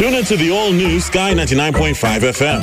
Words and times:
Tune 0.00 0.14
into 0.14 0.36
the 0.38 0.50
all 0.50 0.72
new 0.72 0.98
Sky 0.98 1.34
99.5 1.34 1.92
FM. 2.32 2.62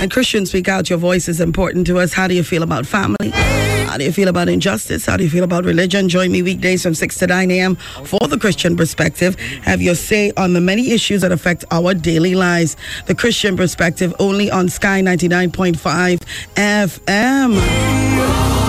And 0.00 0.10
Christians 0.10 0.50
speak 0.50 0.68
out. 0.68 0.90
Your 0.90 0.98
voice 0.98 1.28
is 1.28 1.40
important 1.40 1.86
to 1.86 1.98
us. 1.98 2.12
How 2.12 2.28
do 2.28 2.34
you 2.34 2.44
feel 2.44 2.62
about 2.62 2.84
family? 2.86 3.30
How 3.30 3.96
do 3.96 4.04
you 4.04 4.12
feel 4.12 4.28
about 4.28 4.48
injustice? 4.48 5.06
How 5.06 5.16
do 5.16 5.24
you 5.24 5.30
feel 5.30 5.44
about 5.44 5.64
religion? 5.64 6.08
Join 6.08 6.32
me 6.32 6.42
weekdays 6.42 6.82
from 6.82 6.94
6 6.94 7.16
to 7.18 7.26
9 7.28 7.50
a.m. 7.52 7.76
for 7.76 8.18
the 8.26 8.36
Christian 8.36 8.76
perspective. 8.76 9.36
Have 9.62 9.80
your 9.80 9.94
say 9.94 10.32
on 10.36 10.52
the 10.52 10.60
many 10.60 10.90
issues 10.90 11.22
that 11.22 11.32
affect 11.32 11.64
our 11.70 11.94
daily 11.94 12.34
lives. 12.34 12.76
The 13.06 13.14
Christian 13.14 13.56
perspective 13.56 14.12
only 14.18 14.50
on 14.50 14.68
Sky 14.68 15.00
99.5 15.00 16.18
FM. 16.56 18.63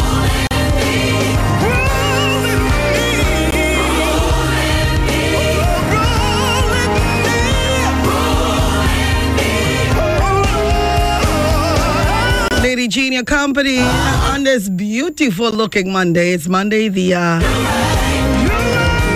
Genia 13.15 13.23
Company 13.23 13.79
on 13.79 14.43
this 14.43 14.67
beautiful 14.67 15.49
looking 15.49 15.89
Monday. 15.89 16.33
It's 16.33 16.49
Monday, 16.49 16.89
the 16.89 17.13
uh, 17.13 17.39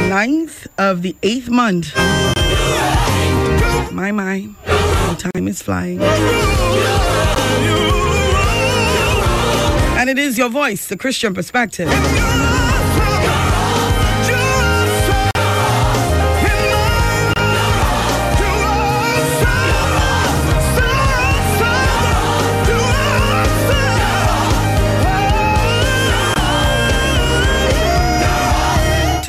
9th 0.07 0.67
of 0.77 1.01
the 1.01 1.17
8th 1.21 1.49
month. 1.49 1.93
My, 3.91 4.13
my, 4.13 4.47
time 5.17 5.49
is 5.49 5.61
flying. 5.61 6.01
And 9.99 10.09
it 10.09 10.17
is 10.17 10.37
your 10.37 10.47
voice, 10.47 10.87
the 10.87 10.95
Christian 10.95 11.33
perspective. 11.33 11.89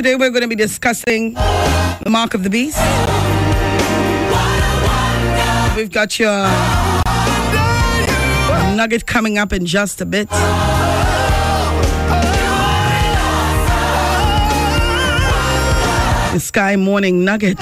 Today 0.01 0.15
we're 0.15 0.31
going 0.31 0.41
to 0.41 0.49
be 0.49 0.55
discussing 0.55 1.35
the 1.35 2.09
mark 2.09 2.33
of 2.33 2.43
the 2.43 2.49
beast. 2.49 2.79
We've 5.77 5.93
got 5.93 6.19
your 6.19 6.49
nugget 8.75 9.05
coming 9.05 9.37
up 9.37 9.53
in 9.53 9.67
just 9.67 10.01
a 10.01 10.07
bit. 10.07 10.31
The 16.31 16.41
Sky 16.41 16.77
Morning 16.77 17.23
Nugget. 17.23 17.61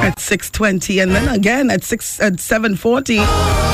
At 0.00 0.18
6.20 0.18 1.02
and 1.02 1.10
then 1.10 1.28
again 1.34 1.68
at 1.68 1.82
6 1.82 2.20
at 2.20 2.34
7.40 2.34 3.69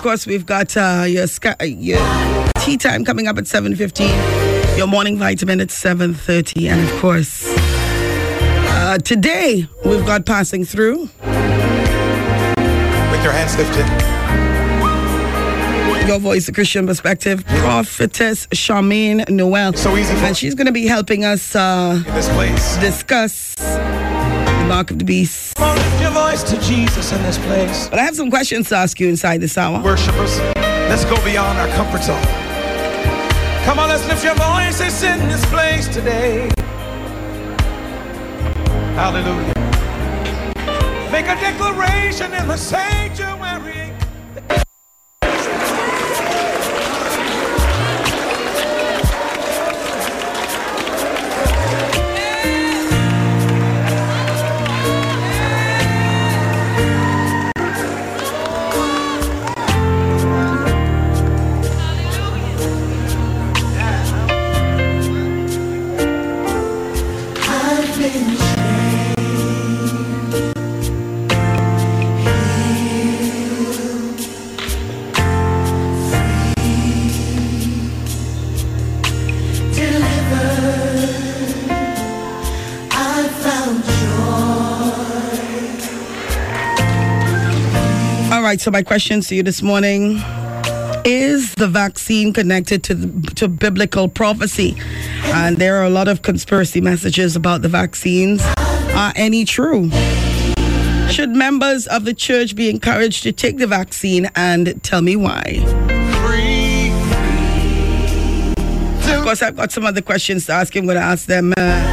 of 0.00 0.04
course, 0.04 0.26
we've 0.26 0.46
got 0.46 0.74
uh, 0.78 1.04
your, 1.06 1.26
sky, 1.26 1.54
your 1.62 2.00
tea 2.60 2.78
time 2.78 3.04
coming 3.04 3.28
up 3.28 3.36
at 3.36 3.44
7.15, 3.44 4.78
your 4.78 4.86
morning 4.86 5.18
vitamin 5.18 5.60
at 5.60 5.68
7.30, 5.68 6.70
and 6.70 6.80
of 6.88 7.00
course, 7.00 7.44
uh, 7.46 8.96
today 9.04 9.68
we've 9.84 10.06
got 10.06 10.24
Passing 10.24 10.64
Through. 10.64 11.00
With 11.00 11.10
your 13.22 13.32
hands 13.32 13.58
lifted. 13.58 13.84
Your 16.08 16.18
voice, 16.18 16.46
the 16.46 16.52
Christian 16.52 16.86
perspective, 16.86 17.44
prophetess 17.46 18.46
Charmaine 18.46 19.28
Noel. 19.28 19.74
So 19.74 19.94
easy 19.98 20.14
for 20.14 20.24
And 20.24 20.34
she's 20.34 20.54
going 20.54 20.66
to 20.66 20.72
be 20.72 20.86
helping 20.86 21.26
us 21.26 21.54
uh, 21.54 22.02
in 22.06 22.14
this 22.14 22.30
place. 22.30 22.78
discuss 22.78 23.54
mark 24.70 24.90
of 24.92 25.00
the 25.00 25.04
beast. 25.04 25.56
Come 25.56 25.68
on, 25.68 25.76
lift 25.76 26.00
your 26.00 26.12
voice 26.12 26.42
to 26.44 26.56
Jesus 26.60 27.12
in 27.12 27.20
this 27.24 27.38
place. 27.38 27.88
But 27.88 27.98
I 27.98 28.02
have 28.02 28.14
some 28.14 28.30
questions 28.30 28.68
to 28.68 28.76
ask 28.76 29.00
you 29.00 29.08
inside 29.08 29.40
this 29.40 29.58
hour. 29.58 29.82
Worshippers, 29.82 30.38
let's 30.88 31.04
go 31.04 31.16
beyond 31.24 31.58
our 31.58 31.68
comfort 31.74 32.04
zone. 32.04 32.22
Come 33.64 33.80
on, 33.80 33.88
let's 33.88 34.06
lift 34.06 34.22
your 34.24 34.36
voices 34.36 35.02
in 35.02 35.18
this 35.28 35.44
place 35.46 35.88
today. 35.88 36.48
Hallelujah. 38.94 39.54
Make 41.10 41.26
a 41.26 41.34
declaration 41.40 42.32
in 42.32 42.46
the 42.46 42.56
sanctuary. 42.56 43.92
Right, 88.50 88.60
so 88.60 88.70
my 88.72 88.82
question 88.82 89.20
to 89.20 89.36
you 89.36 89.44
this 89.44 89.62
morning 89.62 90.20
is 91.04 91.54
the 91.54 91.68
vaccine 91.68 92.32
connected 92.32 92.82
to 92.82 92.94
the, 92.96 93.34
to 93.36 93.46
biblical 93.46 94.08
prophecy? 94.08 94.76
And 95.26 95.56
there 95.58 95.76
are 95.76 95.84
a 95.84 95.90
lot 95.90 96.08
of 96.08 96.22
conspiracy 96.22 96.80
messages 96.80 97.36
about 97.36 97.62
the 97.62 97.68
vaccines. 97.68 98.42
Are 98.56 99.12
any 99.14 99.44
true? 99.44 99.88
Should 101.10 101.30
members 101.30 101.86
of 101.86 102.04
the 102.04 102.12
church 102.12 102.56
be 102.56 102.68
encouraged 102.68 103.22
to 103.22 103.30
take 103.30 103.58
the 103.58 103.68
vaccine 103.68 104.28
and 104.34 104.82
tell 104.82 105.00
me 105.00 105.14
why? 105.14 105.62
Of 109.14 109.22
course, 109.22 109.42
I've 109.42 109.54
got 109.54 109.70
some 109.70 109.86
other 109.86 110.02
questions 110.02 110.46
to 110.46 110.54
ask. 110.54 110.74
I'm 110.74 110.86
going 110.86 110.96
to 110.96 111.02
ask 111.02 111.26
them 111.26 111.54
uh, 111.56 111.89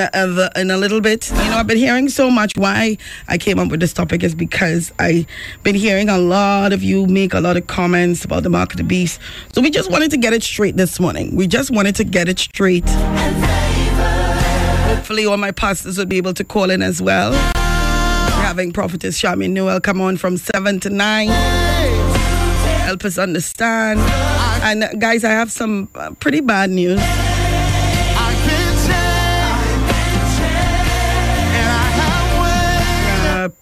in 0.00 0.08
in 0.14 0.30
uh, 0.30 0.34
the, 0.34 0.60
in 0.60 0.70
a 0.70 0.76
little 0.76 1.00
bit. 1.00 1.28
You 1.30 1.36
know, 1.36 1.58
I've 1.58 1.66
been 1.66 1.78
hearing 1.78 2.08
so 2.08 2.30
much. 2.30 2.56
Why 2.56 2.98
I 3.28 3.38
came 3.38 3.58
up 3.58 3.68
with 3.68 3.80
this 3.80 3.92
topic 3.92 4.22
is 4.22 4.34
because 4.34 4.92
I've 4.98 5.26
been 5.62 5.74
hearing 5.74 6.08
a 6.08 6.18
lot 6.18 6.72
of 6.72 6.82
you 6.82 7.06
make 7.06 7.34
a 7.34 7.40
lot 7.40 7.56
of 7.56 7.66
comments 7.66 8.24
about 8.24 8.42
the 8.42 8.50
mark 8.50 8.72
of 8.72 8.76
the 8.78 8.84
beast. 8.84 9.20
So 9.52 9.60
we 9.60 9.70
just 9.70 9.90
wanted 9.90 10.10
to 10.12 10.16
get 10.16 10.32
it 10.32 10.42
straight 10.42 10.76
this 10.76 11.00
morning. 11.00 11.34
We 11.34 11.46
just 11.46 11.70
wanted 11.70 11.96
to 11.96 12.04
get 12.04 12.28
it 12.28 12.38
straight. 12.38 12.88
Hopefully, 14.88 15.26
all 15.26 15.36
my 15.36 15.52
pastors 15.52 15.98
will 15.98 16.06
be 16.06 16.16
able 16.16 16.34
to 16.34 16.44
call 16.44 16.70
in 16.70 16.82
as 16.82 17.00
well. 17.00 17.32
We're 17.32 18.44
having 18.44 18.72
Prophetess 18.72 19.20
Charmaine 19.20 19.50
Newell 19.50 19.80
come 19.80 20.00
on 20.00 20.16
from 20.16 20.36
7 20.36 20.80
to 20.80 20.90
9. 20.90 21.28
Help 21.28 23.04
us 23.04 23.18
understand. 23.18 24.00
And 24.62 24.84
uh, 24.84 24.92
guys, 24.94 25.24
I 25.24 25.30
have 25.30 25.52
some 25.52 25.88
uh, 25.94 26.12
pretty 26.20 26.40
bad 26.40 26.70
news. 26.70 27.00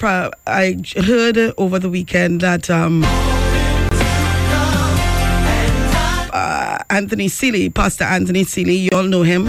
I 0.02 0.76
heard 0.96 1.38
over 1.58 1.78
the 1.78 1.88
weekend 1.88 2.42
that 2.42 2.68
um, 2.68 3.02
uh, 6.32 6.78
Anthony 6.90 7.28
Seeley, 7.28 7.70
Pastor 7.70 8.04
Anthony 8.04 8.44
Seeley, 8.44 8.76
you 8.76 8.90
all 8.92 9.04
know 9.04 9.22
him. 9.22 9.46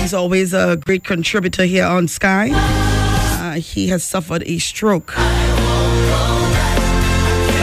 He's 0.00 0.14
always 0.14 0.54
a 0.54 0.76
great 0.76 1.04
contributor 1.04 1.64
here 1.64 1.84
on 1.84 2.08
Sky. 2.08 2.50
Uh, 2.52 3.54
he 3.54 3.88
has 3.88 4.04
suffered 4.04 4.42
a 4.46 4.58
stroke. 4.58 5.12
I 5.16 5.30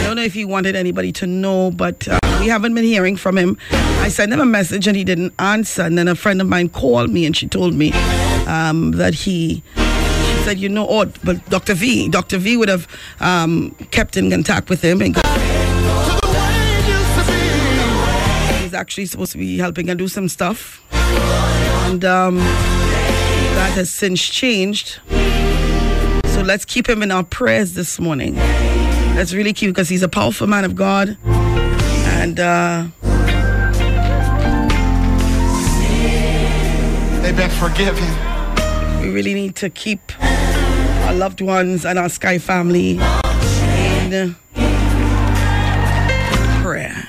don't 0.06 0.16
know 0.18 0.24
if 0.24 0.34
he 0.34 0.46
wanted 0.46 0.76
anybody 0.76 1.12
to 1.14 1.28
know, 1.28 1.72
but 1.72 2.08
uh, 2.08 2.20
we 2.40 2.48
haven't 2.48 2.74
been 2.76 2.84
hearing 2.84 3.16
from 3.16 3.38
him. 3.38 3.58
I 3.72 4.10
sent 4.10 4.34
him 4.34 4.40
a 4.40 4.46
message 4.46 4.88
and 4.88 4.96
he 4.98 5.04
didn't 5.04 5.34
answer. 5.40 5.82
And 5.84 5.98
then 5.98 6.08
a 6.08 6.16
friend 6.16 6.42
of 6.42 6.48
mine 6.48 6.70
called 6.70 7.10
me 7.10 7.26
and 7.26 7.36
she 7.36 7.48
told 7.48 7.74
me 7.74 7.92
um, 8.48 8.92
that 8.92 9.14
he 9.14 9.64
said, 10.48 10.60
you 10.60 10.70
know, 10.70 10.88
oh, 10.88 11.06
but 11.26 11.46
Dr. 11.50 11.74
V, 11.74 12.08
Dr. 12.08 12.38
V 12.38 12.56
would 12.56 12.70
have 12.70 12.88
um, 13.20 13.72
kept 13.92 14.16
in 14.16 14.32
contact 14.32 14.70
with 14.70 14.82
him 14.82 15.02
and 15.02 15.14
go, 15.14 15.22
He's 18.62 18.74
actually 18.74 19.08
supposed 19.08 19.34
to 19.34 19.38
be 19.38 19.58
helping 19.58 19.90
her 19.90 19.96
do 19.96 20.08
some 20.08 20.30
stuff. 20.30 20.82
And 21.90 22.06
um, 22.06 22.38
that 22.38 23.74
has 23.76 23.90
since 23.90 24.26
changed. 24.26 25.02
So 26.28 26.42
let's 26.44 26.64
keep 26.64 26.88
him 26.88 27.04
in 27.04 27.12
our 27.12 27.26
prayers 27.26 27.74
this 27.74 28.00
morning. 28.00 28.36
Let's 29.18 29.34
really 29.34 29.52
keep 29.52 29.72
because 29.72 29.90
he's 29.90 30.04
a 30.04 30.08
powerful 30.08 30.48
man 30.48 30.64
of 30.64 30.76
God. 30.76 31.18
And 31.26 32.40
uh, 32.40 32.88
They've 37.22 37.36
been 37.36 37.50
forgiven. 37.50 38.27
We 39.08 39.14
really 39.14 39.34
need 39.34 39.56
to 39.56 39.70
keep 39.70 40.02
our 40.22 41.14
loved 41.14 41.40
ones 41.40 41.86
and 41.86 41.98
our 41.98 42.10
Sky 42.10 42.38
family 42.38 43.00
in 44.04 44.36
prayer. 46.62 47.08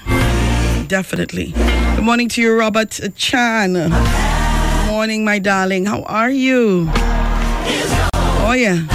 Definitely. 0.86 1.52
Good 1.96 2.04
morning 2.04 2.28
to 2.28 2.40
you, 2.40 2.56
Robert 2.56 3.00
Chan. 3.16 3.72
Good 3.72 4.86
morning, 4.86 5.24
my 5.24 5.40
darling. 5.40 5.86
How 5.86 6.02
are 6.04 6.30
you? 6.30 6.88
Oh, 6.94 8.54
yeah. 8.56 8.86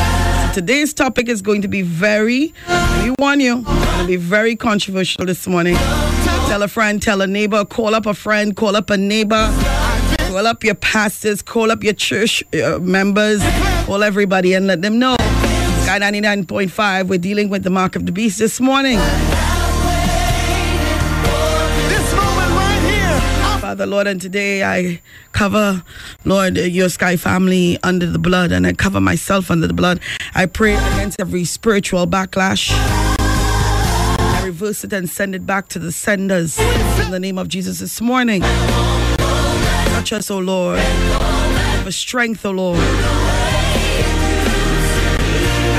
So 0.48 0.62
today's 0.62 0.94
topic 0.94 1.28
is 1.28 1.42
going 1.42 1.62
to 1.64 1.68
be 1.68 1.82
very, 1.82 2.54
we 3.04 3.14
warn 3.20 3.42
you, 3.42 3.66
it's 3.68 3.68
going 3.68 4.00
to 4.00 4.08
be 4.08 4.16
very 4.16 4.56
controversial 4.56 5.26
this 5.26 5.46
morning. 5.46 5.76
Tell 6.48 6.64
a 6.64 6.70
friend, 6.70 7.02
tell 7.02 7.22
a 7.22 7.28
neighbor, 7.28 7.66
call 7.66 7.96
up 7.96 8.06
a 8.06 8.14
friend, 8.14 8.56
call 8.56 8.78
up 8.78 8.90
a 8.90 8.96
neighbor, 8.96 9.50
call 10.34 10.48
up 10.48 10.64
your 10.64 10.74
pastors, 10.74 11.44
call 11.44 11.70
up 11.70 11.84
your 11.84 11.94
church 11.94 12.44
uh, 12.56 12.80
members, 12.80 13.40
call 13.86 14.02
everybody 14.02 14.56
and 14.56 14.66
let 14.66 14.82
them 14.82 14.98
know. 14.98 15.16
Sky 15.84 16.00
99.5, 16.00 17.08
we're 17.08 17.20
dealing 17.20 17.50
with 17.50 17.62
the 17.62 17.70
mark 17.70 17.96
of 17.96 18.08
the 18.08 18.12
beast 18.12 18.40
this 18.40 18.60
morning. 18.60 18.98
This 21.88 22.16
moment. 22.16 23.62
Father, 23.62 23.86
Lord, 23.86 24.08
and 24.08 24.20
today 24.20 24.64
I 24.64 25.04
cover, 25.34 25.84
Lord, 26.26 26.58
your 26.58 26.90
Sky 26.90 27.16
family 27.16 27.78
under 27.84 28.08
the 28.08 28.18
blood, 28.18 28.52
and 28.52 28.66
I 28.66 28.74
cover 28.74 29.00
myself 29.00 29.52
under 29.52 29.68
the 29.68 29.76
blood. 29.76 30.00
I 30.34 30.48
pray 30.48 30.74
against 30.74 31.20
every 31.20 31.46
spiritual 31.46 32.08
backlash. 32.08 32.72
I 33.20 34.42
reverse 34.44 34.84
it 34.84 34.94
and 34.94 35.08
send 35.08 35.36
it 35.36 35.46
back 35.46 35.68
to 35.70 35.78
the 35.78 35.92
senders 35.92 36.58
in 36.58 37.12
the 37.12 37.20
name 37.20 37.38
of 37.38 37.50
Jesus 37.50 37.82
this 37.82 38.02
morning. 38.02 38.42
Us, 40.12 40.30
O 40.30 40.38
Lord. 40.38 40.80
For 41.84 41.92
strength, 41.92 42.46
O 42.46 42.52
Lord. 42.52 42.80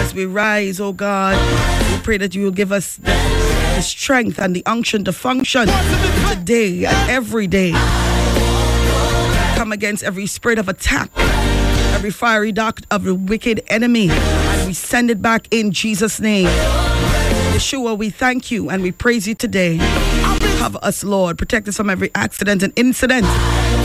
As 0.00 0.14
we 0.14 0.24
rise, 0.24 0.80
O 0.80 0.92
God, 0.92 1.36
we 1.92 1.98
pray 2.02 2.16
that 2.18 2.34
you 2.34 2.42
will 2.44 2.50
give 2.50 2.72
us 2.72 2.96
the, 2.96 3.10
the 3.76 3.80
strength 3.82 4.38
and 4.40 4.56
the 4.56 4.64
unction 4.66 5.04
to 5.04 5.12
function 5.12 5.68
today 6.30 6.84
and 6.86 7.10
every 7.10 7.46
day. 7.46 7.72
Come 9.56 9.72
against 9.72 10.02
every 10.02 10.26
spirit 10.26 10.58
of 10.58 10.68
attack, 10.68 11.10
every 11.94 12.10
fiery 12.10 12.50
dart 12.50 12.80
of 12.90 13.04
the 13.04 13.14
wicked 13.14 13.62
enemy, 13.68 14.08
and 14.10 14.66
we 14.66 14.74
send 14.74 15.10
it 15.10 15.20
back 15.22 15.46
in 15.50 15.70
Jesus' 15.70 16.18
name. 16.18 16.46
Yeshua, 17.52 17.96
we 17.96 18.10
thank 18.10 18.50
you 18.50 18.68
and 18.70 18.82
we 18.82 18.90
praise 18.90 19.28
you 19.28 19.34
today. 19.34 19.78
Cover 20.64 20.78
us, 20.80 21.04
Lord. 21.04 21.36
Protect 21.36 21.68
us 21.68 21.76
from 21.76 21.90
every 21.90 22.10
accident 22.14 22.62
and 22.62 22.72
incident. 22.74 23.26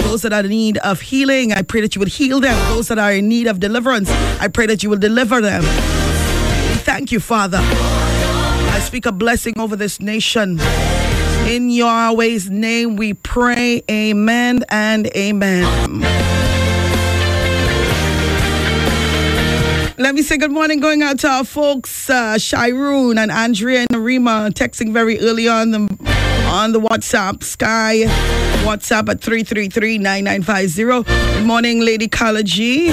Those 0.04 0.22
that 0.22 0.32
are 0.32 0.40
in 0.40 0.48
need 0.48 0.78
of 0.78 1.02
healing, 1.02 1.52
I 1.52 1.62
pray 1.62 1.82
that 1.82 1.94
you 1.94 2.00
would 2.00 2.08
heal 2.08 2.40
them. 2.40 2.58
Those 2.74 2.88
that 2.88 2.98
are 2.98 3.12
in 3.12 3.28
need 3.28 3.48
of 3.48 3.60
deliverance, 3.60 4.10
I 4.40 4.48
pray 4.48 4.66
that 4.68 4.82
you 4.82 4.90
will 4.90 4.98
deliver 4.98 5.42
them. 5.42 5.62
Thank 6.86 7.12
you, 7.12 7.20
Father. 7.20 7.60
I 7.62 8.80
speak 8.82 9.06
a 9.06 9.12
blessing 9.12 9.60
over 9.60 9.76
this 9.76 10.00
nation. 10.00 10.58
In 11.50 11.70
Yahweh's 11.70 12.50
name 12.50 12.96
we 12.96 13.14
pray. 13.14 13.84
Amen 13.92 14.64
and 14.70 15.08
amen. 15.18 16.39
Let 20.00 20.16
me 20.16 20.22
say 20.22 20.38
good 20.38 20.54
morning 20.54 20.80
going 20.80 21.02
out 21.02 21.20
to 21.20 21.28
our 21.28 21.44
folks, 21.44 22.10
uh, 22.10 22.40
and 22.54 23.20
Andrea 23.32 23.80
and 23.82 23.90
Narima, 23.90 24.50
texting 24.50 24.94
very 24.94 25.20
early 25.20 25.50
on 25.50 25.72
the 25.72 25.80
on 26.48 26.72
the 26.72 26.80
WhatsApp, 26.80 27.44
Sky 27.44 28.06
WhatsApp 28.64 29.10
at 29.10 29.20
333-9950. 29.20 31.06
Good 31.06 31.46
morning, 31.46 31.82
Lady 31.82 32.08
Carla 32.08 32.44
G. 32.44 32.88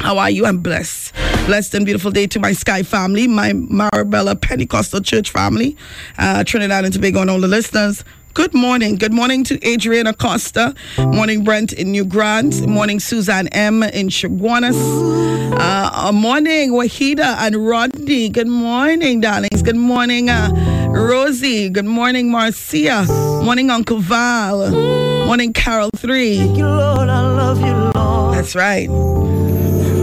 How 0.00 0.18
are 0.18 0.28
you? 0.28 0.44
I'm 0.44 0.58
blessed. 0.58 1.14
Blessed 1.46 1.74
and 1.76 1.86
beautiful 1.86 2.10
day 2.10 2.26
to 2.26 2.40
my 2.40 2.52
Sky 2.52 2.82
family, 2.82 3.28
my 3.28 3.52
Marabella 3.52 4.34
Pentecostal 4.40 5.02
Church 5.02 5.30
family, 5.30 5.76
uh, 6.18 6.42
Trinidad 6.42 6.84
and 6.84 6.92
Tobago, 6.92 7.20
and 7.20 7.30
all 7.30 7.40
the 7.40 7.46
listeners. 7.46 8.02
Good 8.34 8.54
morning. 8.54 8.96
Good 8.96 9.12
morning 9.12 9.44
to 9.44 9.62
Adrian 9.66 10.06
Acosta. 10.06 10.74
Morning, 10.98 11.44
Brent 11.44 11.72
in 11.74 11.90
New 11.92 12.04
Grant. 12.04 12.66
Morning, 12.66 12.98
Suzanne 12.98 13.48
M. 13.48 13.82
in 13.82 14.08
Chaguanas. 14.08 14.74
Uh, 15.52 15.90
uh, 16.08 16.12
morning, 16.12 16.72
Wahida 16.72 17.36
and 17.38 17.66
Rodney. 17.66 18.30
Good 18.30 18.46
morning, 18.48 19.20
darlings. 19.20 19.60
Good 19.62 19.76
morning, 19.76 20.30
uh, 20.30 20.50
Rosie. 20.90 21.68
Good 21.68 21.84
morning, 21.84 22.30
Marcia. 22.30 23.04
Morning, 23.44 23.70
Uncle 23.70 23.98
Val. 23.98 24.70
Morning, 25.26 25.52
Carol 25.52 25.90
3. 25.96 26.34
you, 26.36 26.64
Lord, 26.66 27.08
I 27.10 27.20
love 27.20 27.60
you, 27.60 27.74
Lord, 27.94 28.34
That's 28.36 28.54
right. 28.54 28.88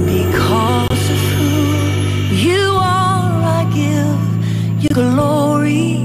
because 0.05 1.09
of 1.09 1.19
who 1.33 2.35
you 2.35 2.69
are. 2.75 3.41
I 3.43 3.63
give 3.73 4.83
you 4.83 4.89
glory. 4.89 5.98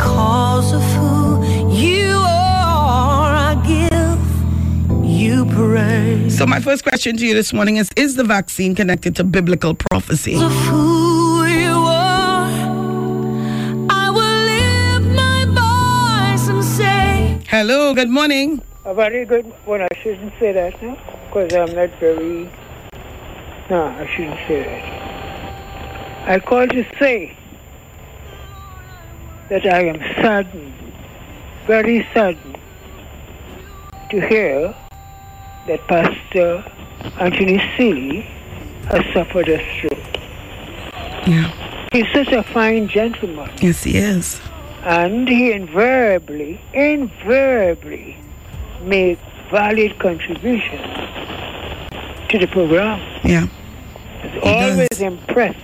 Because 0.00 0.72
of 0.72 0.82
who 0.94 1.44
you 1.68 2.16
are, 2.16 3.34
I 3.50 3.54
give 3.66 5.04
you 5.04 5.44
praise. 5.44 6.38
So, 6.38 6.46
my 6.46 6.58
first 6.58 6.84
question 6.84 7.18
to 7.18 7.26
you 7.26 7.34
this 7.34 7.52
morning 7.52 7.76
is 7.76 7.90
Is 7.96 8.16
the 8.16 8.24
vaccine 8.24 8.74
connected 8.74 9.14
to 9.16 9.24
biblical 9.24 9.74
prophecy? 9.74 10.36
Of 10.36 10.52
who 10.52 11.44
you 11.44 11.76
are, 11.76 12.48
I 13.90 14.08
will 14.08 14.38
lift 14.54 15.14
my 15.14 15.44
voice 15.60 16.48
and 16.48 16.64
say. 16.64 17.38
Hello, 17.48 17.92
good 17.92 18.08
morning. 18.08 18.62
A 18.86 18.94
very 18.94 19.26
good 19.26 19.44
one. 19.66 19.82
I 19.82 19.88
shouldn't 20.02 20.32
say 20.40 20.52
that 20.52 20.80
now, 20.82 20.96
because 21.26 21.52
I'm 21.52 21.74
not 21.76 21.90
very. 22.00 22.48
No, 23.68 23.84
I 23.84 24.06
shouldn't 24.16 24.40
say 24.48 24.62
that. 24.64 26.30
I 26.30 26.38
call 26.40 26.66
to 26.68 26.84
say 26.98 27.36
that 29.50 29.66
I 29.66 29.84
am 29.84 29.98
saddened, 30.22 30.72
very 31.66 32.06
saddened, 32.14 32.58
to 34.10 34.20
hear 34.28 34.74
that 35.66 35.80
Pastor 35.88 36.64
Anthony 37.20 37.60
Seeley 37.76 38.20
has 38.88 39.04
suffered 39.12 39.48
a 39.48 39.58
stroke. 39.76 39.98
Yeah. 41.26 41.88
He's 41.92 42.06
such 42.14 42.28
a 42.32 42.42
fine 42.42 42.88
gentleman, 42.88 43.50
Yes, 43.60 43.82
he 43.84 43.96
is. 43.98 44.40
and 44.84 45.28
he 45.28 45.52
invariably, 45.52 46.60
invariably 46.72 48.16
make 48.82 49.18
valid 49.50 49.98
contributions 49.98 50.80
to 52.28 52.38
the 52.38 52.46
program. 52.46 53.00
Yeah. 53.24 53.46
He 54.22 54.38
always 54.40 54.88
does. 54.90 55.00
impressed 55.00 55.58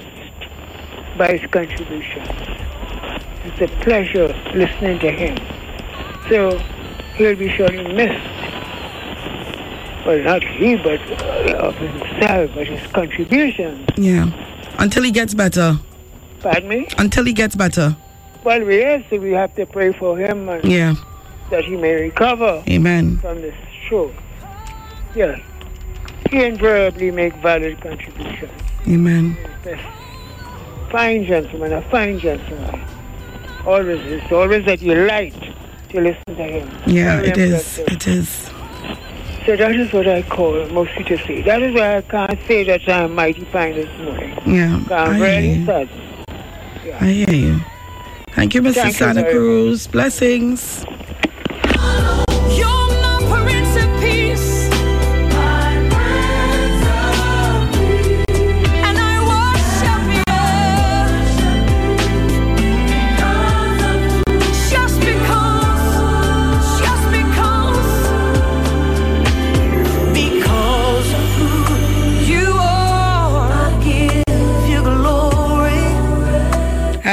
by 1.17 1.37
his 1.39 1.51
contributions. 1.51 2.29
It's 3.47 3.61
a 3.61 3.69
pleasure 3.85 4.27
listening 4.55 4.99
to 4.99 5.11
him. 5.11 5.37
So 6.29 6.59
he'll 7.17 7.37
be 7.37 7.49
surely 7.51 7.93
missed. 7.95 8.27
Well, 10.05 10.19
not 10.23 10.43
he, 10.43 10.77
but 10.77 11.01
uh, 11.23 11.57
of 11.69 11.77
himself, 11.77 12.51
but 12.55 12.67
his 12.67 12.85
contributions. 12.93 13.89
Yeah. 13.97 14.31
Until 14.79 15.05
he 15.05 15.11
gets 15.13 15.33
better. 15.35 15.79
Pardon 16.41 16.69
me? 16.69 16.89
Until 16.99 17.25
he 17.25 17.33
gets 17.33 17.55
better. 17.55 17.97
Well, 18.45 18.65
we 18.65 18.79
yes, 18.79 19.09
we 19.11 19.31
have 19.33 19.55
to 19.57 19.67
pray 19.67 19.93
for 19.93 20.17
him 20.19 20.49
and 20.49 20.65
Yeah. 20.65 20.95
that 21.51 21.65
he 21.65 21.77
may 21.77 21.95
recover 21.95 22.63
Amen. 22.69 23.19
from 23.19 23.41
this 23.41 23.55
stroke. 23.85 24.13
Yes. 25.15 25.41
He 26.31 26.45
invariably 26.45 27.11
make 27.13 27.35
valid 27.37 27.81
contributions. 27.81 28.51
Amen. 28.89 29.37
Fine 30.91 31.27
gentleman, 31.27 31.73
a 31.73 31.83
fine 31.91 32.19
gentleman. 32.19 32.81
Always, 33.67 34.01
it's 34.13 34.31
always 34.33 34.65
that 34.67 34.81
you 34.81 34.95
like 34.95 35.35
to 35.89 36.01
listen 36.01 36.37
to 36.37 36.45
him. 36.45 36.71
Yeah, 36.87 37.21
it 37.21 37.37
is. 37.37 37.79
It 37.81 38.07
is. 38.07 38.29
So 39.45 39.57
that 39.57 39.75
is 39.75 39.93
what 39.93 40.07
I 40.09 40.23
call 40.23 40.67
mostly 40.69 41.03
to 41.05 41.19
say. 41.19 41.43
That 41.43 41.63
is 41.63 41.75
why 41.75 41.97
I 41.97 42.03
can't 42.03 42.39
say 42.47 42.65
that 42.65 42.89
I'm 42.89 43.15
mighty 43.15 43.45
fine 43.47 43.75
this 43.75 44.01
morning. 44.01 44.39
Yeah. 44.47 44.81
I 44.91 44.95
I'm 44.95 45.45
you. 45.45 45.67
sad. 45.67 45.89
I 47.01 47.07
hear 47.07 47.35
you. 47.35 47.61
Thank 48.31 48.55
you, 48.55 48.63
Mr. 48.63 48.75
Thank 48.75 48.87
you 48.87 48.93
Santa 48.93 49.23
very 49.23 49.33
Cruz. 49.33 49.87
Blessings. 49.89 50.85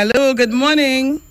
Hello, 0.04 0.34
good 0.34 0.52
morning. 0.52 1.22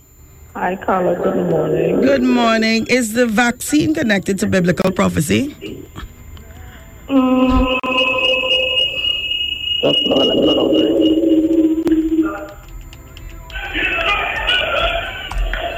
Hi, 0.54 0.76
Carla. 0.76 1.14
Good 1.14 1.36
morning. 1.50 2.00
Good 2.00 2.22
morning. 2.22 2.86
Is 2.88 3.12
the 3.12 3.26
vaccine 3.26 3.92
connected 3.92 4.38
to 4.38 4.46
biblical 4.46 4.90
prophecy? 4.90 5.54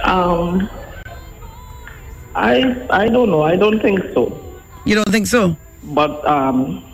Um, 0.05 0.71
I 2.37 2.79
I 2.91 3.09
don't 3.09 3.31
know. 3.31 3.43
I 3.43 3.57
don't 3.57 3.81
think 3.83 3.99
so. 4.15 4.31
You 4.85 4.95
don't 4.95 5.11
think 5.11 5.27
so? 5.27 5.57
But 5.83 6.25
um, 6.29 6.85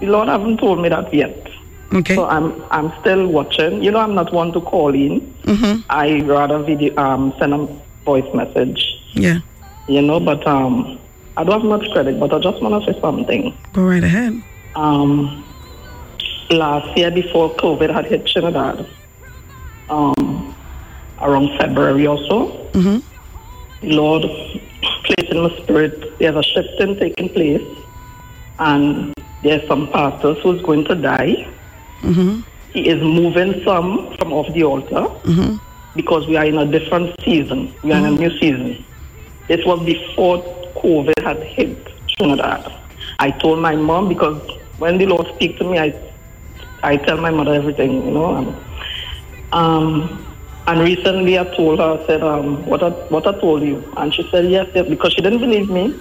the 0.00 0.06
Lord 0.06 0.26
haven't 0.26 0.58
told 0.58 0.80
me 0.82 0.88
that 0.88 1.14
yet. 1.14 1.55
Okay. 1.94 2.14
So 2.14 2.26
I'm 2.26 2.62
I'm 2.70 2.92
still 3.00 3.26
watching. 3.28 3.82
You 3.82 3.90
know, 3.90 4.00
I'm 4.00 4.14
not 4.14 4.32
one 4.32 4.52
to 4.52 4.60
call 4.60 4.94
in. 4.94 5.20
Mm-hmm. 5.44 5.82
I 5.88 6.20
rather 6.22 6.58
video 6.58 6.96
um 6.96 7.32
send 7.38 7.54
a 7.54 7.66
voice 8.04 8.26
message. 8.34 8.80
Yeah. 9.12 9.40
You 9.88 10.02
know, 10.02 10.18
but 10.18 10.44
um, 10.46 10.98
I 11.36 11.44
don't 11.44 11.60
have 11.60 11.68
much 11.68 11.88
credit. 11.92 12.18
But 12.18 12.32
I 12.34 12.40
just 12.40 12.60
want 12.60 12.84
to 12.84 12.92
say 12.92 13.00
something. 13.00 13.56
Go 13.72 13.82
right 13.84 14.02
ahead. 14.02 14.42
um, 14.74 15.44
last 16.50 16.96
year 16.98 17.10
before 17.10 17.54
COVID 17.54 17.92
had 17.92 18.06
hit 18.06 18.26
Trinidad, 18.26 18.86
um, 19.88 20.54
around 21.22 21.56
February 21.58 22.06
or 22.06 22.18
so, 22.28 22.48
Mm-hmm. 22.72 22.98
Lord 23.90 24.22
placed 25.04 25.30
in 25.32 25.40
my 25.42 25.56
spirit 25.58 26.18
there's 26.18 26.36
a 26.36 26.42
shifting 26.42 26.96
taking 26.98 27.28
place, 27.30 27.66
and 28.58 29.14
there's 29.42 29.66
some 29.68 29.88
pastors 29.92 30.36
who's 30.42 30.60
going 30.62 30.84
to 30.86 30.94
die. 30.94 31.46
Mm-hmm. 32.02 32.40
He 32.72 32.88
is 32.88 33.00
moving 33.02 33.62
some 33.64 34.14
from 34.18 34.32
off 34.32 34.52
the 34.52 34.64
altar 34.64 35.08
Mm-hmm. 35.24 35.56
because 35.94 36.26
we 36.28 36.36
are 36.36 36.44
in 36.44 36.58
a 36.58 36.66
different 36.66 37.14
season. 37.24 37.74
We 37.82 37.92
are 37.92 37.98
in 37.98 38.04
a 38.04 38.10
new 38.10 38.30
season. 38.38 38.84
This 39.48 39.64
was 39.64 39.84
before 39.84 40.42
COVID 40.76 41.22
had 41.22 41.42
hit 41.42 41.76
Trinidad. 42.08 42.72
I 43.18 43.30
told 43.30 43.60
my 43.60 43.76
mom 43.76 44.08
because 44.08 44.40
when 44.78 44.98
the 44.98 45.06
Lord 45.06 45.26
speaks 45.34 45.58
to 45.58 45.64
me, 45.70 45.78
I 45.78 45.94
I 46.82 46.96
tell 46.98 47.16
my 47.16 47.30
mother 47.30 47.54
everything, 47.54 48.04
you 48.04 48.10
know. 48.10 48.34
Um, 48.34 48.56
um, 49.52 50.26
and 50.66 50.80
recently 50.80 51.38
I 51.38 51.44
told 51.56 51.78
her, 51.78 51.98
I 52.02 52.06
said, 52.06 52.22
um, 52.22 52.64
what 52.66 52.82
I, 52.82 52.90
what 53.08 53.26
I 53.26 53.32
told 53.40 53.62
you. 53.62 53.82
And 53.96 54.12
she 54.12 54.28
said, 54.30 54.50
yes, 54.50 54.68
yes, 54.74 54.86
because 54.88 55.12
she 55.14 55.22
didn't 55.22 55.38
believe 55.38 55.70
me, 55.70 55.98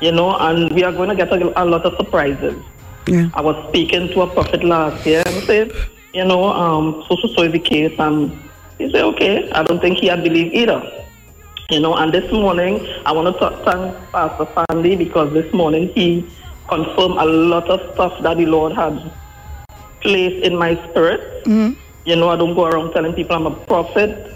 you 0.00 0.12
know, 0.12 0.36
and 0.36 0.70
we 0.72 0.84
are 0.84 0.92
going 0.92 1.08
to 1.08 1.14
get 1.16 1.32
a, 1.32 1.62
a 1.62 1.64
lot 1.64 1.84
of 1.86 1.94
surprises. 1.96 2.62
Yeah. 3.08 3.30
I 3.34 3.40
was 3.40 3.56
speaking 3.68 4.08
to 4.08 4.22
a 4.22 4.26
prophet 4.26 4.62
last 4.64 5.04
year 5.06 5.22
and 5.26 5.42
said, 5.44 5.72
you 6.14 6.24
know, 6.24 6.44
um, 6.44 7.04
so 7.08 7.16
so 7.22 7.28
so 7.34 7.42
is 7.42 7.52
the 7.52 7.58
case, 7.58 7.94
and 7.98 8.32
he 8.78 8.90
said, 8.90 9.02
okay, 9.04 9.50
I 9.52 9.62
don't 9.62 9.80
think 9.80 9.98
he 9.98 10.06
had 10.06 10.22
believed 10.22 10.54
either. 10.54 10.80
You 11.70 11.80
know, 11.80 11.94
and 11.94 12.12
this 12.12 12.30
morning 12.32 12.86
I 13.04 13.12
want 13.12 13.28
to 13.34 13.38
th- 13.38 13.64
thank 13.66 13.94
Pastor 14.12 14.46
Sandy 14.70 14.96
because 14.96 15.32
this 15.34 15.52
morning 15.52 15.90
he 15.94 16.24
confirmed 16.68 17.16
a 17.18 17.24
lot 17.26 17.68
of 17.68 17.80
stuff 17.94 18.14
that 18.22 18.36
the 18.38 18.46
Lord 18.46 18.72
had 18.72 19.12
placed 20.00 20.44
in 20.46 20.56
my 20.56 20.74
spirit. 20.88 21.46
You 22.06 22.16
know, 22.16 22.30
I 22.30 22.36
don't 22.36 22.54
go 22.54 22.64
around 22.64 22.92
telling 22.92 23.12
people 23.12 23.36
I'm 23.36 23.46
a 23.46 23.56
prophet. 23.66 24.34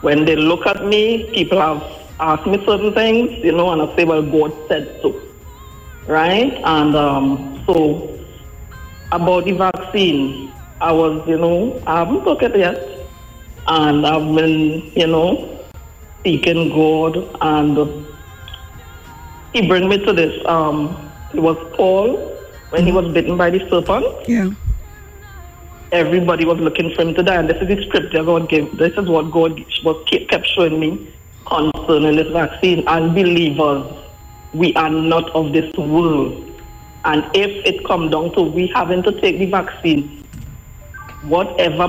When 0.00 0.24
they 0.24 0.34
look 0.36 0.66
at 0.66 0.84
me, 0.86 1.30
people 1.34 1.60
have 1.60 1.82
asked 2.20 2.46
me 2.46 2.62
certain 2.66 2.94
things, 2.94 3.30
you 3.44 3.52
know, 3.52 3.70
and 3.70 3.82
I 3.82 3.94
say, 3.96 4.04
well, 4.04 4.22
God 4.22 4.52
said 4.68 4.98
so 5.02 5.14
right? 6.06 6.52
And 6.64 6.94
um, 6.94 7.62
so 7.66 8.18
about 9.12 9.44
the 9.44 9.52
vaccine, 9.52 10.52
I 10.80 10.92
was, 10.92 11.26
you 11.28 11.38
know, 11.38 11.80
I 11.86 11.98
haven't 12.00 12.24
took 12.24 12.42
it 12.42 12.56
yet, 12.56 12.78
and 13.66 14.06
I've 14.06 14.34
been, 14.34 14.90
you 14.96 15.06
know, 15.06 15.60
seeking 16.24 16.70
God, 16.70 17.16
and 17.40 18.06
He 19.52 19.66
bring 19.68 19.88
me 19.88 19.98
to 20.04 20.12
this. 20.12 20.44
Um, 20.46 21.10
it 21.34 21.40
was 21.40 21.56
Paul 21.76 22.16
when 22.70 22.86
he 22.86 22.92
was 22.92 23.12
bitten 23.12 23.36
by 23.36 23.50
the 23.50 23.60
serpent. 23.70 24.06
Yeah. 24.28 24.50
Everybody 25.92 26.46
was 26.46 26.58
looking 26.58 26.94
for 26.94 27.02
him 27.02 27.14
to 27.14 27.22
die, 27.22 27.36
and 27.36 27.48
this 27.48 27.60
is 27.60 27.68
the 27.68 27.86
scripture 27.86 28.24
God 28.24 28.48
gave. 28.48 28.76
This 28.78 28.94
is 28.96 29.08
what 29.08 29.30
God 29.30 29.62
was 29.84 30.04
kept 30.08 30.46
showing 30.46 30.80
me 30.80 31.12
concerning 31.46 32.16
this 32.16 32.32
vaccine. 32.32 32.86
Unbelievers 32.88 34.01
we 34.52 34.74
are 34.74 34.90
not 34.90 35.30
of 35.30 35.52
this 35.52 35.70
world. 35.76 36.50
And 37.04 37.24
if 37.34 37.50
it 37.66 37.86
come 37.86 38.10
down 38.10 38.32
to 38.34 38.42
we 38.42 38.70
having 38.74 39.02
to 39.02 39.20
take 39.20 39.38
the 39.38 39.46
vaccine, 39.46 40.24
whatever 41.20 41.88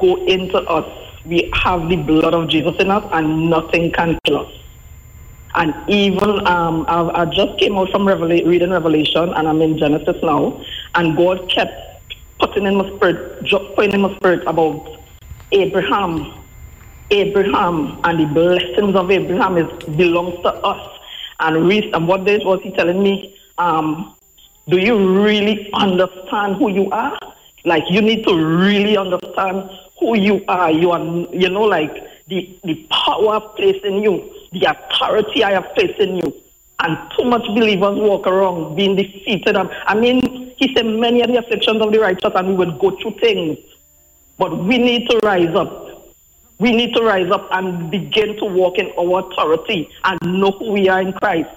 go 0.00 0.24
into 0.26 0.58
us, 0.58 0.86
we 1.24 1.50
have 1.54 1.88
the 1.88 1.96
blood 1.96 2.34
of 2.34 2.48
Jesus 2.48 2.74
in 2.78 2.90
us 2.90 3.04
and 3.12 3.50
nothing 3.50 3.92
can 3.92 4.18
kill 4.24 4.46
us. 4.46 4.52
And 5.54 5.74
even 5.88 6.46
um, 6.46 6.84
I, 6.88 7.22
I 7.22 7.24
just 7.26 7.58
came 7.58 7.76
out 7.76 7.90
from 7.90 8.06
reading 8.06 8.70
Revelation 8.70 9.32
and 9.34 9.48
I'm 9.48 9.62
in 9.62 9.78
Genesis 9.78 10.16
now, 10.22 10.62
and 10.94 11.16
God 11.16 11.50
kept 11.50 11.72
putting 12.38 12.66
in 12.66 12.76
my 12.76 12.94
spirit, 12.96 13.48
putting 13.74 13.92
in 13.92 14.02
my 14.02 14.14
spirit 14.16 14.42
about 14.46 14.86
Abraham, 15.52 16.44
Abraham, 17.10 18.00
and 18.04 18.20
the 18.20 18.26
blessings 18.26 18.94
of 18.94 19.10
Abraham 19.10 19.56
is 19.56 19.96
belongs 19.96 20.34
to 20.42 20.50
us. 20.50 20.95
And, 21.40 21.68
re- 21.68 21.90
and 21.92 22.08
what 22.08 22.24
this 22.24 22.42
was 22.44 22.60
he 22.62 22.70
telling 22.72 23.02
me? 23.02 23.36
Um, 23.58 24.14
do 24.68 24.78
you 24.78 25.22
really 25.22 25.70
understand 25.72 26.56
who 26.56 26.70
you 26.70 26.90
are? 26.90 27.18
Like 27.64 27.84
you 27.90 28.00
need 28.00 28.24
to 28.26 28.34
really 28.34 28.96
understand 28.96 29.70
who 29.98 30.16
you 30.16 30.44
are. 30.48 30.70
You 30.70 30.90
are, 30.92 31.00
you 31.32 31.48
know, 31.50 31.62
like 31.62 31.92
the 32.28 32.58
the 32.64 32.86
power 32.90 33.40
placed 33.40 33.84
in 33.84 34.02
you, 34.02 34.32
the 34.52 34.66
authority 34.66 35.44
I 35.44 35.52
have 35.52 35.74
placed 35.74 35.98
in 36.00 36.16
you. 36.16 36.42
And 36.80 36.98
too 37.16 37.24
much 37.24 37.42
believers 37.46 37.98
walk 37.98 38.26
around 38.26 38.76
being 38.76 38.96
defeated. 38.96 39.56
And, 39.56 39.70
I 39.86 39.94
mean, 39.94 40.52
he 40.58 40.74
said 40.74 40.84
many 40.84 41.22
are 41.22 41.26
the 41.26 41.38
afflictions 41.38 41.80
of 41.80 41.90
the 41.90 41.98
righteous, 41.98 42.32
and 42.34 42.48
we 42.48 42.54
would 42.54 42.78
go 42.78 42.90
through 43.00 43.18
things. 43.18 43.58
But 44.36 44.64
we 44.64 44.76
need 44.76 45.08
to 45.08 45.18
rise 45.22 45.54
up. 45.54 45.85
We 46.58 46.72
need 46.72 46.94
to 46.94 47.02
rise 47.02 47.30
up 47.30 47.48
and 47.52 47.90
begin 47.90 48.36
to 48.38 48.44
walk 48.46 48.78
in 48.78 48.90
our 48.98 49.20
authority 49.20 49.90
and 50.04 50.18
know 50.22 50.52
who 50.52 50.72
we 50.72 50.88
are 50.88 51.00
in 51.00 51.12
Christ 51.12 51.50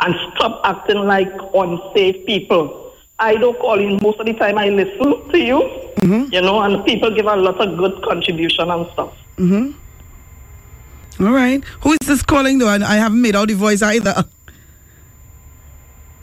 and 0.00 0.14
stop 0.34 0.60
acting 0.64 0.98
like 0.98 1.32
unsafe 1.54 2.26
people. 2.26 2.92
I 3.18 3.34
don't 3.36 3.58
call 3.58 3.78
in 3.78 3.98
most 4.02 4.20
of 4.20 4.26
the 4.26 4.34
time 4.34 4.58
I 4.58 4.68
listen 4.68 5.30
to 5.30 5.38
you, 5.38 5.58
mm-hmm. 5.96 6.32
you 6.32 6.42
know, 6.42 6.60
and 6.60 6.84
people 6.84 7.14
give 7.14 7.24
a 7.24 7.36
lot 7.36 7.58
of 7.60 7.78
good 7.78 8.02
contribution 8.02 8.70
and 8.70 8.86
stuff. 8.92 9.16
Mm-hmm. 9.38 11.24
All 11.24 11.32
right. 11.32 11.64
Who 11.80 11.92
is 11.92 12.06
this 12.06 12.22
calling 12.22 12.58
though? 12.58 12.68
I 12.68 12.96
haven't 12.96 13.22
made 13.22 13.34
out 13.34 13.48
the 13.48 13.54
voice 13.54 13.80
either. 13.80 14.24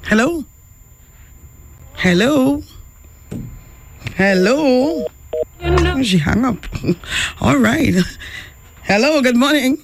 Hello? 0.03 0.45
Hello? 1.95 2.61
Hello? 4.15 5.07
She 6.03 6.17
hung 6.17 6.43
up. 6.43 6.57
All 7.41 7.57
right. 7.57 7.95
Hello, 8.83 9.21
good 9.21 9.37
morning. 9.37 9.77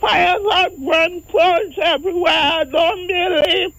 Fires 0.00 0.40
out 0.52 0.72
run 0.78 1.20
force 1.22 1.74
everywhere. 1.82 2.32
I 2.32 2.64
don't 2.64 3.06
believe. 3.08 3.74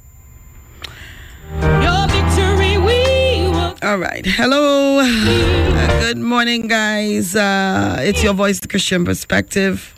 Your 1.82 2.08
victory 2.10 2.78
we 2.78 3.50
will 3.50 3.76
All 3.84 3.98
right. 3.98 4.26
Hello. 4.26 5.00
Uh, 5.00 6.00
good 6.02 6.18
morning, 6.18 6.68
guys. 6.68 7.36
Uh, 7.36 7.98
it's 8.02 8.22
your 8.22 8.34
voice, 8.34 8.60
the 8.60 8.68
Christian 8.68 9.06
perspective. 9.06 9.94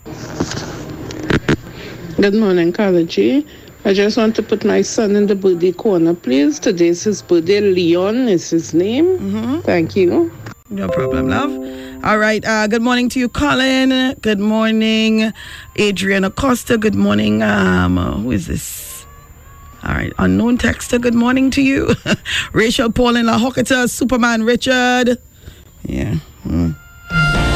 Good 2.17 2.35
morning, 2.35 2.71
Carla 2.73 3.03
G. 3.05 3.47
I 3.85 3.93
just 3.93 4.17
want 4.17 4.35
to 4.35 4.43
put 4.43 4.63
my 4.63 4.81
son 4.81 5.15
in 5.15 5.25
the 5.27 5.35
birthday 5.35 5.71
corner, 5.71 6.13
please. 6.13 6.59
Today's 6.59 7.03
his 7.03 7.21
birthday. 7.23 7.61
Leon 7.61 8.27
is 8.27 8.49
his 8.49 8.73
name. 8.73 9.61
Thank 9.63 9.95
you. 9.95 10.31
No 10.69 10.87
problem, 10.87 11.29
love. 11.29 11.51
All 12.05 12.19
right. 12.19 12.45
Uh, 12.45 12.67
good 12.67 12.81
morning 12.81 13.09
to 13.09 13.19
you, 13.19 13.27
Colin. 13.27 14.13
Good 14.21 14.39
morning, 14.39 15.33
Adrian 15.77 16.23
Acosta. 16.23 16.77
Good 16.77 16.93
morning. 16.95 17.41
Um, 17.41 17.97
who 17.97 18.31
is 18.31 18.45
this? 18.47 19.05
All 19.83 19.93
right. 19.95 20.13
Unknown 20.19 20.57
texter. 20.59 21.01
Good 21.01 21.15
morning 21.15 21.49
to 21.51 21.61
you, 21.61 21.95
Rachel 22.53 22.91
Paulin 22.91 23.25
La 23.25 23.39
Hocketer, 23.39 23.89
Superman 23.89 24.43
Richard. 24.43 25.17
Yeah. 25.85 26.17
mm. 26.45 27.48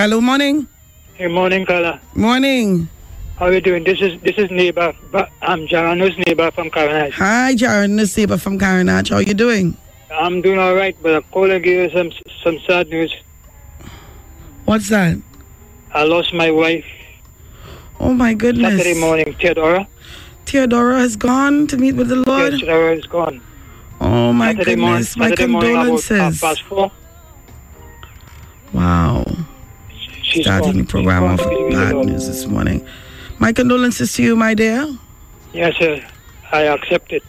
Hello, 0.00 0.18
morning. 0.18 0.66
Hey, 1.12 1.26
morning, 1.26 1.66
Carla. 1.66 2.00
Morning. 2.14 2.88
How 3.36 3.48
are 3.48 3.52
you 3.52 3.60
doing? 3.60 3.84
This 3.84 4.00
is 4.00 4.18
this 4.22 4.34
is 4.38 4.50
neighbor. 4.50 4.94
I'm 5.42 5.66
Jarano's 5.68 6.16
neighbor 6.26 6.50
from 6.52 6.70
Carenage. 6.70 7.12
Hi, 7.12 7.54
Jaron 7.54 8.00
Nasiba 8.00 8.40
from 8.40 8.58
Carenage. 8.58 9.10
How 9.10 9.16
are 9.16 9.22
you 9.22 9.34
doing? 9.34 9.76
I'm 10.10 10.40
doing 10.40 10.58
all 10.58 10.74
right, 10.74 10.96
but 11.02 11.16
I'm 11.16 11.22
calling 11.24 11.62
you 11.66 11.90
some 11.90 12.12
some 12.42 12.58
sad 12.60 12.88
news. 12.88 13.14
What's 14.64 14.88
that? 14.88 15.18
I 15.92 16.04
lost 16.04 16.32
my 16.32 16.50
wife 16.50 16.86
Oh 18.00 18.14
my 18.14 18.32
goodness. 18.32 18.78
Saturday 18.78 18.98
morning. 18.98 19.34
Theodora. 19.34 19.86
Theodora 20.46 20.98
has 21.00 21.14
gone 21.14 21.66
to 21.66 21.76
meet 21.76 21.92
with 21.92 22.08
the 22.08 22.24
Lord. 22.26 22.54
Theodora 22.54 22.96
is 22.96 23.04
gone. 23.04 23.42
Oh 24.00 24.32
my 24.32 24.54
Saturday 24.54 24.76
morning. 24.76 25.00
goodness. 25.00 25.16
My 25.18 25.28
Saturday 25.28 25.52
morning 25.52 25.72
about 25.72 25.86
half 25.88 26.08
condolences. 26.08 26.40
past 26.40 26.62
four. 26.62 26.90
Wow. 28.72 29.26
She's 30.30 30.44
Starting 30.44 30.78
the 30.78 30.84
program 30.84 31.24
off 31.24 31.40
gone 31.40 31.50
to 31.50 31.56
be 31.56 31.64
with 31.64 31.72
bad 31.72 31.96
news 32.06 32.26
this 32.28 32.46
morning. 32.46 32.86
My 33.40 33.52
condolences 33.52 34.12
to 34.14 34.22
you, 34.22 34.36
my 34.36 34.54
dear. 34.54 34.86
Yes, 35.52 35.74
sir. 35.76 36.00
I 36.52 36.62
accept 36.62 37.12
it. 37.12 37.24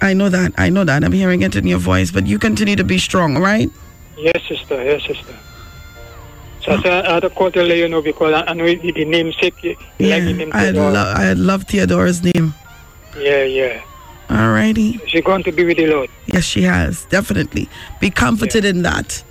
I 0.00 0.14
know 0.14 0.28
that. 0.28 0.52
I 0.56 0.68
know 0.68 0.84
that. 0.84 1.02
I'm 1.02 1.10
hearing 1.12 1.42
it 1.42 1.56
in 1.56 1.66
your 1.66 1.78
voice, 1.80 2.12
but 2.12 2.28
you 2.28 2.38
continue 2.38 2.76
to 2.76 2.84
be 2.84 2.98
strong, 2.98 3.36
all 3.36 3.42
right? 3.42 3.68
Yes, 4.16 4.40
sister. 4.48 4.82
Yes, 4.84 5.04
sister. 5.04 5.34
So 6.62 6.72
I 6.72 6.82
said 6.82 7.06
I 7.06 7.14
had 7.14 7.22
to 7.22 7.62
let 7.62 7.76
you 7.76 7.88
know 7.88 8.02
because 8.02 8.34
I, 8.34 8.50
I 8.50 8.52
know 8.52 8.66
the, 8.66 8.92
the 8.92 9.04
namesake. 9.04 9.62
You 9.64 9.76
like 9.98 10.24
the 10.24 10.32
name 10.32 10.50
I 10.52 10.70
love 10.70 11.16
I 11.16 11.32
love 11.32 11.64
Theodora's 11.64 12.22
name. 12.22 12.54
Yeah, 13.16 13.42
yeah. 13.42 13.82
All 14.30 14.52
righty. 14.52 15.00
She's 15.06 15.24
going 15.24 15.42
to 15.44 15.52
be 15.52 15.64
with 15.64 15.78
the 15.78 15.86
Lord. 15.86 16.10
Yes, 16.26 16.44
she 16.44 16.62
has. 16.62 17.06
Definitely. 17.06 17.68
Be 18.00 18.10
comforted 18.10 18.64
in 18.64 18.82
that. 18.82 19.24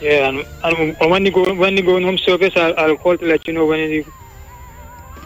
Yeah, 0.00 0.28
and, 0.30 0.46
and 0.64 1.10
when 1.10 1.26
you 1.26 1.30
go 1.30 1.54
when 1.54 1.76
you 1.76 1.82
go 1.82 1.96
in 1.96 2.02
home 2.04 2.16
service, 2.18 2.54
I'll, 2.56 2.74
I'll 2.78 2.96
call 2.96 3.18
to 3.18 3.26
let 3.26 3.46
you 3.46 3.52
know 3.52 3.66
when 3.66 3.90
you. 3.90 4.04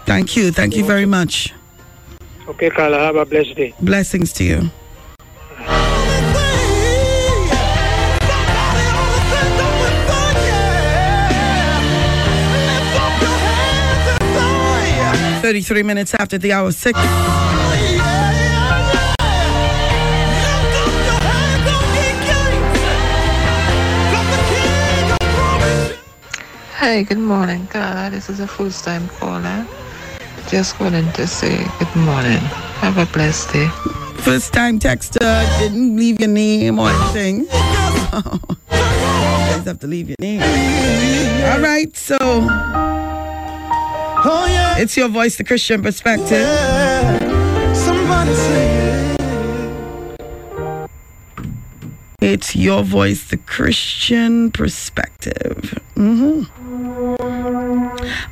Thank 0.04 0.36
you. 0.36 0.50
Thank 0.50 0.76
you 0.76 0.84
very 0.84 1.06
much. 1.06 1.54
Okay, 2.48 2.70
Carla. 2.70 2.98
Have 2.98 3.16
a 3.16 3.24
blessed 3.24 3.54
day. 3.54 3.74
Blessings 3.80 4.32
to 4.34 4.44
you. 4.44 4.70
Thirty-three 15.40 15.82
minutes 15.82 16.14
after 16.14 16.38
the 16.38 16.52
hour 16.52 16.72
six. 16.72 16.98
Hi, 26.84 27.02
good 27.02 27.16
morning, 27.16 27.66
Carla. 27.68 28.10
This 28.10 28.28
is 28.28 28.40
a 28.40 28.46
first 28.46 28.84
time 28.84 29.08
caller. 29.08 29.66
Just 30.48 30.74
calling 30.74 31.10
to 31.12 31.26
say 31.26 31.64
good 31.78 31.96
morning. 31.96 32.36
Have 32.84 32.98
a 32.98 33.06
blessed 33.06 33.54
day. 33.54 33.68
First 34.20 34.52
time 34.52 34.78
texter 34.78 35.32
didn't 35.58 35.96
leave 35.96 36.20
your 36.20 36.28
name 36.28 36.78
or 36.78 36.90
anything. 36.90 37.38
you 37.40 37.48
guys 38.68 39.64
have 39.64 39.78
to 39.78 39.86
leave 39.86 40.10
your 40.10 40.20
name. 40.20 40.42
All 41.48 41.60
right, 41.60 41.96
so 41.96 42.18
it's 44.76 44.94
your 44.94 45.08
voice, 45.08 45.36
the 45.36 45.44
Christian 45.44 45.82
perspective. 45.82 46.44
It's 52.24 52.56
your 52.56 52.82
voice, 52.82 53.24
the 53.28 53.36
Christian 53.36 54.50
perspective. 54.50 55.78
hmm 55.94 56.44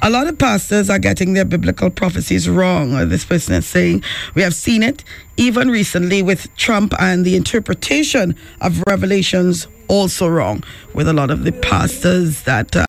A 0.01 0.09
lot 0.09 0.27
of 0.29 0.39
pastors 0.39 0.89
are 0.89 0.99
getting 0.99 1.35
their 1.35 1.45
biblical 1.45 1.91
prophecies 1.91 2.49
wrong. 2.49 2.95
Or 2.95 3.05
This 3.05 3.27
person 3.27 3.55
is 3.55 3.67
saying, 3.67 4.03
We 4.35 4.41
have 4.41 4.55
seen 4.55 4.83
it 4.83 5.05
even 5.37 5.71
recently 5.71 6.23
with 6.23 6.49
Trump 6.57 6.95
and 6.99 7.27
the 7.27 7.37
interpretation 7.37 8.35
of 8.63 8.83
Revelations 8.87 9.69
also 9.89 10.27
wrong 10.27 10.65
with 10.95 11.07
a 11.07 11.13
lot 11.13 11.31
of 11.31 11.45
the 11.45 11.53
pastors 11.53 12.45
that 12.45 12.75
uh, 12.75 12.85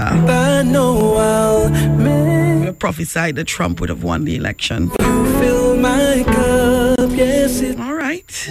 prophesied 2.79 3.35
that 3.35 3.47
Trump 3.47 3.81
would 3.81 3.89
have 3.89 4.03
won 4.03 4.23
the 4.23 4.37
election. 4.37 4.89
Yes, 7.13 7.61
All 7.77 7.93
right. 7.93 8.47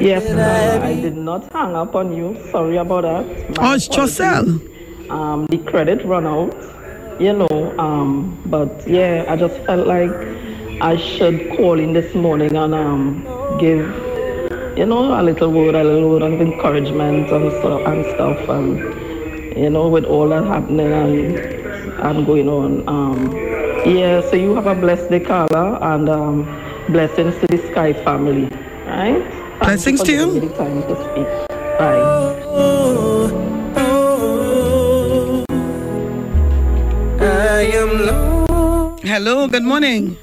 Yes, 0.00 0.24
I 0.30 0.94
did 1.00 1.16
not 1.16 1.52
hang 1.52 1.74
up 1.74 1.94
on 1.94 2.12
you. 2.16 2.36
Sorry 2.50 2.76
about 2.76 3.02
that. 3.02 3.56
My 3.56 3.70
Oh, 3.70 3.74
it's. 3.74 3.88
Joselle. 3.88 4.60
Um, 5.10 5.46
the 5.46 5.58
credit 5.58 6.04
run 6.04 6.26
out, 6.26 6.54
you 7.20 7.32
know. 7.32 7.74
Um, 7.78 8.40
but 8.46 8.86
yeah, 8.88 9.24
I 9.28 9.36
just 9.36 9.56
felt 9.66 9.86
like 9.86 10.10
I 10.80 10.96
should 10.96 11.50
call 11.56 11.78
in 11.78 11.92
this 11.92 12.14
morning 12.14 12.56
and 12.56 12.74
um, 12.74 13.22
give, 13.60 13.86
you 14.76 14.86
know, 14.86 15.18
a 15.20 15.22
little 15.22 15.52
word, 15.52 15.74
a 15.74 15.84
little 15.84 16.10
word 16.10 16.22
of 16.22 16.40
encouragement 16.40 17.30
and 17.30 17.52
stuff 17.52 17.86
and 17.86 18.04
stuff, 18.14 18.48
and 18.48 18.78
you 19.56 19.70
know, 19.70 19.88
with 19.88 20.04
all 20.04 20.28
that 20.30 20.44
happening 20.44 20.92
and 20.92 21.36
and 22.00 22.26
going 22.26 22.48
on. 22.48 22.88
Um, 22.88 23.32
yeah, 23.86 24.20
so 24.22 24.34
you 24.36 24.54
have 24.54 24.66
a 24.66 24.74
blessed 24.74 25.10
day, 25.10 25.20
Carla, 25.20 25.78
and 25.94 26.08
um, 26.08 26.44
blessings 26.88 27.36
to 27.40 27.46
the 27.46 27.58
Sky 27.70 27.92
family, 27.92 28.48
right? 28.86 29.43
Blessings 29.60 30.02
to 30.02 30.12
you. 30.12 30.26
giving 30.34 30.40
me 30.40 30.48
the 30.48 30.54
time 30.54 30.82
to. 30.82 30.94
Bye. 31.78 32.24
I 37.20 37.62
am 37.80 37.90
low. 38.06 38.96
Hello, 39.02 39.48
good 39.48 39.62
morning. 39.62 40.16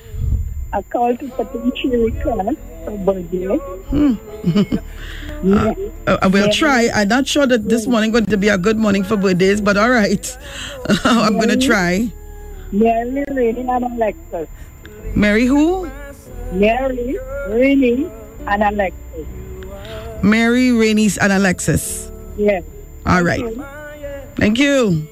I 0.74 0.82
called 0.84 1.20
to 1.20 1.28
potential 1.30 1.92
request 1.92 2.58
for 2.86 2.98
birthday. 2.98 3.60
Uh, 5.44 5.74
I 6.22 6.28
will 6.28 6.52
try. 6.52 6.88
I'm 6.94 7.08
not 7.08 7.26
sure 7.26 7.48
that 7.48 7.68
this 7.68 7.88
morning 7.88 8.12
going 8.12 8.28
to 8.28 8.38
be 8.38 8.50
a 8.50 8.60
good 8.60 8.78
morning 8.78 9.04
for 9.04 9.18
birthdays, 9.18 9.60
but 9.60 9.76
all 9.76 9.90
right. 9.90 10.38
I'm 11.04 11.34
going 11.34 11.50
to 11.50 11.58
try. 11.58 12.12
Mary, 12.72 13.26
Rainy, 13.28 13.62
and 13.68 13.84
Alexis. 13.84 14.48
Mary 15.16 15.48
who? 15.48 15.90
Mary, 16.54 17.18
Rainy, 17.50 18.06
and 18.46 18.62
Alexis. 18.64 19.00
Mary, 20.24 20.72
Rainice, 20.72 21.18
and 21.18 21.32
Alexis. 21.32 22.12
Yes. 22.38 22.64
All 23.06 23.24
right. 23.24 23.44
Thank 24.36 24.60
you. 24.60 25.08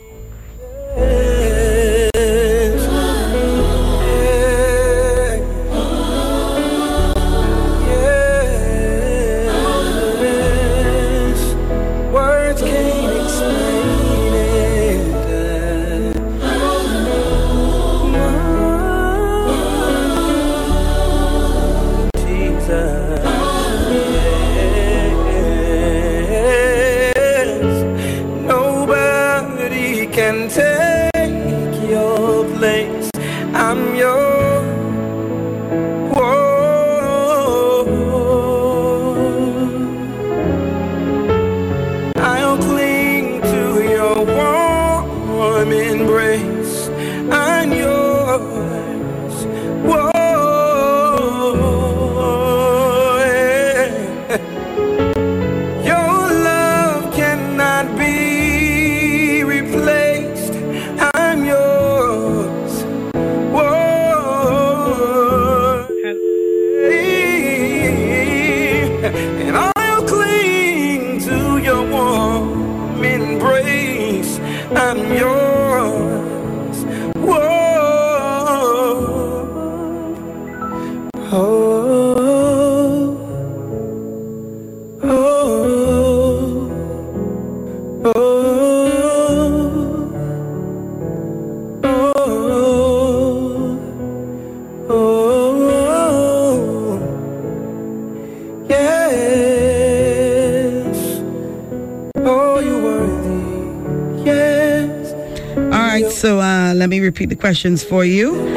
Repeat 107.20 107.36
the 107.36 107.42
questions 107.42 107.84
for 107.84 108.06
you. 108.06 108.48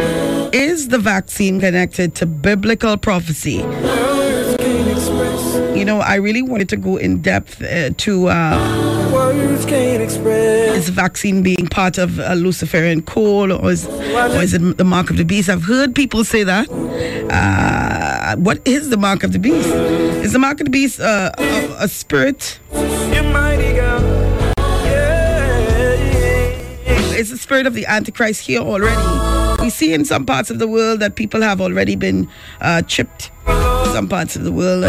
Is 0.53 0.87
the 0.87 0.99
vaccine 0.99 1.59
connected 1.59 2.15
to 2.15 2.27
biblical 2.27 2.97
prophecy? 2.97 3.65
You 5.77 5.85
know, 5.85 5.99
I 5.99 6.15
really 6.15 6.43
wanted 6.43 6.69
to 6.69 6.77
go 6.77 6.97
in 6.97 7.23
depth 7.23 7.61
uh, 7.61 7.91
to 7.97 8.29
uh, 8.29 9.13
is 10.77 10.87
the 10.87 10.93
vaccine 10.93 11.43
being 11.43 11.67
part 11.67 11.99
of 11.99 12.21
a 12.21 12.37
Luciferian 12.37 13.03
call 13.03 13.51
or 13.53 13.73
is, 13.73 13.85
or 13.87 14.43
is 14.43 14.55
it 14.55 14.79
the 14.79 14.85
mark 14.85 15.11
of 15.11 15.17
the 15.17 15.25
beast? 15.25 15.49
I've 15.49 15.65
heard 15.65 15.97
people 15.97 16.23
say 16.23 16.45
that. 16.45 16.69
Uh, 16.71 18.37
what 18.37 18.61
is 18.65 18.91
the 18.91 18.97
mark 18.97 19.25
of 19.25 19.33
the 19.33 19.41
beast? 19.41 19.69
Is 20.25 20.33
the 20.33 20.39
mark 20.39 20.61
of 20.61 20.67
the 20.67 20.71
beast 20.71 21.01
uh, 21.01 21.33
a, 21.37 21.77
a 21.81 21.89
spirit? 21.89 22.61
Is 27.23 27.31
the 27.31 27.39
spirit 27.39 27.69
of 27.69 27.75
the 27.75 27.87
Antichrist 27.87 28.41
here 28.41 28.59
already? 28.59 29.63
We 29.63 29.71
see 29.71 29.95
in 29.95 30.05
some 30.05 30.27
parts 30.27 30.51
of 30.51 30.59
the 30.59 30.67
world 30.67 30.99
that 30.99 31.15
people 31.15 31.41
have 31.41 31.61
already 31.61 31.95
been 31.95 32.29
uh, 32.61 32.83
chipped. 32.83 33.31
Some 33.47 34.09
parts 34.09 34.35
of 34.35 34.43
the 34.43 34.51
world. 34.51 34.83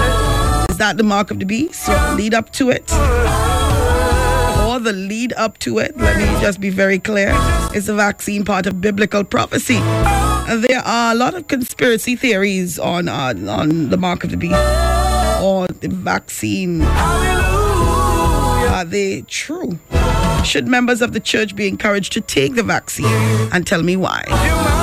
Is 0.72 0.78
that 0.78 0.98
the 0.98 1.04
mark 1.04 1.30
of 1.30 1.38
the 1.38 1.46
beast? 1.46 1.88
Lead 2.15 2.34
up 2.34 2.52
to 2.54 2.72
it? 2.72 2.91
Or 2.91 4.80
the 4.80 4.93
lead 4.93 5.34
up 5.34 5.60
to 5.60 5.78
it? 5.78 5.96
Let 5.96 6.17
me 6.17 6.26
just 6.41 6.60
be 6.60 6.72
very 6.72 6.98
clear. 6.98 7.36
Is 7.76 7.86
the 7.86 7.93
vaccine 7.93 8.43
part 8.46 8.65
of 8.65 8.82
biblical 8.82 9.24
prophecy? 9.24 9.78
There 9.78 10.82
are 10.84 11.12
a 11.12 11.15
lot 11.15 11.36
of 11.36 11.48
conspiracy 11.48 12.15
theories 12.15 12.80
on 12.80 13.10
uh, 13.10 13.36
on 13.48 13.91
the 13.91 13.98
mark 13.98 14.24
of 14.24 14.32
the 14.32 14.38
beast 14.38 14.56
or 15.39 15.67
the 15.67 15.88
vaccine. 15.88 16.82
Are 18.74 18.86
they 18.86 19.22
true? 19.28 19.78
Should 20.43 20.67
members 20.67 21.01
of 21.01 21.13
the 21.13 21.19
church 21.19 21.56
be 21.56 21.67
encouraged 21.67 22.13
to 22.13 22.21
take 22.21 22.56
the 22.56 22.63
vaccine? 22.63 23.06
And 23.51 23.65
tell 23.65 23.82
me 23.82 23.95
why. 23.95 24.83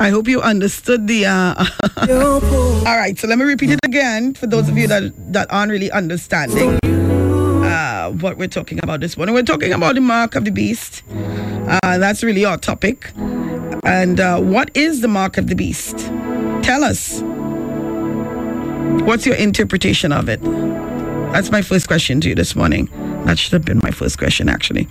I 0.00 0.10
hope 0.10 0.28
you 0.28 0.40
understood 0.40 1.08
the. 1.08 1.26
Uh, 1.26 1.66
all 2.86 2.96
right, 2.96 3.18
so 3.18 3.26
let 3.26 3.38
me 3.38 3.44
repeat 3.44 3.70
it 3.70 3.80
again 3.84 4.34
for 4.34 4.46
those 4.46 4.68
of 4.68 4.78
you 4.78 4.86
that 4.86 5.12
that 5.32 5.52
aren't 5.52 5.72
really 5.72 5.90
understanding 5.90 6.78
uh, 7.64 8.10
what 8.12 8.36
we're 8.38 8.48
talking 8.48 8.78
about 8.82 9.00
this 9.00 9.16
morning. 9.16 9.34
We're 9.34 9.42
talking 9.42 9.72
about 9.72 9.96
the 9.96 10.00
mark 10.00 10.36
of 10.36 10.44
the 10.44 10.52
beast. 10.52 11.02
Uh, 11.10 11.98
that's 11.98 12.22
really 12.22 12.44
our 12.44 12.56
topic. 12.56 13.10
And 13.84 14.20
uh, 14.20 14.40
what 14.40 14.70
is 14.76 15.00
the 15.00 15.08
mark 15.08 15.36
of 15.36 15.48
the 15.48 15.54
beast? 15.54 15.98
Tell 16.62 16.84
us. 16.84 17.20
What's 19.04 19.26
your 19.26 19.36
interpretation 19.36 20.12
of 20.12 20.28
it? 20.28 20.40
That's 21.32 21.50
my 21.50 21.62
first 21.62 21.88
question 21.88 22.20
to 22.20 22.28
you 22.28 22.34
this 22.34 22.54
morning. 22.54 22.88
That 23.24 23.38
should 23.38 23.52
have 23.52 23.64
been 23.64 23.80
my 23.82 23.90
first 23.90 24.18
question, 24.18 24.48
actually. 24.48 24.88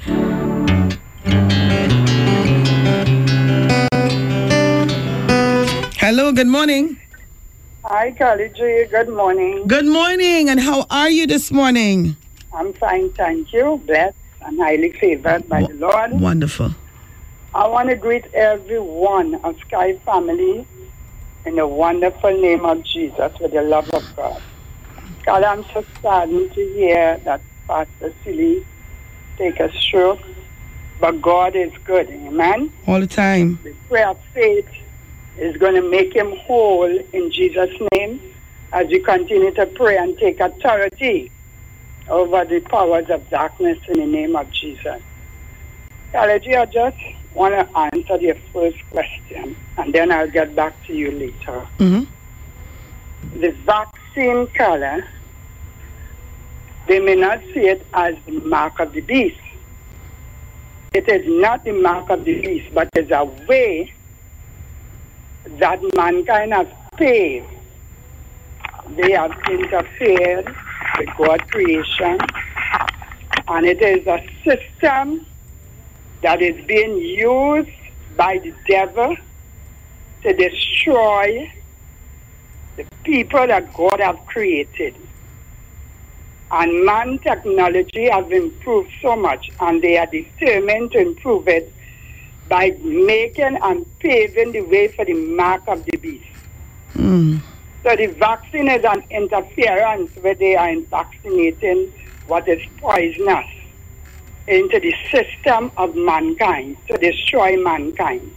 Hello, 6.08 6.32
good 6.32 6.48
morning. 6.48 6.98
Hi, 7.84 8.12
Carly 8.12 8.48
G. 8.56 8.86
Good 8.90 9.10
morning. 9.10 9.68
Good 9.68 9.86
morning, 9.86 10.48
and 10.48 10.58
how 10.58 10.86
are 10.90 11.10
you 11.10 11.28
this 11.28 11.52
morning? 11.52 12.16
I'm 12.54 12.72
fine, 12.76 13.12
thank 13.18 13.52
you. 13.52 13.84
Blessed 13.86 14.16
and 14.40 14.58
highly 14.58 14.94
favored 14.94 15.50
by 15.50 15.64
the 15.64 15.74
Lord. 15.74 16.12
Wonderful. 16.14 16.72
I 17.54 17.68
want 17.68 17.90
to 17.90 17.98
greet 17.98 18.26
everyone 18.34 19.36
of 19.44 19.56
Sky 19.68 19.98
Family 20.06 20.66
in 21.46 21.58
the 21.58 21.68
wonderful 21.68 22.42
name 22.42 22.64
of 22.64 22.86
Jesus 22.86 23.34
with 23.42 23.52
the 23.52 23.64
love 23.64 23.90
of 23.90 24.06
God. 24.16 24.42
God, 25.26 25.44
I'm 25.44 25.66
so 25.74 25.84
saddened 26.02 26.54
to 26.54 26.62
hear 26.62 27.20
that 27.26 27.42
Pastor 27.68 28.14
Seeley 28.24 28.64
take 29.38 29.60
a 29.60 29.70
stroke, 29.78 30.22
but 31.02 31.22
God 31.22 31.58
is 31.58 31.74
good. 31.84 32.10
Amen. 32.10 32.72
All 32.88 33.02
the 33.02 33.08
time. 33.08 33.60
The 33.62 33.76
prayer 33.90 34.08
of 34.12 34.20
faith 34.34 34.70
is 35.38 35.56
going 35.58 35.76
to 35.76 35.82
make 35.82 36.16
him 36.16 36.36
whole 36.36 36.86
in 36.86 37.32
Jesus' 37.32 37.70
name 37.94 38.20
as 38.74 38.90
you 38.90 39.02
continue 39.04 39.52
to 39.52 39.66
pray 39.66 39.98
and 39.98 40.18
take 40.18 40.40
authority 40.40 41.32
over 42.10 42.46
the 42.46 42.60
powers 42.60 43.10
of 43.10 43.30
darkness 43.30 43.78
in 43.88 44.00
the 44.00 44.06
name 44.06 44.36
of 44.36 44.50
Jesus. 44.52 45.02
I 46.14 46.40
just 46.40 46.98
want 47.34 47.54
to 47.54 47.78
answer 47.78 48.18
your 48.18 48.36
first 48.54 48.78
question 48.90 49.56
and 49.78 49.94
then 49.94 50.12
I'll 50.12 50.30
get 50.30 50.56
back 50.56 50.74
to 50.86 50.94
you 50.94 51.12
later. 51.12 51.66
Mm-hmm. 51.78 53.40
The 53.40 53.52
vaccine 53.52 54.48
color, 54.48 55.06
they 56.88 57.00
may 57.00 57.16
not 57.16 57.42
see 57.54 57.68
it 57.68 57.86
as 57.94 58.16
the 58.26 58.40
mark 58.40 58.80
of 58.80 58.94
the 58.94 59.02
beast. 59.02 59.40
It 60.94 61.08
is 61.10 61.28
not 61.28 61.64
the 61.64 61.74
mark 61.74 62.10
of 62.10 62.26
the 62.26 62.42
beast, 62.42 62.74
but 62.74 62.90
it's 62.96 63.12
a 63.12 63.26
way 63.48 63.92
that 65.60 65.80
mankind 65.96 66.54
has 66.54 66.68
paved. 66.98 67.48
They 68.96 69.12
have 69.12 69.32
interfered 69.50 70.56
with 70.98 71.10
God's 71.18 71.44
creation, 71.52 72.18
and 73.48 73.66
it 73.66 73.82
is 73.82 74.08
a 74.08 74.20
system 74.44 75.26
that 76.22 76.42
is 76.42 76.66
being 76.66 76.98
used 76.98 77.70
by 78.16 78.40
the 78.40 78.54
devil 78.68 79.16
to 80.24 80.34
destroy 80.34 81.52
the 82.76 82.86
people 83.04 83.46
that 83.48 83.74
God 83.74 84.00
have 84.00 84.26
created. 84.26 84.96
And 86.50 86.86
man 86.86 87.20
technology 87.20 88.10
has 88.10 88.30
improved 88.32 88.90
so 89.02 89.16
much, 89.16 89.52
and 89.60 89.82
they 89.82 89.98
are 89.98 90.08
determined 90.08 90.92
to 90.94 91.00
improve 91.00 91.48
it 91.48 91.74
by 92.48 92.72
making 92.82 93.58
and 93.62 93.86
paving 94.00 94.52
the 94.52 94.62
way 94.62 94.88
for 94.88 95.06
the 95.06 95.14
mark 95.14 95.64
of 95.68 95.84
the 95.86 95.98
beast. 95.98 96.26
Mm. 96.94 97.42
So 97.84 97.96
the 97.96 98.08
vaccine 98.08 98.70
is 98.70 98.84
an 98.84 99.04
interference 99.10 100.12
where 100.18 100.36
they 100.36 100.56
are 100.56 100.76
vaccinating 100.82 101.92
what 102.28 102.48
is 102.48 102.62
poisonous 102.78 103.46
into 104.48 104.80
the 104.80 104.94
system 105.12 105.72
of 105.78 105.96
mankind 105.96 106.78
to 106.88 106.98
destroy 106.98 107.58
mankind. 107.58 108.32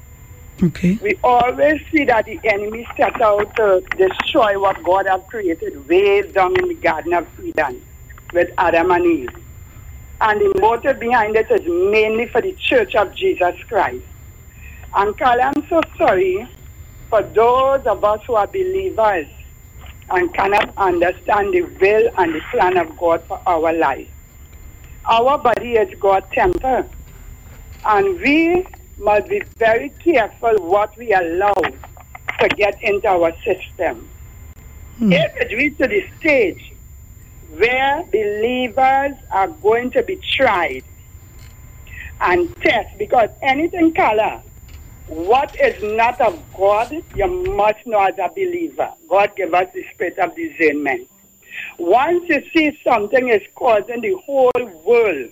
Okay. 0.62 0.98
We 1.02 1.18
always 1.24 1.80
see 1.90 2.04
that 2.04 2.26
the 2.26 2.38
enemy 2.44 2.86
set 2.96 3.20
out 3.22 3.56
to 3.56 3.82
destroy 3.96 4.60
what 4.60 4.82
God 4.82 5.06
has 5.06 5.22
created 5.28 5.88
way 5.88 6.22
down 6.30 6.54
in 6.58 6.68
the 6.68 6.74
Garden 6.74 7.14
of 7.14 7.26
Eden 7.42 7.82
with 8.32 8.50
Adam 8.58 8.90
and 8.90 9.06
Eve. 9.06 9.30
And 10.20 10.40
the 10.40 10.60
motive 10.60 11.00
behind 11.00 11.36
it 11.36 11.50
is 11.50 11.62
mainly 11.66 12.26
for 12.26 12.42
the 12.42 12.52
Church 12.52 12.94
of 12.94 13.14
Jesus 13.14 13.54
Christ. 13.68 14.04
And 14.94 15.16
Carl, 15.16 15.40
I'm 15.40 15.66
so 15.68 15.80
sorry 15.96 16.46
for 17.08 17.22
those 17.22 17.86
of 17.86 18.04
us 18.04 18.20
who 18.26 18.34
are 18.34 18.46
believers 18.46 19.26
and 20.10 20.32
cannot 20.34 20.72
understand 20.76 21.54
the 21.54 21.62
will 21.62 22.10
and 22.18 22.34
the 22.34 22.40
plan 22.50 22.76
of 22.76 22.96
God 22.98 23.22
for 23.24 23.40
our 23.46 23.72
life. 23.72 24.08
Our 25.06 25.38
body 25.38 25.74
is 25.74 25.98
God's 25.98 26.26
temple. 26.32 26.88
And 27.84 28.20
we 28.20 28.66
must 28.98 29.28
be 29.28 29.40
very 29.56 29.90
careful 30.04 30.56
what 30.58 30.96
we 30.96 31.12
allow 31.12 31.54
to 31.54 32.48
get 32.56 32.82
into 32.82 33.08
our 33.08 33.32
system. 33.44 34.08
Hmm. 34.98 35.12
If 35.12 35.36
it 35.36 35.56
reaches 35.56 35.88
the 35.88 36.04
stage 36.18 36.69
where 37.50 38.04
believers 38.12 39.16
are 39.32 39.48
going 39.48 39.90
to 39.92 40.02
be 40.02 40.20
tried 40.36 40.84
and 42.20 42.48
tested, 42.62 42.98
because 42.98 43.28
anything 43.42 43.92
color, 43.94 44.40
what 45.06 45.52
is 45.60 45.74
not 45.82 46.20
of 46.20 46.44
God, 46.56 46.92
you 47.14 47.56
must 47.56 47.84
know 47.86 48.00
as 48.00 48.14
a 48.18 48.28
believer. 48.28 48.90
God 49.08 49.34
gave 49.36 49.52
us 49.52 49.66
the 49.74 49.84
spirit 49.92 50.18
of 50.18 50.36
discernment. 50.36 51.08
Once 51.78 52.24
you 52.28 52.42
see 52.54 52.78
something 52.84 53.28
is 53.28 53.42
causing 53.56 54.00
the 54.00 54.14
whole 54.24 54.82
world 54.84 55.30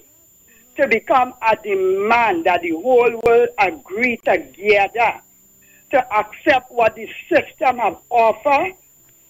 to 0.77 0.89
become 0.89 1.35
a 1.43 1.57
demand 1.63 2.45
that 2.47 2.63
the 2.63 2.71
whole 2.71 3.21
world 3.25 3.49
agree 3.59 4.17
together 4.25 5.21
to 5.91 6.15
accept 6.17 6.71
what 6.73 6.97
the 6.97 7.09
system 7.33 7.79
have 7.79 7.99
offered, 8.11 8.73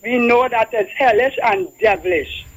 we 0.03 0.19
know 0.19 0.49
that 0.49 0.71
it's 0.73 0.91
hellish 0.97 1.37
and 1.43 1.69
devilish. 1.81 2.48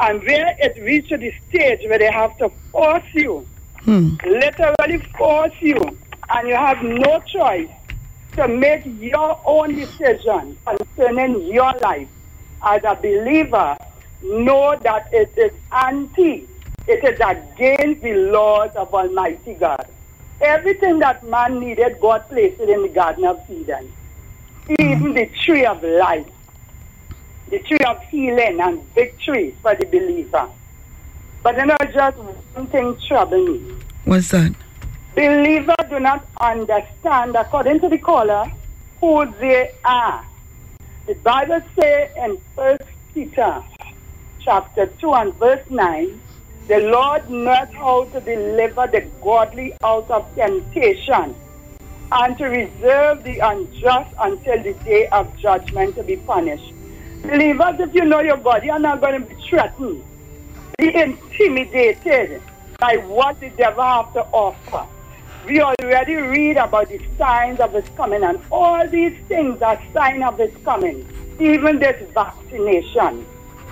And 0.00 0.22
where 0.22 0.56
it 0.58 0.76
reaches 0.82 1.20
the 1.20 1.32
stage 1.48 1.80
where 1.88 1.98
they 1.98 2.10
have 2.10 2.36
to 2.38 2.48
force 2.72 3.04
you, 3.12 3.46
hmm. 3.82 4.16
literally 4.26 4.98
force 5.16 5.52
you, 5.60 5.80
and 6.30 6.48
you 6.48 6.56
have 6.56 6.82
no 6.82 7.20
choice 7.20 7.70
to 8.32 8.48
make 8.48 8.82
your 8.84 9.40
own 9.44 9.74
decision 9.74 10.56
concerning 10.66 11.46
your 11.52 11.72
life. 11.82 12.08
As 12.62 12.82
a 12.84 12.94
believer, 12.96 13.76
know 14.22 14.76
that 14.82 15.08
it 15.12 15.32
is 15.36 15.52
anti, 15.70 16.48
it 16.86 17.04
is 17.04 17.20
against 17.20 18.02
the 18.02 18.14
laws 18.14 18.70
of 18.74 18.92
Almighty 18.92 19.54
God. 19.54 19.86
Everything 20.40 20.98
that 20.98 21.24
man 21.26 21.60
needed, 21.60 21.98
God 22.00 22.28
placed 22.28 22.60
it 22.60 22.68
in 22.68 22.82
the 22.82 22.88
Garden 22.88 23.24
of 23.24 23.40
Eden. 23.48 23.92
Even 24.78 25.14
the 25.14 25.26
tree 25.44 25.64
of 25.64 25.82
life, 25.82 26.26
the 27.48 27.58
tree 27.60 27.84
of 27.86 28.00
healing 28.04 28.60
and 28.60 28.82
victory 28.94 29.54
for 29.62 29.74
the 29.74 29.86
believer. 29.86 30.48
But 31.42 31.56
you 31.56 31.66
know, 31.66 31.76
just 31.92 32.16
one 32.16 32.66
thing 32.68 32.96
trouble 33.06 33.46
me. 33.46 33.74
What's 34.04 34.28
that? 34.30 34.52
Believers 35.14 35.86
do 35.88 36.00
not 36.00 36.26
understand, 36.40 37.36
according 37.36 37.80
to 37.80 37.88
the 37.88 37.98
caller, 37.98 38.50
who 39.00 39.32
they 39.38 39.70
are. 39.84 40.24
The 41.06 41.14
Bible 41.14 41.60
says 41.78 42.10
in 42.16 42.38
First 42.56 42.82
Peter 43.12 43.62
chapter 44.40 44.86
2 44.86 45.14
and 45.14 45.34
verse 45.36 45.64
9, 45.70 46.20
the 46.66 46.80
Lord 46.80 47.28
knows 47.30 47.68
how 47.74 48.04
to 48.06 48.20
deliver 48.20 48.86
the 48.86 49.06
godly 49.22 49.74
out 49.84 50.10
of 50.10 50.34
temptation 50.34 51.34
and 52.10 52.38
to 52.38 52.44
reserve 52.44 53.22
the 53.24 53.38
unjust 53.38 54.14
until 54.18 54.62
the 54.62 54.72
day 54.84 55.06
of 55.08 55.36
judgment 55.36 55.94
to 55.96 56.02
be 56.02 56.16
punished. 56.16 56.73
Believers, 57.24 57.80
if 57.80 57.94
you 57.94 58.04
know 58.04 58.20
your 58.20 58.36
God, 58.36 58.64
you're 58.64 58.78
not 58.78 59.00
going 59.00 59.22
to 59.22 59.26
be 59.26 59.34
threatened, 59.48 60.04
be 60.76 60.94
intimidated 60.94 62.42
by 62.78 62.98
what 62.98 63.40
the 63.40 63.48
devil 63.48 63.82
have 63.82 64.12
to 64.12 64.20
offer. 64.26 64.86
We 65.46 65.62
already 65.62 66.16
read 66.16 66.58
about 66.58 66.90
the 66.90 67.00
signs 67.16 67.60
of 67.60 67.72
his 67.72 67.88
coming, 67.96 68.22
and 68.22 68.38
all 68.52 68.86
these 68.88 69.16
things 69.26 69.62
are 69.62 69.80
signs 69.94 70.22
of 70.22 70.38
his 70.38 70.54
coming. 70.64 71.06
Even 71.40 71.78
this 71.78 71.96
vaccination 72.10 73.26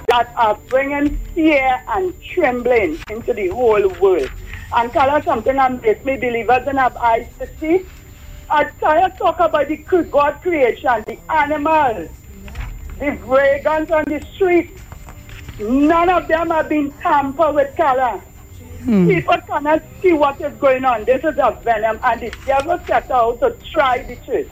that 0.09 0.33
are 0.37 0.59
bringing 0.69 1.19
fear 1.35 1.79
and 1.89 2.15
trembling 2.23 2.99
into 3.11 3.35
the 3.35 3.49
whole 3.49 3.87
world. 4.01 4.31
And 4.75 4.91
tell 4.93 5.11
us 5.11 5.25
something 5.27 5.59
and 5.59 5.83
make 5.83 6.05
me 6.07 6.17
believers 6.17 6.67
and 6.67 6.79
have 6.79 6.97
eyes 6.97 7.29
to 7.39 7.47
see. 7.61 7.85
I 8.49 8.65
try 8.65 9.09
to 9.09 9.17
talk 9.19 9.41
about 9.41 9.69
the 9.69 9.77
God 9.77 10.41
creation, 10.41 11.05
the 11.07 11.19
animals, 11.31 12.09
the 13.03 13.17
vagans 13.27 13.91
on 13.91 14.05
the 14.05 14.25
street. 14.35 14.71
None 15.59 16.09
of 16.09 16.29
them 16.29 16.51
have 16.51 16.69
been 16.69 16.93
tampered 17.01 17.55
with 17.57 17.77
color. 17.77 18.19
Hmm. 18.85 19.09
People 19.09 19.39
cannot 19.49 19.83
see 20.01 20.13
what 20.13 20.41
is 20.41 20.55
going 20.59 20.85
on. 20.85 21.05
This 21.05 21.25
is 21.25 21.37
a 21.39 21.51
venom, 21.65 21.99
and 22.05 22.21
the 22.21 22.33
devil 22.47 22.79
set 22.87 23.11
out 23.11 23.41
to 23.41 23.57
try 23.73 24.03
the 24.03 24.15
church. 24.27 24.49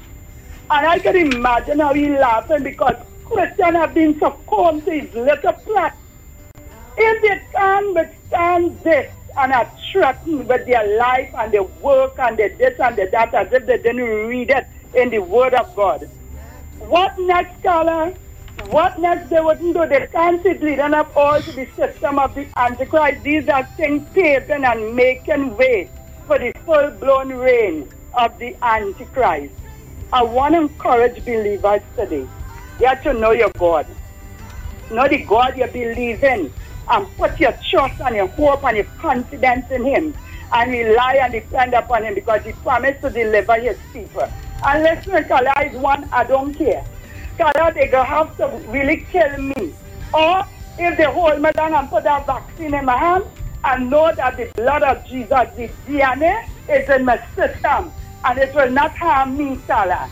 And 0.69 0.87
I 0.87 0.99
can 0.99 1.17
imagine 1.17 1.79
how 1.79 1.95
he 1.95 2.11
laughing 2.11 2.65
because 2.65 2.97
Christians 3.25 3.77
have 3.77 3.95
been 3.95 4.19
succumbed 4.19 4.85
to 4.85 5.01
his 5.01 5.15
little 5.15 5.53
plot. 5.53 5.95
If 6.97 7.23
they 7.23 7.43
can 7.53 7.95
withstand 7.95 8.81
this 8.81 9.13
and 9.39 9.53
are 9.53 9.71
threatened 9.93 10.49
with 10.49 10.67
their 10.67 10.99
life 10.99 11.33
and 11.39 11.53
their 11.53 11.63
work 11.63 12.19
and 12.19 12.37
their 12.37 12.51
this 12.51 12.79
and 12.81 12.97
their 12.97 13.11
that 13.11 13.33
as 13.33 13.53
if 13.53 13.67
they 13.67 13.79
didn't 13.79 14.29
read 14.29 14.51
it 14.51 14.67
in 14.95 15.11
the 15.11 15.21
Word 15.21 15.55
of 15.55 15.75
God, 15.77 16.09
what 16.81 17.17
next, 17.19 17.63
Carla? 17.63 18.13
What 18.69 18.99
next 18.99 19.31
they 19.31 19.41
wouldn't 19.41 19.75
do? 19.75 19.87
They 19.87 20.07
can't 20.09 20.43
sit 20.43 20.63
leading 20.63 20.95
up 20.95 21.17
all 21.17 21.41
to 21.41 21.53
the 21.53 21.67
system 21.77 22.19
of 22.19 22.35
the 22.35 22.47
Antichrist. 22.57 23.23
These 23.23 23.49
are 23.49 23.65
things 23.77 24.07
paving 24.13 24.65
and 24.65 24.95
making 24.95 25.57
way 25.57 25.89
for 26.27 26.39
the 26.39 26.53
full-blown 26.65 27.33
reign 27.33 27.89
of 28.15 28.39
the 28.39 28.55
Antichrist. 28.63 29.55
I 30.13 30.23
want 30.23 30.55
to 30.55 30.63
encourage 30.63 31.25
believers 31.25 31.81
today. 31.97 32.27
You 32.79 32.87
have 32.87 33.03
to 33.05 33.13
know 33.13 33.33
your 33.33 33.51
God. 33.59 33.87
Know 34.91 35.09
the 35.09 35.25
God 35.25 35.57
you 35.57 35.67
believe 35.67 36.23
in. 36.23 36.53
And 36.89 37.07
put 37.17 37.39
your 37.41 37.55
trust 37.71 38.01
and 38.01 38.17
your 38.17 38.27
hope 38.29 38.65
and 38.65 38.77
your 38.77 38.87
confidence 38.99 39.71
in 39.71 39.85
Him. 39.85 40.15
And 40.53 40.73
rely 40.73 41.19
and 41.23 41.33
depend 41.33 41.75
upon 41.75 42.05
Him 42.05 42.15
because 42.15 42.43
He 42.43 42.53
promised 42.53 43.01
to 43.03 43.11
deliver 43.11 43.55
His 43.61 43.79
people. 43.93 44.29
And 44.65 44.83
listen, 44.83 45.25
Carla 45.25 45.55
is 45.65 45.77
one, 45.77 46.09
I 46.13 46.25
don't 46.25 46.55
care. 46.55 46.85
Carla, 47.37 47.73
they 47.73 47.89
gonna 47.89 48.05
have 48.05 48.37
to 48.37 48.47
really 48.69 49.07
kill 49.11 49.37
me. 49.39 49.75
Or 50.13 50.45
if 50.79 50.97
they 50.97 51.05
hold 51.05 51.41
me 51.41 51.51
down 51.53 51.75
and 51.75 51.89
put 51.89 52.05
that 52.05 52.27
vaccine 52.27 52.75
in 52.75 52.85
my 52.85 52.97
hand, 52.97 53.25
and 53.65 53.91
know 53.91 54.13
that 54.15 54.37
the 54.37 54.51
blood 54.57 54.83
of 54.83 55.05
Jesus, 55.07 55.49
the 55.57 55.69
DNA, 55.87 56.47
is 56.69 56.89
in 56.89 57.05
my 57.05 57.23
system. 57.35 57.93
And 58.25 58.39
it 58.39 58.55
will 58.55 58.71
not 58.71 58.97
harm 58.97 59.37
me, 59.37 59.59
Carla. 59.67 60.09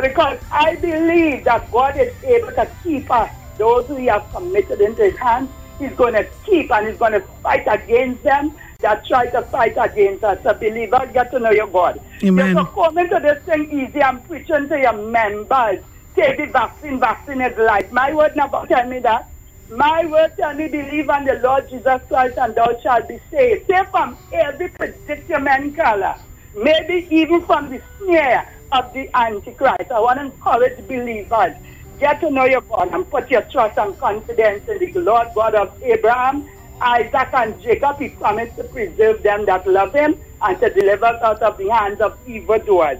Because 0.00 0.38
I 0.50 0.76
believe 0.76 1.44
that 1.44 1.70
God 1.70 1.96
is 1.96 2.12
able 2.22 2.52
to 2.52 2.68
keep 2.82 3.10
us, 3.10 3.30
those 3.58 3.86
who 3.86 3.96
He 3.96 4.06
has 4.06 4.22
committed 4.32 4.80
into 4.80 5.04
His 5.04 5.16
hands. 5.16 5.50
He's 5.78 5.92
going 5.92 6.14
to 6.14 6.26
keep 6.44 6.70
and 6.70 6.86
He's 6.88 6.98
going 6.98 7.12
to 7.12 7.20
fight 7.42 7.66
against 7.66 8.22
them 8.22 8.56
that 8.80 9.06
try 9.06 9.26
to 9.26 9.42
fight 9.42 9.76
against 9.78 10.24
us. 10.24 10.38
So, 10.42 10.54
believer, 10.54 11.08
get 11.12 11.30
to 11.32 11.38
know 11.38 11.50
your 11.50 11.66
God. 11.66 12.00
Amen. 12.22 12.56
You're 12.56 12.66
coming 12.66 13.08
to 13.08 13.18
this 13.20 13.42
thing 13.44 13.70
easy. 13.70 14.02
I'm 14.02 14.20
preaching 14.22 14.68
to 14.68 14.78
your 14.78 14.92
members. 14.92 15.80
The 16.20 16.46
vaccine. 16.52 17.00
Vaccine 17.00 17.40
is 17.40 17.56
life. 17.56 17.90
My 17.92 18.12
word 18.12 18.36
never 18.36 18.66
tell 18.68 18.86
me 18.86 18.98
that. 18.98 19.26
My 19.70 20.04
word 20.04 20.32
tell 20.36 20.52
me 20.52 20.68
believe 20.68 21.08
on 21.08 21.24
the 21.24 21.40
Lord 21.42 21.70
Jesus 21.70 22.02
Christ 22.08 22.36
and 22.36 22.54
thou 22.54 22.78
shalt 22.82 23.08
be 23.08 23.18
saved. 23.30 23.66
Save 23.66 23.88
from 23.88 24.18
every 24.30 24.68
predicament 24.68 25.76
color. 25.76 26.14
Maybe 26.54 27.08
even 27.10 27.40
from 27.46 27.70
the 27.70 27.80
snare 27.98 28.46
of 28.72 28.92
the 28.92 29.08
Antichrist. 29.16 29.90
I 29.90 30.00
want 30.00 30.18
to 30.18 30.26
encourage 30.26 30.86
believers. 30.86 31.56
Get 31.98 32.20
to 32.20 32.30
know 32.30 32.44
your 32.44 32.60
God 32.60 32.92
and 32.92 33.10
put 33.10 33.30
your 33.30 33.42
trust 33.42 33.78
and 33.78 33.98
confidence 33.98 34.68
in 34.68 34.78
the 34.78 35.00
Lord 35.00 35.28
God 35.34 35.54
of 35.54 35.72
Abraham, 35.82 36.46
Isaac, 36.82 37.28
and 37.32 37.58
Jacob. 37.62 37.98
He 37.98 38.10
promised 38.10 38.56
to 38.56 38.64
preserve 38.64 39.22
them 39.22 39.46
that 39.46 39.66
love 39.66 39.94
him 39.94 40.16
and 40.42 40.60
to 40.60 40.68
deliver 40.68 41.06
us 41.06 41.22
out 41.22 41.40
of 41.40 41.56
the 41.56 41.70
hands 41.70 42.00
of 42.02 42.18
evildoers. 42.28 42.98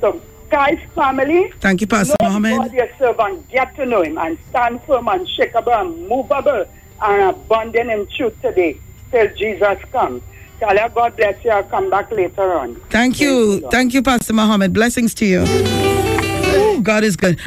So, 0.00 0.20
guys, 0.52 0.78
family, 0.94 1.50
Thank 1.60 1.80
you, 1.80 1.86
Pastor 1.86 2.14
know 2.20 2.28
Mohammed. 2.28 2.72
Your 2.74 2.88
servant, 2.98 3.48
get 3.48 3.74
to 3.76 3.86
know 3.86 4.02
him 4.02 4.18
and 4.18 4.38
stand 4.50 4.82
firm 4.84 5.08
and 5.08 5.26
shakable 5.26 5.74
and 5.80 6.06
movable 6.06 6.66
and 7.00 7.22
abundant 7.22 7.90
in 7.90 8.06
truth 8.14 8.40
today 8.42 8.78
till 9.10 9.34
Jesus 9.34 9.78
comes. 9.90 10.22
Tell 10.60 10.76
her 10.76 10.90
God 10.90 11.16
bless 11.16 11.42
you. 11.42 11.50
I'll 11.50 11.64
come 11.64 11.88
back 11.88 12.12
later 12.12 12.52
on. 12.52 12.74
Thank 12.90 13.18
you. 13.18 13.60
Thank 13.70 13.94
you, 13.94 14.02
Pastor 14.02 14.34
Mohammed. 14.34 14.74
Blessings 14.74 15.14
to 15.14 15.26
you. 15.26 16.11
Ooh, 16.52 16.80
God 16.82 17.04
is 17.04 17.16
good. 17.16 17.38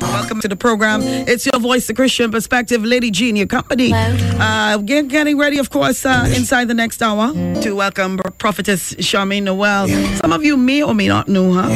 Welcome 0.00 0.40
to 0.40 0.48
the 0.48 0.56
program. 0.56 1.00
It's 1.02 1.44
your 1.46 1.58
voice, 1.60 1.86
the 1.86 1.94
Christian 1.94 2.30
perspective, 2.30 2.84
Lady 2.84 3.10
Jean, 3.10 3.36
your 3.36 3.46
company. 3.46 3.92
Uh, 3.94 4.78
get, 4.78 5.08
getting 5.08 5.38
ready, 5.38 5.58
of 5.58 5.70
course, 5.70 6.04
uh, 6.06 6.30
inside 6.34 6.68
the 6.68 6.74
next 6.74 7.02
hour 7.02 7.32
to 7.62 7.72
welcome 7.74 8.18
Prophetess 8.38 8.94
Charmaine 8.94 9.42
Noel. 9.44 9.88
Some 10.16 10.32
of 10.32 10.44
you 10.44 10.56
may 10.56 10.82
or 10.82 10.94
may 10.94 11.08
not 11.08 11.28
know 11.28 11.52
her. 11.52 11.68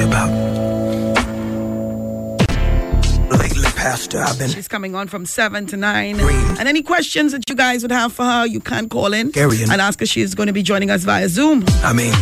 Lately, 3.31 3.65
Pastor, 3.75 4.23
I've 4.23 4.39
been 4.39 4.49
She's 4.51 4.69
coming 4.69 4.95
on 4.95 5.09
from 5.09 5.27
7 5.27 5.67
to 5.67 5.77
9. 5.77 6.21
And 6.21 6.69
any 6.69 6.83
questions 6.83 7.33
that 7.33 7.43
you 7.49 7.57
guys 7.57 7.83
would 7.83 7.93
have 7.93 8.13
for 8.13 8.25
her, 8.25 8.47
you 8.47 8.61
can 8.61 8.89
call 8.89 9.13
in 9.13 9.33
Carrying. 9.33 9.71
and 9.71 9.81
ask 9.81 10.01
her. 10.01 10.07
She's 10.07 10.35
going 10.35 10.47
to 10.47 10.53
be 10.53 10.63
joining 10.63 10.91
us 10.91 11.05
via 11.05 11.29
Zoom. 11.29 11.65
I 11.83 11.93
mean, 11.93 12.13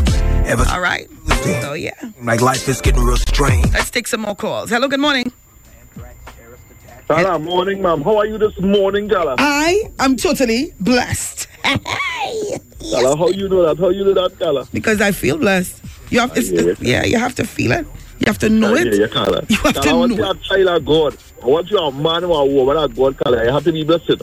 ever 0.44 0.64
All 0.70 0.80
right. 0.80 1.09
So, 1.62 1.74
yeah. 1.74 1.92
like 2.22 2.40
life 2.40 2.68
is 2.68 2.80
getting 2.80 3.02
real 3.02 3.16
strange. 3.16 3.72
Let's 3.72 3.90
take 3.90 4.07
some 4.07 4.20
more 4.22 4.35
calls. 4.35 4.70
Hello, 4.70 4.88
good 4.88 5.00
morning. 5.00 5.33
Gala, 7.09 7.38
morning, 7.38 7.83
ma'am. 7.83 8.00
How 8.02 8.16
are 8.16 8.26
you 8.26 8.38
this 8.38 8.59
morning, 8.61 9.09
Gala? 9.09 9.35
I 9.38 9.90
am 9.98 10.16
totally 10.16 10.72
blessed. 10.80 11.48
Gala, 12.80 13.16
how 13.16 13.28
you 13.28 13.46
know 13.48 13.62
that? 13.66 13.78
How 13.78 13.90
you 13.90 14.04
know 14.04 14.14
that, 14.14 14.38
Gala? 14.38 14.66
because 14.72 15.00
I 15.02 15.12
feel 15.12 15.37
blessed. 15.37 15.83
You 16.11 16.20
have, 16.20 16.33
it's, 16.37 16.50
yeah, 16.50 16.74
yeah, 16.80 17.04
you 17.04 17.18
have 17.18 17.35
to 17.37 17.44
feel 17.46 17.72
it. 17.72 17.87
You 18.20 18.26
have 18.26 18.38
to 18.38 18.48
know 18.48 18.74
Yeah, 18.74 18.87
it. 18.92 19.00
yeah, 19.00 19.07
Gala. 19.09 19.44
You 19.48 19.57
have 19.59 19.74
Gala, 19.74 19.87
to 19.87 19.96
once 19.96 20.11
know 20.16 20.24
you're 20.24 20.35
a 20.35 20.38
child 20.38 20.68
of 20.68 20.85
God, 20.87 21.16
once 21.42 21.70
you're 21.70 21.83
a 21.88 21.92
man 21.92 22.24
or 22.24 22.40
a 22.40 22.46
woman 22.46 22.76
of 22.78 22.94
God, 22.96 23.18
Gala, 23.18 23.44
you 23.44 23.52
have 23.52 23.64
to 23.64 23.72
be 23.72 23.85
blessed. 23.85 24.22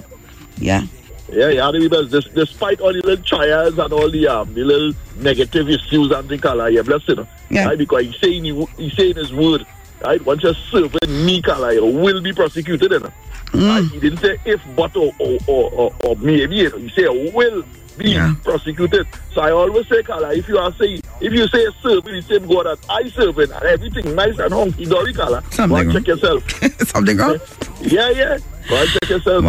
Yeah. 0.58 0.86
Yeah, 1.32 1.50
you 1.50 1.62
have 1.62 1.74
to 1.74 1.80
be 1.80 1.88
blessed. 1.88 2.12
Des- 2.12 2.34
despite 2.34 2.82
all 2.82 2.94
the 2.94 3.02
little 3.02 3.24
trials 3.24 3.78
and 3.78 3.94
all 3.94 4.10
the 4.10 4.28
um, 4.28 4.54
the 4.54 4.63
little 4.63 4.94
negative 5.17 5.70
issues 5.70 6.12
and 6.12 6.28
things, 6.28 6.41
Gala, 6.41 6.70
you're 6.70 6.84
blessed. 6.84 7.10
you 7.10 7.28
Yeah. 7.50 7.65
Right? 7.67 7.78
Because 7.78 8.06
he's 8.06 8.20
saying, 8.20 8.44
he, 8.44 8.65
he's 8.78 8.94
saying 8.96 9.15
his 9.15 9.34
word. 9.34 9.65
Right? 10.04 10.24
Once 10.26 10.44
you're 10.44 10.54
serving 10.54 11.26
me, 11.26 11.41
Gala, 11.41 11.74
you 11.74 11.86
will 11.86 12.22
be 12.22 12.34
prosecuted. 12.34 12.91
You 12.91 13.00
know? 13.00 13.13
Right? 13.54 13.84
He 13.91 14.00
didn't 14.00 14.20
say 14.20 14.38
if, 14.46 14.62
but, 14.76 14.96
or, 14.96 15.13
or, 15.20 15.38
or, 15.48 15.72
or, 15.72 15.96
or 16.04 16.15
maybe. 16.17 16.58
You 16.58 16.70
know? 16.70 16.78
He 16.78 16.89
said 16.89 17.34
will 17.34 17.63
be 17.98 18.18
prosecuted. 18.44 19.08
So 19.34 19.42
I 19.42 19.52
always 19.52 19.88
say, 19.88 20.04
Carla, 20.04 20.34
if 20.34 20.48
you 20.48 20.58
are 20.58 20.74
saying, 20.74 21.02
if 21.20 21.34
you 21.34 21.48
say 21.48 21.66
serving 21.82 22.14
the 22.16 22.22
same 22.22 22.48
God 22.48 22.66
that 22.66 22.80
I 22.90 23.10
serve 23.10 23.38
in 23.40 23.52
and 23.52 23.64
everything 23.64 24.16
nice 24.16 24.38
and 24.40 24.54
hunky 24.54 24.86
dory, 24.86 25.14
go 25.14 25.40
Something 25.52 25.78
and 25.78 25.92
check 25.94 26.08
yourself. 26.08 26.50
Something 26.88 27.18
wrong? 27.18 27.40
Yeah, 27.82 28.10
yeah. 28.10 28.38
Go 28.68 28.76
and 28.82 28.90
check 28.90 29.10
yourself. 29.10 29.44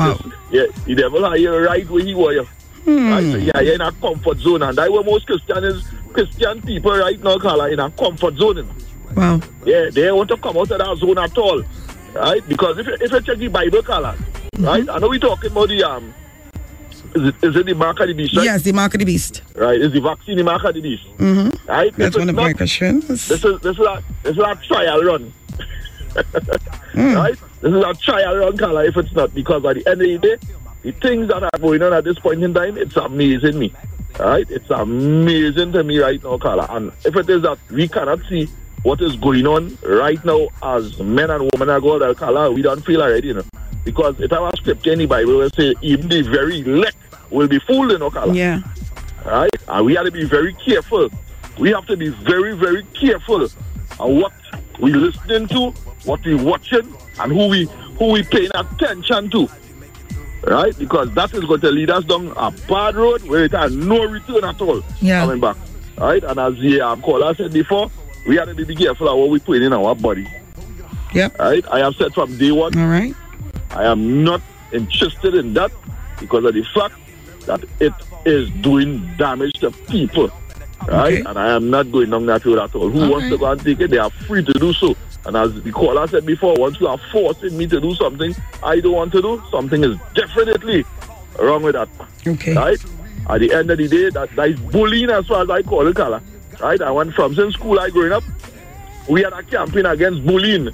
Yeah, 0.50 0.66
the 0.84 0.94
devil 0.94 1.24
are 1.24 1.36
you 1.36 1.56
right 1.56 1.88
where 1.88 2.04
he 2.04 2.14
was. 2.14 2.46
Hmm. 2.84 3.08
Right? 3.10 3.32
So, 3.32 3.36
yeah, 3.38 3.60
you're 3.60 3.74
in 3.74 3.80
a 3.80 3.92
comfort 3.92 4.38
zone, 4.38 4.62
and 4.62 4.78
I 4.78 4.88
where 4.88 5.04
most 5.04 5.26
Christian 5.26 5.64
is, 5.64 5.84
Christian 6.12 6.60
people 6.62 6.96
right 6.96 7.18
now, 7.22 7.38
Carla, 7.38 7.70
in 7.70 7.78
a 7.80 7.90
comfort 7.90 8.36
zone. 8.36 8.68
Wow. 9.16 9.40
Yeah, 9.64 9.88
they 9.90 10.02
don't 10.02 10.16
want 10.16 10.30
to 10.30 10.36
come 10.36 10.56
out 10.56 10.70
of 10.70 10.78
that 10.78 10.96
zone 10.98 11.18
at 11.18 11.36
all. 11.38 11.62
right? 12.14 12.46
Because 12.48 12.78
if 12.78 12.86
you, 12.86 12.94
if 13.00 13.12
you 13.12 13.20
check 13.20 13.38
the 13.38 13.48
Bible 13.48 13.82
color, 13.82 14.16
right? 14.58 14.88
I 14.88 14.98
know 14.98 15.08
we're 15.08 15.18
talking 15.18 15.50
about 15.50 15.68
the 15.68 15.82
um, 15.84 16.14
is 17.14 17.28
it, 17.28 17.34
is 17.42 17.56
it 17.56 17.66
the 17.66 17.74
mark 17.74 18.00
of 18.00 18.08
the 18.08 18.14
beast? 18.14 18.36
Right? 18.36 18.44
Yes, 18.44 18.62
the 18.62 18.72
mark 18.72 18.94
of 18.94 19.00
the 19.00 19.04
beast. 19.06 19.42
Right? 19.54 19.80
Is 19.80 19.92
the 19.92 20.00
vaccine 20.00 20.36
the 20.36 20.44
mark 20.44 20.64
of 20.64 20.74
the 20.74 20.80
beast? 20.80 21.04
Mm-hmm. 21.18 21.68
Right? 21.68 21.94
That's 21.96 22.14
This 22.14 22.18
one 22.18 22.28
is 22.28 22.28
of 22.30 22.36
my 22.36 22.52
questions. 22.52 23.06
This 23.06 23.44
is 23.44 23.60
this 23.60 23.78
is 23.78 23.84
a 23.84 24.02
this 24.22 24.32
is 24.32 24.38
a 24.38 24.54
trial 24.66 25.02
run. 25.02 25.32
Hmm. 26.92 27.14
Right? 27.14 27.36
This 27.60 27.72
is 27.72 27.84
a 27.84 27.94
trial 27.94 28.36
run, 28.36 28.56
Carla. 28.56 28.84
If 28.84 28.96
it's 28.96 29.12
not, 29.12 29.34
because 29.34 29.64
at 29.64 29.76
the 29.76 29.86
end 29.86 30.02
of 30.02 30.08
the 30.08 30.18
day, 30.18 30.36
the 30.82 30.92
things 30.92 31.28
that 31.28 31.42
are 31.42 31.58
going 31.58 31.82
on 31.82 31.92
at 31.92 32.04
this 32.04 32.18
point 32.18 32.42
in 32.44 32.52
time, 32.52 32.76
it's 32.76 32.96
amazing 32.96 33.58
me. 33.58 33.72
Right? 34.18 34.48
It's 34.50 34.68
amazing 34.68 35.72
to 35.72 35.84
me 35.84 35.98
right 35.98 36.22
now, 36.22 36.36
Carla. 36.38 36.66
And 36.70 36.92
if 37.04 37.16
it 37.16 37.30
is 37.30 37.42
that 37.42 37.58
we 37.70 37.88
cannot 37.88 38.20
see 38.28 38.48
what 38.82 39.00
is 39.00 39.16
going 39.16 39.46
on 39.46 39.78
right 39.82 40.22
now 40.24 40.48
as 40.62 40.98
men 40.98 41.30
and 41.30 41.48
women 41.52 41.70
are 41.70 41.80
going 41.80 42.00
to 42.00 42.14
Carla, 42.14 42.50
we 42.50 42.62
don't 42.62 42.84
feel 42.84 43.00
already, 43.00 43.28
you 43.28 43.34
know. 43.34 43.44
Because 43.84 44.20
if 44.20 44.32
I 44.32 44.38
was 44.40 44.52
scripture 44.58 44.92
in 44.92 44.98
the 44.98 45.06
Bible, 45.06 45.38
will 45.38 45.50
say 45.50 45.74
even 45.82 46.08
the 46.08 46.22
very 46.22 46.60
elect 46.60 46.96
will 47.32 47.48
be 47.48 47.58
fooled, 47.60 47.98
know, 47.98 48.10
Carla. 48.10 48.34
Yeah. 48.34 48.60
Right? 49.24 49.50
And 49.68 49.86
we 49.86 49.94
have 49.94 50.04
to 50.04 50.10
be 50.10 50.24
very 50.24 50.52
careful. 50.54 51.10
We 51.58 51.70
have 51.70 51.86
to 51.86 51.96
be 51.96 52.08
very, 52.08 52.54
very 52.56 52.82
careful 52.94 53.48
on 53.98 54.20
what 54.20 54.32
we 54.80 54.92
listening 54.92 55.48
to, 55.48 55.70
what 56.04 56.24
we 56.24 56.34
watching, 56.34 56.94
and 57.20 57.32
who 57.32 57.48
we 57.48 57.64
who 57.98 58.10
we 58.12 58.22
paying 58.22 58.50
attention 58.54 59.30
to. 59.30 59.48
Right? 60.44 60.76
Because 60.76 61.12
that 61.14 61.32
is 61.34 61.44
going 61.44 61.60
to 61.60 61.70
lead 61.70 61.90
us 61.90 62.04
down 62.04 62.32
a 62.36 62.50
bad 62.68 62.96
road 62.96 63.22
where 63.22 63.44
it 63.44 63.52
has 63.52 63.74
no 63.74 64.04
return 64.04 64.44
at 64.44 64.60
all 64.60 64.82
Yeah. 65.00 65.20
coming 65.20 65.40
back. 65.40 65.56
Right? 65.98 66.24
And 66.24 66.38
as 66.40 66.54
the 66.58 66.80
um, 66.80 67.00
caller 67.02 67.34
said 67.34 67.52
before, 67.52 67.90
we 68.26 68.36
have 68.36 68.48
to 68.56 68.64
be 68.64 68.74
careful 68.74 69.08
of 69.08 69.18
what 69.18 69.28
we 69.30 69.38
put 69.38 69.62
in 69.62 69.72
our 69.72 69.94
body. 69.94 70.26
Yep. 71.14 71.38
Right? 71.38 71.64
I 71.70 71.78
have 71.80 71.94
said 71.96 72.12
from 72.14 72.36
day 72.38 72.50
one. 72.50 72.76
All 72.76 72.88
right. 72.88 73.14
I 73.70 73.84
am 73.84 74.24
not 74.24 74.40
interested 74.72 75.34
in 75.34 75.54
that 75.54 75.70
because 76.18 76.44
of 76.44 76.54
the 76.54 76.64
fact 76.74 76.94
that 77.46 77.64
it 77.80 77.92
is 78.24 78.50
doing 78.62 79.08
damage 79.16 79.52
to 79.60 79.70
people. 79.70 80.30
Right? 80.86 81.20
Okay. 81.20 81.28
And 81.28 81.38
I 81.38 81.54
am 81.54 81.70
not 81.70 81.92
going 81.92 82.10
down 82.10 82.26
that 82.26 82.44
road 82.44 82.58
at 82.58 82.74
all. 82.74 82.90
Who 82.90 83.04
All 83.04 83.10
wants 83.12 83.28
to 83.28 83.38
go 83.38 83.46
and 83.46 83.60
take 83.60 83.80
it, 83.80 83.90
they 83.90 83.98
are 83.98 84.10
free 84.10 84.44
to 84.44 84.52
do 84.52 84.72
so. 84.72 84.96
And 85.24 85.36
as 85.36 85.54
the 85.62 85.70
caller 85.70 86.06
said 86.08 86.26
before, 86.26 86.54
once 86.58 86.80
you 86.80 86.88
are 86.88 86.98
forcing 87.12 87.56
me 87.56 87.66
to 87.68 87.80
do 87.80 87.94
something 87.94 88.34
I 88.62 88.80
don't 88.80 88.92
want 88.94 89.12
to 89.12 89.22
do, 89.22 89.42
something 89.50 89.84
is 89.84 89.96
definitely 90.14 90.84
wrong 91.38 91.62
with 91.62 91.74
that. 91.74 91.88
Okay. 92.26 92.54
Right? 92.54 92.84
At 93.28 93.38
the 93.38 93.52
end 93.52 93.70
of 93.70 93.78
the 93.78 93.86
day, 93.86 94.10
that, 94.10 94.34
that 94.34 94.48
is 94.48 94.60
bullying 94.60 95.10
as 95.10 95.26
far 95.26 95.42
as 95.42 95.50
I 95.50 95.62
call 95.62 95.86
it, 95.86 95.94
Carla. 95.94 96.20
Right? 96.60 96.80
I 96.82 96.90
went 96.90 97.14
from 97.14 97.34
since 97.34 97.54
school 97.54 97.78
I 97.78 97.90
growing 97.90 98.12
up, 98.12 98.24
we 99.08 99.22
had 99.22 99.32
a 99.32 99.42
campaign 99.44 99.86
against 99.86 100.26
bullying. 100.26 100.70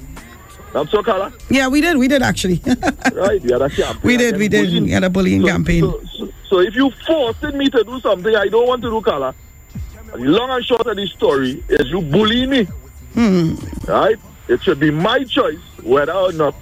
That's 0.73 0.91
so, 0.91 1.03
Carla. 1.03 1.33
Yeah, 1.49 1.69
we 1.69 1.81
did. 1.81 1.97
We 1.97 2.09
did 2.09 2.23
actually. 2.23 2.61
right? 3.15 3.41
We 3.43 3.53
had 3.53 3.63
a 3.63 3.71
campaign. 3.71 4.01
we 4.03 4.17
did. 4.17 4.37
We 4.37 4.49
did. 4.49 4.67
bullying. 4.67 4.85
We 4.85 4.91
had 4.91 5.05
a 5.05 5.11
bullying 5.11 5.41
So- 5.43 5.49
campaign. 5.49 5.81
So, 5.83 6.03
so, 6.19 6.29
so 6.49 6.61
if 6.61 6.75
you 6.75 6.91
forcing 7.07 7.57
me 7.59 7.71
to 7.71 7.85
do 7.85 8.01
something 8.01 8.35
I 8.35 8.49
don't 8.49 8.67
want 8.69 8.83
to 8.83 8.91
do, 8.91 9.01
Carla, 9.01 9.35
the 10.13 10.19
long 10.19 10.51
and 10.51 10.65
short 10.65 10.87
of 10.87 10.97
the 10.97 11.07
story 11.07 11.63
is 11.69 11.89
you 11.91 12.01
bully 12.03 12.47
me, 12.47 12.65
Hmm. 13.15 13.55
right? 13.87 14.17
It 14.49 14.63
should 14.63 14.81
be 14.81 14.91
my 14.91 15.25
choice 15.25 15.59
whether 15.83 16.13
or 16.13 16.33
not 16.33 16.55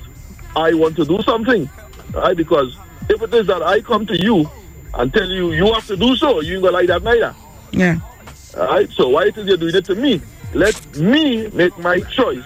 I 0.57 0.75
want 0.75 0.97
to 0.97 1.05
do 1.05 1.21
something, 1.23 1.69
right? 2.15 2.37
Because 2.37 2.77
if 3.09 3.21
it 3.23 3.33
is 3.35 3.47
that 3.49 3.63
I 3.63 3.81
come 3.81 4.07
to 4.07 4.17
you 4.21 4.49
and 4.95 5.13
tell 5.13 5.29
you 5.29 5.53
you 5.53 5.73
have 5.73 5.87
to 5.89 5.97
do 5.97 6.17
so, 6.17 6.41
you 6.41 6.55
ain't 6.55 6.63
gonna 6.65 6.77
like 6.77 6.89
that 6.89 7.03
neither. 7.03 7.35
Yeah. 7.73 7.99
Alright, 8.57 8.91
so 8.91 9.09
why 9.11 9.25
it 9.27 9.37
is 9.39 9.47
you're 9.47 9.57
doing 9.57 9.75
it 9.75 9.85
to 9.87 9.95
me? 9.95 10.21
Let 10.55 10.97
me 10.97 11.49
make 11.49 11.77
my 11.79 12.01
choice 12.01 12.43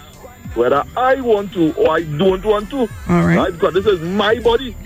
whether 0.55 0.85
I 0.97 1.21
want 1.21 1.53
to 1.55 1.73
or 1.75 1.91
I 1.91 2.03
don't 2.03 2.45
want 2.45 2.71
to. 2.71 2.81
All 3.09 3.25
right. 3.25 3.53
Because 3.53 3.75
this 3.75 3.87
is 3.87 4.01
my 4.01 4.39
body. 4.41 4.77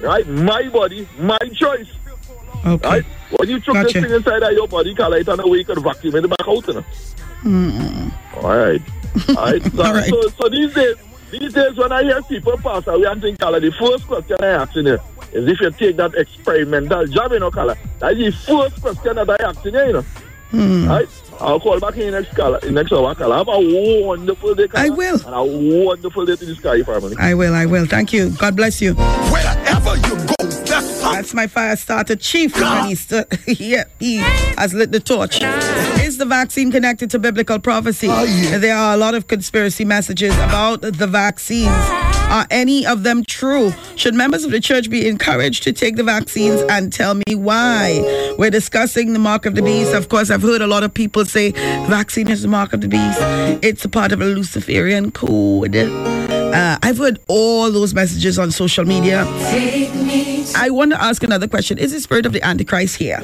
Right? 0.00 0.26
My 0.28 0.68
body, 0.68 1.08
my 1.18 1.38
choice. 1.54 1.90
Okay. 2.64 2.88
Right? 2.88 3.04
When 3.36 3.48
you 3.48 3.60
took 3.60 3.74
Gotcha. 3.74 3.92
this 3.92 4.04
thing 4.04 4.14
inside 4.14 4.42
of 4.42 4.52
your 4.52 4.68
body, 4.68 4.94
Carla 4.94 5.18
it 5.18 5.28
on 5.28 5.38
the 5.38 5.46
way 5.46 5.58
you 5.58 5.64
can 5.64 5.82
vacuum 5.82 6.16
it 6.16 6.28
back 6.28 6.48
out. 6.48 6.66
You 6.66 6.74
know? 6.74 6.84
Mm. 7.42 8.12
Alright. 8.36 8.82
Alright. 9.30 9.62
So, 9.62 9.82
All 9.82 9.94
right. 9.94 10.08
so, 10.08 10.28
so 10.28 10.48
these 10.48 10.74
days, 10.74 10.96
these 11.30 11.52
days 11.52 11.76
when 11.76 11.92
I 11.92 12.02
hear 12.04 12.22
people 12.22 12.56
pass 12.58 12.86
away 12.86 13.04
and 13.04 13.20
think, 13.20 13.38
Carla, 13.38 13.60
the 13.60 13.72
first 13.72 14.06
question 14.06 14.36
I 14.40 14.46
ask 14.46 14.74
you 14.74 14.86
is 15.32 15.48
if 15.48 15.60
you 15.60 15.70
take 15.72 15.96
that 15.96 16.14
experimental 16.14 17.06
job, 17.06 17.32
you 17.32 17.40
know. 17.40 17.50
That's 17.50 17.76
the 18.00 18.30
first 18.46 18.80
question 18.80 19.16
that 19.16 19.30
I 19.30 19.44
ask 19.44 19.64
you, 19.64 19.72
you 19.72 19.92
know. 19.92 20.02
Hmm. 20.50 20.88
Right? 20.88 21.08
I'll 21.40 21.60
call 21.60 21.78
back 21.80 21.94
in 21.96 22.10
the 22.10 22.20
next 22.20 22.34
color, 22.34 22.58
in 22.62 22.74
next 22.74 22.92
hour, 22.92 23.14
Carla. 23.14 23.38
Have 23.38 23.48
a 23.48 24.04
wonderful 24.04 24.54
day, 24.54 24.68
Carla. 24.68 24.86
I 24.86 24.90
will. 24.90 25.20
And 25.26 25.34
a 25.34 25.84
wonderful 25.84 26.26
day 26.26 26.36
to 26.36 26.44
the 26.44 26.54
Sky 26.54 26.82
family. 26.82 27.16
I 27.18 27.34
will. 27.34 27.54
I 27.54 27.66
will. 27.66 27.86
Thank 27.86 28.12
you. 28.12 28.30
God 28.38 28.56
bless 28.56 28.80
you. 28.80 28.94
Wherever 28.94 29.96
you 29.96 30.16
go, 30.26 30.34
that's 30.66 31.32
my 31.34 31.46
fire 31.46 31.76
starter 31.76 32.16
chief. 32.16 32.56
And 32.56 32.88
he's 32.88 33.00
st- 33.06 33.26
yeah, 33.60 33.84
he 33.98 34.16
has 34.56 34.74
lit 34.74 34.92
the 34.92 35.00
torch. 35.00 35.40
Is 36.02 36.18
the 36.18 36.26
vaccine 36.26 36.70
connected 36.72 37.10
to 37.12 37.18
biblical 37.18 37.58
prophecy? 37.58 38.08
Ah, 38.10 38.24
there 38.58 38.76
are 38.76 38.94
a 38.94 38.96
lot 38.96 39.14
of 39.14 39.26
conspiracy 39.28 39.84
messages 39.84 40.34
about 40.38 40.80
the 40.82 41.06
vaccines. 41.06 41.74
Are 42.30 42.46
any 42.50 42.84
of 42.86 43.04
them 43.04 43.24
true? 43.24 43.72
Should 43.96 44.14
members 44.14 44.44
of 44.44 44.50
the 44.50 44.60
church 44.60 44.90
be 44.90 45.08
encouraged 45.08 45.62
to 45.62 45.72
take 45.72 45.96
the 45.96 46.02
vaccines 46.04 46.60
and 46.68 46.92
tell 46.92 47.14
me 47.14 47.34
why? 47.34 48.34
We're 48.38 48.50
discussing 48.50 49.14
the 49.14 49.18
mark 49.18 49.46
of 49.46 49.54
the 49.54 49.62
beast. 49.62 49.94
Of 49.94 50.10
course, 50.10 50.30
I've 50.30 50.42
heard 50.42 50.60
a 50.60 50.66
lot 50.66 50.82
of 50.82 50.92
people 50.92 51.24
say 51.24 51.52
vaccine 51.88 52.28
is 52.28 52.42
the 52.42 52.48
mark 52.48 52.74
of 52.74 52.82
the 52.82 52.88
beast. 52.88 53.18
It's 53.64 53.84
a 53.84 53.88
part 53.88 54.12
of 54.12 54.20
a 54.20 54.26
Luciferian 54.26 55.10
code. 55.10 55.74
Uh, 55.74 56.78
I've 56.82 56.98
heard 56.98 57.18
all 57.28 57.70
those 57.70 57.94
messages 57.94 58.38
on 58.38 58.50
social 58.50 58.84
media. 58.84 59.24
I 60.56 60.68
want 60.70 60.92
to 60.92 61.02
ask 61.02 61.22
another 61.22 61.48
question. 61.48 61.78
Is 61.78 61.92
the 61.92 62.00
spirit 62.00 62.26
of 62.26 62.32
the 62.32 62.42
Antichrist 62.42 62.96
here? 62.96 63.22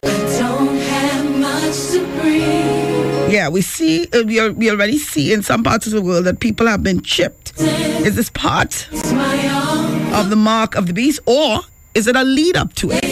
Yeah, 3.31 3.49
we 3.49 3.63
see, 3.63 4.07
uh, 4.13 4.23
we, 4.25 4.39
are, 4.39 4.53
we 4.53 4.71
already 4.71 4.97
see 4.97 5.33
in 5.33 5.43
some 5.43 5.63
parts 5.63 5.87
of 5.87 5.93
the 5.93 6.01
world 6.03 6.25
that 6.25 6.41
people 6.41 6.67
have 6.69 6.83
been 6.83 7.03
chipped. 7.03 7.44
Is 7.59 8.17
this 8.17 8.31
part 8.31 8.89
of 8.93 10.31
the 10.31 10.37
mark 10.37 10.75
of 10.75 10.87
the 10.87 10.93
beast 10.93 11.21
or 11.27 11.61
is 11.95 12.07
it 12.07 12.17
a 12.17 12.25
lead 12.25 12.57
up 12.57 12.73
to 12.75 12.89
it? 12.93 13.05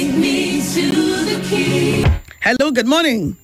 Hello, 2.40 2.70
good 2.72 2.86
morning. 2.86 3.36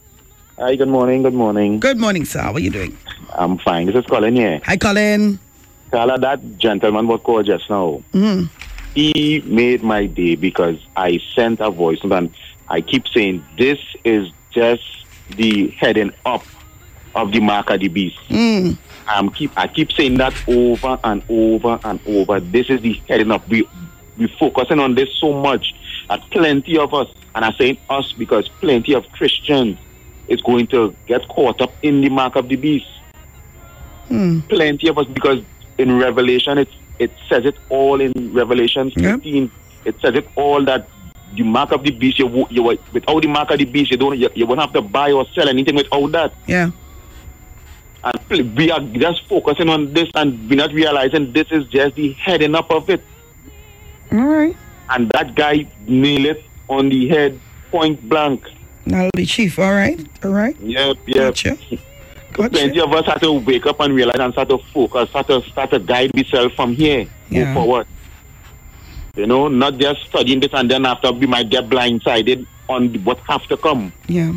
Hi, 0.58 0.74
good 0.74 0.88
morning, 0.88 1.22
good 1.22 1.34
morning. 1.34 1.78
Good 1.78 1.98
morning, 1.98 2.24
sir. 2.24 2.40
How 2.40 2.52
are 2.54 2.58
you 2.58 2.70
doing? 2.70 2.96
I'm 3.30 3.58
fine. 3.58 3.86
This 3.86 3.94
is 3.94 4.06
Colin 4.06 4.34
here. 4.34 4.60
Hi, 4.64 4.76
Colin. 4.76 5.38
Carla, 5.92 6.18
that 6.18 6.58
gentleman 6.58 7.06
was 7.06 7.20
called 7.22 7.46
just 7.46 7.70
now. 7.70 8.02
Mm. 8.12 8.48
He 8.94 9.40
made 9.46 9.84
my 9.84 10.06
day 10.06 10.34
because 10.34 10.78
I 10.96 11.20
sent 11.34 11.60
a 11.60 11.70
voice 11.70 12.00
and 12.02 12.30
I 12.68 12.80
keep 12.80 13.06
saying 13.08 13.44
this 13.56 13.78
is 14.04 14.30
just 14.50 14.82
the 15.36 15.68
heading 15.78 16.10
up 16.26 16.44
of 17.14 17.32
the 17.32 17.40
mark 17.40 17.70
of 17.70 17.80
the 17.80 17.88
beast. 17.88 18.18
Mm. 18.28 18.76
Keep 19.34 19.52
I 19.56 19.66
keep 19.66 19.92
saying 19.92 20.18
that 20.18 20.34
over 20.46 20.98
and 21.04 21.22
over 21.28 21.80
and 21.84 22.00
over. 22.06 22.40
This 22.40 22.68
is 22.68 22.80
the 22.82 22.92
heading 23.08 23.30
up. 23.30 23.48
We 23.48 23.66
we 24.18 24.26
focusing 24.38 24.80
on 24.80 24.94
this 24.94 25.08
so 25.18 25.32
much 25.32 25.74
that 26.08 26.20
plenty 26.30 26.76
of 26.78 26.92
us, 26.92 27.08
and 27.34 27.44
I'm 27.44 27.54
saying 27.54 27.78
us 27.88 28.12
because 28.12 28.48
plenty 28.48 28.94
of 28.94 29.10
Christians 29.12 29.78
is 30.28 30.40
going 30.42 30.66
to 30.68 30.94
get 31.06 31.26
caught 31.28 31.60
up 31.60 31.72
in 31.82 32.00
the 32.02 32.10
mark 32.10 32.36
of 32.36 32.48
the 32.48 32.56
beast. 32.56 32.86
Hmm. 34.08 34.40
Plenty 34.40 34.88
of 34.88 34.98
us 34.98 35.06
because 35.06 35.42
in 35.78 35.96
Revelation 35.98 36.58
it 36.58 36.68
it 36.98 37.12
says 37.28 37.44
it 37.44 37.56
all 37.68 38.00
in 38.00 38.12
Revelation 38.34 38.90
15. 38.90 39.50
It 39.84 40.00
says 40.02 40.14
it 40.16 40.28
all 40.36 40.64
that 40.64 40.88
the 41.34 41.42
mark 41.42 41.72
of 41.72 41.82
the 41.84 41.90
beast 41.90 42.18
you, 42.18 42.46
you 42.50 42.62
without 42.62 43.22
the 43.22 43.28
mark 43.28 43.50
of 43.50 43.58
the 43.58 43.64
beast 43.64 43.90
you 43.90 43.96
don't 43.96 44.18
you, 44.18 44.28
you 44.34 44.46
won't 44.46 44.60
have 44.60 44.72
to 44.72 44.82
buy 44.82 45.12
or 45.12 45.26
sell 45.34 45.48
anything 45.48 45.76
without 45.76 46.10
that. 46.12 46.32
Yeah. 46.46 46.70
And 48.04 48.56
we 48.56 48.70
are 48.70 48.80
just 48.80 49.26
focusing 49.28 49.68
on 49.68 49.92
this 49.92 50.08
and 50.14 50.48
we're 50.48 50.56
not 50.56 50.72
realizing 50.72 51.32
this 51.32 51.48
is 51.50 51.66
just 51.66 51.96
the 51.96 52.12
heading 52.12 52.54
up 52.54 52.70
of 52.70 52.88
it. 52.90 53.02
All 54.12 54.18
right. 54.26 54.56
And 54.90 55.10
that 55.10 55.34
guy 55.34 55.66
nailed 55.86 56.26
it 56.26 56.44
on 56.68 56.88
the 56.88 57.08
head, 57.08 57.38
point 57.70 58.08
blank. 58.08 58.44
That'll 58.86 59.10
be 59.14 59.26
chief. 59.26 59.58
All 59.58 59.72
right. 59.72 60.00
All 60.24 60.30
right. 60.30 60.56
Yep, 60.60 60.96
yep. 61.06 61.36
So 61.36 61.56
Plenty 62.32 62.80
of 62.80 62.92
us 62.92 63.04
have 63.06 63.20
to 63.20 63.32
wake 63.32 63.66
up 63.66 63.80
and 63.80 63.92
realize 63.94 64.18
and 64.20 64.32
start 64.32 64.48
to 64.50 64.58
focus, 64.72 65.10
start 65.10 65.26
to 65.26 65.42
start 65.42 65.70
to 65.70 65.78
guide 65.80 66.10
ourselves 66.16 66.54
from 66.54 66.72
here, 66.72 67.06
Yeah. 67.30 67.46
move 67.46 67.54
forward. 67.54 67.86
You 69.16 69.26
know, 69.26 69.48
not 69.48 69.76
just 69.78 70.06
studying 70.06 70.38
this 70.38 70.50
and 70.52 70.70
then 70.70 70.86
after 70.86 71.10
we 71.10 71.26
might 71.26 71.50
get 71.50 71.68
blindsided 71.68 72.46
on 72.68 72.94
what 73.04 73.18
have 73.28 73.42
to 73.48 73.56
come. 73.56 73.92
Yeah. 74.06 74.32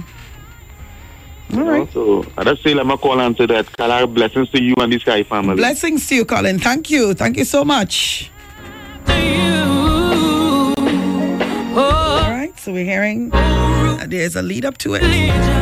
You 1.51 1.63
know? 1.63 1.87
So 1.93 2.25
I 2.37 2.43
just 2.43 2.63
say 2.63 2.73
let 2.73 2.85
me 2.87 2.95
call 2.97 3.19
and 3.19 3.35
say 3.35 3.45
that 3.47 3.75
Carla 3.77 4.07
blessings 4.07 4.49
to 4.51 4.61
you 4.61 4.73
and 4.77 4.91
the 4.91 4.99
Sky 4.99 5.23
family. 5.23 5.55
Blessings 5.55 6.07
to 6.07 6.15
you, 6.15 6.25
Colin. 6.25 6.59
Thank 6.59 6.89
you. 6.89 7.13
Thank 7.13 7.37
you 7.37 7.45
so 7.45 7.63
much. 7.65 8.31
All 11.73 12.29
right, 12.29 12.53
so 12.57 12.71
we're 12.73 12.85
hearing 12.85 13.31
uh, 13.33 14.05
there's 14.07 14.35
a 14.35 14.41
lead 14.41 14.65
up 14.65 14.77
to 14.79 14.93
it. 14.95 15.03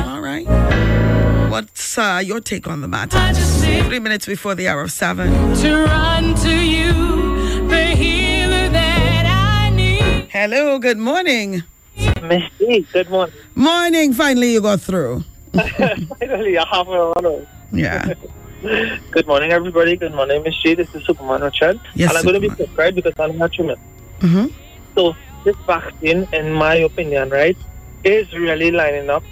All 0.07 0.21
right. 0.21 0.45
What's 1.49 1.97
uh, 1.97 2.21
your 2.23 2.39
take 2.39 2.67
on 2.67 2.81
the 2.81 2.87
matter? 2.87 3.19
Three 3.87 3.99
minutes 3.99 4.25
before 4.25 4.55
the 4.55 4.67
hour 4.67 4.81
of 4.81 4.91
seven. 4.91 5.31
To 5.55 5.83
run 5.85 6.35
to 6.35 6.55
you. 6.55 7.67
the 7.67 7.85
healer 7.95 8.69
that 8.69 9.25
I 9.25 9.69
need. 9.75 10.29
Hello, 10.31 10.79
good 10.79 10.97
morning. 10.97 11.63
Misty, 12.23 12.87
good 12.93 13.09
morning. 13.09 13.35
Morning. 13.55 14.13
Finally, 14.13 14.53
you 14.53 14.61
got 14.61 14.81
through. 14.81 15.23
Finally, 15.53 16.57
I 16.57 16.65
have 16.71 16.87
a 16.87 17.13
honor. 17.17 17.47
Yeah. 17.71 18.13
Good 19.11 19.25
morning, 19.25 19.51
everybody. 19.51 19.95
Good 19.95 20.13
morning, 20.13 20.43
Miss 20.43 20.55
G. 20.61 20.75
This 20.75 20.93
is 20.93 21.03
Superman 21.05 21.41
Richard. 21.41 21.79
Yes, 21.95 22.09
and 22.09 22.17
I'm 22.17 22.23
going 22.25 22.41
to 22.41 22.55
be 22.55 22.71
right? 22.75 22.93
Because 22.93 23.13
I'm 23.17 23.37
not 23.37 23.55
human. 23.55 23.77
Mm-hmm. 24.19 24.47
So, 24.95 25.15
this 25.45 25.55
vaccine, 25.65 26.27
in 26.33 26.53
my 26.53 26.75
opinion, 26.75 27.29
right, 27.29 27.57
is 28.03 28.31
really 28.33 28.69
lining 28.69 29.09
up 29.09 29.23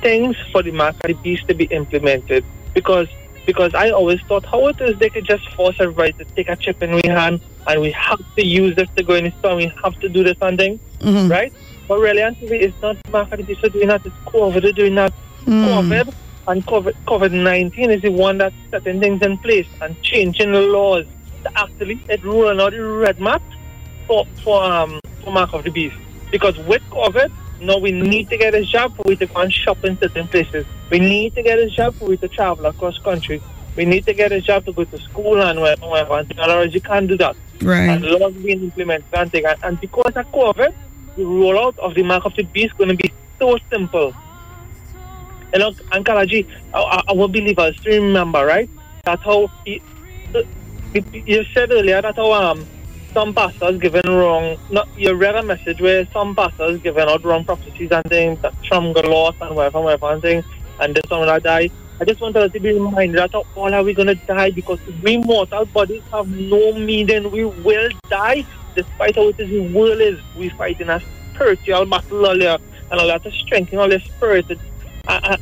things 0.00 0.36
for 0.50 0.62
the 0.62 0.72
mark 0.72 0.96
of 0.96 1.08
the 1.08 1.14
beast 1.14 1.46
to 1.48 1.54
be 1.54 1.64
implemented. 1.66 2.44
Because 2.74 3.08
because 3.46 3.72
I 3.74 3.90
always 3.90 4.20
thought 4.22 4.44
how 4.44 4.66
it 4.66 4.78
is 4.80 4.98
they 4.98 5.08
could 5.08 5.24
just 5.24 5.48
force 5.54 5.76
everybody 5.80 6.12
to 6.14 6.24
take 6.36 6.50
a 6.50 6.56
chip 6.56 6.82
in 6.82 6.94
we 6.94 7.02
hand 7.06 7.40
and 7.66 7.80
we 7.80 7.90
have 7.92 8.20
to 8.36 8.44
use 8.44 8.76
this 8.76 8.88
to 8.96 9.02
go 9.02 9.14
in 9.14 9.24
the 9.24 9.32
store, 9.38 9.56
we 9.56 9.72
have 9.82 9.98
to 10.00 10.08
do 10.10 10.22
this 10.22 10.36
and 10.42 10.58
thing, 10.58 10.78
Mhm. 11.00 11.30
right? 11.30 11.50
But 11.86 11.98
really, 12.00 12.20
actually, 12.20 12.58
it's 12.60 12.76
not 12.82 12.96
the 13.02 13.10
mark 13.10 13.32
of 13.32 13.38
the 13.38 13.44
beast 13.44 13.64
are 13.64 13.70
doing 13.70 13.88
that, 13.88 14.04
it's 14.04 14.14
COVID 14.26 14.74
doing 14.74 14.94
that. 14.96 15.14
Mm. 15.46 15.64
COVID 15.64 16.14
and 16.48 16.66
COVID 16.66 16.94
COVID 17.06 17.32
nineteen 17.32 17.90
is 17.90 18.02
the 18.02 18.10
one 18.10 18.38
that's 18.38 18.54
setting 18.70 19.00
things 19.00 19.22
in 19.22 19.38
place 19.38 19.66
and 19.80 20.00
changing 20.02 20.52
the 20.52 20.60
laws 20.60 21.06
to 21.44 21.58
actually 21.58 22.00
it 22.08 22.22
rolling 22.24 22.60
out 22.60 22.72
the 22.72 22.82
red 22.82 23.20
map 23.20 23.42
for 24.06 24.26
for 24.42 24.62
um 24.62 25.00
for 25.22 25.32
mark 25.32 25.52
of 25.52 25.64
the 25.64 25.70
beast. 25.70 25.96
Because 26.30 26.58
with 26.58 26.82
COVID, 26.90 27.30
now 27.60 27.78
we 27.78 27.92
need 27.92 28.28
to 28.30 28.36
get 28.36 28.54
a 28.54 28.64
job 28.64 28.94
for 28.96 29.02
we 29.06 29.16
to 29.16 29.26
go 29.26 29.40
and 29.40 29.52
shop 29.52 29.84
in 29.84 29.98
certain 29.98 30.28
places. 30.28 30.66
We 30.90 30.98
need 30.98 31.34
to 31.34 31.42
get 31.42 31.58
a 31.58 31.68
job 31.68 31.94
for 31.94 32.06
we 32.06 32.16
to 32.18 32.28
travel 32.28 32.66
across 32.66 32.98
country. 32.98 33.42
We 33.76 33.84
need 33.84 34.06
to 34.06 34.12
get 34.12 34.32
a 34.32 34.40
job 34.40 34.64
to 34.66 34.72
go 34.72 34.84
to 34.84 34.98
school 34.98 35.40
and 35.40 35.60
whatever, 35.60 35.86
whatever. 35.86 36.18
And 36.18 36.40
otherwise 36.40 36.74
you 36.74 36.80
can't 36.80 37.08
do 37.08 37.16
that. 37.18 37.36
Right. 37.62 37.88
And 37.88 38.04
laws 38.04 38.34
being 38.34 38.62
implemented. 38.62 39.14
And, 39.14 39.58
and 39.62 39.80
because 39.80 40.16
of 40.16 40.26
COVID, 40.32 40.74
the 41.16 41.22
rollout 41.22 41.78
of 41.78 41.94
the 41.94 42.02
mark 42.02 42.24
of 42.24 42.34
the 42.34 42.42
beast 42.42 42.72
is 42.72 42.78
going 42.78 42.90
to 42.90 42.96
be 42.96 43.12
so 43.38 43.58
simple. 43.70 44.14
You 45.54 45.60
know, 45.60 45.72
and 45.92 46.04
Kalaji, 46.04 46.46
our, 46.74 47.02
our 47.08 47.28
believers, 47.28 47.78
to 47.84 48.00
remember, 48.00 48.44
right? 48.46 48.70
That's 49.04 49.22
how 49.24 49.48
you- 49.66 51.04
you 51.12 51.44
said 51.56 51.72
earlier 51.72 52.02
that 52.02 52.14
how 52.16 52.32
um, 52.32 52.68
some 53.16 53.34
pastors 53.34 53.78
given 53.80 54.02
wrong, 54.08 54.58
not, 54.70 54.88
you 54.94 55.14
read 55.14 55.36
a 55.36 55.42
message 55.44 55.80
where 55.80 56.06
some 56.12 56.34
pastors 56.36 56.80
given 56.82 57.08
out 57.08 57.24
wrong 57.24 57.44
prophecies 57.44 57.88
and 57.92 58.04
things 58.08 58.38
that 58.42 58.54
Trump 58.64 58.94
got 58.96 59.06
lost 59.06 59.38
and 59.40 59.56
whatever, 59.56 59.80
whatever, 59.82 60.12
and 60.12 60.22
things, 60.22 60.44
and 60.80 60.94
this 60.96 61.02
one 61.08 61.22
will 61.22 61.40
die. 61.40 61.70
I 62.00 62.04
just 62.06 62.20
want 62.20 62.36
to 62.36 62.50
be 62.50 62.74
reminded 62.74 63.18
that 63.18 63.32
all 63.54 63.74
are 63.74 63.84
we 63.84 63.94
going 63.94 64.08
to 64.08 64.20
die 64.28 64.52
because 64.52 64.80
we 65.02 65.18
mortal 65.18 65.66
bodies 65.66 66.04
have 66.12 66.28
no 66.28 66.72
meaning. 66.74 67.30
We 67.32 67.44
will 67.44 67.90
die 68.10 68.44
despite 68.76 69.16
how 69.16 69.28
it 69.28 69.36
is 69.38 69.50
the 69.50 69.60
world 69.62 70.00
is. 70.00 70.20
We 70.34 70.50
fight 70.56 70.76
in 70.80 70.90
a 70.90 71.00
spiritual 71.34 71.86
battle 71.86 72.26
earlier 72.26 72.58
and 72.90 73.00
all 73.00 73.08
that 73.08 73.22
to 73.24 73.32
strengthen 73.32 73.78
all 73.80 73.88
the 73.90 74.00
spirit. 74.14 74.46
Uh, 75.08 75.20
uh, 75.22 75.36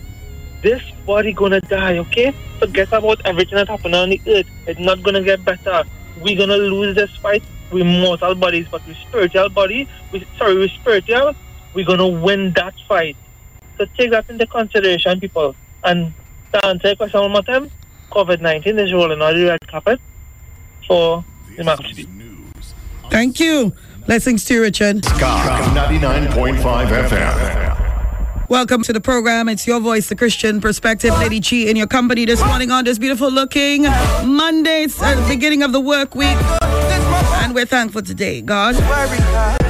this 0.62 0.82
body 1.04 1.32
gonna 1.32 1.60
die, 1.60 1.98
okay? 1.98 2.32
Forget 2.58 2.92
about 2.92 3.20
everything 3.24 3.56
that 3.56 3.68
happened 3.68 3.94
on 3.94 4.10
the 4.10 4.20
earth. 4.28 4.46
It's 4.66 4.80
not 4.80 5.02
gonna 5.02 5.22
get 5.22 5.44
better. 5.44 5.84
We're 6.22 6.36
gonna 6.38 6.56
lose 6.56 6.94
this 6.94 7.10
fight. 7.16 7.42
We 7.72 7.82
mortal 7.82 8.34
bodies, 8.36 8.66
but 8.70 8.86
we 8.86 8.94
spiritual 8.94 9.48
body, 9.48 9.88
we 10.12 10.24
sorry, 10.38 10.56
we 10.56 10.68
spiritual, 10.68 11.34
we're 11.74 11.84
gonna 11.84 12.06
win 12.06 12.52
that 12.52 12.74
fight. 12.88 13.16
So 13.76 13.86
take 13.98 14.12
that 14.12 14.30
into 14.30 14.46
consideration, 14.46 15.18
people. 15.20 15.54
And 15.82 16.12
to 16.52 16.64
answer 16.64 16.88
your 16.88 16.96
question 16.96 17.20
one 17.20 17.32
more 17.32 17.42
time, 17.42 17.70
COVID 18.12 18.40
nineteen 18.40 18.78
is 18.78 18.92
rolling 18.92 19.20
out 19.20 19.34
the 19.34 19.46
red 19.46 19.66
carpet 19.66 20.00
for 20.86 21.24
the 21.56 21.64
market. 21.64 22.06
Thank 23.10 23.40
you. 23.40 23.72
Blessings 24.06 24.44
to 24.44 24.54
you, 24.54 24.62
Richard. 24.62 25.04
Sky 25.04 25.60
99.5 25.74 27.08
FM. 27.08 27.75
Welcome 28.48 28.82
to 28.82 28.92
the 28.92 29.00
program. 29.00 29.48
It's 29.48 29.66
your 29.66 29.80
voice, 29.80 30.08
the 30.08 30.14
Christian 30.14 30.60
perspective. 30.60 31.12
Lady 31.18 31.40
Chi 31.40 31.68
in 31.68 31.74
your 31.74 31.88
company 31.88 32.24
this 32.24 32.40
morning 32.44 32.70
on 32.70 32.84
this 32.84 32.96
beautiful 32.96 33.28
looking 33.28 33.82
Monday. 34.24 34.84
It's 34.84 35.02
uh, 35.02 35.20
the 35.20 35.26
beginning 35.26 35.64
of 35.64 35.72
the 35.72 35.80
work 35.80 36.14
week. 36.14 36.36
And 37.42 37.56
we're 37.56 37.66
thankful 37.66 38.02
today, 38.02 38.42
God, 38.42 38.76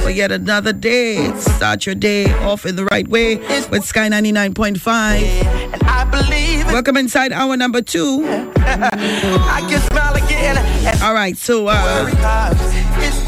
for 0.03 0.11
yet 0.11 0.31
another 0.31 0.73
day. 0.73 1.35
Start 1.37 1.87
your 1.87 1.95
day 1.95 2.31
off 2.43 2.67
in 2.67 2.75
the 2.75 2.85
right 2.85 3.07
way 3.07 3.37
with 3.69 3.83
Sky 3.83 4.09
99.5. 4.09 6.71
Welcome 6.71 6.97
inside 6.97 7.31
hour 7.31 7.57
number 7.57 7.81
two. 7.81 8.23
I 8.27 9.65
can 9.67 9.81
smile 9.89 10.13
again. 10.15 10.55
All 11.01 11.15
right, 11.15 11.35
so 11.35 11.65
uh, 11.67 12.53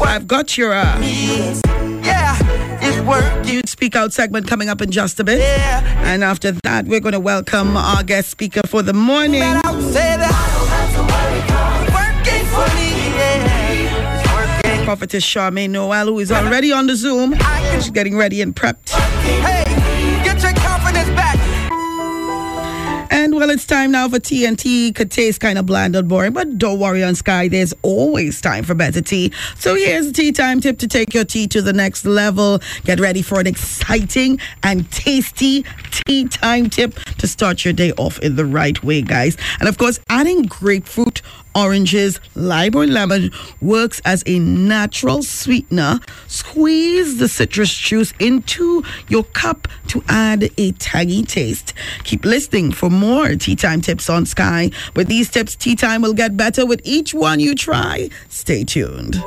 I've 0.00 0.28
got 0.28 0.56
your 0.56 0.72
uh, 0.72 0.96
it's 3.00 3.08
working. 3.08 3.52
You'd 3.52 3.68
Speak 3.68 3.96
Out 3.96 4.12
segment 4.12 4.46
coming 4.46 4.68
up 4.68 4.80
in 4.80 4.90
just 4.90 5.20
a 5.20 5.24
bit. 5.24 5.40
And 5.40 6.22
after 6.24 6.52
that, 6.64 6.86
we're 6.86 7.00
going 7.00 7.12
to 7.12 7.20
welcome 7.20 7.76
our 7.76 8.02
guest 8.02 8.30
speaker 8.30 8.60
for 8.66 8.82
the 8.82 8.92
morning. 8.92 9.42
Say 9.42 10.16
that. 10.16 10.36
Working 11.92 12.46
for 12.46 12.66
me, 12.76 12.90
yeah. 13.16 14.22
It's 14.22 14.64
working. 14.64 14.84
Prophetess 14.84 15.24
Charmaine 15.24 15.70
Noel, 15.70 16.06
who 16.06 16.18
is 16.18 16.32
already 16.32 16.72
on 16.72 16.86
the 16.86 16.96
Zoom. 16.96 17.34
She's 17.74 17.90
getting 17.90 18.16
ready 18.16 18.42
and 18.42 18.54
prepped. 18.54 18.90
Hey, 18.90 19.64
well, 23.40 23.48
it's 23.48 23.66
time 23.66 23.90
now 23.90 24.06
for 24.06 24.18
tea 24.18 24.92
could 24.92 25.10
taste 25.10 25.40
kind 25.40 25.58
of 25.58 25.64
bland 25.64 25.96
and 25.96 26.06
boring, 26.06 26.34
but 26.34 26.58
don't 26.58 26.78
worry 26.78 27.02
on 27.02 27.14
Sky, 27.14 27.48
there's 27.48 27.72
always 27.80 28.38
time 28.38 28.64
for 28.64 28.74
better 28.74 29.00
tea. 29.00 29.32
So 29.56 29.74
here's 29.74 30.08
a 30.08 30.12
tea 30.12 30.30
time 30.30 30.60
tip 30.60 30.78
to 30.80 30.86
take 30.86 31.14
your 31.14 31.24
tea 31.24 31.46
to 31.48 31.62
the 31.62 31.72
next 31.72 32.04
level. 32.04 32.60
Get 32.84 33.00
ready 33.00 33.22
for 33.22 33.40
an 33.40 33.46
exciting 33.46 34.38
and 34.62 34.90
tasty 34.92 35.64
tea 35.90 36.28
time 36.28 36.68
tip 36.68 36.94
to 37.16 37.26
start 37.26 37.64
your 37.64 37.72
day 37.72 37.92
off 37.92 38.18
in 38.18 38.36
the 38.36 38.44
right 38.44 38.82
way, 38.84 39.00
guys. 39.00 39.38
And 39.58 39.70
of 39.70 39.78
course, 39.78 40.00
adding 40.10 40.42
grapefruit 40.42 41.22
oranges, 41.54 42.20
lime 42.34 42.74
or 42.74 42.86
lemon 42.86 43.30
works 43.60 44.00
as 44.04 44.22
a 44.26 44.38
natural 44.38 45.22
sweetener. 45.22 46.00
Squeeze 46.26 47.18
the 47.18 47.28
citrus 47.28 47.74
juice 47.74 48.12
into 48.18 48.82
your 49.08 49.24
cup 49.24 49.68
to 49.88 50.02
add 50.08 50.50
a 50.58 50.72
tangy 50.72 51.22
taste. 51.22 51.74
Keep 52.04 52.24
listening 52.24 52.72
for 52.72 52.90
more 52.90 53.34
tea 53.36 53.56
time 53.56 53.80
tips 53.80 54.08
on 54.08 54.26
Sky. 54.26 54.70
With 54.94 55.08
these 55.08 55.30
tips, 55.30 55.56
tea 55.56 55.76
time 55.76 56.02
will 56.02 56.14
get 56.14 56.36
better 56.36 56.66
with 56.66 56.80
each 56.84 57.14
one 57.14 57.40
you 57.40 57.54
try. 57.54 58.10
Stay 58.28 58.64
tuned. 58.64 59.22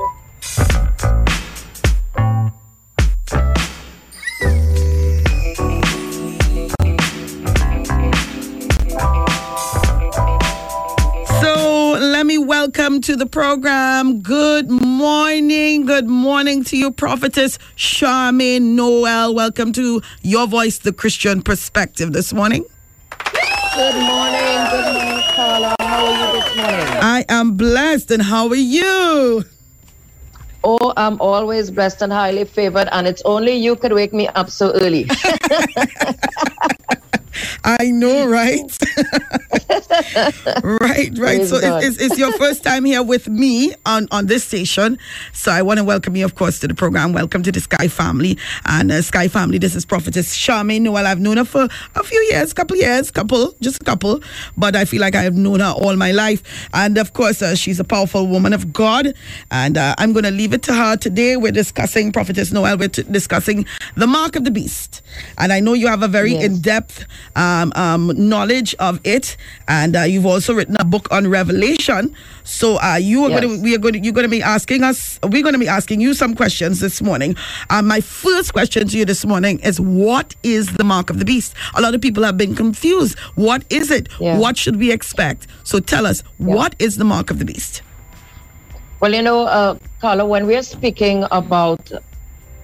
Welcome 12.43 12.99
to 13.01 13.15
the 13.15 13.25
program. 13.25 14.19
Good 14.19 14.69
morning. 14.69 15.85
Good 15.85 16.07
morning 16.07 16.63
to 16.65 16.77
you, 16.77 16.91
Prophetess 16.91 17.57
Charmaine 17.77 18.75
Noel. 18.75 19.33
Welcome 19.33 19.71
to 19.73 20.01
Your 20.21 20.45
Voice, 20.47 20.79
the 20.79 20.91
Christian 20.91 21.41
Perspective 21.41 22.11
this 22.11 22.33
morning. 22.33 22.65
Good 23.75 23.95
morning, 23.95 24.57
good 24.71 24.93
morning, 24.93 25.23
Carla. 25.33 25.75
How 25.79 26.05
are 26.05 26.11
you 26.11 26.41
this 26.41 26.57
morning? 26.57 26.85
I 27.01 27.25
am 27.29 27.55
blessed, 27.55 28.11
and 28.11 28.21
how 28.21 28.49
are 28.49 28.55
you? 28.55 29.45
Oh, 30.65 30.93
I'm 30.95 31.19
always 31.19 31.71
blessed 31.71 32.01
and 32.01 32.11
highly 32.11 32.45
favored, 32.45 32.89
and 32.91 33.07
it's 33.07 33.21
only 33.25 33.53
you 33.53 33.75
could 33.75 33.93
wake 33.93 34.13
me 34.13 34.27
up 34.29 34.49
so 34.49 34.71
early. 34.73 35.09
I 37.63 37.91
know, 37.91 38.27
right? 38.39 38.61
right, 40.63 40.63
right. 40.63 41.15
Praise 41.15 41.49
so 41.49 41.57
it's, 41.61 42.01
it's, 42.01 42.17
your 42.17 42.31
first 42.34 42.63
time 42.63 42.86
here 42.86 43.03
with 43.03 43.27
me 43.27 43.73
on, 43.86 44.07
on 44.11 44.27
this 44.27 44.43
station. 44.43 44.97
So 45.34 45.51
I 45.51 45.61
want 45.61 45.79
to 45.79 45.84
welcome 45.84 46.15
you, 46.15 46.25
of 46.25 46.36
course, 46.36 46.59
to 46.59 46.67
the 46.67 46.75
program. 46.75 47.13
Welcome 47.13 47.43
to 47.43 47.51
the 47.51 47.59
Sky 47.59 47.88
family. 47.88 48.38
And 48.65 48.91
uh, 48.91 49.01
Sky 49.01 49.27
family, 49.27 49.57
this 49.57 49.75
is 49.75 49.86
Prophetess 49.86 50.36
Charmaine 50.36 50.81
Noel. 50.81 51.05
I've 51.07 51.19
known 51.19 51.38
her 51.38 51.45
for 51.45 51.67
a 51.95 52.03
few 52.03 52.19
years, 52.31 52.53
couple 52.53 52.77
years, 52.77 53.11
couple, 53.11 53.53
just 53.61 53.81
a 53.81 53.86
couple. 53.86 54.21
But 54.57 54.75
I 54.75 54.86
feel 54.86 55.01
like 55.01 55.15
I 55.15 55.23
have 55.23 55.36
known 55.36 55.59
her 55.59 55.73
all 55.77 55.95
my 55.95 56.11
life. 56.11 56.43
And 56.73 56.97
of 56.97 57.13
course, 57.13 57.41
uh, 57.41 57.55
she's 57.55 57.79
a 57.79 57.84
powerful 57.84 58.27
woman 58.27 58.53
of 58.53 58.73
God. 58.73 59.13
And 59.51 59.77
uh, 59.77 59.95
I'm 59.97 60.13
going 60.13 60.25
to 60.25 60.31
leave 60.31 60.53
it 60.53 60.63
to 60.63 60.73
her 60.73 60.95
today. 60.97 61.38
We're 61.38 61.51
discussing, 61.51 62.11
Prophetess 62.11 62.51
Noel, 62.51 62.77
we're 62.77 62.88
t- 62.89 63.03
discussing 63.03 63.65
the 63.95 64.07
mark 64.07 64.36
of 64.36 64.43
the 64.43 64.51
beast. 64.51 65.01
And 65.38 65.51
I 65.53 65.59
know 65.59 65.73
you 65.73 65.88
have 65.88 66.03
a 66.03 66.07
very 66.07 66.34
Yes. 66.34 66.43
in 66.45 66.61
depth 66.61 67.05
um, 67.36 67.71
um, 67.75 68.11
knowledge 68.15 68.75
of 68.79 68.99
it, 69.03 69.38
and 69.67 69.95
uh, 69.95 70.01
you've 70.01 70.25
also 70.25 70.53
written 70.53 70.75
a 70.79 70.86
book 70.86 71.07
on 71.11 71.27
Revelation. 71.27 72.15
So 72.43 72.77
uh, 72.81 72.95
you 72.95 73.23
are 73.25 73.29
Yes. 73.29 73.41
going 73.41 73.57
to 73.57 73.63
we 73.63 73.75
are 73.75 73.77
going 73.79 73.93
to 73.93 73.99
you're 73.99 74.13
going 74.13 74.25
to 74.25 74.29
be 74.29 74.41
asking 74.41 74.84
us 74.84 75.19
we're 75.23 75.41
going 75.43 75.53
to 75.53 75.59
be 75.59 75.67
asking 75.67 76.01
you 76.01 76.13
some 76.13 76.36
questions 76.36 76.79
this 76.79 77.01
morning. 77.01 77.36
Um, 77.69 77.88
my 77.88 78.01
first 78.01 78.53
question 78.53 78.88
to 78.88 78.97
you 78.97 79.05
this 79.05 79.25
morning 79.25 79.59
is 79.59 79.79
what 79.79 80.36
is 80.43 80.73
the 80.73 80.84
mark 80.84 81.09
of 81.09 81.19
the 81.19 81.25
beast? 81.25 81.53
A 81.75 81.81
lot 81.81 81.95
of 81.95 82.01
people 82.01 82.23
have 82.23 82.38
been 82.38 82.55
confused. 82.55 83.17
What 83.36 83.63
is 83.69 83.89
it? 83.91 84.09
Yeah. 84.19 84.38
What 84.38 84.57
should 84.57 84.75
we 84.77 84.91
expect? 84.91 85.47
So 85.63 85.79
tell 85.79 86.05
us 86.05 86.21
what 86.38 86.75
is 86.79 86.97
the 86.97 87.05
mark 87.05 87.31
of 87.31 87.39
the 87.39 87.45
beast? 87.45 87.81
Well, 88.99 89.13
you 89.13 89.21
know, 89.21 89.41
uh, 89.43 89.77
Carla, 89.99 90.25
when 90.25 90.47
we 90.47 90.55
are 90.55 90.63
speaking 90.63 91.25
about 91.31 91.91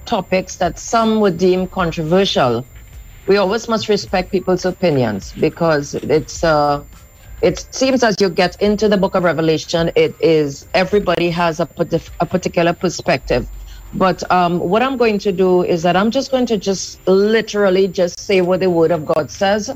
topics 0.06 0.56
that 0.56 0.78
some 0.78 1.20
would 1.20 1.36
deem 1.38 1.66
controversial, 1.66 2.64
we 3.26 3.36
always 3.38 3.68
must 3.68 3.88
respect 3.88 4.32
people's 4.32 4.64
opinions 4.66 5.32
because 5.32 5.94
it's 5.94 6.44
uh, 6.44 6.84
it 7.42 7.66
seems 7.74 8.02
as 8.04 8.16
you 8.20 8.30
get 8.30 8.56
into 8.60 8.88
the 8.88 8.98
book 8.98 9.14
of 9.14 9.24
Revelation, 9.24 9.92
it 9.96 10.16
is 10.20 10.66
everybody 10.74 11.30
has 11.30 11.60
a, 11.60 11.68
a 12.20 12.26
particular 12.26 12.74
perspective. 12.74 13.48
But 13.92 14.30
um, 14.30 14.60
what 14.60 14.82
I'm 14.82 14.96
going 14.98 15.18
to 15.20 15.32
do 15.32 15.62
is 15.64 15.82
that 15.84 15.96
I'm 15.96 16.10
just 16.10 16.30
going 16.30 16.46
to 16.46 16.58
just 16.58 17.00
literally 17.08 17.88
just 17.88 18.20
say 18.20 18.42
what 18.42 18.60
the 18.60 18.70
Word 18.70 18.92
of 18.92 19.06
God 19.06 19.30
says, 19.30 19.70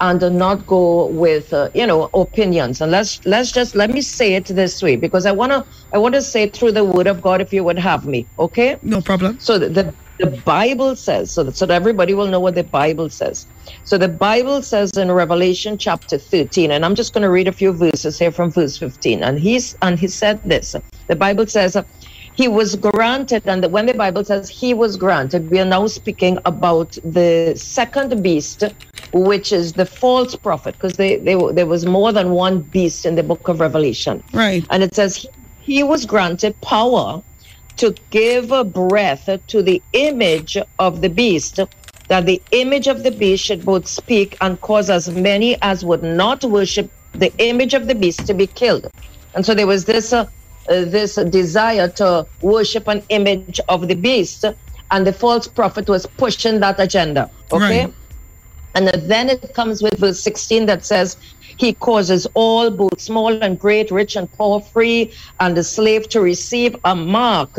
and 0.00 0.20
not 0.38 0.66
go 0.66 1.08
with 1.08 1.52
uh, 1.52 1.70
you 1.74 1.86
know 1.86 2.10
opinions. 2.14 2.80
And 2.82 2.92
let's 2.92 3.20
let's 3.26 3.52
just 3.52 3.76
let 3.76 3.90
me 3.90 4.02
say 4.02 4.34
it 4.34 4.46
this 4.46 4.82
way 4.82 4.96
because 4.96 5.26
I 5.26 5.32
wanna 5.32 5.64
I 5.94 5.98
want 5.98 6.14
to 6.16 6.22
say 6.22 6.44
it 6.44 6.56
through 6.56 6.72
the 6.72 6.84
Word 6.84 7.06
of 7.08 7.22
God 7.22 7.40
if 7.40 7.52
you 7.52 7.64
would 7.64 7.78
have 7.78 8.06
me. 8.06 8.28
Okay? 8.38 8.76
No 8.82 9.00
problem. 9.02 9.40
So 9.40 9.58
the, 9.58 9.70
the 9.70 9.96
the 10.18 10.30
Bible 10.44 10.96
says, 10.96 11.32
so 11.32 11.44
that, 11.44 11.56
so 11.56 11.66
that 11.66 11.74
everybody 11.74 12.14
will 12.14 12.28
know 12.28 12.40
what 12.40 12.54
the 12.54 12.64
Bible 12.64 13.10
says. 13.10 13.46
So 13.84 13.98
the 13.98 14.08
Bible 14.08 14.62
says 14.62 14.90
in 14.96 15.12
Revelation 15.12 15.76
chapter 15.78 16.18
13, 16.18 16.70
and 16.70 16.84
I'm 16.84 16.94
just 16.94 17.12
going 17.12 17.22
to 17.22 17.30
read 17.30 17.48
a 17.48 17.52
few 17.52 17.72
verses 17.72 18.18
here 18.18 18.32
from 18.32 18.50
verse 18.50 18.78
15. 18.78 19.22
And 19.22 19.38
he's 19.38 19.74
and 19.82 19.98
he 19.98 20.08
said 20.08 20.40
this. 20.44 20.74
The 21.08 21.16
Bible 21.16 21.46
says 21.46 21.76
he 22.34 22.48
was 22.48 22.76
granted, 22.76 23.42
and 23.46 23.64
when 23.70 23.86
the 23.86 23.94
Bible 23.94 24.24
says 24.24 24.48
he 24.48 24.74
was 24.74 24.96
granted, 24.96 25.50
we 25.50 25.58
are 25.58 25.64
now 25.64 25.86
speaking 25.86 26.38
about 26.44 26.96
the 27.04 27.54
second 27.56 28.22
beast, 28.22 28.64
which 29.12 29.52
is 29.52 29.74
the 29.74 29.86
false 29.86 30.34
prophet, 30.36 30.74
because 30.74 30.96
they, 30.96 31.16
they, 31.16 31.36
there 31.52 31.66
was 31.66 31.86
more 31.86 32.12
than 32.12 32.30
one 32.30 32.62
beast 32.62 33.04
in 33.04 33.14
the 33.16 33.22
book 33.22 33.48
of 33.48 33.60
Revelation. 33.60 34.22
Right. 34.32 34.64
And 34.70 34.82
it 34.82 34.94
says 34.94 35.16
he, 35.16 35.28
he 35.58 35.82
was 35.82 36.06
granted 36.06 36.60
power 36.60 37.22
to 37.76 37.94
give 38.10 38.52
a 38.52 38.64
breath 38.64 39.28
to 39.46 39.62
the 39.62 39.82
image 39.92 40.56
of 40.78 41.00
the 41.00 41.08
beast, 41.08 41.60
that 42.08 42.26
the 42.26 42.40
image 42.52 42.86
of 42.86 43.02
the 43.02 43.10
beast 43.10 43.44
should 43.44 43.64
both 43.64 43.86
speak 43.86 44.36
and 44.40 44.60
cause 44.60 44.90
as 44.90 45.08
many 45.10 45.60
as 45.62 45.84
would 45.84 46.02
not 46.02 46.44
worship 46.44 46.90
the 47.12 47.32
image 47.38 47.74
of 47.74 47.86
the 47.86 47.94
beast 47.94 48.26
to 48.26 48.34
be 48.34 48.46
killed. 48.46 48.86
And 49.34 49.44
so 49.44 49.54
there 49.54 49.66
was 49.66 49.84
this 49.84 50.12
uh, 50.12 50.26
uh, 50.68 50.84
this 50.84 51.14
desire 51.14 51.88
to 51.88 52.26
worship 52.42 52.88
an 52.88 53.02
image 53.10 53.60
of 53.68 53.86
the 53.86 53.94
beast, 53.94 54.44
and 54.90 55.06
the 55.06 55.12
false 55.12 55.46
prophet 55.46 55.88
was 55.88 56.06
pushing 56.06 56.58
that 56.60 56.80
agenda. 56.80 57.30
Okay. 57.52 57.84
Right. 57.84 57.94
And 58.74 58.88
then 58.88 59.30
it 59.30 59.54
comes 59.54 59.82
with 59.82 59.96
verse 59.98 60.20
16 60.20 60.66
that 60.66 60.84
says, 60.84 61.16
He 61.56 61.74
causes 61.74 62.26
all, 62.34 62.70
both 62.70 63.00
small 63.00 63.42
and 63.42 63.58
great, 63.58 63.90
rich 63.90 64.16
and 64.16 64.30
poor, 64.32 64.60
free 64.60 65.12
and 65.40 65.56
the 65.56 65.64
slave 65.64 66.08
to 66.10 66.20
receive 66.20 66.76
a 66.84 66.94
mark 66.94 67.58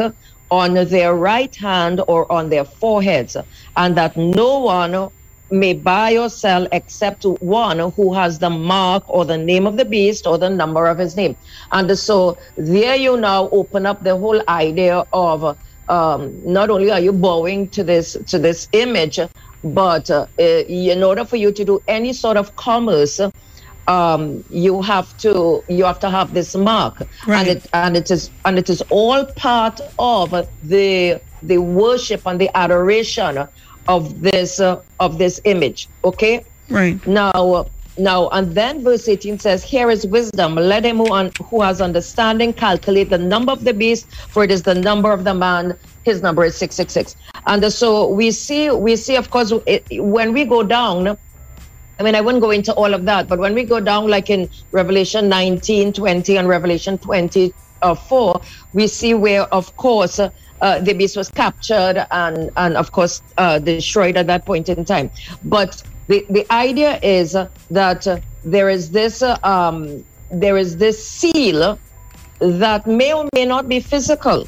on 0.49 0.73
their 0.75 1.15
right 1.15 1.55
hand 1.55 2.01
or 2.07 2.31
on 2.31 2.49
their 2.49 2.63
foreheads, 2.65 3.35
and 3.75 3.97
that 3.97 4.15
no 4.15 4.59
one 4.59 5.09
may 5.49 5.73
buy 5.73 6.17
or 6.17 6.29
sell 6.29 6.67
except 6.71 7.23
one 7.39 7.79
who 7.95 8.13
has 8.13 8.39
the 8.39 8.49
mark 8.49 9.03
or 9.07 9.25
the 9.25 9.37
name 9.37 9.65
of 9.65 9.77
the 9.77 9.85
beast 9.85 10.27
or 10.27 10.37
the 10.37 10.49
number 10.49 10.87
of 10.87 10.97
his 10.97 11.15
name. 11.15 11.35
And 11.71 11.97
so 11.97 12.37
there 12.57 12.95
you 12.95 13.17
now 13.17 13.49
open 13.49 13.85
up 13.85 14.03
the 14.03 14.17
whole 14.17 14.41
idea 14.49 15.05
of 15.13 15.57
um, 15.87 16.41
not 16.45 16.69
only 16.69 16.91
are 16.91 16.99
you 16.99 17.13
bowing 17.13 17.69
to 17.69 17.83
this 17.83 18.17
to 18.27 18.39
this 18.39 18.67
image, 18.73 19.19
but 19.63 20.09
uh, 20.09 20.27
in 20.37 21.01
order 21.03 21.25
for 21.25 21.37
you 21.37 21.51
to 21.53 21.65
do 21.65 21.79
any 21.87 22.13
sort 22.13 22.37
of 22.37 22.55
commerce, 22.57 23.19
um, 23.87 24.43
you 24.49 24.81
have 24.81 25.15
to 25.17 25.63
you 25.69 25.85
have 25.85 25.99
to 25.99 26.09
have 26.09 26.33
this 26.33 26.55
mark, 26.55 27.07
and 27.27 27.47
it 27.47 27.67
and 27.73 27.97
it 27.97 28.11
is 28.11 28.31
and 28.45 28.57
it 28.59 28.69
is 28.69 28.81
all 28.89 29.25
part 29.37 29.79
of 29.99 30.33
the 30.61 31.21
the 31.41 31.57
worship 31.59 32.21
and 32.25 32.39
the 32.39 32.49
adoration 32.55 33.47
of 33.87 34.21
this 34.21 34.59
uh, 34.59 34.77
of 34.99 35.17
this 35.17 35.39
image. 35.45 35.89
Okay. 36.03 36.45
Right. 36.69 37.05
Now, 37.07 37.31
uh, 37.31 37.63
now, 37.97 38.29
and 38.29 38.53
then 38.53 38.83
verse 38.83 39.07
18 39.07 39.39
says, 39.39 39.63
Here 39.63 39.89
is 39.89 40.05
wisdom. 40.05 40.55
Let 40.55 40.85
him 40.85 40.97
who, 40.97 41.11
un- 41.11 41.31
who 41.49 41.61
has 41.61 41.81
understanding 41.81 42.53
calculate 42.53 43.09
the 43.09 43.17
number 43.17 43.51
of 43.51 43.63
the 43.63 43.73
beast, 43.73 44.07
for 44.31 44.43
it 44.43 44.51
is 44.51 44.63
the 44.63 44.75
number 44.75 45.11
of 45.11 45.23
the 45.23 45.33
man. 45.33 45.77
His 46.03 46.21
number 46.21 46.45
is 46.45 46.55
666. 46.57 47.15
And 47.47 47.71
so 47.73 48.07
we 48.09 48.31
see, 48.31 48.69
we 48.69 48.95
see, 48.95 49.15
of 49.15 49.29
course, 49.29 49.51
it, 49.65 49.85
when 49.91 50.31
we 50.31 50.45
go 50.45 50.63
down, 50.63 51.17
I 51.99 52.03
mean, 52.03 52.15
I 52.15 52.21
wouldn't 52.21 52.41
go 52.41 52.51
into 52.51 52.73
all 52.73 52.93
of 52.93 53.05
that, 53.05 53.27
but 53.27 53.39
when 53.39 53.53
we 53.55 53.63
go 53.63 53.79
down, 53.79 54.07
like 54.07 54.29
in 54.29 54.49
Revelation 54.71 55.29
19, 55.29 55.93
20, 55.93 56.37
and 56.37 56.47
Revelation 56.47 56.97
24, 56.99 58.41
we 58.73 58.87
see 58.87 59.13
where, 59.15 59.43
of 59.53 59.75
course, 59.77 60.19
uh, 60.19 60.29
uh, 60.61 60.79
the 60.79 60.93
beast 60.93 61.17
was 61.17 61.29
captured 61.29 62.05
and, 62.11 62.51
and 62.57 62.77
of 62.77 62.91
course, 62.91 63.21
uh, 63.37 63.59
destroyed 63.59 64.17
at 64.17 64.27
that 64.27 64.45
point 64.45 64.69
in 64.69 64.85
time. 64.85 65.09
But 65.43 65.81
the, 66.07 66.25
the 66.29 66.51
idea 66.51 66.99
is 67.01 67.35
that 67.71 68.07
uh, 68.07 68.19
there 68.43 68.69
is 68.69 68.91
this 68.91 69.21
uh, 69.21 69.37
um, 69.43 70.05
there 70.31 70.57
is 70.57 70.77
this 70.77 71.05
seal 71.05 71.79
that 72.39 72.85
may 72.87 73.13
or 73.13 73.27
may 73.33 73.45
not 73.45 73.67
be 73.67 73.79
physical 73.79 74.47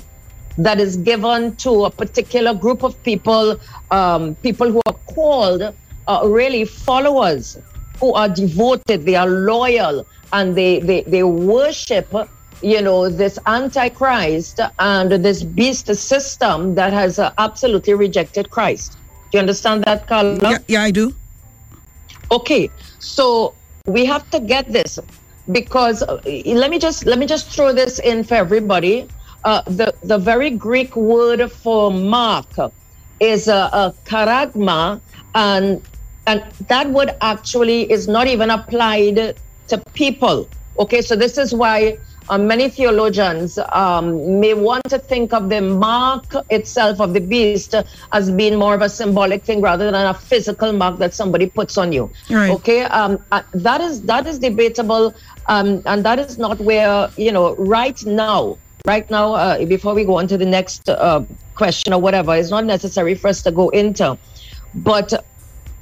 that 0.58 0.80
is 0.80 0.97
given 0.97 1.56
to 1.56 1.86
a 1.86 1.91
particular 1.91 2.54
group 2.54 2.84
of 2.84 3.02
people, 3.04 3.60
um, 3.91 4.36
people 4.36 4.70
who 4.72 4.82
are 4.86 4.93
called 5.14 5.74
uh, 6.10 6.28
really 6.28 6.66
followers, 6.66 7.57
who 7.99 8.14
are 8.14 8.30
devoted, 8.30 9.05
they 9.05 9.16
are 9.16 9.30
loyal, 9.30 10.05
and 10.34 10.55
they, 10.55 10.80
they, 10.80 11.01
they 11.03 11.24
worship, 11.24 12.12
you 12.62 12.82
know, 12.82 13.10
this 13.10 13.38
antichrist 13.45 14.60
and 14.80 15.12
this 15.12 15.43
beast 15.43 15.93
system 15.95 16.76
that 16.76 16.91
has 16.93 17.20
uh, 17.20 17.32
absolutely 17.38 17.93
rejected 17.93 18.49
Christ. 18.49 18.97
Do 19.32 19.38
you 19.38 19.39
understand 19.39 19.84
that, 19.84 20.07
Carla? 20.07 20.39
Yeah, 20.41 20.57
yeah, 20.68 20.82
I 20.84 20.91
do. 20.91 21.14
Okay, 22.32 22.70
so 22.99 23.55
we 23.88 24.05
have 24.05 24.28
to 24.32 24.39
get 24.39 24.72
this 24.72 24.97
because 25.51 26.01
uh, 26.03 26.20
let 26.45 26.70
me 26.72 26.80
just 26.80 27.05
let 27.05 27.20
me 27.20 27.26
just 27.26 27.51
throw 27.51 27.74
this 27.74 27.99
in 27.99 28.24
for 28.24 28.36
everybody. 28.36 29.07
Uh, 29.43 29.62
the 29.64 29.93
the 30.03 30.18
very 30.18 30.49
Greek 30.49 30.95
word 30.95 31.51
for 31.51 31.91
mark 31.91 32.51
is 33.20 33.47
a, 33.47 33.70
a 33.74 33.93
charagma, 34.05 35.01
and 35.36 35.82
and 36.30 36.44
that 36.68 36.90
word 36.90 37.16
actually 37.22 37.92
is 37.92 38.08
not 38.08 38.28
even 38.28 38.52
applied 38.52 39.36
to 39.68 39.78
people. 39.94 40.48
Okay, 40.78 41.02
so 41.02 41.16
this 41.16 41.38
is 41.38 41.54
why 41.54 41.98
uh, 42.30 42.38
many 42.38 42.70
theologians 42.70 43.58
um, 43.72 44.40
may 44.40 44.54
want 44.54 44.84
to 44.90 45.00
think 45.00 45.34
of 45.34 45.50
the 45.50 45.60
mark 45.60 46.36
itself 46.52 47.02
of 47.02 47.16
the 47.16 47.20
beast 47.20 47.74
as 48.12 48.30
being 48.30 48.58
more 48.60 48.76
of 48.76 48.84
a 48.84 48.90
symbolic 48.90 49.44
thing 49.44 49.60
rather 49.60 49.90
than 49.90 50.06
a 50.06 50.14
physical 50.14 50.72
mark 50.72 51.00
that 51.00 51.16
somebody 51.16 51.48
puts 51.48 51.78
on 51.78 51.92
you. 51.92 52.12
Right. 52.30 52.52
Okay, 52.52 52.82
um, 52.84 53.18
uh, 53.32 53.42
that 53.54 53.82
is 53.82 54.04
that 54.04 54.28
is 54.28 54.38
debatable, 54.38 55.16
um, 55.48 55.82
and 55.88 56.06
that 56.06 56.20
is 56.20 56.38
not 56.38 56.60
where 56.60 57.10
you 57.18 57.32
know 57.32 57.56
right 57.56 58.06
now. 58.06 58.58
Right 58.86 59.10
now, 59.12 59.34
uh, 59.34 59.66
before 59.66 59.94
we 59.94 60.06
go 60.06 60.18
on 60.20 60.28
to 60.28 60.38
the 60.38 60.46
next 60.46 60.88
uh, 60.90 61.24
question 61.56 61.92
or 61.92 62.00
whatever, 62.00 62.34
it's 62.36 62.50
not 62.50 62.64
necessary 62.66 63.14
for 63.14 63.28
us 63.28 63.42
to 63.44 63.52
go 63.52 63.70
into. 63.70 64.18
But 64.74 65.14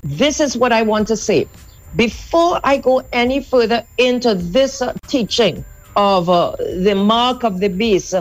this 0.03 0.39
is 0.39 0.57
what 0.57 0.71
I 0.71 0.81
want 0.81 1.07
to 1.07 1.17
say. 1.17 1.47
Before 1.95 2.59
I 2.63 2.77
go 2.77 3.07
any 3.11 3.43
further 3.43 3.85
into 3.97 4.35
this 4.35 4.81
teaching, 5.07 5.65
of 5.97 6.29
uh, 6.29 6.55
the 6.85 6.93
mark 6.95 7.43
of 7.43 7.59
the 7.59 7.67
beast, 7.67 8.13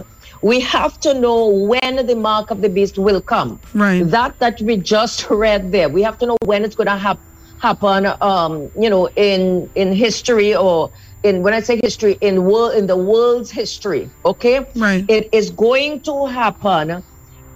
we 0.43 0.59
have 0.61 0.99
to 1.01 1.13
know 1.15 1.47
when 1.47 2.07
the 2.07 2.17
mark 2.17 2.51
of 2.51 2.63
the 2.63 2.71
beast 2.71 2.99
will 2.99 3.21
come. 3.21 3.61
Right. 3.75 4.03
That 4.03 4.39
that 4.41 4.61
we 4.63 4.79
just 4.79 5.29
read 5.31 5.71
there, 5.71 5.89
we 5.89 6.03
have 6.03 6.19
to 6.19 6.27
know 6.27 6.37
when 6.45 6.65
it's 6.65 6.75
going 6.75 6.89
to 6.89 6.97
hap- 6.97 7.21
happen. 7.61 8.07
Um, 8.21 8.71
you 8.81 8.89
know, 8.89 9.09
in 9.17 9.71
in 9.75 9.93
history 9.93 10.57
or 10.57 10.91
in 11.23 11.43
when 11.43 11.53
I 11.53 11.61
say 11.61 11.79
history, 11.83 12.15
in 12.23 12.45
world 12.45 12.75
in 12.75 12.87
the 12.87 12.97
world's 12.97 13.51
history. 13.51 14.11
Okay. 14.25 14.65
Right. 14.75 15.05
It 15.09 15.29
is 15.33 15.51
going 15.51 16.01
to 16.03 16.27
happen 16.27 17.05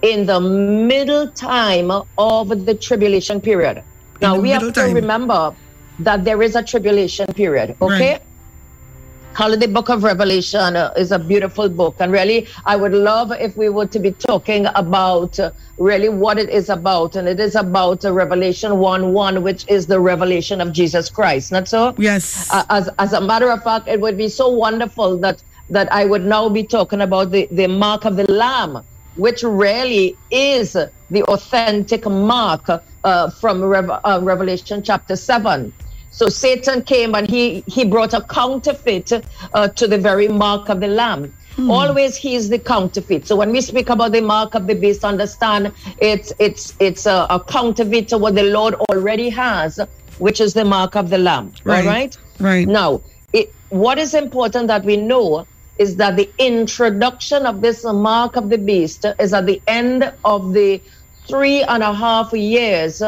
in 0.03 0.25
the 0.27 0.39
middle 0.39 1.31
time 1.31 1.91
of 2.17 2.65
the 2.65 2.75
tribulation 2.75 3.41
period. 3.41 3.83
Now 4.21 4.39
we 4.39 4.49
have 4.51 4.61
to 4.61 4.71
time. 4.71 4.93
remember 4.93 5.55
that 5.99 6.23
there 6.23 6.41
is 6.41 6.55
a 6.55 6.63
tribulation 6.63 7.27
period. 7.33 7.75
Okay. 7.81 8.11
Right. 8.11 9.59
The 9.59 9.67
Book 9.67 9.89
of 9.89 10.03
Revelation 10.03 10.75
uh, 10.75 10.93
is 10.97 11.11
a 11.11 11.17
beautiful 11.17 11.67
book, 11.69 11.95
and 11.99 12.11
really, 12.11 12.47
I 12.65 12.75
would 12.75 12.93
love 12.93 13.31
if 13.31 13.55
we 13.57 13.69
were 13.69 13.87
to 13.87 13.97
be 13.97 14.11
talking 14.11 14.67
about 14.75 15.39
uh, 15.39 15.51
really 15.77 16.09
what 16.09 16.37
it 16.37 16.49
is 16.49 16.69
about, 16.69 17.15
and 17.15 17.27
it 17.27 17.39
is 17.39 17.55
about 17.55 18.05
uh, 18.05 18.13
Revelation 18.13 18.77
one 18.77 19.13
one, 19.13 19.41
which 19.41 19.65
is 19.67 19.87
the 19.87 19.99
revelation 19.99 20.61
of 20.61 20.73
Jesus 20.73 21.09
Christ. 21.09 21.51
Not 21.51 21.67
so? 21.67 21.95
Yes. 21.97 22.49
As 22.69 22.89
as 22.99 23.13
a 23.13 23.21
matter 23.21 23.49
of 23.49 23.63
fact, 23.63 23.87
it 23.87 23.99
would 23.99 24.17
be 24.17 24.27
so 24.27 24.49
wonderful 24.49 25.17
that 25.17 25.41
that 25.69 25.91
I 25.91 26.05
would 26.05 26.25
now 26.25 26.49
be 26.49 26.63
talking 26.63 27.01
about 27.01 27.31
the 27.31 27.47
the 27.51 27.67
mark 27.67 28.05
of 28.05 28.17
the 28.17 28.29
Lamb, 28.31 28.83
which 29.15 29.41
really 29.43 30.17
is 30.29 30.73
the 31.09 31.23
authentic 31.23 32.05
mark 32.05 32.69
uh, 33.03 33.29
from 33.29 33.63
Rev- 33.63 33.99
uh, 34.03 34.19
Revelation 34.21 34.83
chapter 34.83 35.15
seven. 35.15 35.73
So 36.11 36.27
Satan 36.27 36.83
came 36.83 37.15
and 37.15 37.29
he 37.29 37.63
he 37.67 37.85
brought 37.85 38.13
a 38.13 38.21
counterfeit 38.21 39.11
uh, 39.53 39.67
to 39.69 39.87
the 39.87 39.97
very 39.97 40.27
mark 40.27 40.69
of 40.69 40.81
the 40.81 40.87
lamb. 40.87 41.33
Always 41.69 42.17
he 42.17 42.35
is 42.35 42.49
the 42.49 42.59
counterfeit. 42.59 43.27
So 43.27 43.35
when 43.35 43.51
we 43.51 43.61
speak 43.61 43.89
about 43.89 44.11
the 44.13 44.21
mark 44.21 44.55
of 44.55 44.67
the 44.67 44.73
beast, 44.73 45.03
understand 45.03 45.73
it's 45.99 46.33
it's 46.39 46.73
it's 46.79 47.05
a, 47.05 47.27
a 47.29 47.43
counterfeit 47.43 48.07
to 48.09 48.17
what 48.17 48.35
the 48.35 48.43
Lord 48.43 48.75
already 48.89 49.29
has, 49.29 49.79
which 50.17 50.41
is 50.41 50.53
the 50.53 50.65
mark 50.65 50.95
of 50.95 51.09
the 51.09 51.17
Lamb. 51.17 51.51
Right. 51.63 51.81
All 51.81 51.91
right. 51.91 52.17
Right. 52.39 52.67
Now, 52.67 53.03
it, 53.33 53.49
what 53.69 53.97
is 53.97 54.13
important 54.13 54.67
that 54.67 54.83
we 54.85 54.97
know 54.97 55.47
is 55.77 55.95
that 55.97 56.15
the 56.15 56.31
introduction 56.37 57.45
of 57.45 57.61
this 57.61 57.83
mark 57.83 58.35
of 58.35 58.49
the 58.49 58.57
beast 58.57 59.05
is 59.19 59.33
at 59.33 59.45
the 59.45 59.61
end 59.67 60.13
of 60.23 60.53
the 60.53 60.81
three 61.29 61.63
and 61.63 61.83
a 61.83 61.93
half 61.93 62.33
years 62.33 63.01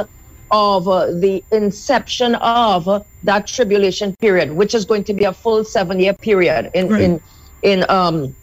of 0.51 0.87
uh, 0.87 1.07
the 1.07 1.43
inception 1.51 2.35
of 2.35 2.87
uh, 2.87 3.01
that 3.23 3.47
tribulation 3.47 4.15
period, 4.21 4.53
which 4.53 4.75
is 4.75 4.85
going 4.85 5.03
to 5.05 5.13
be 5.13 5.25
a 5.25 5.33
full 5.33 5.63
seven 5.65 5.99
year 5.99 6.15
period 6.21 6.69
in 6.73 6.89
Right. 6.89 7.01
in 7.01 7.21
in 7.63 7.85
um 7.89 8.35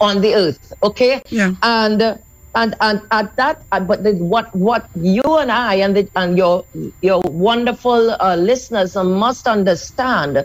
on 0.00 0.20
the 0.20 0.34
earth. 0.34 0.72
Okay. 0.82 1.22
Yeah. 1.30 1.52
And 1.62 2.02
uh, 2.02 2.18
and 2.54 2.76
and 2.80 3.02
at 3.12 3.36
that, 3.36 3.64
uh, 3.72 3.80
but 3.80 4.04
the, 4.04 4.14
what 4.14 4.54
what 4.54 4.86
you 4.94 5.22
and 5.38 5.52
I 5.52 5.76
and 5.76 5.96
the, 5.96 6.08
and 6.16 6.38
your 6.38 6.64
your 7.02 7.20
wonderful 7.26 8.16
uh, 8.20 8.36
listeners 8.36 8.96
must 8.96 9.46
understand 9.46 10.44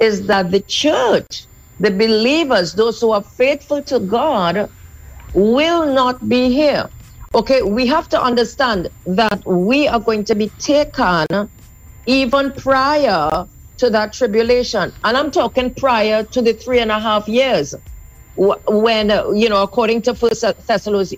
is 0.00 0.26
that 0.26 0.50
the 0.50 0.62
church, 0.68 1.48
the 1.78 1.90
believers, 1.90 2.74
those 2.74 3.00
who 3.00 3.12
are 3.12 3.24
faithful 3.36 3.82
to 3.84 4.00
God, 4.00 4.70
will 5.34 5.92
not 5.94 6.28
be 6.28 6.50
here. 6.52 6.90
Okay, 7.34 7.62
we 7.62 7.86
have 7.86 8.08
to 8.10 8.22
understand 8.22 8.90
that 9.06 9.42
we 9.44 9.88
are 9.88 10.00
going 10.00 10.24
to 10.24 10.34
be 10.36 10.50
taken 10.58 11.26
even 12.06 12.52
prior 12.52 13.48
to 13.78 13.90
that 13.90 14.12
tribulation. 14.12 14.92
And 15.02 15.16
I'm 15.16 15.30
talking 15.32 15.74
prior 15.74 16.22
to 16.24 16.42
the 16.42 16.52
three 16.54 16.78
and 16.78 16.92
a 16.92 17.00
half 17.00 17.26
years 17.26 17.74
when, 18.36 19.10
uh, 19.10 19.30
you 19.30 19.48
know, 19.48 19.62
according 19.62 20.02
to 20.02 20.14
First 20.14 20.44
Thessalonians, 20.66 21.14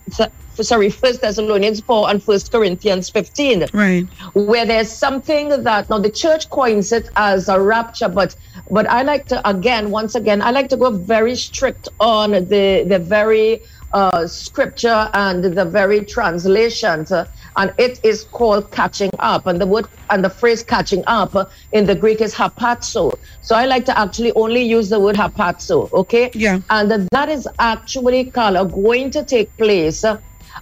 sorry, 0.60 0.90
First 0.90 1.20
Thessalonians 1.20 1.80
4 1.82 2.10
and 2.10 2.22
First 2.22 2.50
Corinthians 2.50 3.10
15 3.10 3.66
Right. 3.72 4.08
where 4.34 4.64
there's 4.64 4.90
something 4.90 5.48
that 5.50 5.88
now 5.90 5.98
the 5.98 6.10
church 6.10 6.48
coins 6.50 6.92
it 6.92 7.08
as 7.16 7.48
a 7.48 7.60
rapture 7.60 8.08
but 8.08 8.34
but 8.70 8.88
i 8.88 9.02
like 9.02 9.26
to 9.26 9.48
again 9.48 9.90
once 9.90 10.14
again 10.14 10.40
i 10.40 10.50
like 10.50 10.68
to 10.68 10.76
go 10.76 10.90
very 10.90 11.34
strict 11.34 11.88
on 12.00 12.30
the 12.32 12.84
the 12.88 12.98
very 12.98 13.60
uh, 13.92 14.26
scripture 14.26 15.10
and 15.14 15.44
the 15.44 15.64
very 15.64 16.04
translations 16.04 17.12
uh, 17.12 17.24
and 17.56 17.72
it 17.78 17.98
is 18.04 18.24
called 18.32 18.70
catching 18.72 19.10
up 19.18 19.46
and 19.46 19.60
the 19.60 19.66
word 19.66 19.86
and 20.10 20.24
the 20.24 20.30
phrase 20.30 20.62
catching 20.62 21.02
up 21.06 21.34
uh, 21.34 21.44
in 21.72 21.86
the 21.86 21.94
greek 21.94 22.20
is 22.20 22.34
harpazo 22.34 23.12
so 23.40 23.54
i 23.54 23.64
like 23.64 23.84
to 23.84 23.98
actually 23.98 24.32
only 24.32 24.62
use 24.62 24.88
the 24.88 24.98
word 24.98 25.16
harpazo 25.16 25.90
okay? 25.92 26.30
Yeah. 26.34 26.60
and 26.70 27.08
that 27.12 27.28
is 27.28 27.48
actually 27.58 28.30
Carla, 28.30 28.66
going 28.66 29.10
to 29.10 29.24
take 29.24 29.56
place 29.56 30.04
uh, 30.04 30.18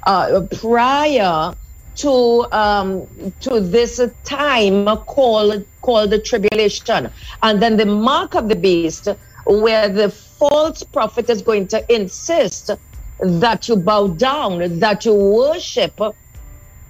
uh, 0.06 0.42
prior 0.60 1.54
to 1.96 2.46
um, 2.52 3.06
to 3.40 3.60
this 3.60 4.00
time 4.24 4.84
called 5.06 5.64
called 5.80 6.10
the 6.10 6.18
tribulation, 6.18 7.10
and 7.42 7.62
then 7.62 7.76
the 7.76 7.86
mark 7.86 8.34
of 8.34 8.48
the 8.48 8.56
beast, 8.56 9.08
where 9.46 9.88
the 9.88 10.10
false 10.10 10.82
prophet 10.82 11.30
is 11.30 11.42
going 11.42 11.68
to 11.68 11.94
insist 11.94 12.70
that 13.20 13.68
you 13.68 13.76
bow 13.76 14.08
down, 14.08 14.78
that 14.80 15.04
you 15.04 15.14
worship 15.14 16.00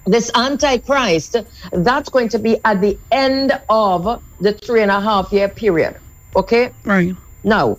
this 0.05 0.31
antichrist. 0.35 1.35
That's 1.71 2.09
going 2.09 2.29
to 2.29 2.39
be 2.39 2.59
at 2.65 2.81
the 2.81 2.97
end 3.11 3.59
of 3.69 4.21
the 4.39 4.53
three 4.53 4.81
and 4.81 4.91
a 4.91 4.99
half 4.99 5.31
year 5.31 5.49
period. 5.49 5.97
Okay. 6.35 6.71
Right. 6.83 7.15
Now, 7.43 7.77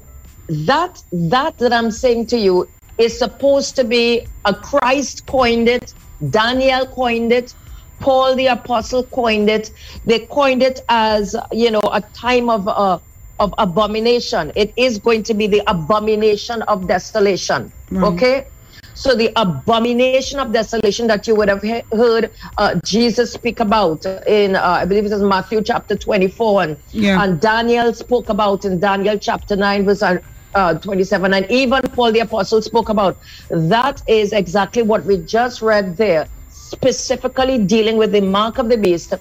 that 0.48 1.02
that 1.12 1.58
that 1.58 1.72
I'm 1.72 1.90
saying 1.90 2.26
to 2.28 2.38
you 2.38 2.68
is 2.98 3.18
supposed 3.18 3.76
to 3.76 3.84
be 3.84 4.26
a 4.44 4.54
Christ 4.54 5.26
coined 5.26 5.68
it, 5.68 5.92
Daniel 6.30 6.86
coined 6.86 7.32
it, 7.32 7.54
Paul 8.00 8.36
the 8.36 8.46
apostle 8.46 9.04
coined 9.04 9.50
it. 9.50 9.70
They 10.04 10.20
coined 10.20 10.62
it 10.62 10.80
as 10.88 11.34
you 11.52 11.70
know 11.70 11.82
a 11.92 12.00
time 12.00 12.48
of 12.50 12.68
uh, 12.68 12.98
of 13.38 13.54
abomination. 13.58 14.52
It 14.56 14.72
is 14.76 14.98
going 14.98 15.22
to 15.24 15.34
be 15.34 15.46
the 15.46 15.62
abomination 15.66 16.62
of 16.62 16.86
desolation. 16.86 17.72
Right. 17.90 18.12
Okay. 18.12 18.46
So 18.94 19.14
the 19.14 19.30
abomination 19.36 20.38
of 20.38 20.52
desolation 20.52 21.06
that 21.08 21.26
you 21.26 21.34
would 21.34 21.48
have 21.48 21.62
he- 21.62 21.82
heard 21.92 22.30
uh, 22.56 22.78
Jesus 22.84 23.32
speak 23.32 23.60
about 23.60 24.04
in, 24.26 24.56
uh, 24.56 24.62
I 24.62 24.84
believe 24.86 25.04
it 25.04 25.12
is 25.12 25.20
in 25.20 25.28
Matthew 25.28 25.62
chapter 25.62 25.96
24, 25.96 26.62
and, 26.62 26.76
Yeah. 26.92 27.22
and 27.22 27.40
Daniel 27.40 27.92
spoke 27.94 28.28
about 28.30 28.64
in 28.64 28.80
Daniel 28.80 29.18
chapter 29.18 29.54
9, 29.56 29.84
verse 29.84 30.02
uh, 30.02 30.18
uh, 30.54 30.74
27, 30.78 31.34
and 31.34 31.50
even 31.50 31.82
Paul 31.92 32.12
the 32.12 32.20
apostle 32.20 32.62
spoke 32.62 32.88
about. 32.88 33.18
That 33.50 34.02
is 34.08 34.32
exactly 34.32 34.82
what 34.82 35.04
we 35.04 35.18
just 35.18 35.60
read 35.60 35.98
there, 35.98 36.26
specifically 36.48 37.58
dealing 37.58 37.96
with 37.98 38.12
the 38.12 38.22
mark 38.22 38.56
of 38.58 38.70
the 38.70 38.78
beast, 38.78 39.12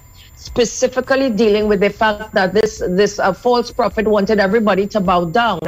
specifically 0.46 1.28
dealing 1.28 1.68
with 1.68 1.80
the 1.80 1.90
fact 1.90 2.32
that 2.34 2.54
this 2.54 2.72
this 3.00 3.18
uh, 3.18 3.32
false 3.32 3.70
prophet 3.72 4.06
wanted 4.06 4.38
everybody 4.38 4.86
to 4.86 5.00
bow 5.00 5.24
down 5.24 5.58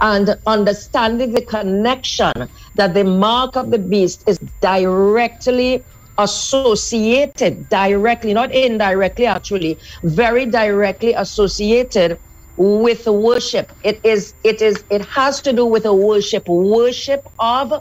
and 0.00 0.36
understanding 0.46 1.32
the 1.32 1.44
connection 1.56 2.32
that 2.74 2.94
the 2.94 3.04
mark 3.04 3.56
of 3.56 3.70
the 3.70 3.78
beast 3.78 4.24
is 4.26 4.38
directly 4.60 5.84
associated 6.18 7.68
directly 7.68 8.32
not 8.34 8.50
indirectly 8.52 9.24
actually 9.24 9.78
very 10.02 10.44
directly 10.46 11.12
associated 11.14 12.18
with 12.58 13.06
worship. 13.06 13.72
It 13.84 14.00
is 14.04 14.34
it 14.42 14.60
is 14.60 14.82
it 14.90 15.04
has 15.06 15.40
to 15.42 15.52
do 15.52 15.64
with 15.64 15.86
a 15.86 15.94
worship 15.94 16.48
worship 16.48 17.22
of 17.38 17.72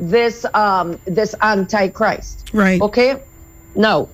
this 0.00 0.44
um 0.52 0.98
this 1.06 1.34
antichrist. 1.42 2.50
Right. 2.52 2.82
okay? 2.82 3.22
Now 3.76 4.08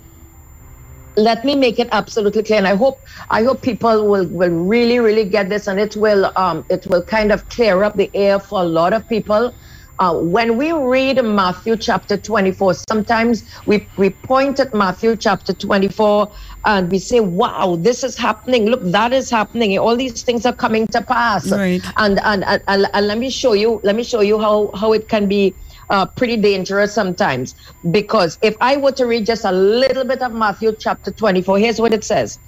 let 1.17 1.45
me 1.45 1.55
make 1.55 1.79
it 1.79 1.89
absolutely 1.93 2.43
clear 2.43 2.59
and 2.59 2.69
i 2.69 2.75
hope 2.75 3.05
i 3.31 3.43
hope 3.43 3.63
people 3.63 4.09
will 4.09 4.27
will 4.29 4.51
really 4.51 4.99
really 4.99 5.25
get 5.25 5.49
this 5.49 5.67
and 5.67 5.79
it 5.79 5.95
will 5.97 6.33
um 6.37 6.65
it 6.71 6.87
will 6.87 7.05
kind 7.05 7.31
of 7.31 7.47
clear 7.49 7.83
up 7.83 7.97
the 7.97 8.11
air 8.15 8.39
for 8.39 8.61
a 8.61 8.65
lot 8.65 8.93
of 8.93 9.07
people 9.09 9.55
uh, 9.99 10.19
when 10.19 10.57
we 10.57 10.73
read 10.73 11.23
Matthew 11.25 11.77
chapter 11.77 12.17
24, 12.17 12.75
sometimes 12.91 13.49
we, 13.67 13.89
we 13.97 14.11
point 14.11 14.59
at 14.59 14.75
Matthew 14.75 15.15
chapter 15.17 15.53
24 15.53 16.33
and 16.65 16.91
we 16.91 16.99
say, 16.99 17.21
wow, 17.21 17.77
this 17.79 18.03
is 18.03 18.17
happening. 18.17 18.67
Look, 18.67 18.81
that 18.85 19.13
is 19.13 19.31
happening. 19.31 19.79
All 19.79 19.97
these 19.97 20.25
things 20.25 20.45
are 20.45 20.55
coming 20.55 20.89
to 20.89 21.03
pass. 21.03 21.53
Right. 21.53 21.81
And, 21.99 22.19
and, 22.25 22.43
and, 22.45 22.63
and, 22.67 22.87
and 22.93 23.07
let 23.07 23.19
me 23.19 23.31
show 23.31 23.53
you, 23.53 23.81
let 23.85 23.95
me 23.95 24.03
show 24.03 24.23
you 24.23 24.41
how, 24.41 24.71
how 24.75 24.93
it 24.93 25.09
can 25.09 25.29
be 25.29 25.57
uh, 25.91 26.07
pretty 26.07 26.37
dangerous 26.37 26.93
sometimes. 26.93 27.55
Because 27.91 28.39
if 28.43 28.57
I 28.61 28.77
were 28.77 28.93
to 28.93 29.07
read 29.07 29.27
just 29.27 29.45
a 29.45 29.53
little 29.53 30.05
bit 30.05 30.23
of 30.23 30.33
Matthew 30.33 30.75
chapter 30.79 31.11
24, 31.11 31.59
here's 31.59 31.81
what 31.81 31.93
it 31.93 32.05
says. 32.05 32.39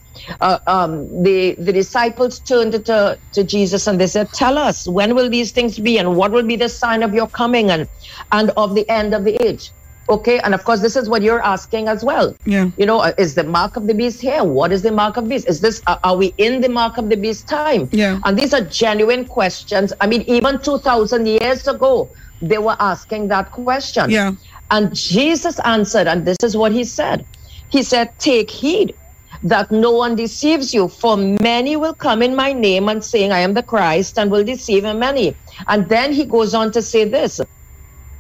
Uh, 0.41 0.59
um, 0.69 1.09
the 1.25 1.57
the 1.59 1.73
disciples 1.73 2.39
turned 2.39 2.73
to, 2.87 3.19
to 3.33 3.45
Jesus 3.45 3.89
and 3.89 4.01
they 4.01 4.07
said, 4.07 4.33
"Tell 4.33 4.57
us 4.57 4.87
when 4.87 5.15
will 5.17 5.29
these 5.29 5.51
things 5.51 5.79
be, 5.79 5.99
and 5.99 6.17
what 6.17 6.31
will 6.31 6.45
be 6.45 6.55
the 6.55 6.69
sign 6.69 7.03
of 7.03 7.13
your 7.15 7.27
coming 7.27 7.71
and 7.71 7.89
and 8.31 8.51
of 8.51 8.77
the 8.77 8.89
end 8.89 9.13
of 9.13 9.25
the 9.25 9.35
age?" 9.45 9.73
Okay, 10.09 10.39
and 10.41 10.55
of 10.55 10.65
course, 10.65 10.81
this 10.81 10.97
is 10.97 11.09
what 11.09 11.23
you're 11.23 11.43
asking 11.43 11.89
as 11.89 12.05
well. 12.05 12.37
Yeah. 12.45 12.71
You 12.77 12.85
know, 12.85 13.03
is 13.17 13.35
the 13.35 13.45
mark 13.45 13.77
of 13.77 13.87
the 13.87 13.95
beast 13.95 14.21
here? 14.21 14.45
What 14.45 14.71
is 14.71 14.83
the 14.83 14.93
mark 14.93 15.17
of 15.17 15.25
the 15.25 15.31
beast? 15.31 15.49
Is 15.49 15.61
this 15.61 15.81
are 15.87 16.17
we 16.17 16.35
in 16.37 16.61
the 16.61 16.69
mark 16.69 16.99
of 16.99 17.09
the 17.09 17.17
beast 17.17 17.49
time? 17.49 17.89
Yeah. 17.91 18.21
And 18.25 18.39
these 18.39 18.53
are 18.53 18.61
genuine 18.61 19.27
questions. 19.27 19.93
I 20.01 20.07
mean, 20.07 20.23
even 20.23 20.61
two 20.61 20.79
thousand 20.79 21.27
years 21.27 21.67
ago, 21.67 22.13
they 22.41 22.59
were 22.59 22.77
asking 22.81 23.29
that 23.29 23.53
question. 23.53 24.11
Yeah. 24.11 24.33
And 24.71 24.95
Jesus 24.95 25.59
answered, 25.61 26.07
and 26.07 26.27
this 26.27 26.39
is 26.43 26.57
what 26.57 26.73
he 26.73 26.85
said. 26.85 27.27
He 27.71 27.83
said, 27.83 28.11
Take 28.19 28.51
heed 28.51 28.97
that 29.43 29.71
no 29.73 29.91
one 29.91 30.15
deceives 30.17 30.73
you, 30.73 30.89
for 30.89 31.17
many 31.17 31.77
will 31.77 31.95
come 31.95 32.23
in 32.23 32.37
my 32.37 32.53
name 32.53 32.89
and 32.89 33.05
saying, 33.05 33.33
I 33.33 33.41
am 33.41 33.55
the 33.55 33.63
Christ, 33.63 34.19
and 34.19 34.31
will 34.31 34.45
deceive 34.45 34.85
many. 34.85 35.37
And 35.69 35.89
then 35.89 36.13
he 36.13 36.25
goes 36.25 36.55
on 36.55 36.73
to 36.73 36.83
say 36.83 37.05
this. 37.05 37.41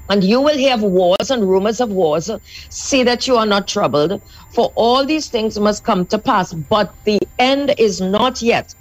And 0.08 0.22
you 0.22 0.40
will 0.40 0.56
hear 0.56 0.74
of 0.74 0.82
wars 0.82 1.30
and 1.30 1.48
rumors 1.48 1.80
of 1.80 1.90
wars. 1.90 2.30
See 2.70 3.02
that 3.04 3.26
you 3.26 3.36
are 3.36 3.46
not 3.46 3.68
troubled, 3.68 4.22
for 4.54 4.72
all 4.76 5.04
these 5.06 5.28
things 5.28 5.58
must 5.58 5.84
come 5.84 6.06
to 6.06 6.18
pass, 6.18 6.52
but 6.52 6.94
the 7.04 7.18
end 7.38 7.74
is 7.78 8.00
not 8.00 8.42
yet. 8.42 8.74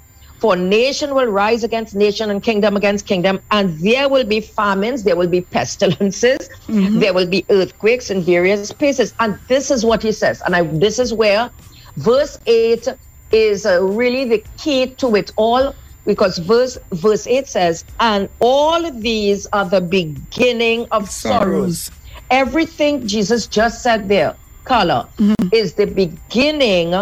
For 0.43 0.57
nation 0.57 1.15
will 1.15 1.27
rise 1.27 1.63
against 1.63 1.95
nation 1.95 2.29
and 2.29 2.43
kingdom 2.43 2.75
against 2.75 3.05
kingdom, 3.05 3.39
and 3.51 3.79
there 3.79 4.09
will 4.09 4.25
be 4.25 4.41
famines, 4.41 5.03
there 5.03 5.15
will 5.15 5.29
be 5.29 5.39
pestilences, 5.39 6.49
there 6.67 7.13
will 7.13 7.27
be 7.27 7.45
earthquakes 7.49 8.09
in 8.09 8.23
various 8.23 8.69
places. 8.73 9.13
And 9.21 9.39
this 9.47 9.71
is 9.71 9.85
what 9.85 10.03
he 10.03 10.11
says. 10.11 10.41
And 10.41 10.53
I, 10.53 10.63
this 10.63 10.99
is 10.99 11.13
where 11.13 11.49
verse 11.95 12.37
8 12.45 12.89
is 13.31 13.65
uh, 13.65 13.81
really 13.83 14.25
the 14.25 14.43
key 14.57 14.87
to 14.95 15.15
it 15.15 15.31
all 15.37 15.73
because 16.05 16.39
verse 16.39 16.77
verse 16.91 17.25
8 17.25 17.47
says 17.47 17.85
and 18.01 18.27
all 18.41 18.91
these 18.99 19.47
are 19.53 19.63
the 19.63 19.79
beginning 19.79 20.87
of 20.91 21.09
sorrows, 21.09 21.83
Sorrows. 21.83 21.91
everything 22.29 23.07
jesus 23.07 23.47
just 23.47 23.81
said 23.81 24.09
there 24.09 24.35
Carla, 24.65 25.09
is 25.53 25.75
the 25.75 25.85
beginning 25.85 26.93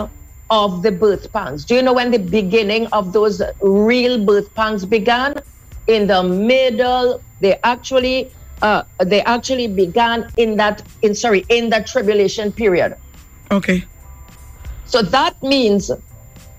of 0.51 0.83
the 0.83 0.91
birth 0.91 1.31
pangs 1.33 1.65
do 1.65 1.73
you 1.73 1.81
know 1.81 1.93
when 1.93 2.11
the 2.11 2.19
beginning 2.19 2.85
of 2.87 3.13
those 3.13 3.41
real 3.61 4.23
birth 4.23 4.53
pangs 4.53 4.85
began 4.85 5.41
in 5.87 6.07
the 6.07 6.23
middle. 6.23 7.21
They 7.39 7.59
actually 7.63 8.31
uh, 8.61 8.83
they 8.99 9.21
actually 9.21 9.67
began 9.67 10.31
in 10.37 10.57
that 10.57 10.83
in 11.01 11.15
sorry 11.15 11.45
in 11.49 11.69
that 11.69 11.87
tribulation 11.87 12.51
period. 12.51 12.95
Okay. 13.49 13.83
So 14.85 15.01
that 15.01 15.41
means 15.41 15.91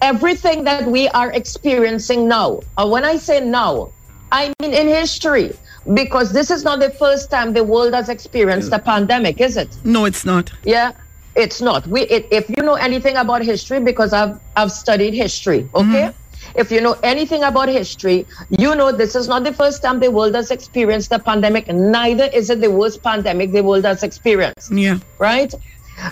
everything 0.01 0.65
that 0.65 0.87
we 0.87 1.09
are 1.09 1.31
experiencing 1.33 2.27
now. 2.27 2.61
And 2.77 2.91
when 2.91 3.05
I 3.05 3.17
say 3.17 3.41
now, 3.41 3.93
I 4.33 4.53
mean 4.61 4.73
in 4.73 4.89
history, 4.89 5.53
because 5.95 6.33
this 6.33 6.51
is 6.51 6.65
not 6.65 6.81
the 6.81 6.91
first 6.91 7.31
time 7.31 7.53
the 7.53 7.63
world 7.63 7.95
has 7.95 8.09
experienced 8.09 8.73
a 8.73 8.79
pandemic, 8.79 9.41
is 9.41 9.57
it? 9.57 9.77
No, 9.85 10.07
it's 10.07 10.25
not. 10.25 10.51
Yeah, 10.65 10.93
it's 11.35 11.61
not. 11.61 11.87
We, 11.87 12.03
it, 12.03 12.29
if 12.31 12.49
you 12.51 12.63
know 12.63 12.75
anything 12.75 13.17
about 13.17 13.43
history, 13.43 13.81
because 13.81 14.13
I've 14.13 14.39
I've 14.57 14.73
studied 14.73 15.15
history, 15.15 15.69
okay. 15.75 16.11
Mm. 16.11 16.15
If 16.55 16.71
you 16.71 16.81
know 16.81 16.97
anything 17.03 17.45
about 17.45 17.69
history, 17.69 18.27
you 18.51 18.75
know 18.75 18.93
this 18.93 19.15
is 19.15 19.29
not 19.29 19.45
the 19.45 19.53
first 19.55 19.81
time 19.83 20.01
the 20.01 20.11
world 20.11 20.35
has 20.35 20.51
experienced 20.51 21.11
the 21.11 21.19
pandemic. 21.19 21.69
Neither 21.69 22.25
is 22.25 22.51
it 22.51 22.61
the 22.61 22.71
worst 22.71 23.03
pandemic 23.03 23.53
the 23.53 23.63
world 23.63 23.85
has 23.85 24.03
experienced 24.03 24.71
Yeah. 24.71 24.99
right? 25.19 25.53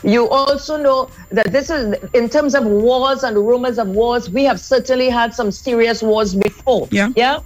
You 0.03 0.29
also 0.29 0.77
know 0.77 1.11
that 1.31 1.51
this 1.53 1.68
is, 1.68 1.95
in 2.14 2.29
terms 2.29 2.55
of 2.55 2.64
wars 2.64 3.23
and 3.25 3.37
rumors 3.37 3.79
of 3.79 3.89
wars, 3.89 4.31
we 4.31 4.45
have 4.45 4.61
certainly 4.61 5.09
had 5.09 5.35
some 5.35 5.51
serious 5.51 6.03
wars 6.03 6.35
before. 6.35 6.89
Yeah. 6.91 7.09
Yeah. 7.16 7.41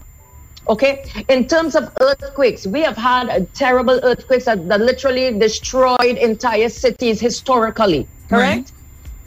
Okay. 0.69 1.05
In 1.29 1.47
terms 1.47 1.75
of 1.75 1.91
earthquakes, 2.01 2.67
we 2.67 2.81
have 2.81 2.97
had 2.97 3.53
terrible 3.55 4.01
earthquakes 4.03 4.47
that, 4.47 4.69
that 4.69 4.81
literally 4.81 5.39
destroyed 5.39 6.17
entire 6.17 6.69
cities 6.69 7.21
historically. 7.21 8.09
Correct. 8.29 8.69
Mm-hmm. 8.69 8.75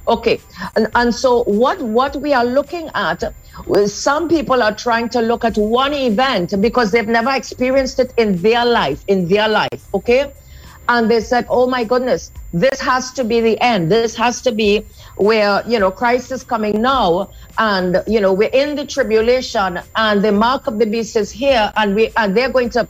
Okay, 0.10 0.40
and, 0.78 0.88
and 0.96 1.14
so 1.14 1.44
what 1.44 1.82
what 1.82 2.16
we 2.16 2.32
are 2.34 2.46
looking 2.46 2.90
at, 2.96 3.22
some 3.88 4.30
people 4.30 4.64
are 4.64 4.74
trying 4.74 5.10
to 5.10 5.20
look 5.20 5.44
at 5.44 5.58
one 5.58 5.94
event 5.94 6.54
because 6.62 6.92
they've 6.92 7.10
never 7.10 7.32
experienced 7.32 8.00
it 8.00 8.14
in 8.16 8.42
their 8.42 8.64
life, 8.64 9.04
in 9.08 9.28
their 9.28 9.50
life, 9.50 9.84
okay? 9.94 10.32
And 10.88 11.12
they 11.12 11.20
said, 11.20 11.46
oh 11.50 11.68
my 11.68 11.84
goodness, 11.84 12.32
this 12.62 12.80
has 12.82 13.12
to 13.14 13.24
be 13.24 13.42
the 13.42 13.60
end. 13.62 13.92
This 13.92 14.16
has 14.16 14.42
to 14.44 14.52
be 14.52 14.90
where, 15.18 15.64
you 15.68 15.80
know, 15.80 15.92
Christ 15.92 16.32
is 16.32 16.44
coming 16.44 16.82
now 16.82 17.30
and, 17.58 18.04
you 18.08 18.20
know, 18.22 18.34
we're 18.34 18.50
in 18.54 18.76
the 18.76 18.86
tribulation 18.86 19.80
and 19.96 20.24
the 20.24 20.32
mark 20.32 20.68
of 20.68 20.80
the 20.80 20.86
beast 20.86 21.16
is 21.16 21.32
here 21.32 21.72
and 21.76 21.96
we, 21.96 22.12
and 22.18 22.36
they're 22.36 22.52
going 22.52 22.70
to 22.72 22.88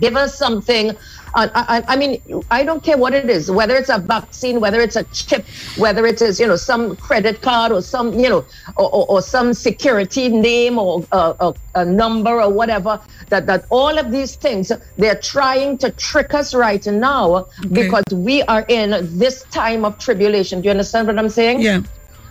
give 0.00 0.16
us 0.16 0.38
something. 0.38 0.96
Uh, 1.34 1.48
I, 1.54 1.82
I 1.88 1.96
mean, 1.96 2.20
I 2.50 2.62
don't 2.64 2.82
care 2.82 2.98
what 2.98 3.14
it 3.14 3.30
is, 3.30 3.50
whether 3.50 3.74
it's 3.74 3.88
a 3.88 3.98
vaccine, 3.98 4.60
whether 4.60 4.80
it's 4.80 4.96
a 4.96 5.04
chip, 5.04 5.46
whether 5.76 6.04
it 6.06 6.20
is, 6.20 6.38
you 6.38 6.46
know, 6.46 6.56
some 6.56 6.96
credit 6.96 7.40
card 7.40 7.72
or 7.72 7.80
some, 7.80 8.12
you 8.18 8.28
know, 8.28 8.44
or, 8.76 8.94
or, 8.94 9.06
or 9.08 9.22
some 9.22 9.54
security 9.54 10.28
name 10.28 10.78
or 10.78 11.06
a, 11.12 11.54
a, 11.74 11.84
number 11.84 12.42
or 12.42 12.52
whatever. 12.52 13.00
That 13.30 13.46
that 13.46 13.64
all 13.70 13.98
of 13.98 14.12
these 14.12 14.36
things 14.36 14.70
they're 14.96 15.20
trying 15.20 15.78
to 15.78 15.90
trick 15.90 16.34
us 16.34 16.54
right 16.54 16.84
now 16.86 17.46
because 17.70 18.04
we 18.12 18.42
are 18.42 18.64
in 18.68 18.90
this 19.18 19.44
time 19.44 19.84
of 19.84 19.98
tribulation. 19.98 20.60
Do 20.60 20.66
you 20.66 20.70
understand 20.70 21.06
what 21.06 21.18
I'm 21.18 21.28
saying? 21.30 21.60
Yeah. 21.60 21.80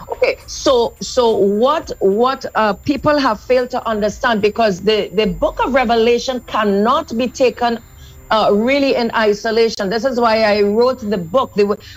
Okay, 0.09 0.37
so 0.45 0.95
so 1.01 1.37
what 1.37 1.91
what 1.99 2.45
uh, 2.55 2.73
people 2.73 3.17
have 3.17 3.39
failed 3.39 3.69
to 3.71 3.87
understand 3.87 4.41
because 4.41 4.81
the 4.81 5.09
the 5.13 5.27
book 5.27 5.59
of 5.65 5.73
Revelation 5.73 6.41
cannot 6.41 7.15
be 7.17 7.27
taken 7.27 7.79
uh, 8.31 8.49
really 8.53 8.95
in 8.95 9.11
isolation. 9.15 9.89
This 9.89 10.05
is 10.05 10.19
why 10.19 10.43
I 10.43 10.61
wrote 10.63 11.01
the 11.01 11.17
book. 11.17 11.53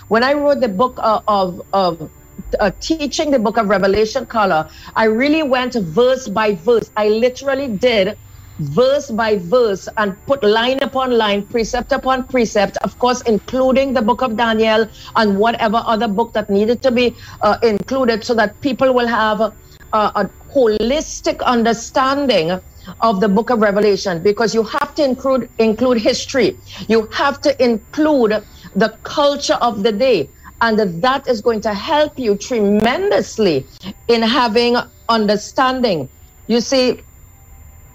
When 0.09 0.23
I 0.23 0.33
wrote 0.33 0.61
the 0.61 0.69
book 0.69 0.99
uh, 1.01 1.21
of 1.27 1.61
of 1.73 2.11
uh, 2.59 2.71
teaching 2.81 3.31
the 3.31 3.39
book 3.39 3.57
of 3.57 3.67
Revelation, 3.69 4.25
Carla, 4.25 4.69
I 4.95 5.05
really 5.05 5.43
went 5.43 5.75
verse 5.75 6.27
by 6.27 6.55
verse. 6.55 6.91
I 6.97 7.09
literally 7.09 7.69
did 7.69 8.17
verse 8.59 9.11
by 9.11 9.37
verse 9.37 9.87
and 9.97 10.15
put 10.27 10.43
line 10.43 10.79
upon 10.81 11.11
line, 11.17 11.47
precept 11.47 11.91
upon 11.91 12.27
precept, 12.27 12.77
of 12.83 12.97
course, 12.99 13.21
including 13.21 13.93
the 13.93 14.01
book 14.01 14.21
of 14.21 14.37
Daniel 14.37 14.87
and 15.15 15.37
whatever 15.37 15.81
other 15.85 16.07
book 16.07 16.33
that 16.33 16.49
needed 16.49 16.81
to 16.83 16.91
be 16.91 17.17
uh, 17.41 17.57
included 17.63 18.23
so 18.23 18.33
that 18.35 18.59
people 18.61 18.93
will 18.93 19.07
have 19.07 19.41
a, 19.41 19.53
a 19.93 20.29
holistic 20.53 21.41
understanding 21.43 22.59
of 23.01 23.19
the 23.19 23.29
book 23.29 23.49
of 23.49 23.59
Revelation 23.59 24.21
because 24.23 24.53
you 24.53 24.63
have 24.63 24.95
to 24.95 25.03
include 25.03 25.49
include 25.59 25.99
history. 25.99 26.59
You 26.87 27.07
have 27.13 27.41
to 27.41 27.63
include 27.63 28.45
the 28.75 28.97
culture 29.03 29.55
of 29.61 29.83
the 29.83 29.91
day. 29.91 30.31
And 30.61 30.79
that 31.03 31.27
is 31.27 31.41
going 31.41 31.61
to 31.61 31.73
help 31.73 32.17
you 32.17 32.37
tremendously 32.37 33.67
in 34.07 34.21
having 34.21 34.77
understanding. 35.09 36.09
You 36.47 36.61
see, 36.61 37.01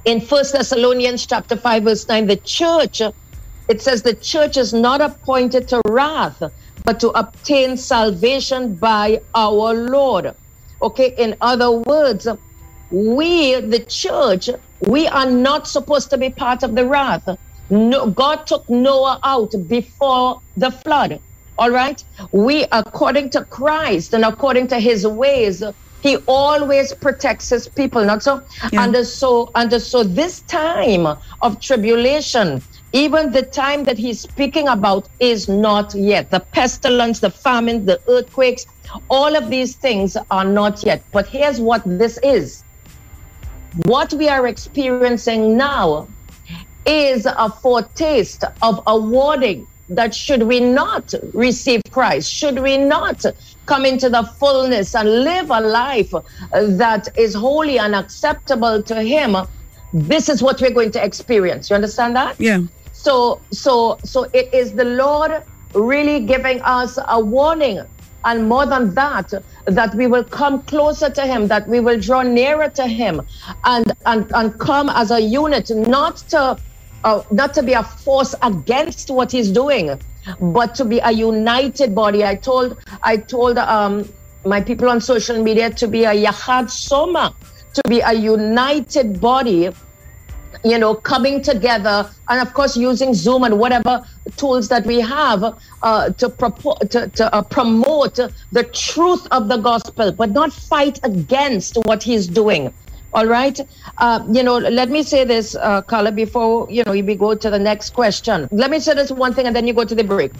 in 0.04 0.20
First 0.20 0.52
Thessalonians 0.52 1.26
chapter 1.26 1.56
5, 1.56 1.82
verse 1.84 2.08
9, 2.08 2.26
the 2.26 2.36
church, 2.36 3.00
it 3.68 3.80
says 3.80 4.02
the 4.02 4.14
church 4.14 4.56
is 4.56 4.72
not 4.72 5.00
appointed 5.00 5.68
to 5.68 5.80
wrath, 5.88 6.42
but 6.84 7.00
to 7.00 7.10
obtain 7.10 7.76
salvation 7.76 8.76
by 8.76 9.20
our 9.34 9.74
Lord. 9.74 10.34
Okay, 10.82 11.14
in 11.18 11.36
other 11.40 11.70
words, 11.70 12.26
we, 12.90 13.60
the 13.60 13.84
church, 13.88 14.48
we 14.86 15.06
are 15.08 15.30
not 15.30 15.68
supposed 15.68 16.10
to 16.10 16.18
be 16.18 16.30
part 16.30 16.62
of 16.62 16.74
the 16.74 16.86
wrath. 16.86 17.24
No, 17.70 18.10
God 18.10 18.46
took 18.46 18.64
Noah 18.68 19.20
out 19.24 19.52
before 19.68 20.40
the 20.56 20.70
flood. 20.70 21.20
All 21.58 21.70
right. 21.70 22.02
We, 22.32 22.66
according 22.72 23.30
to 23.30 23.44
Christ 23.44 24.14
and 24.14 24.24
according 24.24 24.68
to 24.68 24.78
his 24.80 25.06
ways, 25.06 25.62
he 26.02 26.16
always 26.26 26.94
protects 26.94 27.50
his 27.50 27.68
people, 27.68 28.04
not 28.04 28.22
so? 28.22 28.42
And 28.72 28.96
so, 29.06 29.50
and 29.54 29.72
so 29.82 30.02
this 30.02 30.42
time 30.44 31.06
of 31.42 31.60
tribulation, 31.60 32.64
even 32.92 33.32
the 33.32 33.42
time 33.42 33.84
that 33.84 33.98
he's 33.98 34.22
speaking 34.22 34.68
about 34.68 35.08
is 35.20 35.48
not 35.48 35.94
yet. 35.94 36.30
The 36.30 36.40
pestilence, 36.54 37.20
the 37.20 37.30
famine, 37.30 37.84
the 37.84 38.00
earthquakes, 38.08 38.64
all 39.10 39.36
of 39.36 39.50
these 39.50 39.76
things 39.76 40.16
are 40.30 40.46
not 40.46 40.84
yet. 40.84 41.04
But 41.12 41.28
here's 41.28 41.60
what 41.60 41.82
this 41.86 42.18
is. 42.24 42.64
What 43.84 44.12
we 44.14 44.28
are 44.28 44.46
experiencing 44.46 45.56
now 45.56 46.08
is 46.86 47.26
a 47.26 47.48
foretaste 47.48 48.44
of 48.62 48.82
a 48.86 48.98
warning 48.98 49.66
that 49.90 50.14
should 50.14 50.44
we 50.44 50.60
not 50.60 51.12
receive 51.32 51.82
Christ, 51.90 52.32
should 52.32 52.60
we 52.60 52.78
not 52.78 53.24
come 53.66 53.84
into 53.84 54.08
the 54.08 54.22
fullness 54.38 54.94
and 54.94 55.24
live 55.24 55.50
a 55.50 55.60
life 55.60 56.12
that 56.52 57.08
is 57.16 57.34
holy 57.34 57.78
and 57.78 57.94
acceptable 57.94 58.82
to 58.82 59.02
Him, 59.02 59.36
this 59.92 60.28
is 60.28 60.42
what 60.42 60.60
we're 60.60 60.70
going 60.70 60.92
to 60.92 61.04
experience. 61.04 61.70
You 61.70 61.76
understand 61.76 62.14
that? 62.16 62.40
Yeah. 62.40 62.62
So, 62.92 63.40
so, 63.50 63.98
so 64.04 64.24
it 64.32 64.52
is 64.54 64.72
the 64.72 64.84
Lord 64.84 65.42
really 65.74 66.20
giving 66.20 66.60
us 66.62 66.98
a 67.08 67.20
warning. 67.20 67.80
And 68.24 68.48
more 68.48 68.66
than 68.66 68.94
that, 68.94 69.32
that 69.64 69.94
we 69.94 70.06
will 70.06 70.24
come 70.24 70.62
closer 70.62 71.08
to 71.10 71.22
him, 71.26 71.48
that 71.48 71.66
we 71.68 71.80
will 71.80 71.98
draw 71.98 72.22
nearer 72.22 72.68
to 72.68 72.86
him 72.86 73.22
and, 73.64 73.92
and, 74.06 74.30
and 74.34 74.58
come 74.58 74.90
as 74.90 75.10
a 75.10 75.20
unit, 75.20 75.70
not 75.70 76.18
to 76.28 76.58
uh, 77.04 77.22
not 77.30 77.54
to 77.54 77.62
be 77.62 77.72
a 77.72 77.82
force 77.82 78.34
against 78.42 79.10
what 79.10 79.32
he's 79.32 79.50
doing, 79.50 79.98
but 80.40 80.74
to 80.74 80.84
be 80.84 80.98
a 80.98 81.10
united 81.10 81.94
body. 81.94 82.24
I 82.24 82.34
told 82.34 82.76
I 83.02 83.16
told 83.16 83.58
um, 83.58 84.06
my 84.44 84.60
people 84.60 84.88
on 84.88 85.00
social 85.00 85.42
media 85.42 85.70
to 85.70 85.88
be 85.88 86.04
a 86.04 86.12
Yahad 86.12 86.70
Soma, 86.70 87.34
to 87.74 87.82
be 87.88 88.00
a 88.00 88.12
united 88.12 89.20
body, 89.20 89.70
you 90.64 90.78
know, 90.78 90.94
coming 90.94 91.42
together, 91.42 92.10
and 92.28 92.40
of 92.40 92.52
course 92.54 92.76
using 92.76 93.14
Zoom 93.14 93.44
and 93.44 93.58
whatever 93.58 94.04
tools 94.36 94.68
that 94.68 94.84
we 94.86 95.00
have 95.00 95.42
uh, 95.82 96.10
to, 96.10 96.28
propo- 96.28 96.78
to, 96.90 97.08
to 97.08 97.34
uh, 97.34 97.42
promote 97.42 98.16
the 98.52 98.64
truth 98.72 99.26
of 99.30 99.48
the 99.48 99.56
gospel, 99.56 100.12
but 100.12 100.30
not 100.30 100.52
fight 100.52 100.98
against 101.02 101.76
what 101.84 102.02
he's 102.02 102.26
doing. 102.26 102.72
All 103.12 103.26
right. 103.26 103.58
Uh, 103.98 104.24
you 104.30 104.42
know, 104.42 104.58
let 104.58 104.88
me 104.88 105.02
say 105.02 105.24
this, 105.24 105.56
uh, 105.56 105.82
Carla, 105.82 106.12
before, 106.12 106.68
you 106.70 106.84
know, 106.84 106.92
we 106.92 107.02
go 107.16 107.34
to 107.34 107.50
the 107.50 107.58
next 107.58 107.90
question. 107.90 108.48
Let 108.52 108.70
me 108.70 108.78
say 108.78 108.94
this 108.94 109.10
one 109.10 109.34
thing 109.34 109.46
and 109.46 109.56
then 109.56 109.66
you 109.66 109.74
go 109.74 109.84
to 109.84 109.94
the 109.94 110.04
break. 110.04 110.32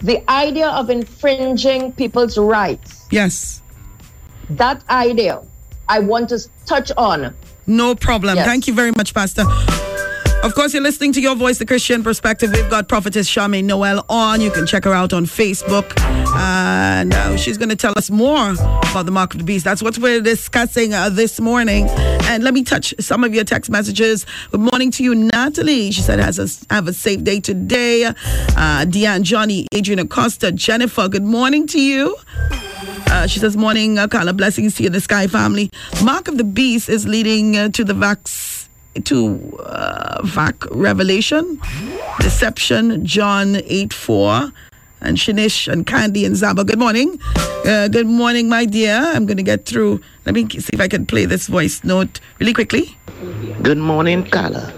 The 0.00 0.28
idea 0.30 0.68
of 0.68 0.90
infringing 0.90 1.92
people's 1.92 2.36
rights. 2.36 3.06
Yes. 3.10 3.62
That 4.50 4.82
idea, 4.88 5.42
I 5.88 6.00
want 6.00 6.30
to 6.30 6.40
touch 6.66 6.90
on. 6.96 7.36
No 7.68 7.94
problem. 7.94 8.36
Yes. 8.36 8.46
Thank 8.46 8.66
you 8.66 8.74
very 8.74 8.92
much, 8.96 9.14
Pastor. 9.14 9.44
Of 10.42 10.54
course, 10.54 10.72
you're 10.72 10.82
listening 10.82 11.12
to 11.14 11.20
Your 11.20 11.34
Voice, 11.34 11.58
the 11.58 11.66
Christian 11.66 12.04
Perspective. 12.04 12.52
We've 12.54 12.70
got 12.70 12.88
Prophetess 12.88 13.28
Charmaine 13.28 13.64
Noel 13.64 14.04
on. 14.08 14.40
You 14.40 14.52
can 14.52 14.66
check 14.68 14.84
her 14.84 14.92
out 14.94 15.12
on 15.12 15.26
Facebook. 15.26 15.92
And 16.36 17.12
uh, 17.12 17.36
she's 17.36 17.58
going 17.58 17.70
to 17.70 17.76
tell 17.76 17.92
us 17.96 18.08
more 18.08 18.52
about 18.52 19.04
the 19.04 19.10
Mark 19.10 19.34
of 19.34 19.38
the 19.38 19.44
Beast. 19.44 19.64
That's 19.64 19.82
what 19.82 19.98
we're 19.98 20.20
discussing 20.20 20.94
uh, 20.94 21.08
this 21.10 21.40
morning. 21.40 21.88
And 21.88 22.44
let 22.44 22.54
me 22.54 22.62
touch 22.62 22.94
some 23.00 23.24
of 23.24 23.34
your 23.34 23.44
text 23.44 23.68
messages. 23.68 24.26
Good 24.52 24.60
morning 24.60 24.92
to 24.92 25.02
you, 25.02 25.14
Natalie. 25.16 25.90
She 25.90 26.02
said, 26.02 26.20
has 26.20 26.38
a, 26.38 26.72
have 26.72 26.86
a 26.86 26.92
safe 26.92 27.24
day 27.24 27.40
today. 27.40 28.04
Uh, 28.04 28.14
Deanne, 28.86 29.22
Johnny, 29.22 29.66
Adrian 29.74 29.98
Acosta, 29.98 30.52
Jennifer, 30.52 31.08
good 31.08 31.24
morning 31.24 31.66
to 31.66 31.80
you. 31.80 32.16
Uh, 33.10 33.26
she 33.26 33.38
says, 33.38 33.56
Morning, 33.56 33.98
uh, 33.98 34.06
Carla. 34.06 34.32
Blessings 34.32 34.74
to 34.76 34.82
you, 34.82 34.90
the 34.90 35.00
Sky 35.00 35.26
family. 35.26 35.70
Mark 36.04 36.28
of 36.28 36.36
the 36.36 36.44
Beast 36.44 36.88
is 36.88 37.06
leading 37.06 37.56
uh, 37.56 37.68
to 37.70 37.84
the 37.84 37.94
vax. 37.94 38.68
to 39.04 39.56
uh, 39.64 40.22
VAC 40.24 40.66
Revelation, 40.72 41.60
Deception, 42.20 43.04
John 43.06 43.56
8 43.64 43.92
4, 43.92 44.52
and 45.00 45.16
Shanish 45.16 45.70
and 45.72 45.86
Candy 45.86 46.24
and 46.24 46.34
Zaba. 46.34 46.66
Good 46.66 46.78
morning. 46.78 47.18
Uh, 47.64 47.88
good 47.88 48.06
morning, 48.06 48.48
my 48.48 48.64
dear. 48.64 48.94
I'm 49.14 49.24
going 49.26 49.36
to 49.36 49.42
get 49.42 49.64
through. 49.66 50.00
Let 50.26 50.34
me 50.34 50.48
see 50.50 50.70
if 50.72 50.80
I 50.80 50.88
can 50.88 51.06
play 51.06 51.24
this 51.26 51.46
voice 51.48 51.82
note 51.84 52.20
really 52.40 52.52
quickly. 52.52 52.96
Good 53.62 53.78
morning, 53.78 54.24
Carla. 54.28 54.72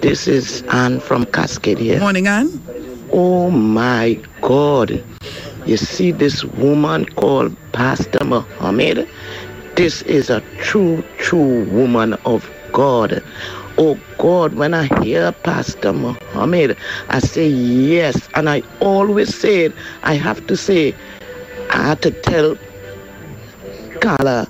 This 0.00 0.26
is 0.28 0.62
Anne 0.68 1.00
from 1.00 1.24
Cascadia. 1.26 1.78
here. 1.78 2.00
Morning, 2.00 2.26
Anne. 2.26 2.50
Oh 3.12 3.50
my 3.50 4.18
God. 4.42 5.02
You 5.66 5.76
see 5.76 6.12
this 6.12 6.44
woman 6.44 7.06
called 7.06 7.56
Pastor 7.72 8.24
Muhammad? 8.24 9.08
This 9.74 10.02
is 10.02 10.30
a 10.30 10.40
true, 10.58 11.02
true 11.18 11.64
woman 11.64 12.14
of 12.24 12.48
God. 12.72 13.20
Oh 13.76 13.98
God, 14.18 14.54
when 14.54 14.74
I 14.74 14.84
hear 15.02 15.32
Pastor 15.32 15.92
Muhammad, 15.92 16.78
I 17.08 17.18
say 17.18 17.48
yes. 17.48 18.28
And 18.34 18.48
I 18.48 18.62
always 18.80 19.34
say 19.34 19.64
it. 19.64 19.74
I 20.04 20.14
have 20.14 20.46
to 20.46 20.56
say, 20.56 20.94
I 21.70 21.82
had 21.88 22.00
to 22.02 22.12
tell 22.12 22.56
Carla 24.00 24.46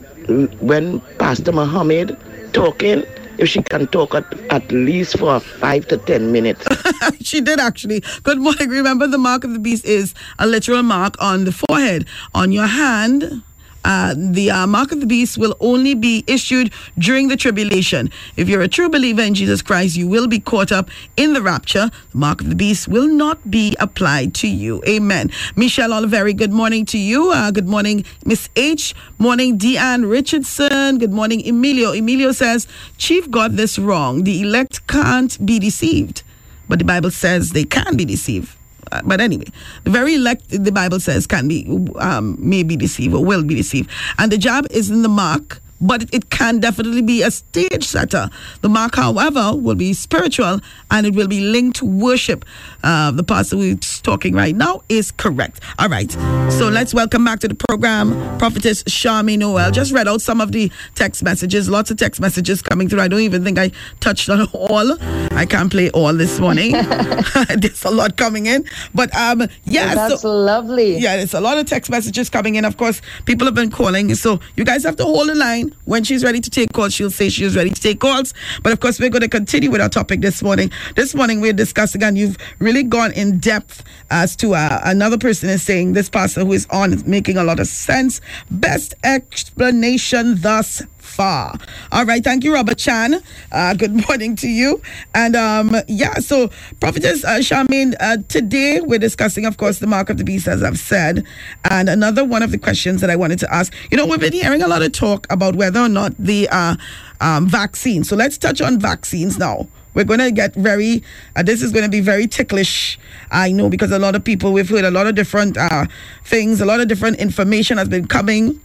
when 0.61 1.01
Pastor 1.19 1.53
Muhammad 1.53 2.15
talking, 2.53 3.05
if 3.39 3.49
she 3.49 3.63
can 3.63 3.87
talk 3.89 4.15
at, 4.15 4.25
at 4.51 4.71
least 4.71 5.19
for 5.19 5.41
five 5.41 5.87
to 5.89 5.97
ten 5.99 6.33
minutes. 6.33 6.67
she 7.21 7.41
did 7.41 7.61
actually. 7.61 8.03
Good 8.23 8.39
morning. 8.39 8.69
Remember, 8.69 9.07
the 9.07 9.19
mark 9.19 9.45
of 9.45 9.53
the 9.53 9.59
beast 9.59 9.85
is 9.85 10.15
a 10.39 10.47
literal 10.47 10.83
mark 10.83 11.15
on 11.21 11.45
the 11.45 11.53
forehead. 11.53 12.07
On 12.35 12.53
your 12.53 12.67
hand, 12.67 13.43
uh, 13.87 14.15
the 14.19 14.51
uh, 14.51 14.67
mark 14.67 14.91
of 14.91 14.99
the 14.99 15.07
beast 15.07 15.39
will 15.39 15.57
only 15.61 15.95
be 15.95 16.25
issued 16.27 16.73
during 16.99 17.29
the 17.29 17.37
tribulation. 17.37 18.11
If 18.37 18.49
you're 18.49 18.63
a 18.63 18.69
true 18.69 18.89
believer 18.89 19.23
in 19.23 19.35
Jesus 19.35 19.63
Christ, 19.63 19.97
you 19.97 20.09
will 20.09 20.27
be 20.27 20.41
caught 20.41 20.73
up 20.73 20.91
in 21.17 21.35
the 21.35 21.41
rapture. 21.41 21.91
The 22.11 22.19
mark 22.19 22.41
of 22.41 22.49
the 22.49 22.57
beast 22.57 22.89
will 22.89 23.07
not 23.07 23.49
be 23.49 23.77
applied 23.79 24.35
to 24.37 24.49
you. 24.49 24.83
Amen. 24.89 25.31
Michelle 25.55 25.91
Oliveri, 25.91 26.37
good 26.37 26.53
morning 26.53 26.85
to 26.87 26.99
you. 26.99 27.31
Uh, 27.31 27.53
good 27.53 27.69
morning, 27.69 28.05
Miss 28.25 28.49
H. 28.57 28.93
Morning, 29.19 29.57
Deanne 29.57 30.11
Richardson. 30.11 30.99
Good 30.99 31.13
morning, 31.13 31.47
Emilio. 31.47 31.93
Emilio 31.93 32.33
says, 32.33 32.67
Chief 32.99 33.31
got 33.31 33.55
this 33.55 33.79
wrong. 33.79 34.25
The 34.25 34.43
elect 34.43 34.85
can't 34.89 35.47
be 35.47 35.61
deceived, 35.61 36.25
but 36.69 36.81
the 36.81 36.85
Bible 36.85 37.13
says 37.13 37.51
they 37.51 37.65
can 37.65 37.97
be 37.97 38.05
deceived. 38.05 38.56
But 39.05 39.21
anyway, 39.21 39.47
the 39.85 39.91
very 39.91 40.15
elect, 40.15 40.49
the 40.49 40.73
Bible 40.73 41.01
says, 41.01 41.27
can 41.27 41.49
be, 41.49 41.67
um, 41.97 42.37
may 42.39 42.63
be 42.63 42.77
deceived 42.77 43.15
or 43.15 43.25
will 43.25 43.43
be 43.43 43.55
deceived. 43.55 43.91
And 44.19 44.31
the 44.31 44.39
job 44.39 44.67
is 44.71 44.91
in 44.91 45.03
the 45.03 45.09
mark, 45.09 45.61
but 45.81 46.13
it, 46.15 46.31
can 46.31 46.61
definitely 46.61 47.03
be 47.03 47.23
a 47.23 47.31
stage 47.31 47.85
setter. 47.85 48.31
The 48.61 48.69
mark, 48.69 48.95
however, 48.95 49.53
will 49.55 49.75
be 49.75 49.93
spiritual 49.93 50.61
and 50.91 51.07
it 51.07 51.15
will 51.15 51.29
be 51.29 51.41
linked 51.41 51.79
to 51.79 51.87
worship. 51.87 52.45
Uh, 52.83 53.11
the 53.11 53.25
pastor 53.25 53.57
who's 53.57 53.96
talking 54.07 54.35
right 54.35 54.55
now 54.55 54.81
is 54.89 55.11
correct. 55.11 55.61
All 55.81 55.89
right. 55.89 56.11
So 56.53 56.69
let's 56.69 56.95
welcome 56.95 57.25
back 57.25 57.41
to 57.41 57.49
the 57.49 57.57
program 57.57 58.39
Prophetess 58.39 58.85
Charmaine 58.85 59.41
Noel. 59.41 59.73
Just 59.73 59.93
read 59.93 60.07
out 60.07 60.23
some 60.23 60.41
of 60.41 60.53
the 60.53 60.71
text 60.95 61.25
messages, 61.25 61.69
lots 61.69 61.91
of 61.91 61.97
text 61.97 62.21
messages 62.21 62.63
coming 62.63 62.89
through. 62.89 63.01
I 63.01 63.09
don't 63.09 63.21
even 63.21 63.43
think 63.43 63.59
I 63.59 63.73
touched 63.99 64.31
on 64.31 64.47
all. 64.53 64.97
I 65.33 65.45
can't 65.45 65.73
play 65.73 65.91
all 65.91 66.15
this 66.15 66.39
morning. 66.39 66.71
There's 67.57 67.85
a 67.85 67.91
lot 67.91 68.17
coming 68.17 68.47
in. 68.47 68.65
But 68.95 69.13
um, 69.17 69.49
yeah, 69.65 69.97
That's 69.97 70.23
so, 70.23 70.31
lovely. 70.33 70.99
Yeah, 70.99 71.17
there's 71.17 71.35
a 71.35 71.41
lot 71.41 71.59
of 71.59 71.67
text 71.67 71.91
messages 71.91 72.31
coming 72.31 72.55
in. 72.55 72.65
Of 72.65 72.77
course, 72.77 73.03
people 73.25 73.45
have 73.47 73.55
been 73.55 73.71
calling. 73.71 74.15
So 74.15 74.39
you 74.55 74.65
guys 74.65 74.85
have 74.85 74.97
to 74.97 75.05
hold 75.05 75.29
the 75.29 75.35
line. 75.35 75.75
When 75.85 76.05
she's 76.05 76.23
ready 76.23 76.41
to 76.41 76.51
take 76.51 76.73
calls, 76.73 76.95
she'll 76.95 77.11
say 77.11 77.29
she's 77.29 77.57
ready 77.57 77.71
to 77.71 77.81
take 77.81 77.99
calls. 77.99 78.35
But 78.63 78.73
of 78.73 78.79
course, 78.79 79.01
we're 79.01 79.11
going 79.11 79.23
to 79.23 79.29
continue 79.29 79.71
with 79.71 79.81
our 79.81 79.89
topic 79.89 80.21
this 80.21 80.43
morning. 80.43 80.71
This 80.95 81.15
morning, 81.15 81.41
we're 81.41 81.53
discussing, 81.53 82.05
and 82.05 82.17
you've 82.17 82.37
really 82.61 82.85
gone 82.85 83.13
in 83.13 83.39
depth 83.39 83.83
as 84.11 84.37
to 84.37 84.55
uh, 84.55 84.81
another 84.85 85.19
person 85.19 85.49
is 85.49 85.63
saying 85.63 85.93
this 85.93 86.09
pastor 86.09 86.45
who 86.45 86.53
is 86.53 86.67
on 86.71 86.93
is 86.93 87.05
making 87.05 87.37
a 87.37 87.45
lot 87.45 87.61
of 87.61 87.67
sense. 87.67 88.21
Best 88.51 88.95
explanation 89.05 90.41
thus 90.41 90.83
far. 90.99 91.59
All 91.93 92.05
right, 92.05 92.23
thank 92.23 92.45
you, 92.45 92.53
Robert 92.53 92.79
Chan. 92.79 93.23
Uh, 93.51 93.75
good 93.75 93.93
morning 94.09 94.37
to 94.37 94.49
you. 94.49 94.83
And 95.15 95.35
um, 95.35 95.75
yeah, 95.89 96.15
so 96.15 96.51
Prophetess 96.81 97.25
uh, 97.25 97.39
Charmaine, 97.39 97.95
uh, 98.01 98.19
today 98.29 98.81
we're 98.81 98.99
discussing, 98.99 99.47
of 99.47 99.57
course, 99.57 99.79
the 99.79 99.87
mark 99.87 100.11
of 100.11 100.19
the 100.19 100.25
beast, 100.25 100.47
as 100.47 100.63
I've 100.63 100.79
said. 100.79 101.25
And 101.71 101.89
another 101.89 102.25
one 102.25 102.43
of 102.43 102.51
the 102.51 102.59
questions 102.59 103.01
that 103.01 103.11
I 103.11 103.17
wanted 103.17 103.39
to 103.41 103.55
ask, 103.55 103.73
you 103.91 103.97
know, 103.97 104.07
we've 104.07 104.21
been 104.21 104.33
hearing 104.33 104.63
a 104.63 104.69
lot 104.69 104.83
of 104.83 104.93
talk 104.93 105.27
about 105.31 105.57
whether 105.57 105.81
or 105.81 105.89
not 105.89 106.15
the 106.19 106.49
uh, 106.51 106.77
um, 107.21 107.49
vaccine. 107.49 108.05
So 108.05 108.17
let's 108.17 108.37
touch 108.37 108.61
on 108.61 108.79
vaccines 108.79 109.39
now. 109.39 109.69
We're 109.97 110.05
going 110.05 110.21
to 110.21 110.31
get 110.31 110.55
very, 110.55 111.03
uh, 111.35 111.43
this 111.43 111.63
is 111.63 111.73
going 111.73 111.85
to 111.85 111.91
be 111.91 112.01
very 112.01 112.27
ticklish, 112.27 112.99
I 113.31 113.51
know, 113.51 113.71
because 113.71 113.91
a 113.93 113.99
lot 113.99 114.15
of 114.15 114.23
people, 114.23 114.53
we've 114.53 114.69
heard 114.69 114.85
a 114.85 114.91
lot 114.91 115.07
of 115.07 115.15
different 115.15 115.57
uh, 115.57 115.87
things, 116.23 116.61
a 116.61 116.67
lot 116.67 116.81
of 116.81 116.87
different 116.87 117.19
information 117.19 117.79
has 117.79 117.89
been 117.89 118.07
coming 118.07 118.61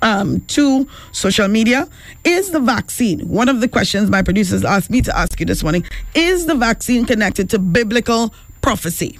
um, 0.00 0.40
to 0.46 0.88
social 1.12 1.46
media. 1.46 1.86
Is 2.24 2.52
the 2.52 2.60
vaccine, 2.60 3.28
one 3.28 3.50
of 3.50 3.60
the 3.60 3.68
questions 3.68 4.08
my 4.08 4.22
producers 4.22 4.64
asked 4.64 4.88
me 4.88 5.02
to 5.02 5.14
ask 5.14 5.38
you 5.38 5.44
this 5.44 5.62
morning, 5.62 5.84
is 6.14 6.46
the 6.46 6.54
vaccine 6.54 7.04
connected 7.04 7.50
to 7.50 7.58
biblical 7.58 8.32
prophecy? 8.62 9.18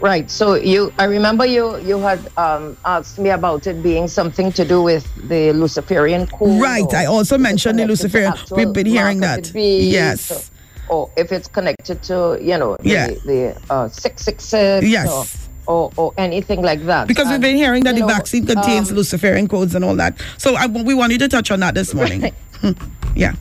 Right. 0.00 0.30
So 0.30 0.54
you, 0.54 0.92
I 0.98 1.04
remember 1.04 1.46
you, 1.46 1.78
you 1.78 1.98
had 1.98 2.20
um, 2.36 2.76
asked 2.84 3.18
me 3.18 3.30
about 3.30 3.66
it 3.66 3.82
being 3.82 4.08
something 4.08 4.52
to 4.52 4.64
do 4.64 4.82
with 4.82 5.06
the 5.28 5.52
Luciferian 5.52 6.26
code. 6.26 6.60
Right. 6.60 6.92
I 6.92 7.06
also 7.06 7.38
mentioned 7.38 7.78
the 7.78 7.86
Luciferian. 7.86 8.34
We've 8.50 8.72
been 8.72 8.86
hearing 8.86 9.20
that. 9.20 9.52
beast, 9.52 9.92
Yes. 9.92 10.50
Or 10.88 11.10
if 11.16 11.32
it's 11.32 11.48
connected 11.48 12.02
to, 12.04 12.38
you 12.40 12.56
know, 12.58 12.76
the, 12.76 12.88
Yeah. 12.88 13.06
the 13.08 13.60
uh, 13.70 13.88
666. 13.88 14.86
Yes. 14.86 15.48
Or, 15.66 15.90
or, 15.90 15.92
or 15.96 16.14
anything 16.16 16.62
like 16.62 16.84
that. 16.84 17.08
Because 17.08 17.28
we've 17.28 17.40
been 17.40 17.56
hearing 17.56 17.82
that 17.84 17.94
the 17.94 18.02
know, 18.02 18.06
vaccine 18.06 18.46
contains 18.46 18.90
um, 18.90 18.96
Luciferian 18.96 19.48
codes 19.48 19.74
and 19.74 19.84
all 19.84 19.96
that. 19.96 20.20
So 20.38 20.54
I, 20.54 20.66
we 20.66 20.94
want 20.94 21.10
you 21.12 21.18
to 21.18 21.28
touch 21.28 21.50
on 21.50 21.60
that 21.60 21.74
this 21.74 21.92
morning. 21.92 22.32
yeah. 23.16 23.34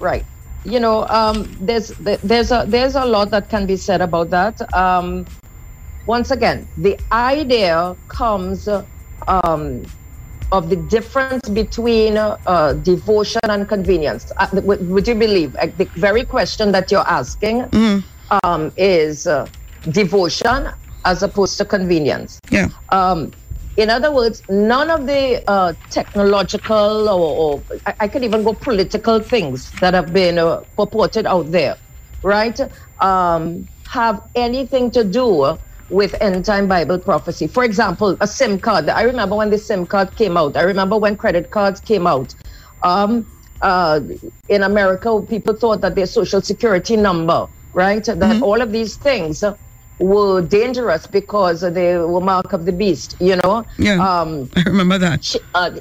Right. 0.00 0.24
You 0.64 0.80
know, 0.80 1.06
um, 1.08 1.56
there's 1.60 1.88
there's 1.98 2.50
a 2.52 2.64
there's 2.68 2.94
a 2.94 3.04
lot 3.06 3.30
that 3.30 3.48
can 3.48 3.64
be 3.66 3.76
said 3.76 4.02
about 4.02 4.28
that. 4.30 4.60
Um, 4.74 5.24
once 6.10 6.32
again, 6.32 6.66
the 6.76 6.98
idea 7.12 7.96
comes 8.08 8.68
um, 9.28 9.64
of 10.50 10.68
the 10.68 10.76
difference 10.96 11.48
between 11.48 12.16
uh, 12.18 12.72
devotion 12.82 13.40
and 13.44 13.68
convenience. 13.68 14.22
Uh, 14.36 14.48
would, 14.68 14.80
would 14.88 15.06
you 15.06 15.14
believe 15.14 15.54
uh, 15.54 15.68
the 15.78 15.86
very 16.06 16.24
question 16.24 16.72
that 16.72 16.90
you're 16.90 17.08
asking 17.20 17.56
um, 18.42 18.72
is 18.76 19.28
uh, 19.28 19.46
devotion 19.92 20.68
as 21.04 21.22
opposed 21.22 21.56
to 21.58 21.64
convenience? 21.64 22.40
Yeah. 22.50 22.68
Um, 22.90 23.32
in 23.76 23.88
other 23.88 24.10
words, 24.10 24.42
none 24.50 24.90
of 24.90 25.06
the 25.06 25.24
uh, 25.48 25.74
technological 25.90 27.08
or, 27.08 27.28
or 27.42 27.50
I, 27.86 27.94
I 28.00 28.08
could 28.08 28.24
even 28.24 28.42
go 28.42 28.52
political 28.52 29.20
things 29.20 29.70
that 29.80 29.94
have 29.94 30.12
been 30.12 30.38
uh, 30.38 30.64
purported 30.76 31.24
out 31.24 31.52
there, 31.52 31.76
right, 32.24 32.58
um, 33.00 33.68
have 33.86 34.20
anything 34.34 34.90
to 34.90 35.04
do 35.04 35.56
with 35.90 36.14
end 36.20 36.44
time 36.44 36.68
Bible 36.68 36.98
prophecy. 36.98 37.46
For 37.46 37.64
example, 37.64 38.16
a 38.20 38.26
SIM 38.26 38.58
card. 38.58 38.88
I 38.88 39.02
remember 39.02 39.36
when 39.36 39.50
the 39.50 39.58
SIM 39.58 39.86
card 39.86 40.16
came 40.16 40.36
out. 40.36 40.56
I 40.56 40.62
remember 40.62 40.96
when 40.96 41.16
credit 41.16 41.50
cards 41.50 41.80
came 41.80 42.06
out. 42.06 42.34
Um, 42.82 43.26
uh, 43.60 44.00
in 44.48 44.62
America, 44.62 45.20
people 45.28 45.54
thought 45.54 45.82
that 45.82 45.94
their 45.94 46.06
social 46.06 46.40
security 46.40 46.96
number, 46.96 47.46
right, 47.74 48.04
that 48.04 48.42
all 48.42 48.62
of 48.62 48.72
these 48.72 48.96
things 48.96 49.44
were 49.98 50.40
dangerous 50.40 51.06
because 51.06 51.60
they 51.60 51.98
were 51.98 52.20
mark 52.20 52.52
of 52.54 52.64
the 52.64 52.72
beast, 52.72 53.14
you 53.20 53.36
know? 53.36 53.66
Yeah. 53.78 53.96
Um, 53.96 54.48
I 54.56 54.62
remember 54.62 54.96
that. 54.98 55.34
uh, 55.54 55.72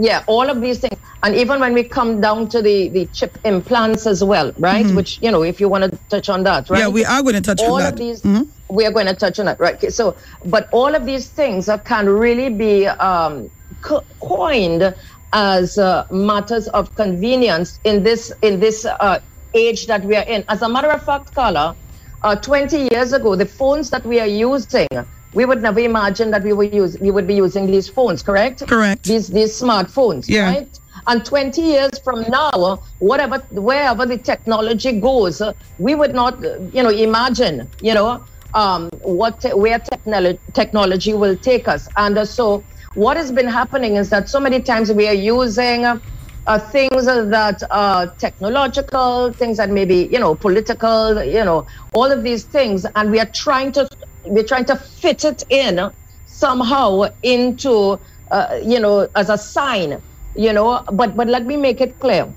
yeah, 0.00 0.22
all 0.26 0.48
of 0.50 0.60
these 0.60 0.78
things. 0.80 0.98
And 1.22 1.34
even 1.34 1.60
when 1.60 1.74
we 1.74 1.84
come 1.88 2.20
down 2.20 2.48
to 2.50 2.62
the, 2.62 2.88
the 2.90 3.06
chip 3.06 3.38
implants 3.44 4.06
as 4.06 4.22
well, 4.22 4.52
right? 4.58 4.86
Mhm. 4.86 4.94
Which, 4.96 5.18
you 5.22 5.30
know, 5.30 5.42
if 5.42 5.60
you 5.60 5.68
want 5.68 5.84
to 5.84 5.98
touch 6.10 6.28
on 6.28 6.44
that, 6.44 6.68
right? 6.70 6.80
Yeah, 6.80 6.88
we 6.88 7.04
are 7.04 7.22
going 7.22 7.34
to 7.34 7.40
touch 7.40 7.60
all 7.60 7.74
on 7.74 7.78
that. 7.80 7.92
of 7.94 7.98
these, 7.98 8.22
Mhm. 8.22 8.46
we 8.70 8.84
are 8.86 8.92
going 8.92 9.06
to 9.06 9.14
touch 9.14 9.38
on 9.38 9.46
that, 9.46 9.58
right? 9.60 9.74
Okay, 9.74 9.90
So, 9.90 10.16
but 10.44 10.68
all 10.72 10.94
of 10.94 11.06
these 11.06 11.28
things 11.30 11.68
uh, 11.68 11.78
can 11.78 12.08
really 12.08 12.50
be 12.50 12.86
um, 12.86 13.50
co- 13.82 14.04
coined 14.22 14.94
as 15.32 15.76
uh, 15.78 16.04
matters 16.10 16.68
of 16.68 16.94
convenience 16.94 17.78
in 17.84 18.02
this 18.02 18.32
in 18.42 18.60
this 18.60 18.84
uh, 18.86 19.18
age 19.54 19.86
that 19.86 20.04
we 20.04 20.16
are 20.16 20.24
in. 20.24 20.44
As 20.48 20.62
a 20.62 20.68
matter 20.68 20.88
of 20.90 21.02
fact, 21.02 21.34
Carla, 21.34 21.76
uh, 22.22 22.36
20 22.36 22.88
years 22.92 23.12
ago, 23.12 23.36
the 23.36 23.46
phones 23.46 23.90
that 23.90 24.04
we 24.06 24.20
are 24.20 24.26
using, 24.26 24.86
we 25.32 25.44
would 25.44 25.62
never 25.62 25.80
imagine 25.80 26.30
that 26.30 26.42
we 26.42 26.52
would 26.52 26.74
use 26.74 26.96
we 27.00 27.10
would 27.10 27.26
be 27.26 27.34
using 27.34 27.66
these 27.66 27.88
phones, 27.88 28.22
correct? 28.22 28.66
Correct. 28.66 29.04
These 29.04 29.28
these 29.28 29.60
smartphones, 29.60 30.28
Yeah. 30.28 30.44
right? 30.44 30.78
And 31.06 31.24
20 31.24 31.60
years 31.62 31.90
from 32.02 32.22
now, 32.28 32.80
whatever 32.98 33.38
wherever 33.50 34.06
the 34.06 34.18
technology 34.18 35.00
goes, 35.00 35.40
we 35.78 35.94
would 35.94 36.14
not, 36.14 36.42
you 36.72 36.82
know, 36.82 36.90
imagine, 36.90 37.70
you 37.80 37.94
know, 37.94 38.24
um, 38.54 38.88
what 39.00 39.44
where 39.54 39.78
technology 39.78 40.40
technology 40.54 41.14
will 41.14 41.36
take 41.36 41.68
us. 41.68 41.88
And 41.96 42.18
uh, 42.18 42.24
so 42.24 42.66
what 42.94 43.16
has 43.16 43.30
been 43.30 43.48
happening 43.48 43.96
is 43.96 44.10
that 44.10 44.28
so 44.28 44.40
many 44.40 44.60
times 44.62 44.92
we 44.92 45.06
are 45.06 45.14
using 45.14 45.84
uh, 45.84 46.58
things 46.58 47.04
that 47.04 47.62
are 47.70 48.14
technological, 48.18 49.34
things 49.34 49.58
that 49.58 49.70
may 49.70 49.84
be, 49.84 50.08
you 50.10 50.18
know, 50.18 50.34
political, 50.34 51.22
you 51.22 51.44
know, 51.44 51.66
all 51.92 52.10
of 52.10 52.22
these 52.24 52.44
things, 52.44 52.86
and 52.96 53.10
we 53.10 53.20
are 53.20 53.30
trying 53.34 53.70
to 53.72 53.86
we're 54.28 54.44
trying 54.44 54.64
to 54.66 54.76
fit 54.76 55.24
it 55.24 55.42
in 55.50 55.90
somehow 56.26 57.04
into, 57.22 57.98
uh, 58.30 58.58
you 58.62 58.78
know, 58.80 59.08
as 59.14 59.30
a 59.30 59.38
sign, 59.38 60.02
you 60.34 60.52
know. 60.52 60.84
But 60.92 61.16
but 61.16 61.28
let 61.28 61.46
me 61.46 61.56
make 61.56 61.80
it 61.80 61.98
clear. 61.98 62.32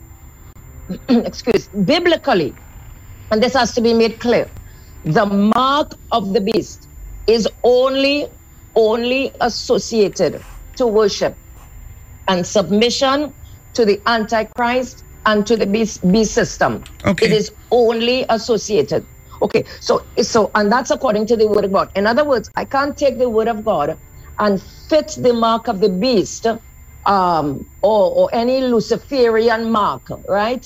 Excuse 1.10 1.68
biblically, 1.70 2.54
and 3.32 3.42
this 3.42 3.54
has 3.54 3.74
to 3.76 3.82
be 3.82 3.94
made 3.94 4.20
clear. 4.20 4.50
The 5.04 5.26
mark 5.26 5.94
of 6.12 6.34
the 6.34 6.42
beast 6.42 6.88
is 7.28 7.48
only 7.64 8.28
only 8.76 9.32
associated 9.42 10.44
to 10.76 10.88
worship 10.88 11.36
and 12.28 12.46
submission 12.46 13.34
to 13.74 13.86
the 13.86 14.02
Antichrist 14.08 15.04
and 15.26 15.46
to 15.46 15.58
the 15.58 15.66
beast, 15.66 16.10
beast 16.12 16.34
system. 16.34 16.84
Okay. 17.06 17.28
It 17.28 17.32
is 17.32 17.52
only 17.72 18.26
associated. 18.30 19.06
Okay, 19.42 19.66
so 19.80 20.06
so 20.22 20.52
and 20.56 20.72
that's 20.72 20.92
according 20.92 21.26
to 21.28 21.36
the 21.36 21.48
word 21.48 21.66
of 21.66 21.72
God. 21.72 21.90
In 21.96 22.06
other 22.08 22.24
words, 22.24 22.50
I 22.56 22.66
can't 22.66 22.96
take 22.98 23.18
the 23.18 23.30
word 23.30 23.48
of 23.48 23.64
God 23.66 23.98
and 24.40 24.62
fit 24.62 25.16
the 25.18 25.34
mark 25.34 25.68
of 25.68 25.80
the 25.80 25.90
beast 25.90 26.48
um, 27.06 27.66
or, 27.82 28.12
or 28.12 28.30
any 28.34 28.62
Luciferian 28.62 29.72
mark, 29.72 30.08
right? 30.28 30.66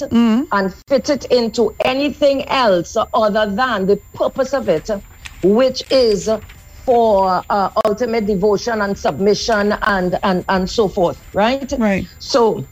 And 0.51 0.73
fit 0.87 1.09
it 1.09 1.25
into 1.25 1.75
anything 1.83 2.47
else 2.49 2.95
other 3.13 3.53
than 3.53 3.87
the 3.87 4.01
purpose 4.13 4.53
of 4.53 4.69
it, 4.69 4.89
which 5.41 5.83
is 5.89 6.29
for 6.85 7.43
uh, 7.49 7.69
ultimate 7.85 8.25
devotion 8.27 8.81
and 8.81 8.97
submission 8.97 9.73
and, 9.81 10.19
and, 10.23 10.45
and 10.47 10.69
so 10.69 10.87
forth, 10.87 11.21
right? 11.33 11.71
Right. 11.77 12.05
So, 12.19 12.67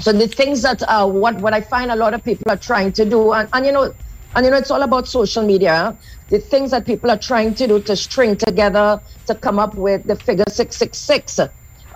so 0.00 0.12
the 0.12 0.28
things 0.28 0.62
that 0.62 0.82
uh, 0.82 1.06
what 1.08 1.36
what 1.40 1.54
I 1.54 1.60
find 1.62 1.90
a 1.90 1.96
lot 1.96 2.12
of 2.12 2.22
people 2.22 2.50
are 2.50 2.58
trying 2.58 2.92
to 2.92 3.04
do, 3.04 3.32
and, 3.32 3.48
and 3.52 3.64
you 3.64 3.72
know, 3.72 3.94
and 4.34 4.44
you 4.44 4.50
know, 4.50 4.58
it's 4.58 4.70
all 4.70 4.82
about 4.82 5.08
social 5.08 5.44
media. 5.44 5.96
The 6.28 6.38
things 6.38 6.70
that 6.72 6.86
people 6.86 7.10
are 7.10 7.18
trying 7.18 7.54
to 7.54 7.66
do 7.66 7.80
to 7.82 7.96
string 7.96 8.36
together 8.36 9.00
to 9.26 9.34
come 9.34 9.58
up 9.58 9.74
with 9.74 10.06
the 10.06 10.16
figure 10.16 10.44
six 10.48 10.76
six 10.76 10.98
six, 10.98 11.38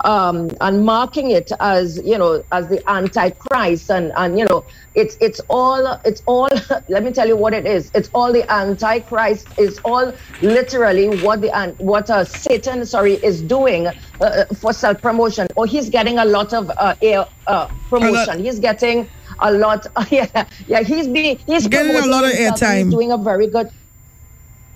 um, 0.04 0.50
and 0.60 0.84
marking 0.84 1.30
it 1.30 1.50
as 1.60 2.00
you 2.04 2.16
know 2.16 2.42
as 2.52 2.68
the 2.68 2.82
antichrist, 2.88 3.90
and 3.90 4.12
and 4.16 4.38
you 4.38 4.44
know, 4.44 4.64
it's 4.94 5.16
it's 5.20 5.40
all 5.48 6.00
it's 6.04 6.22
all. 6.26 6.48
let 6.88 7.02
me 7.02 7.12
tell 7.12 7.28
you 7.28 7.36
what 7.36 7.52
it 7.52 7.66
is. 7.66 7.90
It's 7.94 8.08
all 8.14 8.32
the 8.32 8.50
antichrist. 8.50 9.48
It's 9.58 9.78
all 9.84 10.12
literally 10.40 11.08
what 11.22 11.40
the 11.40 11.74
what 11.78 12.08
uh, 12.08 12.24
Satan 12.24 12.86
sorry 12.86 13.14
is 13.14 13.42
doing 13.42 13.88
uh, 14.20 14.44
for 14.58 14.72
self 14.72 15.02
promotion. 15.02 15.46
Or 15.56 15.66
he's 15.66 15.90
getting 15.90 16.18
a 16.18 16.24
lot 16.24 16.52
of 16.52 16.70
uh, 16.78 16.94
air 17.02 17.26
uh, 17.46 17.68
promotion. 17.88 18.42
He's 18.42 18.58
getting 18.58 19.10
a 19.40 19.52
lot. 19.52 19.86
yeah, 20.10 20.46
yeah. 20.66 20.82
He's 20.82 21.08
being 21.08 21.38
he's 21.46 21.68
Getting 21.68 21.96
a 21.96 22.06
lot 22.06 22.24
of 22.24 22.32
airtime. 22.32 22.76
He's 22.78 22.86
doing 22.86 23.12
a 23.12 23.18
very 23.18 23.48
good. 23.48 23.68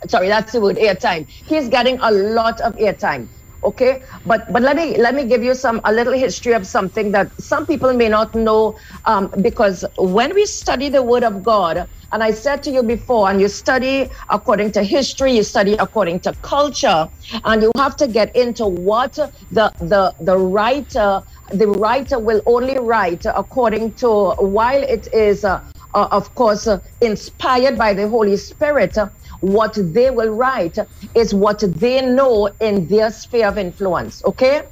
Sorry, 0.08 0.28
that's 0.28 0.52
the 0.52 0.60
word 0.60 0.76
airtime. 0.76 1.28
He's 1.28 1.68
getting 1.68 1.98
a 2.00 2.10
lot 2.10 2.60
of 2.62 2.74
airtime. 2.76 3.30
Okay, 3.64 4.02
but 4.26 4.52
but 4.52 4.62
let 4.62 4.76
me 4.76 4.98
let 4.98 5.14
me 5.14 5.24
give 5.26 5.42
you 5.42 5.54
some 5.54 5.80
a 5.84 5.92
little 5.92 6.12
history 6.14 6.52
of 6.52 6.66
something 6.66 7.12
that 7.12 7.32
some 7.40 7.66
people 7.66 7.94
may 7.94 8.08
not 8.08 8.34
know 8.34 8.76
um, 9.06 9.32
because 9.42 9.84
when 9.98 10.34
we 10.34 10.46
study 10.46 10.90
the 10.90 11.02
Word 11.02 11.24
of 11.24 11.42
God, 11.44 11.88
and 12.12 12.22
I 12.22 12.32
said 12.32 12.62
to 12.64 12.70
you 12.70 12.82
before, 12.82 13.30
and 13.30 13.40
you 13.40 13.48
study 13.48 14.10
according 14.30 14.72
to 14.72 14.82
history, 14.84 15.32
you 15.36 15.44
study 15.44 15.74
according 15.78 16.20
to 16.20 16.34
culture, 16.42 17.08
and 17.44 17.62
you 17.62 17.72
have 17.76 17.96
to 17.98 18.08
get 18.08 18.36
into 18.36 18.66
what 18.66 19.14
the 19.14 19.72
the 19.80 20.14
the 20.20 20.38
writer 20.38 21.22
the 21.52 21.68
writer 21.68 22.18
will 22.18 22.42
only 22.46 22.78
write 22.78 23.24
according 23.26 23.94
to 23.94 24.30
while 24.38 24.82
it 24.82 25.08
is 25.12 25.44
uh, 25.44 25.60
uh, 25.94 26.08
of 26.10 26.34
course 26.34 26.66
uh, 26.66 26.78
inspired 27.00 27.78
by 27.78 27.94
the 27.94 28.08
Holy 28.08 28.36
Spirit. 28.36 28.96
uh, 28.98 29.08
what 29.40 29.78
they 29.92 30.10
will 30.10 30.30
write 30.30 30.78
is 31.14 31.34
what 31.34 31.60
they 31.60 32.00
know 32.04 32.50
in 32.60 32.86
their 32.88 33.10
sphere 33.10 33.48
of 33.48 33.58
influence. 33.58 34.24
Okay. 34.24 34.62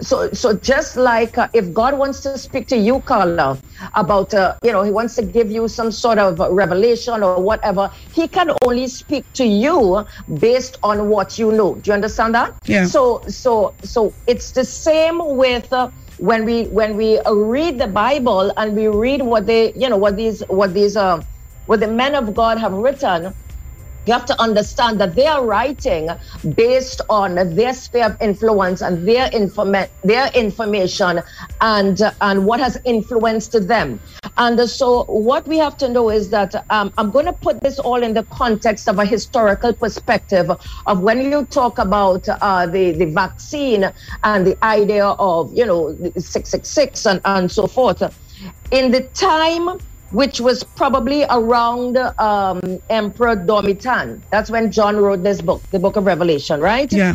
So, 0.00 0.30
so 0.30 0.54
just 0.54 0.96
like 0.96 1.36
uh, 1.38 1.48
if 1.54 1.72
God 1.72 1.98
wants 1.98 2.20
to 2.20 2.38
speak 2.38 2.68
to 2.68 2.76
you, 2.76 3.00
Carla, 3.00 3.58
about, 3.94 4.32
uh, 4.32 4.54
you 4.62 4.70
know, 4.70 4.82
He 4.82 4.92
wants 4.92 5.16
to 5.16 5.22
give 5.22 5.50
you 5.50 5.66
some 5.66 5.90
sort 5.90 6.18
of 6.18 6.38
revelation 6.54 7.22
or 7.22 7.42
whatever, 7.42 7.90
He 8.12 8.28
can 8.28 8.52
only 8.64 8.86
speak 8.86 9.24
to 9.34 9.44
you 9.44 10.06
based 10.38 10.78
on 10.84 11.08
what 11.08 11.38
you 11.38 11.50
know. 11.50 11.74
Do 11.76 11.90
you 11.90 11.94
understand 11.94 12.34
that? 12.34 12.54
Yeah. 12.66 12.86
So, 12.86 13.22
so, 13.26 13.74
so 13.82 14.14
it's 14.26 14.52
the 14.52 14.64
same 14.64 15.18
with. 15.36 15.72
When 16.22 16.44
we 16.44 16.66
when 16.68 16.96
we 16.96 17.20
read 17.26 17.80
the 17.80 17.88
Bible 17.88 18.52
and 18.56 18.76
we 18.76 18.86
read 18.86 19.22
what 19.22 19.44
they 19.44 19.72
you 19.74 19.88
know 19.88 19.96
what 19.96 20.16
these 20.16 20.38
what 20.46 20.72
these 20.72 20.96
uh, 20.96 21.20
what 21.66 21.80
the 21.80 21.88
men 21.88 22.14
of 22.14 22.32
God 22.32 22.58
have 22.58 22.72
written, 22.72 23.34
you 24.06 24.12
have 24.12 24.24
to 24.26 24.40
understand 24.40 25.00
that 25.00 25.16
they 25.16 25.26
are 25.26 25.44
writing 25.44 26.10
based 26.54 27.00
on 27.08 27.34
their 27.56 27.74
sphere 27.74 28.06
of 28.06 28.16
influence 28.20 28.82
and 28.82 29.08
their 29.08 29.30
informa- 29.30 29.90
their 30.04 30.30
information 30.34 31.20
and 31.60 32.00
and 32.20 32.46
what 32.46 32.60
has 32.60 32.78
influenced 32.84 33.54
them. 33.66 34.00
And 34.38 34.58
so 34.68 35.04
what 35.04 35.46
we 35.46 35.58
have 35.58 35.76
to 35.78 35.88
know 35.88 36.10
is 36.10 36.30
that 36.30 36.64
um, 36.70 36.92
I'm 36.96 37.10
going 37.10 37.26
to 37.26 37.32
put 37.32 37.60
this 37.60 37.78
all 37.78 38.02
in 38.02 38.14
the 38.14 38.22
context 38.24 38.88
of 38.88 38.98
a 38.98 39.04
historical 39.04 39.72
perspective 39.72 40.50
of 40.86 41.00
when 41.00 41.20
you 41.20 41.44
talk 41.46 41.78
about 41.78 42.28
uh, 42.28 42.66
the 42.66 42.92
the 42.92 43.06
vaccine 43.06 43.92
and 44.24 44.46
the 44.46 44.56
idea 44.64 45.06
of 45.06 45.52
you 45.52 45.66
know 45.66 45.94
666 46.16 47.06
and 47.06 47.20
and 47.24 47.50
so 47.50 47.66
forth. 47.66 48.02
In 48.70 48.90
the 48.90 49.02
time 49.14 49.78
which 50.12 50.40
was 50.40 50.62
probably 50.62 51.24
around 51.30 51.96
um, 51.96 52.60
Emperor 52.90 53.34
Domitian. 53.34 54.22
That's 54.30 54.50
when 54.50 54.70
John 54.70 54.96
wrote 54.98 55.22
this 55.22 55.40
book, 55.40 55.62
the 55.70 55.78
Book 55.78 55.96
of 55.96 56.04
Revelation, 56.04 56.60
right? 56.60 56.92
Yeah. 56.92 57.14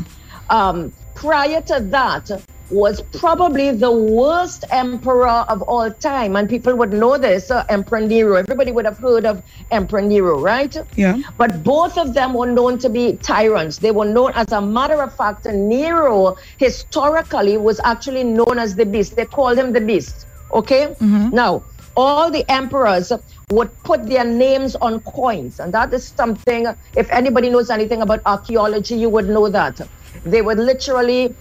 Um, 0.49 0.91
prior 1.13 1.61
to 1.61 1.79
that 1.79 2.29
was 2.69 3.01
probably 3.13 3.71
the 3.71 3.91
worst 3.91 4.65
emperor 4.71 5.27
of 5.27 5.61
all 5.63 5.89
time, 5.91 6.35
and 6.35 6.49
people 6.49 6.75
would 6.75 6.91
know 6.91 7.17
this, 7.17 7.49
uh, 7.49 7.63
Emperor 7.69 8.01
Nero. 8.01 8.35
Everybody 8.35 8.71
would 8.71 8.85
have 8.85 8.97
heard 8.97 9.25
of 9.25 9.41
Emperor 9.71 10.01
Nero, 10.01 10.39
right? 10.39 10.75
Yeah. 10.95 11.21
But 11.37 11.63
both 11.63 11.97
of 11.97 12.13
them 12.13 12.33
were 12.33 12.47
known 12.47 12.77
to 12.79 12.89
be 12.89 13.13
tyrants. 13.13 13.77
They 13.77 13.91
were 13.91 14.05
known, 14.05 14.31
as 14.35 14.51
a 14.51 14.61
matter 14.61 15.01
of 15.01 15.15
fact, 15.15 15.45
Nero 15.45 16.35
historically 16.57 17.57
was 17.57 17.79
actually 17.83 18.23
known 18.23 18.59
as 18.59 18.75
the 18.75 18.85
beast. 18.85 19.15
They 19.15 19.25
called 19.25 19.57
him 19.57 19.71
the 19.71 19.81
beast. 19.81 20.27
Okay? 20.51 20.95
Now, 21.31 21.63
all 21.95 22.29
the 22.29 22.45
emperors 22.51 23.11
would 23.49 23.71
put 23.83 24.05
their 24.05 24.23
names 24.23 24.75
on 24.75 24.99
coins. 25.01 25.59
And 25.59 25.73
that 25.73 25.93
is 25.93 26.13
something, 26.15 26.67
if 26.95 27.09
anybody 27.11 27.49
knows 27.49 27.69
anything 27.69 28.01
about 28.01 28.21
archaeology, 28.25 28.95
you 28.95 29.09
would 29.09 29.27
know 29.29 29.49
that. 29.49 29.81
They 30.25 30.41
would 30.41 30.59
literally 30.59 31.33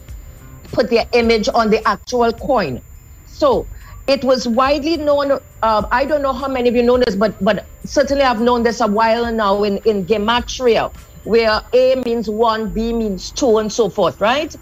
put 0.72 0.90
their 0.90 1.06
image 1.12 1.48
on 1.54 1.70
the 1.70 1.86
actual 1.86 2.32
coin. 2.32 2.80
So 3.26 3.66
it 4.06 4.24
was 4.24 4.46
widely 4.46 4.96
known. 4.96 5.32
Uh, 5.62 5.86
I 5.90 6.04
don't 6.04 6.22
know 6.22 6.32
how 6.32 6.48
many 6.48 6.68
of 6.68 6.76
you 6.76 6.82
know 6.82 6.98
this, 6.98 7.16
but 7.16 7.42
but 7.42 7.66
certainly 7.84 8.22
I've 8.22 8.40
known 8.40 8.62
this 8.62 8.80
a 8.80 8.86
while 8.86 9.32
now 9.32 9.62
in 9.64 9.78
in 9.78 10.04
gematria, 10.06 10.94
where 11.24 11.60
A 11.72 12.02
means 12.06 12.30
one, 12.30 12.70
B 12.70 12.92
means 12.92 13.30
two, 13.32 13.58
and 13.58 13.72
so 13.72 13.88
forth. 13.88 14.20
Right? 14.20 14.54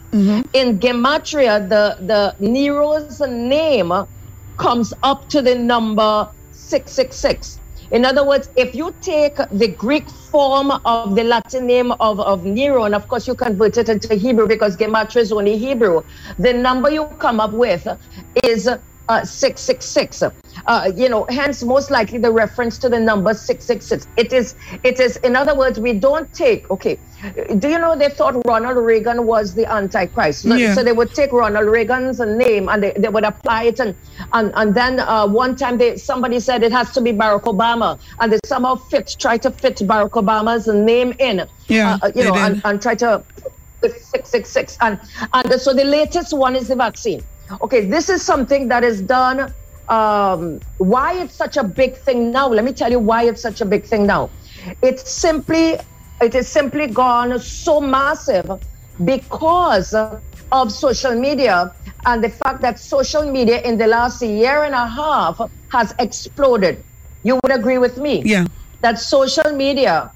In 0.54 0.78
gematria, 0.78 1.68
the 1.68 1.96
the 2.00 2.34
Nero's 2.40 3.20
name 3.20 3.92
comes 4.56 4.94
up 5.02 5.28
to 5.28 5.42
the 5.42 5.54
number 5.54 6.28
six 6.52 6.92
six 6.92 7.16
six. 7.16 7.60
In 7.92 8.04
other 8.04 8.26
words, 8.26 8.48
if 8.56 8.74
you 8.74 8.94
take 9.00 9.36
the 9.52 9.68
Greek 9.68 10.10
form 10.10 10.72
of 10.84 11.16
the 11.16 11.24
Latin 11.24 11.66
name 11.66 11.92
of, 12.00 12.20
of 12.20 12.44
Nero, 12.44 12.84
and 12.84 12.94
of 12.94 13.08
course 13.08 13.26
you 13.28 13.34
convert 13.36 13.78
it 13.78 13.88
into 13.88 14.14
Hebrew 14.14 14.48
because 14.48 14.76
Gematria 14.76 15.22
is 15.22 15.32
only 15.32 15.58
Hebrew, 15.58 16.02
the 16.38 16.52
number 16.54 16.90
you 16.90 17.06
come 17.20 17.40
up 17.40 17.52
with 17.52 17.86
is 18.44 18.68
uh, 18.68 19.24
666. 19.24 20.24
Uh, 20.66 20.90
you 20.96 21.08
know, 21.08 21.26
hence 21.28 21.62
most 21.62 21.90
likely 21.90 22.18
the 22.18 22.30
reference 22.32 22.78
to 22.78 22.88
the 22.88 22.98
number 22.98 23.34
666. 23.34 24.08
It 24.16 24.32
is, 24.32 24.54
it 24.82 24.98
is, 25.00 25.16
in 25.18 25.36
other 25.36 25.54
words, 25.54 25.78
we 25.78 25.92
don't 25.92 26.32
take, 26.32 26.70
okay, 26.70 26.98
do 27.58 27.68
you 27.68 27.78
know 27.78 27.96
they 27.96 28.08
thought 28.08 28.34
Ronald 28.46 28.78
Reagan 28.78 29.26
was 29.26 29.54
the 29.54 29.70
Antichrist? 29.70 30.42
So- 30.42 30.54
Yeah. 30.54 30.74
So 30.74 30.82
they 30.82 30.92
would 30.92 31.12
take 31.14 31.32
Ronald 31.32 31.68
Reagan's 31.68 32.18
name 32.20 32.68
and 32.68 32.82
they, 32.82 32.92
they 32.92 33.08
would 33.08 33.24
apply 33.24 33.64
it. 33.64 33.78
And, 33.80 33.94
and, 34.32 34.52
and 34.54 34.74
then 34.74 35.00
uh, 35.00 35.26
one 35.26 35.54
time 35.56 35.76
they 35.78 35.96
somebody 35.96 36.40
said 36.40 36.62
it 36.62 36.72
has 36.72 36.92
to 36.92 37.00
be 37.00 37.12
Barack 37.12 37.42
Obama. 37.42 37.98
And 38.20 38.32
they 38.32 38.38
somehow 38.46 38.76
fit, 38.76 39.16
try 39.18 39.36
to 39.38 39.50
fit 39.50 39.76
Barack 39.78 40.10
Obama's 40.10 40.66
name 40.66 41.14
in. 41.18 41.46
Yeah, 41.68 41.98
uh, 42.02 42.10
you 42.14 42.24
know, 42.24 42.34
and, 42.46 42.62
and 42.64 42.80
try 42.82 42.94
to 42.96 43.22
put 43.82 43.92
666. 43.92 44.78
And, 44.80 44.98
and 45.34 45.60
so 45.60 45.74
the 45.74 45.84
latest 45.84 46.32
one 46.36 46.56
is 46.56 46.68
the 46.68 46.76
vaccine. 46.76 47.22
Okay, 47.60 47.84
this 47.84 48.08
is 48.08 48.22
something 48.22 48.68
that 48.68 48.82
is 48.82 49.02
done. 49.02 49.52
Um, 49.88 50.60
why 50.78 51.20
it's 51.20 51.34
such 51.34 51.56
a 51.56 51.64
big 51.64 51.96
thing 51.96 52.30
now? 52.30 52.48
Let 52.48 52.64
me 52.64 52.72
tell 52.72 52.90
you 52.90 52.98
why 52.98 53.24
it's 53.24 53.42
such 53.42 53.60
a 53.60 53.64
big 53.64 53.84
thing 53.84 54.06
now. 54.06 54.30
It's 54.82 55.10
simply, 55.10 55.76
it 56.20 56.34
is 56.34 56.48
simply 56.48 56.86
gone 56.86 57.38
so 57.38 57.80
massive 57.80 58.50
because 59.04 59.94
of 60.52 60.72
social 60.72 61.14
media 61.14 61.74
and 62.06 62.22
the 62.22 62.28
fact 62.28 62.60
that 62.62 62.78
social 62.78 63.30
media 63.30 63.60
in 63.62 63.76
the 63.76 63.86
last 63.86 64.22
year 64.22 64.64
and 64.64 64.74
a 64.74 64.86
half 64.86 65.40
has 65.70 65.94
exploded. 65.98 66.82
You 67.22 67.40
would 67.42 67.52
agree 67.52 67.78
with 67.78 67.98
me? 67.98 68.22
Yeah. 68.24 68.46
That 68.82 68.98
social 68.98 69.52
media 69.52 70.12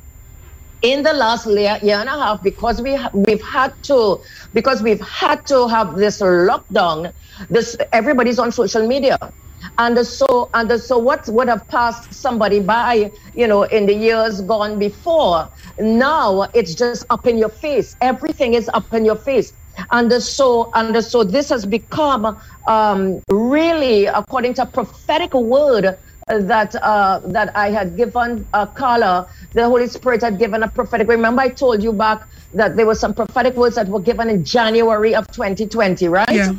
in 0.82 1.02
the 1.02 1.12
last 1.12 1.46
year, 1.46 1.78
year 1.82 1.98
and 1.98 2.08
a 2.08 2.12
half, 2.12 2.42
because 2.42 2.80
we 2.80 2.96
we've 3.12 3.42
had 3.42 3.72
to 3.84 4.22
because 4.52 4.82
we've 4.82 5.00
had 5.00 5.44
to 5.46 5.66
have 5.66 5.96
this 5.96 6.20
lockdown, 6.20 7.12
this 7.50 7.76
everybody's 7.92 8.38
on 8.38 8.52
social 8.52 8.86
media. 8.86 9.16
And 9.78 10.06
so 10.06 10.50
and 10.54 10.70
so 10.80 10.98
what 10.98 11.28
would 11.28 11.48
have 11.48 11.66
passed 11.68 12.12
somebody 12.14 12.60
by, 12.60 13.10
you 13.34 13.46
know, 13.46 13.64
in 13.64 13.86
the 13.86 13.94
years 13.94 14.40
gone 14.42 14.78
before, 14.78 15.48
now 15.78 16.48
it's 16.54 16.74
just 16.74 17.06
up 17.10 17.26
in 17.26 17.38
your 17.38 17.48
face. 17.48 17.96
Everything 18.00 18.54
is 18.54 18.70
up 18.74 18.92
in 18.94 19.04
your 19.04 19.16
face. 19.16 19.52
And 19.90 20.12
so 20.22 20.70
and 20.74 21.04
so 21.04 21.22
this 21.24 21.48
has 21.50 21.64
become 21.64 22.40
um, 22.66 23.20
really, 23.30 24.06
according 24.06 24.54
to 24.54 24.62
a 24.62 24.66
prophetic 24.66 25.32
word 25.34 25.96
that 26.28 26.74
uh, 26.76 27.20
that 27.26 27.56
I 27.56 27.70
had 27.70 27.96
given 27.96 28.46
uh, 28.52 28.66
Carla, 28.66 29.28
the 29.54 29.64
Holy 29.64 29.86
Spirit 29.86 30.22
had 30.22 30.38
given 30.38 30.62
a 30.62 30.70
prophetic. 30.70 31.08
Remember, 31.08 31.42
I 31.42 31.48
told 31.48 31.82
you 31.82 31.92
back 31.92 32.28
that 32.52 32.76
there 32.76 32.86
were 32.86 32.94
some 32.94 33.14
prophetic 33.14 33.54
words 33.54 33.76
that 33.76 33.88
were 33.88 34.00
given 34.00 34.28
in 34.28 34.44
January 34.44 35.14
of 35.14 35.26
2020, 35.28 36.08
right? 36.08 36.28
Yeah. 36.30 36.52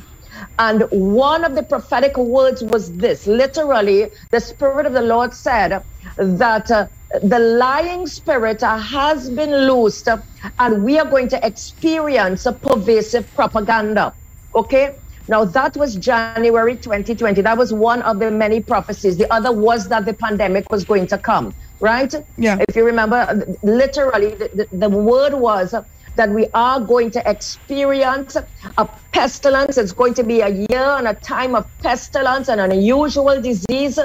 And 0.57 0.83
one 0.91 1.43
of 1.43 1.55
the 1.55 1.63
prophetic 1.63 2.17
words 2.17 2.63
was 2.63 2.95
this 2.97 3.27
literally, 3.27 4.11
the 4.31 4.39
Spirit 4.39 4.85
of 4.85 4.93
the 4.93 5.01
Lord 5.01 5.33
said 5.33 5.83
that 6.17 6.71
uh, 6.71 6.87
the 7.23 7.39
lying 7.39 8.05
spirit 8.05 8.61
uh, 8.63 8.77
has 8.77 9.29
been 9.31 9.51
loosed 9.51 10.07
uh, 10.07 10.21
and 10.59 10.83
we 10.83 10.99
are 10.99 11.09
going 11.09 11.27
to 11.29 11.45
experience 11.45 12.45
a 12.45 12.53
pervasive 12.53 13.33
propaganda. 13.33 14.15
Okay? 14.55 14.95
Now, 15.27 15.45
that 15.45 15.77
was 15.77 15.95
January 15.95 16.75
2020. 16.75 17.41
That 17.43 17.57
was 17.57 17.71
one 17.71 18.01
of 18.01 18.19
the 18.19 18.31
many 18.31 18.61
prophecies. 18.61 19.17
The 19.17 19.31
other 19.31 19.51
was 19.51 19.87
that 19.89 20.05
the 20.05 20.13
pandemic 20.13 20.65
was 20.71 20.85
going 20.85 21.05
to 21.07 21.19
come, 21.19 21.55
right? 21.79 22.13
Yeah. 22.37 22.57
If 22.67 22.75
you 22.75 22.83
remember, 22.83 23.45
literally, 23.61 24.35
the, 24.35 24.67
the, 24.71 24.89
the 24.89 24.89
word 24.89 25.35
was 25.35 25.75
that 26.19 26.29
we 26.29 26.47
are 26.53 26.81
going 26.81 27.09
to 27.11 27.21
experience 27.29 28.35
a 28.77 28.85
pestilence. 29.13 29.77
It's 29.77 29.93
going 29.93 30.13
to 30.15 30.23
be 30.23 30.41
a 30.41 30.49
year 30.49 30.87
and 30.99 31.07
a 31.07 31.13
time 31.13 31.55
of 31.55 31.65
pestilence 31.79 32.49
and 32.49 32.59
an 32.59 32.73
unusual 32.73 33.41
disease. 33.41 33.97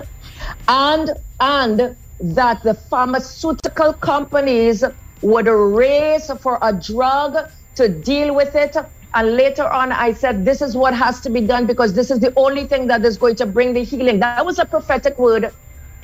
And, 0.68 1.10
and 1.40 1.96
that 2.20 2.62
the 2.62 2.74
pharmaceutical 2.74 3.94
companies 3.94 4.84
would 5.22 5.48
race 5.48 6.30
for 6.40 6.58
a 6.62 6.72
drug 6.72 7.50
to 7.74 7.88
deal 7.88 8.32
with 8.32 8.54
it. 8.54 8.76
And 9.14 9.36
later 9.36 9.66
on, 9.68 9.90
I 9.90 10.12
said, 10.12 10.44
this 10.44 10.62
is 10.62 10.76
what 10.76 10.94
has 10.94 11.20
to 11.22 11.30
be 11.30 11.40
done 11.40 11.66
because 11.66 11.94
this 11.94 12.12
is 12.12 12.20
the 12.20 12.32
only 12.36 12.66
thing 12.66 12.86
that 12.86 13.04
is 13.04 13.18
going 13.18 13.34
to 13.36 13.46
bring 13.46 13.74
the 13.74 13.82
healing. 13.82 14.20
That 14.20 14.46
was 14.46 14.60
a 14.60 14.64
prophetic 14.64 15.18
word, 15.18 15.52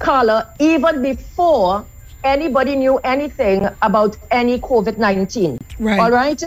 Carla, 0.00 0.52
even 0.58 1.02
before 1.02 1.86
anybody 2.24 2.76
knew 2.76 2.98
anything 2.98 3.68
about 3.82 4.16
any 4.30 4.58
COVID 4.60 4.98
19. 4.98 5.58
Right. 5.78 6.00
All 6.00 6.10
right. 6.10 6.42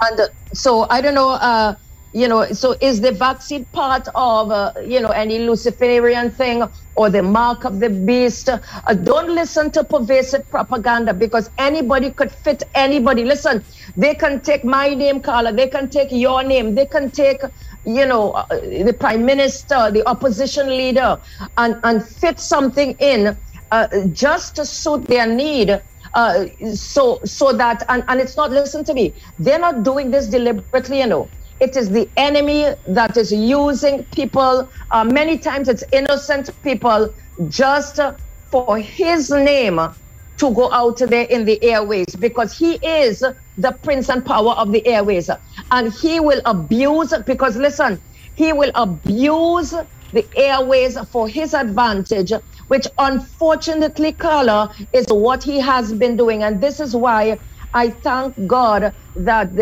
And 0.00 0.20
so 0.52 0.86
I 0.90 1.00
don't 1.00 1.14
know, 1.14 1.30
uh, 1.30 1.74
you 2.12 2.26
know, 2.26 2.46
so 2.46 2.74
is 2.80 3.00
the 3.00 3.12
vaccine 3.12 3.64
part 3.66 4.08
of, 4.14 4.50
uh, 4.50 4.72
you 4.84 5.00
know, 5.00 5.10
any 5.10 5.40
Luciferian 5.40 6.30
thing 6.30 6.62
or 6.94 7.10
the 7.10 7.22
mark 7.22 7.64
of 7.64 7.80
the 7.80 7.90
beast? 7.90 8.48
Uh, 8.48 8.94
don't 8.94 9.28
listen 9.28 9.70
to 9.72 9.84
pervasive 9.84 10.48
propaganda 10.48 11.12
because 11.12 11.50
anybody 11.58 12.10
could 12.10 12.32
fit 12.32 12.62
anybody. 12.74 13.24
Listen, 13.24 13.62
they 13.96 14.14
can 14.14 14.40
take 14.40 14.64
my 14.64 14.94
name, 14.94 15.20
Carla. 15.20 15.52
They 15.52 15.68
can 15.68 15.90
take 15.90 16.10
your 16.10 16.42
name. 16.42 16.74
They 16.74 16.86
can 16.86 17.10
take, 17.10 17.42
you 17.84 18.06
know, 18.06 18.32
uh, 18.32 18.46
the 18.60 18.96
prime 18.98 19.26
minister, 19.26 19.90
the 19.90 20.02
opposition 20.08 20.68
leader, 20.68 21.20
and, 21.58 21.78
and 21.84 22.02
fit 22.02 22.40
something 22.40 22.92
in 23.00 23.36
just 24.12 24.56
to 24.56 24.64
suit 24.66 25.06
their 25.08 25.26
need. 25.26 25.82
Uh, 26.14 26.46
so 26.74 27.20
so 27.24 27.52
that 27.52 27.84
and, 27.88 28.04
and 28.08 28.20
it's 28.20 28.36
not 28.36 28.50
listen 28.50 28.84
to 28.84 28.94
me 28.94 29.14
they're 29.38 29.58
not 29.58 29.82
doing 29.82 30.10
this 30.10 30.28
deliberately 30.28 31.00
you 31.00 31.06
know 31.06 31.30
it 31.60 31.76
is 31.76 31.90
the 31.90 32.10
enemy 32.16 32.66
that 32.86 33.16
is 33.16 33.32
using 33.32 34.04
people 34.14 34.70
uh, 34.92 35.04
many 35.04 35.38
times 35.38 35.68
it's 35.68 35.84
innocent 35.92 36.50
people 36.62 37.14
just 37.48 37.98
uh, 38.00 38.14
for 38.50 38.78
his 38.78 39.30
name 39.30 39.78
to 40.38 40.54
go 40.54 40.72
out 40.72 40.98
there 40.98 41.24
in 41.26 41.44
the 41.44 41.62
airways 41.62 42.06
because 42.18 42.56
he 42.56 42.74
is 42.76 43.20
the 43.56 43.72
prince 43.82 44.08
and 44.08 44.24
power 44.24 44.52
of 44.52 44.72
the 44.72 44.86
airways 44.86 45.30
and 45.72 45.92
he 45.94 46.20
will 46.20 46.40
abuse 46.46 47.12
because 47.26 47.56
listen 47.56 48.00
he 48.34 48.52
will 48.52 48.72
abuse 48.74 49.74
the 50.12 50.28
airways 50.36 50.98
for 51.10 51.28
his 51.28 51.54
advantage 51.54 52.32
which 52.68 52.86
unfortunately, 52.98 54.12
Carla, 54.14 54.74
is 54.94 55.06
what 55.10 55.44
he 55.44 55.60
has 55.60 55.94
been 55.94 56.16
doing. 56.16 56.44
And 56.44 56.62
this 56.62 56.80
is 56.80 56.96
why 56.96 57.38
I 57.74 57.90
thank 57.90 58.34
God 58.48 58.94
that 59.16 59.56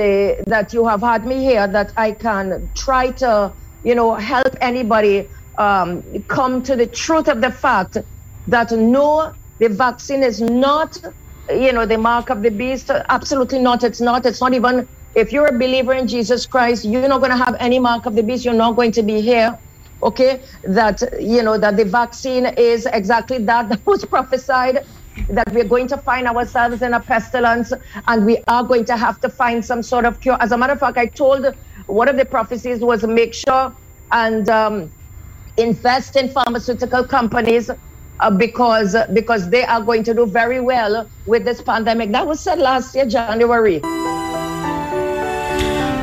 that 0.46 0.72
you 0.74 0.86
have 0.86 1.02
had 1.02 1.26
me 1.26 1.44
here, 1.44 1.68
that 1.68 1.92
I 1.98 2.12
can 2.12 2.70
try 2.76 3.12
to, 3.12 3.54
you 3.82 3.96
know, 3.96 4.14
help 4.16 4.54
anybody 4.62 5.30
um, 5.58 6.04
come 6.28 6.62
to 6.64 6.76
the 6.76 6.86
truth 6.88 7.28
of 7.28 7.42
the 7.42 7.52
fact 7.52 7.98
that 8.48 8.72
no, 8.72 9.34
the 9.60 9.70
vaccine 9.70 10.24
is 10.24 10.40
not, 10.42 10.96
you 11.50 11.72
know, 11.72 11.86
the 11.86 11.98
mark 11.98 12.30
of 12.30 12.42
the 12.42 12.50
beast. 12.52 12.90
Absolutely 13.10 13.60
not. 13.60 13.84
It's 13.84 14.02
not. 14.02 14.26
It's 14.26 14.42
not 14.42 14.54
even. 14.54 14.88
If 15.16 15.32
you're 15.32 15.46
a 15.46 15.58
believer 15.58 15.94
in 15.94 16.08
Jesus 16.08 16.46
Christ, 16.46 16.84
you're 16.86 17.08
not 17.08 17.20
going 17.20 17.30
to 17.32 17.38
have 17.44 17.56
any 17.60 17.78
mark 17.78 18.06
of 18.06 18.16
the 18.16 18.24
beast. 18.24 18.44
You're 18.46 18.54
not 18.54 18.76
going 18.76 18.92
to 18.94 19.04
be 19.04 19.22
here 19.22 19.58
okay 20.02 20.42
that 20.64 21.02
you 21.20 21.42
know 21.42 21.56
that 21.56 21.76
the 21.76 21.84
vaccine 21.84 22.46
is 22.58 22.86
exactly 22.92 23.38
that 23.38 23.68
that 23.70 23.84
was 23.86 24.04
prophesied 24.04 24.84
that 25.30 25.50
we're 25.52 25.64
going 25.64 25.88
to 25.88 25.96
find 25.98 26.26
ourselves 26.26 26.82
in 26.82 26.92
a 26.92 27.00
pestilence 27.00 27.72
and 28.06 28.26
we 28.26 28.42
are 28.48 28.62
going 28.62 28.84
to 28.84 28.96
have 28.96 29.18
to 29.20 29.30
find 29.30 29.64
some 29.64 29.82
sort 29.82 30.04
of 30.04 30.20
cure. 30.20 30.36
As 30.42 30.52
a 30.52 30.58
matter 30.58 30.74
of 30.74 30.80
fact 30.80 30.98
i 30.98 31.06
told 31.06 31.46
one 31.86 32.08
of 32.08 32.16
the 32.16 32.24
prophecies 32.24 32.80
was 32.80 33.04
make 33.04 33.34
sure 33.34 33.74
and 34.12 34.48
um, 34.48 34.92
invest 35.56 36.16
in 36.16 36.28
pharmaceutical 36.28 37.04
companies 37.04 37.70
uh, 38.20 38.30
because 38.30 38.96
because 39.14 39.50
they 39.50 39.64
are 39.64 39.80
going 39.82 40.04
to 40.04 40.14
do 40.14 40.26
very 40.26 40.60
well 40.60 41.10
with 41.26 41.44
this 41.44 41.62
pandemic. 41.62 42.12
That 42.12 42.26
was 42.26 42.42
said 42.42 42.58
last 42.58 42.94
year 42.94 43.06
january 43.06 43.80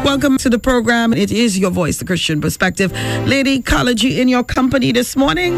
Welcome 0.04 0.38
to 0.40 0.50
the 0.50 0.60
program. 0.60 1.14
It 1.14 1.32
is 1.32 1.58
your 1.58 1.72
voice, 1.72 1.98
the 1.98 2.06
Christian 2.06 2.42
perspective. 2.42 2.92
Lady 3.26 3.56
Ecology 3.56 4.20
in 4.20 4.28
your 4.28 4.44
company 4.44 4.92
this 4.92 5.16
morning 5.16 5.56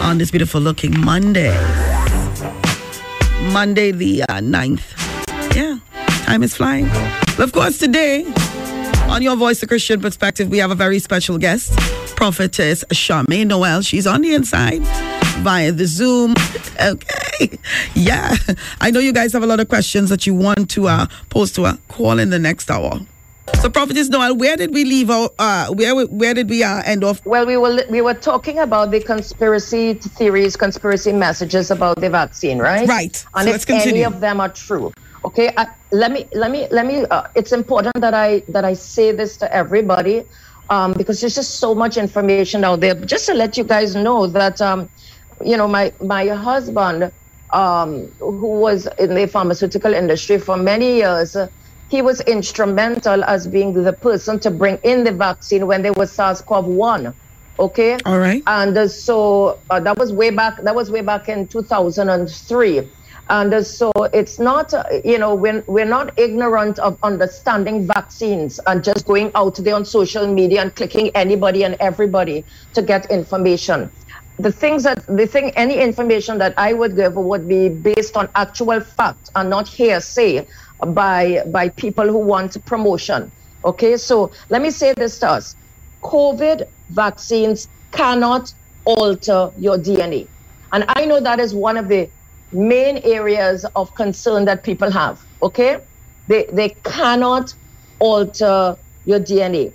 on 0.00 0.18
this 0.18 0.30
beautiful 0.30 0.60
looking 0.60 0.98
Monday. 0.98 1.54
Monday, 3.52 3.92
the 3.92 4.22
uh, 4.22 4.40
9th. 4.40 5.54
Yeah, 5.54 5.78
time 6.24 6.42
is 6.42 6.56
flying. 6.56 6.86
But 7.36 7.40
of 7.40 7.52
course, 7.52 7.78
today 7.78 8.24
on 9.08 9.22
your 9.22 9.36
voice, 9.36 9.60
the 9.60 9.66
Christian 9.66 10.00
perspective, 10.00 10.48
we 10.48 10.58
have 10.58 10.70
a 10.70 10.74
very 10.74 10.98
special 10.98 11.36
guest, 11.38 11.72
Prophetess 12.16 12.82
Charmaine 12.92 13.48
Noel. 13.48 13.82
She's 13.82 14.06
on 14.06 14.22
the 14.22 14.34
inside 14.34 14.80
via 15.42 15.70
the 15.72 15.86
Zoom. 15.86 16.34
Okay. 16.82 17.58
Yeah. 17.94 18.34
I 18.80 18.90
know 18.90 19.00
you 19.00 19.12
guys 19.12 19.32
have 19.32 19.42
a 19.42 19.46
lot 19.46 19.60
of 19.60 19.68
questions 19.68 20.08
that 20.10 20.26
you 20.26 20.34
want 20.34 20.70
to 20.70 20.88
uh, 20.88 21.06
pose 21.30 21.52
to 21.52 21.64
her. 21.64 21.78
Call 21.88 22.18
in 22.18 22.30
the 22.30 22.38
next 22.38 22.70
hour. 22.70 23.00
So, 23.60 23.70
Prophetess 23.70 24.08
Noel, 24.08 24.36
where 24.36 24.56
did 24.56 24.72
we 24.72 24.84
leave 24.84 25.10
our, 25.10 25.30
uh, 25.38 25.72
where 25.72 26.06
where 26.06 26.34
did 26.34 26.48
we 26.48 26.62
uh, 26.62 26.82
end 26.84 27.02
off? 27.02 27.24
Well, 27.24 27.46
we 27.46 27.56
were 27.56 27.82
we 27.90 28.00
were 28.00 28.14
talking 28.14 28.58
about 28.58 28.90
the 28.90 29.00
conspiracy 29.00 29.94
theories, 29.94 30.56
conspiracy 30.56 31.12
messages 31.12 31.70
about 31.70 32.00
the 32.00 32.10
vaccine, 32.10 32.58
right? 32.58 32.86
Right. 32.86 33.24
And 33.34 33.48
So 33.48 33.54
if 33.54 33.68
any 33.68 34.04
of 34.04 34.20
them 34.20 34.40
are 34.40 34.50
true, 34.50 34.92
okay. 35.24 35.52
I, 35.56 35.66
let 35.90 36.12
me 36.12 36.28
let 36.32 36.50
me 36.50 36.68
let 36.70 36.86
me. 36.86 37.06
Uh, 37.10 37.26
it's 37.34 37.52
important 37.52 38.00
that 38.00 38.14
I 38.14 38.42
that 38.48 38.64
I 38.64 38.74
say 38.74 39.10
this 39.10 39.36
to 39.38 39.52
everybody, 39.52 40.24
um, 40.68 40.92
because 40.92 41.20
there's 41.20 41.34
just 41.34 41.58
so 41.58 41.74
much 41.74 41.96
information 41.96 42.62
out 42.62 42.80
there. 42.80 42.94
Just 42.94 43.26
to 43.26 43.34
let 43.34 43.56
you 43.56 43.64
guys 43.64 43.96
know 43.96 44.26
that, 44.28 44.60
um, 44.60 44.88
you 45.44 45.56
know, 45.56 45.66
my 45.66 45.92
my 46.00 46.28
husband, 46.28 47.10
um, 47.52 48.12
who 48.20 48.60
was 48.60 48.86
in 48.98 49.14
the 49.14 49.26
pharmaceutical 49.26 49.92
industry 49.94 50.38
for 50.38 50.56
many 50.56 50.96
years. 50.96 51.36
He 51.88 52.02
was 52.02 52.20
instrumental 52.22 53.22
as 53.24 53.46
being 53.46 53.72
the 53.72 53.92
person 53.92 54.38
to 54.40 54.50
bring 54.50 54.78
in 54.82 55.04
the 55.04 55.12
vaccine 55.12 55.66
when 55.66 55.82
there 55.82 55.92
was 55.92 56.10
SARS-CoV-1. 56.12 57.14
Okay. 57.58 57.96
All 58.04 58.18
right. 58.18 58.42
And 58.46 58.76
uh, 58.76 58.88
so 58.88 59.60
uh, 59.70 59.80
that 59.80 59.96
was 59.96 60.12
way 60.12 60.30
back. 60.30 60.62
That 60.62 60.74
was 60.74 60.90
way 60.90 61.00
back 61.00 61.28
in 61.28 61.46
2003. 61.48 62.90
And 63.28 63.54
uh, 63.54 63.62
so 63.62 63.92
it's 64.12 64.38
not, 64.38 64.74
uh, 64.74 64.84
you 65.04 65.18
know, 65.18 65.34
we're, 65.34 65.64
we're 65.66 65.86
not 65.86 66.16
ignorant 66.18 66.78
of 66.78 66.98
understanding 67.02 67.86
vaccines 67.86 68.60
and 68.66 68.84
just 68.84 69.06
going 69.06 69.32
out 69.34 69.56
there 69.56 69.74
on 69.74 69.84
social 69.84 70.26
media 70.26 70.62
and 70.62 70.74
clicking 70.74 71.10
anybody 71.14 71.64
and 71.64 71.76
everybody 71.80 72.44
to 72.74 72.82
get 72.82 73.10
information. 73.10 73.90
The 74.38 74.52
things 74.52 74.82
that, 74.82 75.04
the 75.06 75.26
thing, 75.26 75.50
any 75.56 75.78
information 75.78 76.36
that 76.38 76.52
I 76.58 76.74
would 76.74 76.94
give 76.94 77.16
would 77.16 77.48
be 77.48 77.70
based 77.70 78.16
on 78.16 78.28
actual 78.34 78.80
fact 78.80 79.30
and 79.34 79.48
not 79.48 79.66
hearsay 79.66 80.46
by 80.88 81.42
by 81.46 81.68
people 81.70 82.06
who 82.06 82.18
want 82.18 82.62
promotion. 82.66 83.30
Okay, 83.64 83.96
so 83.96 84.30
let 84.48 84.62
me 84.62 84.70
say 84.70 84.92
this 84.94 85.18
to 85.20 85.28
us 85.30 85.56
COVID 86.02 86.68
vaccines 86.90 87.68
cannot 87.92 88.52
alter 88.84 89.50
your 89.58 89.78
DNA. 89.78 90.28
And 90.72 90.84
I 90.88 91.04
know 91.04 91.20
that 91.20 91.40
is 91.40 91.54
one 91.54 91.76
of 91.76 91.88
the 91.88 92.08
main 92.52 92.98
areas 92.98 93.64
of 93.74 93.94
concern 93.94 94.44
that 94.44 94.62
people 94.62 94.90
have. 94.90 95.20
Okay, 95.42 95.80
they, 96.28 96.44
they 96.52 96.70
cannot 96.84 97.54
alter 97.98 98.76
your 99.04 99.20
DNA. 99.20 99.72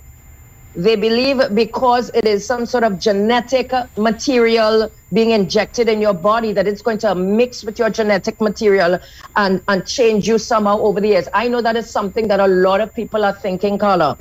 They 0.74 0.96
believe 0.96 1.54
because 1.54 2.10
it 2.14 2.24
is 2.24 2.46
some 2.46 2.64
sort 2.64 2.84
of 2.84 2.98
genetic 2.98 3.72
material 3.96 4.90
being 5.12 5.30
injected 5.30 5.88
in 5.88 6.00
your 6.00 6.14
body 6.14 6.52
that 6.52 6.66
it's 6.68 6.82
going 6.82 6.98
to 6.98 7.14
mix 7.14 7.64
with 7.64 7.78
your 7.78 7.90
genetic 7.90 8.40
material 8.40 8.98
and, 9.36 9.62
and 9.68 9.86
change 9.86 10.28
you 10.28 10.38
somehow 10.38 10.78
over 10.80 11.00
the 11.00 11.08
years. 11.08 11.28
I 11.34 11.48
know 11.48 11.62
that 11.62 11.76
is 11.76 11.90
something 11.90 12.28
that 12.28 12.40
a 12.40 12.48
lot 12.48 12.80
of 12.80 12.94
people 12.94 13.24
are 13.24 13.34
thinking, 13.34 13.78
Carla. 13.78 14.18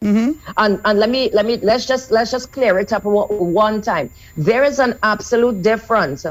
And 0.58 0.82
and 0.86 1.00
let 1.00 1.10
me 1.10 1.30
let 1.34 1.46
me 1.46 1.58
let's 1.64 1.86
just 1.86 2.12
let's 2.12 2.32
just 2.32 2.52
clear 2.52 2.80
it 2.80 2.94
up 2.94 3.04
one 3.30 3.82
time. 3.82 4.12
There 4.36 4.64
is 4.64 4.80
an 4.80 5.00
absolute 5.04 5.62
difference 5.62 6.26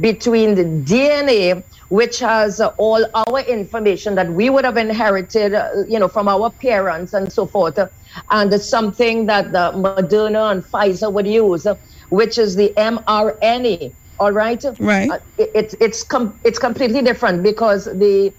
between 0.00 0.54
the 0.56 0.64
DNA, 0.64 1.64
which 1.90 2.20
has 2.20 2.60
uh, 2.60 2.68
all 2.78 3.06
our 3.14 3.40
information 3.42 4.14
that 4.16 4.32
we 4.32 4.50
would 4.50 4.64
have 4.64 4.76
inherited, 4.76 5.54
uh, 5.54 5.68
you 5.88 5.98
know, 5.98 6.08
from 6.08 6.28
our 6.28 6.50
parents 6.52 7.14
and 7.14 7.32
so 7.32 7.46
forth, 7.46 7.78
uh, 7.78 7.88
and 8.30 8.52
something 8.60 9.26
that 9.26 9.52
the 9.52 9.72
Moderna 9.74 10.52
and 10.52 10.64
Pfizer 10.64 11.12
would 11.12 11.26
use, 11.26 11.66
uh, 11.66 11.76
which 12.10 12.38
is 12.38 12.56
the 12.56 12.72
mRNA. 12.76 13.94
All 14.18 14.32
right. 14.32 14.62
Right. 14.78 15.10
Uh, 15.10 15.18
it, 15.38 15.50
it's 15.54 15.74
it's 15.80 16.02
com- 16.04 16.40
it's 16.44 16.58
completely 16.58 17.02
different 17.02 17.42
because 17.42 17.84
the 17.84 18.32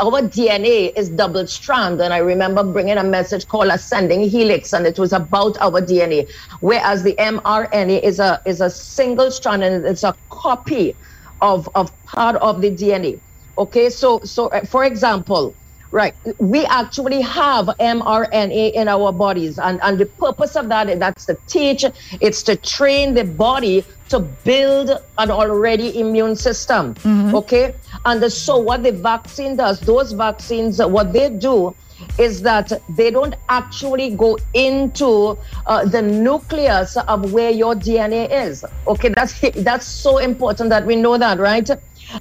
our 0.00 0.20
DNA 0.20 0.92
is 0.96 1.08
double 1.08 1.46
strand. 1.46 2.00
And 2.00 2.12
I 2.12 2.18
remember 2.18 2.62
bringing 2.64 2.98
a 2.98 3.04
message 3.04 3.46
called 3.48 3.68
ascending 3.68 4.22
helix, 4.28 4.72
and 4.72 4.86
it 4.86 4.98
was 4.98 5.12
about 5.12 5.56
our 5.60 5.80
DNA. 5.80 6.28
Whereas 6.60 7.02
the 7.02 7.14
mRNA 7.14 8.02
is 8.02 8.18
a 8.18 8.40
is 8.46 8.60
a 8.60 8.70
single 8.70 9.30
strand 9.30 9.64
and 9.64 9.86
it's 9.86 10.02
a 10.04 10.14
copy 10.30 10.96
of, 11.40 11.68
of 11.74 11.90
part 12.04 12.36
of 12.36 12.60
the 12.60 12.70
DNA. 12.70 13.20
Okay, 13.58 13.88
so 13.88 14.20
so 14.24 14.48
uh, 14.48 14.64
for 14.66 14.84
example, 14.84 15.56
right, 15.92 16.14
we 16.38 16.66
actually 16.66 17.22
have 17.22 17.66
mRNA 17.80 18.72
in 18.72 18.88
our 18.88 19.12
bodies, 19.12 19.58
and, 19.58 19.80
and 19.82 19.98
the 19.98 20.06
purpose 20.06 20.56
of 20.56 20.68
that 20.68 20.98
that's 20.98 21.24
to 21.26 21.38
teach, 21.48 21.84
it's 22.20 22.42
to 22.42 22.56
train 22.56 23.14
the 23.14 23.24
body 23.24 23.86
to 24.08 24.20
build 24.20 24.90
an 25.18 25.30
already 25.30 25.98
immune 25.98 26.36
system. 26.36 26.94
Okay, 27.34 27.74
and 28.04 28.32
so 28.32 28.56
what 28.58 28.82
the 28.82 28.92
vaccine 28.92 29.56
does, 29.56 29.80
those 29.80 30.12
vaccines, 30.12 30.78
what 30.78 31.12
they 31.12 31.30
do 31.30 31.74
is 32.18 32.42
that 32.42 32.72
they 32.90 33.10
don't 33.10 33.34
actually 33.48 34.10
go 34.16 34.38
into 34.54 35.36
uh, 35.66 35.84
the 35.84 36.02
nucleus 36.02 36.96
of 36.96 37.32
where 37.32 37.50
your 37.50 37.74
DNA 37.74 38.30
is. 38.30 38.64
Okay, 38.86 39.08
that's 39.08 39.40
that's 39.62 39.86
so 39.86 40.18
important 40.18 40.70
that 40.70 40.86
we 40.86 40.96
know 40.96 41.18
that, 41.18 41.38
right? 41.38 41.68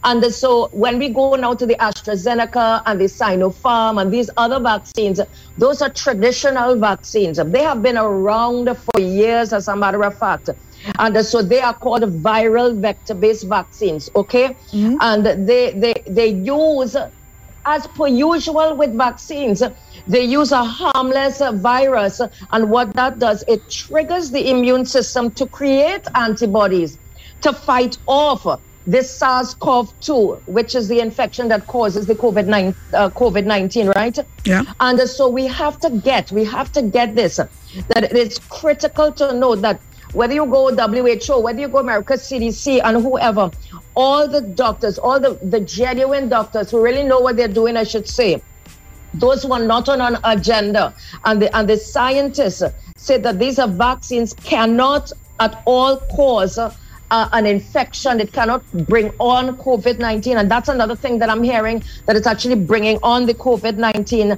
And 0.04 0.26
so 0.34 0.70
when 0.70 0.98
we 0.98 1.10
go 1.10 1.36
now 1.36 1.54
to 1.54 1.66
the 1.66 1.76
AstraZeneca 1.76 2.84
and 2.86 3.00
the 3.00 3.06
Sinopharm 3.06 4.02
and 4.02 4.12
these 4.12 4.30
other 4.36 4.60
vaccines, 4.60 5.20
those 5.58 5.82
are 5.82 5.90
traditional 5.90 6.76
vaccines. 6.76 7.38
They 7.38 7.62
have 7.62 7.84
been 7.84 7.98
around 7.98 8.76
for 8.78 9.00
years, 9.00 9.54
as 9.54 9.68
a 9.68 9.76
matter 9.76 10.04
of 10.04 10.18
fact. 10.18 10.50
And 11.00 11.18
uh, 11.18 11.24
so 11.24 11.42
they 11.42 11.62
are 11.62 11.74
called 11.74 12.04
viral 12.04 12.80
vector-based 12.80 13.48
vaccines, 13.48 14.10
okay? 14.16 14.56
Mm-hmm. 14.72 14.98
And 15.02 15.48
they, 15.48 15.72
they, 15.72 15.94
they 16.08 16.28
use 16.28 16.96
as 17.66 17.88
per 17.88 18.08
usual 18.08 18.76
with 18.76 18.96
vaccines, 18.96 19.64
they 20.08 20.24
use 20.24 20.52
a 20.52 20.64
harmless 20.64 21.42
virus. 21.56 22.22
And 22.52 22.70
what 22.70 22.94
that 22.94 23.20
does, 23.20 23.44
it 23.48 23.70
triggers 23.70 24.30
the 24.30 24.50
immune 24.50 24.86
system 24.86 25.32
to 25.32 25.46
create 25.48 26.06
antibodies 26.14 27.00
to 27.42 27.52
fight 27.54 27.98
off 28.08 28.62
this 28.88 29.10
SARS-CoV-2, 29.18 30.48
which 30.48 30.76
is 30.76 30.88
the 30.88 31.00
infection 31.00 31.48
that 31.48 31.66
causes 31.66 32.06
the 32.06 32.14
COVID-19, 32.14 32.76
uh, 32.94 33.10
COVID-19, 33.10 33.96
right? 33.96 34.18
Yeah. 34.46 34.62
And 34.80 35.00
uh, 35.00 35.08
so 35.08 35.28
we 35.28 35.48
have 35.48 35.80
to 35.80 35.90
get, 35.90 36.32
we 36.32 36.44
have 36.46 36.72
to 36.74 36.84
get 36.84 37.16
this, 37.16 37.38
that 37.38 38.04
it 38.04 38.16
is 38.16 38.38
critical 38.38 39.12
to 39.14 39.34
know 39.34 39.56
that 39.56 39.82
whether 40.16 40.34
you 40.34 40.46
go 40.46 40.74
WHO, 40.74 41.40
whether 41.40 41.60
you 41.60 41.68
go 41.68 41.80
America 41.80 42.14
CDC 42.14 42.82
and 42.84 43.04
whoever, 43.04 43.52
all 43.96 44.28
the 44.28 44.42
doctors, 44.42 44.98
all 44.98 45.20
the, 45.20 45.38
the 45.44 45.60
genuine 45.60 46.30
doctors 46.30 46.72
who 46.72 46.82
really 46.82 47.04
know 47.04 47.20
what 47.20 47.36
they're 47.36 47.48
doing, 47.48 47.76
I 47.76 47.84
should 47.84 48.08
say, 48.08 48.42
those 49.14 49.44
who 49.44 49.54
are 49.54 49.62
not 49.62 49.90
on 49.90 50.02
an 50.02 50.18
agenda 50.24 50.94
and 51.26 51.42
the, 51.42 51.56
and 51.56 51.70
the 51.70 51.78
scientists 51.78 52.64
say 52.98 53.18
that 53.18 53.40
these 53.40 53.60
are 53.60 53.68
vaccines 53.68 54.34
cannot 54.34 55.12
at 55.40 55.62
all 55.66 55.98
cause 55.98 56.58
uh, 56.58 56.72
an 57.12 57.46
infection. 57.46 58.20
It 58.20 58.32
cannot 58.32 58.64
bring 58.88 59.12
on 59.20 59.58
COVID 59.58 60.00
19. 60.00 60.38
And 60.38 60.50
that's 60.50 60.70
another 60.70 60.96
thing 60.96 61.20
that 61.20 61.30
I'm 61.30 61.44
hearing 61.44 61.84
that 62.06 62.16
it's 62.16 62.28
actually 62.28 62.56
bringing 62.56 62.98
on 63.04 63.26
the 63.26 63.34
COVID 63.34 63.78
19 63.78 64.38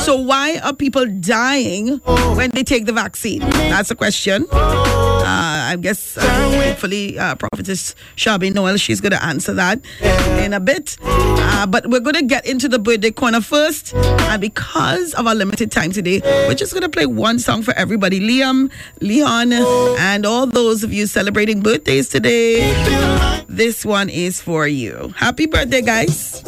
So 0.00 0.16
why 0.16 0.58
are 0.62 0.72
people 0.74 1.04
dying 1.06 1.98
when 2.36 2.50
they 2.50 2.62
take 2.64 2.86
the 2.86 2.92
vaccine? 2.92 3.40
That's 3.40 3.90
a 3.90 3.94
question. 3.94 4.46
Uh, 4.52 5.49
I 5.70 5.76
guess 5.76 6.18
uh, 6.18 6.22
hopefully 6.64 7.16
uh, 7.16 7.36
Prophetess 7.36 7.94
Shabi 8.16 8.52
Noel, 8.52 8.76
she's 8.76 9.00
going 9.00 9.12
to 9.12 9.24
answer 9.24 9.52
that 9.54 9.80
in 10.44 10.52
a 10.52 10.58
bit. 10.58 10.96
Uh, 11.00 11.64
but 11.64 11.86
we're 11.88 12.00
going 12.00 12.16
to 12.16 12.24
get 12.24 12.44
into 12.44 12.68
the 12.68 12.80
birthday 12.80 13.12
corner 13.12 13.40
first. 13.40 13.94
And 13.94 14.40
because 14.40 15.14
of 15.14 15.28
our 15.28 15.34
limited 15.36 15.70
time 15.70 15.92
today, 15.92 16.20
we're 16.48 16.56
just 16.56 16.72
going 16.72 16.82
to 16.82 16.88
play 16.88 17.06
one 17.06 17.38
song 17.38 17.62
for 17.62 17.72
everybody. 17.74 18.18
Liam, 18.18 18.72
Leon, 19.00 19.52
and 19.52 20.26
all 20.26 20.44
those 20.48 20.82
of 20.82 20.92
you 20.92 21.06
celebrating 21.06 21.60
birthdays 21.60 22.08
today. 22.08 22.74
This 23.48 23.84
one 23.86 24.08
is 24.08 24.40
for 24.40 24.66
you. 24.66 25.14
Happy 25.16 25.46
birthday, 25.46 25.82
guys. 25.82 26.42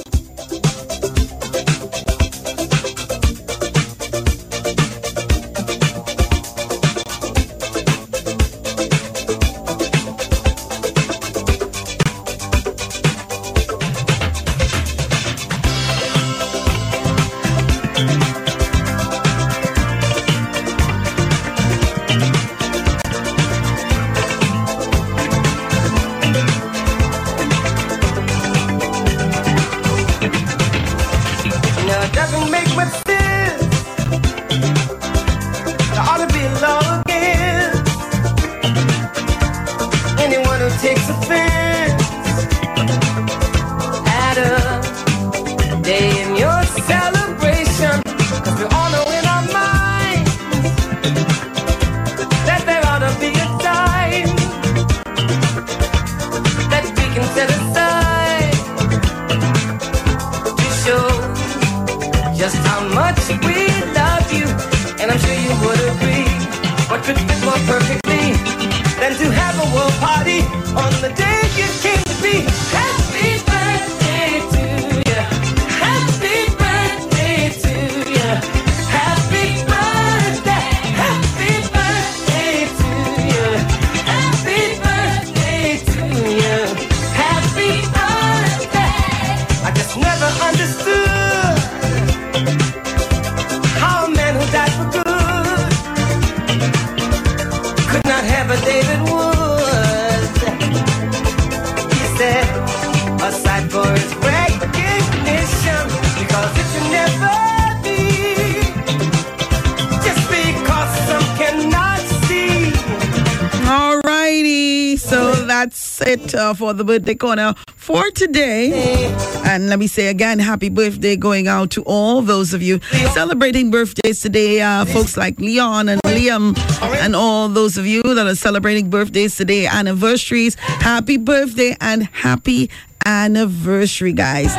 The 116.76 116.84
birthday 116.84 117.14
corner 117.14 117.54
for 117.74 118.10
today. 118.10 119.12
And 119.44 119.68
let 119.68 119.78
me 119.78 119.86
say 119.86 120.08
again, 120.08 120.38
happy 120.38 120.68
birthday 120.68 121.16
going 121.16 121.48
out 121.48 121.70
to 121.72 121.82
all 121.84 122.22
those 122.22 122.54
of 122.54 122.62
you 122.62 122.80
celebrating 123.12 123.70
birthdays 123.70 124.20
today. 124.20 124.60
Uh, 124.60 124.84
folks 124.84 125.16
like 125.16 125.38
Leon 125.38 125.88
and 125.88 126.00
Liam, 126.04 126.56
and 127.02 127.14
all 127.16 127.48
those 127.48 127.76
of 127.76 127.86
you 127.86 128.02
that 128.02 128.26
are 128.26 128.34
celebrating 128.34 128.90
birthdays 128.90 129.36
today, 129.36 129.66
anniversaries. 129.66 130.54
Happy 130.56 131.16
birthday 131.16 131.76
and 131.80 132.04
happy 132.04 132.70
anniversary, 133.04 134.12
guys. 134.12 134.54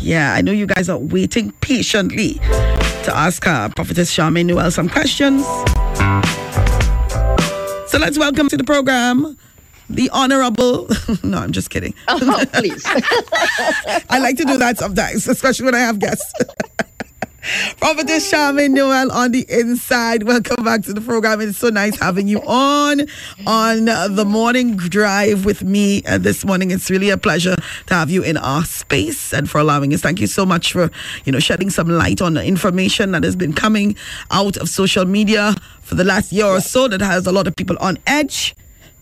Yeah, 0.00 0.34
I 0.34 0.42
know 0.42 0.52
you 0.52 0.66
guys 0.66 0.90
are 0.90 0.98
waiting 0.98 1.52
patiently 1.62 2.34
to 2.34 3.12
ask 3.14 3.46
uh, 3.46 3.70
Prophetess 3.70 4.14
Charmaine 4.14 4.46
Noel 4.46 4.70
some 4.70 4.88
questions. 4.88 5.42
So 7.94 8.00
let's 8.00 8.18
welcome 8.18 8.48
to 8.48 8.56
the 8.56 8.64
program 8.64 9.38
the 9.88 10.10
Honorable. 10.10 10.88
no, 11.22 11.38
I'm 11.38 11.52
just 11.52 11.70
kidding. 11.70 11.94
Oh, 12.08 12.44
please. 12.52 12.82
I 14.10 14.18
like 14.18 14.36
to 14.38 14.44
do 14.44 14.58
that 14.58 14.78
sometimes, 14.78 15.28
especially 15.28 15.66
when 15.66 15.76
I 15.76 15.78
have 15.78 16.00
guests. 16.00 16.34
Prophetess 17.78 18.32
Charmaine 18.32 18.70
Noel 18.70 19.12
on 19.12 19.32
the 19.32 19.44
inside. 19.50 20.22
Welcome 20.22 20.64
back 20.64 20.82
to 20.84 20.94
the 20.94 21.02
program. 21.02 21.42
It's 21.42 21.58
so 21.58 21.68
nice 21.68 21.98
having 21.98 22.26
you 22.26 22.40
on 22.46 23.02
on 23.46 23.84
the 23.84 24.24
morning 24.26 24.76
drive 24.76 25.44
with 25.44 25.62
me 25.62 26.02
uh, 26.04 26.16
this 26.16 26.44
morning. 26.46 26.70
It's 26.70 26.90
really 26.90 27.10
a 27.10 27.18
pleasure 27.18 27.54
to 27.86 27.94
have 27.94 28.08
you 28.08 28.22
in 28.22 28.38
our 28.38 28.64
space 28.64 29.34
and 29.34 29.50
for 29.50 29.58
allowing 29.58 29.92
us. 29.92 30.00
Thank 30.00 30.20
you 30.20 30.26
so 30.26 30.46
much 30.46 30.72
for 30.72 30.90
you 31.26 31.32
know 31.32 31.38
shedding 31.38 31.68
some 31.68 31.88
light 31.88 32.22
on 32.22 32.32
the 32.32 32.44
information 32.44 33.12
that 33.12 33.24
has 33.24 33.36
been 33.36 33.52
coming 33.52 33.94
out 34.30 34.56
of 34.56 34.70
social 34.70 35.04
media 35.04 35.54
for 35.82 35.96
the 35.96 36.04
last 36.04 36.32
year 36.32 36.46
or 36.46 36.60
so 36.60 36.88
that 36.88 37.02
has 37.02 37.26
a 37.26 37.32
lot 37.32 37.46
of 37.46 37.54
people 37.56 37.76
on 37.78 37.98
edge. 38.06 38.54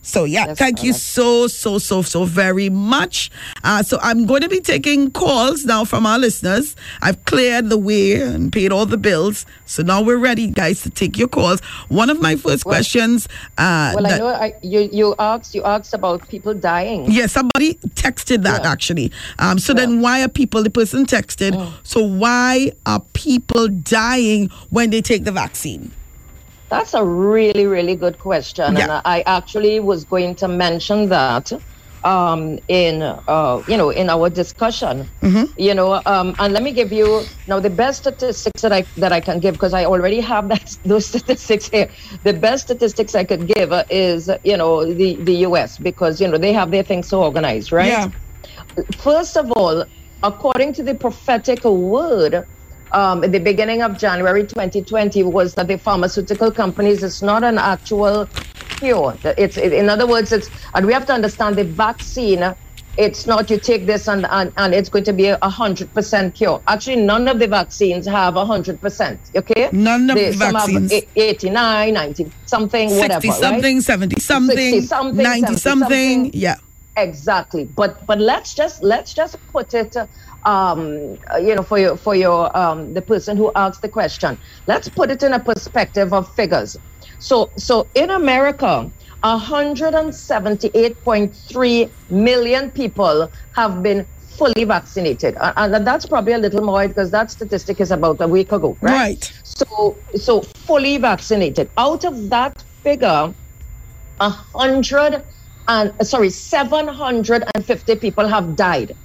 So 0.04 0.24
yeah, 0.24 0.54
thank 0.54 0.82
you 0.82 0.92
so 0.92 1.46
so 1.46 1.78
so 1.78 2.02
so 2.02 2.24
very 2.24 2.68
much. 2.68 3.30
Uh, 3.62 3.82
so 3.84 3.98
I'm 4.02 4.26
going 4.26 4.40
to 4.42 4.48
be 4.48 4.58
taking 4.60 5.10
calls 5.12 5.64
now 5.64 5.84
from 5.84 6.06
our 6.06 6.18
listeners. 6.18 6.74
I've 7.00 7.24
cleared 7.24 7.70
the 7.70 7.78
way 7.78 8.20
and 8.20 8.52
paid 8.52 8.72
all 8.72 8.84
the 8.84 8.96
bills, 8.98 9.46
so 9.64 9.82
now 9.84 10.02
we're 10.02 10.18
ready, 10.18 10.48
guys, 10.48 10.82
to 10.82 10.90
take 10.90 11.16
your 11.16 11.28
calls. 11.28 11.60
One 11.88 12.10
of 12.10 12.20
my 12.20 12.34
first 12.34 12.64
questions. 12.64 13.28
Uh, 13.56 13.92
well, 13.94 14.06
I 14.06 14.18
know 14.18 14.26
I, 14.28 14.54
you 14.62 14.88
you 14.92 15.14
asked 15.20 15.54
you 15.54 15.62
asked 15.62 15.94
about 15.94 16.28
people 16.28 16.52
dying. 16.52 17.06
yeah, 17.10 17.26
somebody 17.26 17.74
texted 17.94 18.42
that 18.42 18.66
actually. 18.66 19.12
Um, 19.38 19.58
so 19.60 19.72
then 19.72 20.00
why 20.00 20.22
are 20.24 20.28
people, 20.28 20.62
the 20.64 20.70
person 20.70 21.06
texted, 21.06 21.52
Mm. 21.52 21.72
so 21.84 22.02
why 22.02 22.72
are 22.86 23.00
people 23.12 23.68
dying 23.68 24.48
when 24.70 24.90
they 24.90 25.00
take 25.02 25.22
the 25.24 25.32
vaccine? 25.32 25.92
That's 26.72 26.94
a 26.94 27.04
really, 27.04 27.66
really 27.66 27.96
good 27.96 28.18
question. 28.18 28.76
Yeah. 28.76 28.82
And 28.82 28.92
I 29.04 29.22
actually 29.26 29.78
was 29.78 30.06
going 30.06 30.34
to 30.36 30.48
mention 30.48 31.10
that 31.10 31.52
um, 32.02 32.58
in, 32.68 33.02
uh, 33.02 33.62
you 33.68 33.76
know, 33.76 33.90
in 33.90 34.08
our 34.08 34.30
discussion. 34.30 35.06
Mm-hmm. 35.20 35.60
You 35.60 35.74
know, 35.74 36.00
um, 36.06 36.34
and 36.38 36.54
let 36.54 36.62
me 36.62 36.72
give 36.72 36.90
you 36.90 37.24
now 37.46 37.60
the 37.60 37.68
best 37.68 37.98
statistics 37.98 38.62
that 38.62 38.72
I 38.72 38.82
that 38.96 39.12
I 39.12 39.20
can 39.20 39.38
give 39.38 39.52
because 39.52 39.74
I 39.74 39.84
already 39.84 40.20
have 40.20 40.48
that 40.52 40.78
those 40.86 41.04
statistics 41.04 41.68
here. 41.68 41.90
The 42.24 42.32
best 42.32 42.64
statistics 42.64 43.14
I 43.14 43.24
could 43.24 43.46
give 43.46 43.70
is, 43.90 44.30
you 44.42 44.56
know, 44.56 44.90
the 44.94 45.16
the 45.16 45.34
U.S. 45.48 45.76
because 45.76 46.22
you 46.22 46.28
know 46.28 46.38
they 46.38 46.54
have 46.54 46.70
their 46.70 46.82
things 46.82 47.06
so 47.06 47.22
organized, 47.22 47.70
right? 47.70 47.88
Yeah. 47.88 48.10
First 48.96 49.36
of 49.36 49.52
all, 49.52 49.84
according 50.22 50.72
to 50.74 50.82
the 50.82 50.94
prophetic 50.94 51.64
word, 51.64 52.46
um, 52.92 53.24
at 53.24 53.32
the 53.32 53.40
beginning 53.40 53.82
of 53.82 53.98
January 53.98 54.42
2020 54.42 55.22
was 55.24 55.54
that 55.54 55.68
the 55.68 55.78
pharmaceutical 55.78 56.50
companies 56.50 57.02
it's 57.02 57.22
not 57.22 57.42
an 57.44 57.58
actual 57.58 58.26
cure. 58.78 59.16
It's 59.24 59.56
in 59.56 59.88
other 59.88 60.06
words, 60.06 60.32
it's 60.32 60.48
and 60.74 60.86
we 60.86 60.92
have 60.92 61.06
to 61.06 61.12
understand 61.12 61.56
the 61.56 61.64
vaccine. 61.64 62.54
It's 62.98 63.26
not 63.26 63.48
you 63.48 63.58
take 63.58 63.86
this 63.86 64.06
and, 64.06 64.26
and, 64.28 64.52
and 64.58 64.74
it's 64.74 64.90
going 64.90 65.04
to 65.04 65.14
be 65.14 65.28
a 65.28 65.38
hundred 65.48 65.92
percent 65.94 66.34
cure. 66.34 66.60
Actually, 66.66 66.96
none 66.96 67.26
of 67.26 67.38
the 67.38 67.46
vaccines 67.48 68.06
have 68.06 68.36
a 68.36 68.44
hundred 68.44 68.82
percent. 68.82 69.18
Okay, 69.34 69.70
None 69.72 70.10
of 70.10 70.16
the 70.16 70.32
vaccines. 70.32 70.92
eight- 70.92 71.08
89, 71.16 71.94
90 71.94 72.30
something, 72.44 72.90
60 72.90 73.00
whatever. 73.02 73.26
something, 73.32 73.76
right? 73.76 73.82
70 73.82 74.20
something, 74.20 74.56
60 74.72 74.80
something, 74.82 75.22
90 75.22 75.40
70 75.56 75.58
something. 75.58 76.30
Yeah. 76.34 76.56
Exactly, 76.98 77.64
but 77.64 78.04
but 78.06 78.20
let's 78.20 78.52
just 78.54 78.82
let's 78.82 79.14
just 79.14 79.36
put 79.50 79.72
it, 79.72 79.96
um, 80.44 81.18
uh, 81.32 81.38
you 81.38 81.54
know, 81.54 81.62
for 81.62 81.78
your 81.78 81.96
for 81.96 82.14
your 82.14 82.54
um, 82.56 82.92
the 82.94 83.02
person 83.02 83.36
who 83.36 83.52
asked 83.54 83.82
the 83.82 83.88
question. 83.88 84.38
Let's 84.66 84.88
put 84.88 85.10
it 85.10 85.22
in 85.22 85.32
a 85.32 85.40
perspective 85.40 86.12
of 86.12 86.32
figures. 86.34 86.76
So 87.18 87.50
so 87.56 87.86
in 87.94 88.10
America, 88.10 88.90
178.3 89.22 91.90
million 92.10 92.70
people 92.70 93.30
have 93.54 93.82
been 93.82 94.06
fully 94.38 94.64
vaccinated, 94.64 95.36
Uh, 95.36 95.52
and 95.56 95.86
that's 95.86 96.06
probably 96.06 96.32
a 96.32 96.38
little 96.38 96.64
more 96.64 96.88
because 96.88 97.10
that 97.10 97.30
statistic 97.30 97.80
is 97.80 97.90
about 97.92 98.20
a 98.20 98.26
week 98.26 98.50
ago, 98.50 98.76
right? 98.80 98.92
Right. 98.92 99.32
So 99.44 99.96
so 100.16 100.40
fully 100.40 100.96
vaccinated. 100.96 101.70
Out 101.76 102.04
of 102.04 102.30
that 102.30 102.60
figure, 102.82 103.32
a 104.20 104.28
hundred 104.28 105.22
and 105.68 105.92
sorry, 106.02 106.30
750 106.30 107.94
people 107.96 108.26
have 108.26 108.56
died 108.56 108.96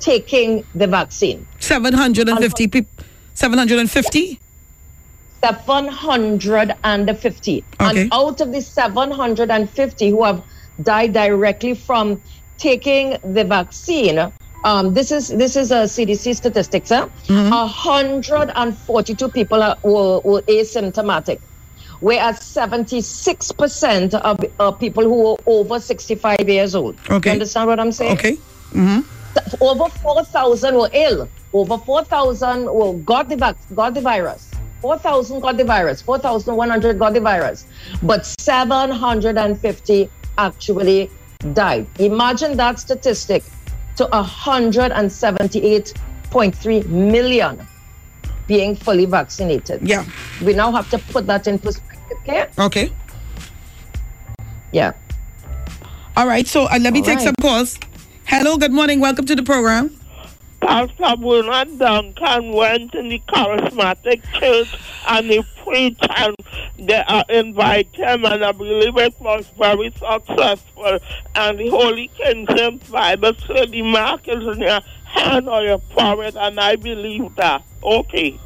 taking 0.00 0.64
the 0.74 0.86
vaccine. 0.86 1.46
750 1.58 2.68
people. 2.68 3.04
750? 3.34 4.38
750. 5.42 7.64
And 7.78 8.12
out 8.12 8.40
of 8.40 8.52
the 8.52 8.60
750 8.60 10.10
who 10.10 10.24
have 10.24 10.42
died 10.82 11.12
directly 11.12 11.74
from 11.74 12.20
taking 12.58 13.16
the 13.22 13.44
vaccine, 13.44 14.32
um, 14.64 14.94
this 14.94 15.12
is 15.12 15.28
this 15.28 15.54
is 15.54 15.70
a 15.70 15.84
CDC 15.84 16.34
statistics. 16.34 16.88
Huh? 16.88 17.08
142 17.28 19.28
people 19.28 19.62
are, 19.62 19.76
were, 19.82 20.18
were 20.20 20.42
asymptomatic, 20.42 21.38
whereas 22.00 22.40
76% 22.40 24.14
of 24.14 24.40
uh, 24.58 24.72
people 24.72 25.04
who 25.04 25.22
were 25.30 25.36
over 25.46 25.78
65 25.78 26.48
years 26.48 26.74
old. 26.74 26.96
Okay. 27.08 27.30
You 27.30 27.34
understand 27.34 27.68
what 27.68 27.78
I'm 27.78 27.92
saying? 27.92 28.18
Okay. 28.18 28.32
Mm-hmm. 28.72 29.00
Over 29.60 29.88
4,000 29.88 30.74
were 30.74 30.90
ill. 30.92 31.28
Over 31.52 31.78
4,000 31.78 32.64
were 32.64 32.94
got 32.94 33.28
the 33.28 33.36
got 33.74 33.94
the 33.94 34.00
virus. 34.00 34.50
4,000 34.82 35.40
got 35.40 35.56
the 35.56 35.64
virus. 35.64 36.02
4,100 36.02 36.98
got 36.98 37.14
the 37.14 37.20
virus. 37.20 37.66
But 38.02 38.26
750 38.40 40.10
actually 40.38 41.10
died. 41.52 41.86
Imagine 41.98 42.56
that 42.56 42.78
statistic 42.78 43.42
to 43.96 44.06
178.3 44.06 46.88
million 46.88 47.66
being 48.46 48.76
fully 48.76 49.06
vaccinated. 49.06 49.82
Yeah. 49.82 50.04
We 50.42 50.52
now 50.54 50.70
have 50.72 50.88
to 50.90 50.98
put 50.98 51.26
that 51.26 51.48
in 51.48 51.58
perspective. 51.58 52.18
Okay? 52.22 52.46
Okay. 52.58 52.92
Yeah. 54.72 54.92
All 56.16 56.26
right. 56.26 56.46
So 56.46 56.66
uh, 56.66 56.78
let 56.80 56.92
me 56.92 57.00
All 57.00 57.06
take 57.06 57.16
right. 57.16 57.24
some 57.24 57.34
calls. 57.40 57.78
Hello. 58.26 58.56
Good 58.56 58.72
morning. 58.72 59.00
Welcome 59.00 59.24
to 59.26 59.34
the 59.36 59.42
program. 59.42 59.96
Pastor 60.60 61.16
Bernard 61.16 61.78
Duncan 61.78 62.52
went 62.52 62.94
in 62.94 63.08
the 63.08 63.20
charismatic 63.28 64.22
church 64.40 64.74
and 65.06 65.26
he 65.26 65.42
preached 65.64 66.06
and 66.16 66.34
they 66.78 67.04
uh, 67.06 67.22
invite 67.28 67.94
him 67.94 68.24
and 68.24 68.44
I 68.44 68.52
believe 68.52 68.96
it 68.96 69.14
was 69.20 69.46
very 69.58 69.92
successful 69.92 70.98
and 71.36 71.58
the 71.58 71.68
Holy 71.68 72.08
King 72.16 72.46
James 72.56 72.88
Bible 72.90 73.32
said 73.46 73.70
the 73.70 73.82
mark 73.82 74.26
is 74.26 74.42
in 74.56 74.60
your 74.62 74.80
hand 75.04 75.48
or 75.48 75.62
your 75.62 75.78
forehead 75.94 76.36
and 76.36 76.58
I 76.58 76.76
believe 76.76 77.34
that. 77.36 77.62
Okay. 77.84 78.40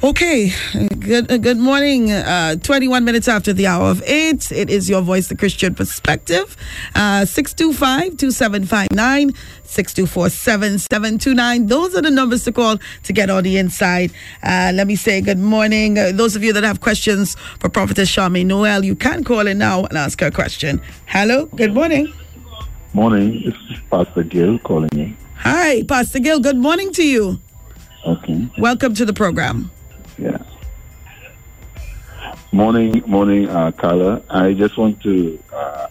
Okay, 0.00 0.52
good 1.00 1.28
uh, 1.28 1.38
good 1.38 1.58
morning. 1.58 2.12
Uh, 2.12 2.54
21 2.54 3.04
minutes 3.04 3.26
after 3.26 3.52
the 3.52 3.66
hour 3.66 3.90
of 3.90 4.00
8. 4.06 4.52
It 4.52 4.70
is 4.70 4.88
your 4.88 5.02
voice, 5.02 5.26
the 5.26 5.34
Christian 5.34 5.74
perspective. 5.74 6.56
Uh, 6.94 7.24
625 7.24 8.16
2759 8.16 9.34
624 9.64 10.30
7729. 10.30 11.66
Those 11.66 11.96
are 11.96 12.02
the 12.02 12.12
numbers 12.12 12.44
to 12.44 12.52
call 12.52 12.78
to 13.02 13.12
get 13.12 13.28
on 13.28 13.42
the 13.42 13.56
inside. 13.56 14.12
Uh, 14.44 14.70
let 14.72 14.86
me 14.86 14.94
say 14.94 15.20
good 15.20 15.40
morning. 15.40 15.98
Uh, 15.98 16.12
those 16.14 16.36
of 16.36 16.44
you 16.44 16.52
that 16.52 16.62
have 16.62 16.78
questions 16.80 17.34
for 17.58 17.68
Prophetess 17.68 18.08
Charmaine 18.08 18.46
Noel, 18.46 18.84
you 18.84 18.94
can 18.94 19.24
call 19.24 19.48
in 19.48 19.58
now 19.58 19.82
and 19.84 19.98
ask 19.98 20.20
her 20.20 20.28
a 20.28 20.30
question. 20.30 20.80
Hello, 21.06 21.46
good 21.46 21.74
morning. 21.74 22.12
Morning, 22.92 23.42
this 23.44 23.56
is 23.68 23.80
Pastor 23.90 24.22
Gill 24.22 24.60
calling 24.60 24.90
you. 24.92 25.12
Hi, 25.38 25.82
Pastor 25.88 26.20
Gill. 26.20 26.38
Good 26.38 26.56
morning 26.56 26.92
to 26.92 27.04
you. 27.04 27.40
Okay. 28.06 28.48
Welcome 28.58 28.94
to 28.94 29.04
the 29.04 29.12
program. 29.12 29.72
Yeah. 30.18 30.38
Morning, 32.52 33.02
morning, 33.06 33.48
uh, 33.48 33.70
Carla. 33.72 34.22
I 34.30 34.52
just 34.52 34.76
want 34.76 35.00
to, 35.02 35.42
uh, 35.52 35.86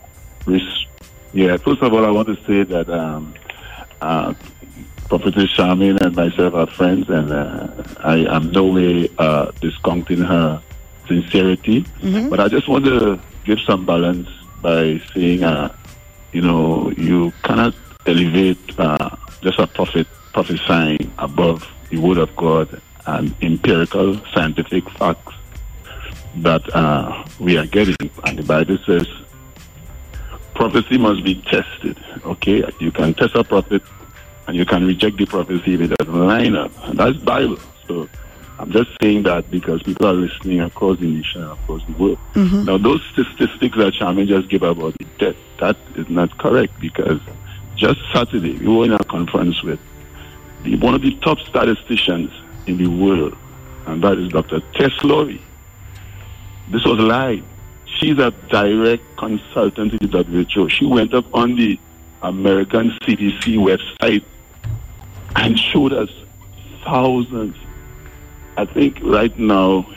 res- 0.46 0.86
yeah, 1.34 1.56
first 1.58 1.82
of 1.82 1.94
all, 1.94 2.06
I 2.06 2.10
want 2.12 2.28
to 2.28 2.36
say 2.46 2.64
that 2.64 2.90
um, 2.90 3.34
uh, 4.02 4.34
Prophetess 5.08 5.56
Charmaine 5.56 6.02
and 6.02 6.16
myself 6.16 6.54
are 6.56 6.68
friends, 6.68 7.10
and 7.10 7.32
uh, 7.32 7.68
I 8.00 8.18
am 8.36 8.52
no 8.52 8.66
way 8.66 9.08
uh, 9.18 9.52
discounting 9.62 10.20
her 10.20 10.62
sincerity. 11.08 11.86
But 12.30 12.40
I 12.42 12.48
just 12.50 12.68
want 12.68 12.86
to 12.86 13.20
give 13.46 13.60
some 13.66 13.86
balance 13.86 14.28
by 14.62 15.00
saying, 15.14 15.44
uh, 15.44 15.74
you 16.34 16.42
know, 16.42 16.92
you 16.98 17.32
cannot 17.44 17.74
elevate 18.06 18.60
uh, 18.78 19.16
just 19.42 19.60
a 19.60 19.68
prophet 19.68 20.08
prophesying 20.34 21.12
above 21.18 21.66
the 21.90 21.98
word 21.98 22.18
of 22.18 22.36
God 22.36 22.82
and 23.08 23.34
empirical 23.42 24.20
scientific 24.34 24.88
facts 24.92 25.34
that 26.36 26.62
uh, 26.76 27.26
we 27.40 27.58
are 27.58 27.66
getting. 27.66 27.96
And 28.26 28.38
the 28.38 28.44
Bible 28.44 28.78
says 28.86 29.08
prophecy 30.54 30.98
must 30.98 31.24
be 31.24 31.42
tested. 31.44 31.98
Okay, 32.26 32.64
you 32.80 32.92
can 32.92 33.14
test 33.14 33.36
a 33.36 33.44
prophet 33.44 33.82
and 34.48 34.56
you 34.56 34.66
can 34.66 34.86
reject 34.86 35.18
the 35.18 35.26
prophecy 35.26 35.74
if 35.74 35.82
it 35.82 35.98
doesn't 35.98 36.28
line 36.28 36.56
up. 36.56 36.72
And 36.84 37.00
that's 37.00 37.18
Bible. 37.18 37.58
So 37.88 38.10
I'm 38.60 38.72
just 38.72 38.90
saying 39.02 39.24
that 39.24 39.50
because 39.50 39.84
people 39.84 40.08
are 40.08 40.14
listening 40.14 40.62
across 40.62 41.00
the 41.00 41.08
nation 41.08 41.44
and 41.44 41.52
across 41.52 41.84
the 41.86 41.94
world. 41.94 42.20
Now, 42.66 42.78
those 42.78 43.02
statistics 43.14 43.78
that 43.78 43.94
Charmaine 43.94 44.28
just 44.28 44.50
gave 44.50 44.64
about 44.64 44.96
the 44.98 45.06
death, 45.18 45.36
that 45.60 45.78
is 45.96 46.10
not 46.10 46.38
correct 46.38 46.80
because 46.80 47.22
just 47.76 48.00
Saturday 48.12 48.58
we 48.58 48.68
were 48.68 48.86
in 48.86 48.94
a 48.94 49.04
conference 49.06 49.62
with 49.64 49.80
the, 50.64 50.76
one 50.78 50.96
of 50.96 51.02
the 51.02 51.16
top 51.18 51.40
statisticians 51.40 52.32
in 52.68 52.78
the 52.78 52.88
world, 52.88 53.36
and 53.86 54.04
that 54.04 54.18
is 54.18 54.30
Dr. 54.30 54.62
Tess 54.74 54.92
Lawrie. 55.04 55.42
This 56.70 56.84
was 56.84 57.00
live. 57.00 57.44
She's 57.86 58.18
a 58.20 58.32
direct 58.50 59.04
consultant 59.18 60.00
to 60.00 60.08
the 60.08 60.24
WHO. 60.24 60.70
She 60.70 60.86
went 60.86 61.14
up 61.14 61.26
on 61.34 61.56
the 61.56 61.80
American 62.22 62.92
CDC 63.02 63.58
website 63.58 64.24
and 65.36 65.58
showed 65.58 65.94
us 65.94 66.10
thousands. 66.84 67.56
I 68.58 68.66
think 68.66 69.00
right 69.02 69.38
now 69.38 69.88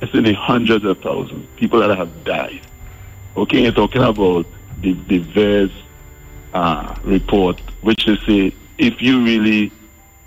it's 0.00 0.12
in 0.12 0.24
the 0.24 0.34
hundreds 0.34 0.84
of 0.84 1.00
thousands 1.00 1.48
people 1.56 1.80
that 1.80 1.96
have 1.96 2.24
died. 2.24 2.60
Okay, 3.36 3.62
you're 3.62 3.72
talking 3.72 4.02
about 4.02 4.46
the, 4.80 4.92
the 4.92 5.20
VAERS 5.20 5.72
uh, 6.52 6.94
report, 7.04 7.60
which 7.80 8.06
they 8.06 8.16
say 8.26 8.56
if 8.78 9.00
you 9.00 9.24
really 9.24 9.72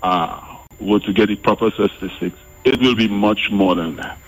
uh, 0.02 0.47
were 0.80 1.00
to 1.00 1.12
get 1.12 1.26
the 1.28 1.36
proper 1.36 1.70
statistics, 1.70 2.36
it 2.64 2.80
will 2.80 2.94
be 2.94 3.08
much 3.08 3.50
more 3.50 3.74
than 3.74 3.96
that. 3.96 4.18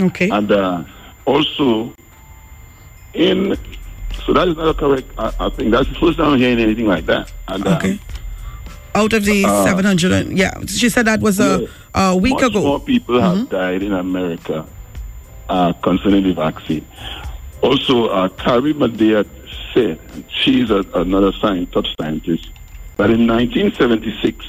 Okay. 0.00 0.28
And 0.30 0.50
uh, 0.50 0.84
also, 1.24 1.92
in 3.14 3.56
so 4.26 4.32
that 4.32 4.48
is 4.48 4.56
not 4.56 4.76
correct. 4.78 5.08
I, 5.18 5.32
I 5.40 5.50
think 5.50 5.70
that's 5.70 5.88
the 5.88 5.94
first 5.96 6.18
time 6.18 6.32
I'm 6.34 6.38
hearing 6.38 6.58
anything 6.60 6.86
like 6.86 7.06
that. 7.06 7.32
And 7.48 7.66
uh, 7.66 7.76
Okay. 7.76 7.98
Out 8.96 9.12
of 9.12 9.24
the 9.24 9.44
Uh, 9.44 9.64
700, 9.64 10.38
yeah, 10.38 10.54
she 10.66 10.88
said 10.88 11.06
that 11.06 11.20
was 11.20 11.40
a, 11.40 11.66
a 11.94 12.16
week 12.16 12.34
much 12.34 12.44
ago. 12.44 12.62
more 12.62 12.78
people 12.80 13.20
have 13.20 13.48
died 13.50 13.82
in 13.82 13.92
America 13.92 14.64
uh, 15.48 15.72
concerning 15.82 16.22
the 16.22 16.32
vaccine. 16.32 16.86
Also, 17.60 18.06
uh, 18.06 18.28
Carrie 18.28 18.72
Madej 18.72 19.26
said, 19.74 19.98
she's 20.28 20.70
a, 20.70 20.84
another 20.94 21.32
science, 21.32 21.72
top 21.72 21.86
scientist, 21.98 22.48
that 22.96 23.10
in 23.10 23.26
1976, 23.26 24.46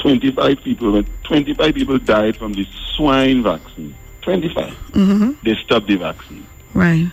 25 0.00 0.62
people, 0.62 0.92
when 0.92 1.06
25 1.24 1.74
people 1.74 1.98
died 1.98 2.36
from 2.36 2.52
the 2.52 2.66
swine 2.96 3.42
vaccine. 3.42 3.94
25. 4.22 4.68
Mm-hmm. 4.92 5.32
They 5.42 5.54
stopped 5.64 5.86
the 5.86 5.96
vaccine. 5.96 6.46
Right. 6.74 7.10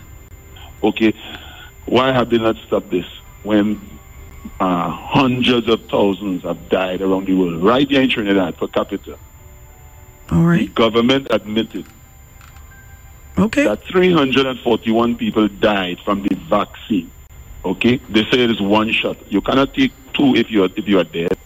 Okay, 0.83 1.13
why 1.85 2.11
have 2.11 2.29
they 2.29 2.37
not 2.37 2.55
stopped 2.67 2.91
this 2.91 3.05
when 3.43 3.79
uh, 4.59 4.89
hundreds 4.89 5.67
of 5.67 5.83
thousands 5.89 6.43
have 6.43 6.69
died 6.69 7.01
around 7.01 7.27
the 7.27 7.33
world, 7.33 7.63
right 7.63 7.87
here 7.89 8.01
in 8.01 8.09
Trinidad 8.09 8.57
per 8.57 8.67
capita? 8.67 9.17
All 10.31 10.43
right. 10.43 10.67
The 10.67 10.73
government 10.73 11.27
admitted 11.31 11.85
Okay. 13.37 13.63
that 13.65 13.83
341 13.83 15.15
people 15.15 15.47
died 15.47 15.99
from 16.03 16.23
the 16.23 16.35
vaccine. 16.35 17.09
Okay, 17.63 17.97
they 18.09 18.21
say 18.31 18.43
it 18.43 18.51
is 18.51 18.61
one 18.61 18.91
shot. 18.91 19.17
You 19.31 19.41
cannot 19.41 19.73
take 19.73 19.91
two 20.13 20.35
if 20.35 20.49
you 20.49 20.63
are 20.63 20.69
if 20.75 20.87
you 20.87 20.99
are 20.99 21.03
dead. 21.03 21.37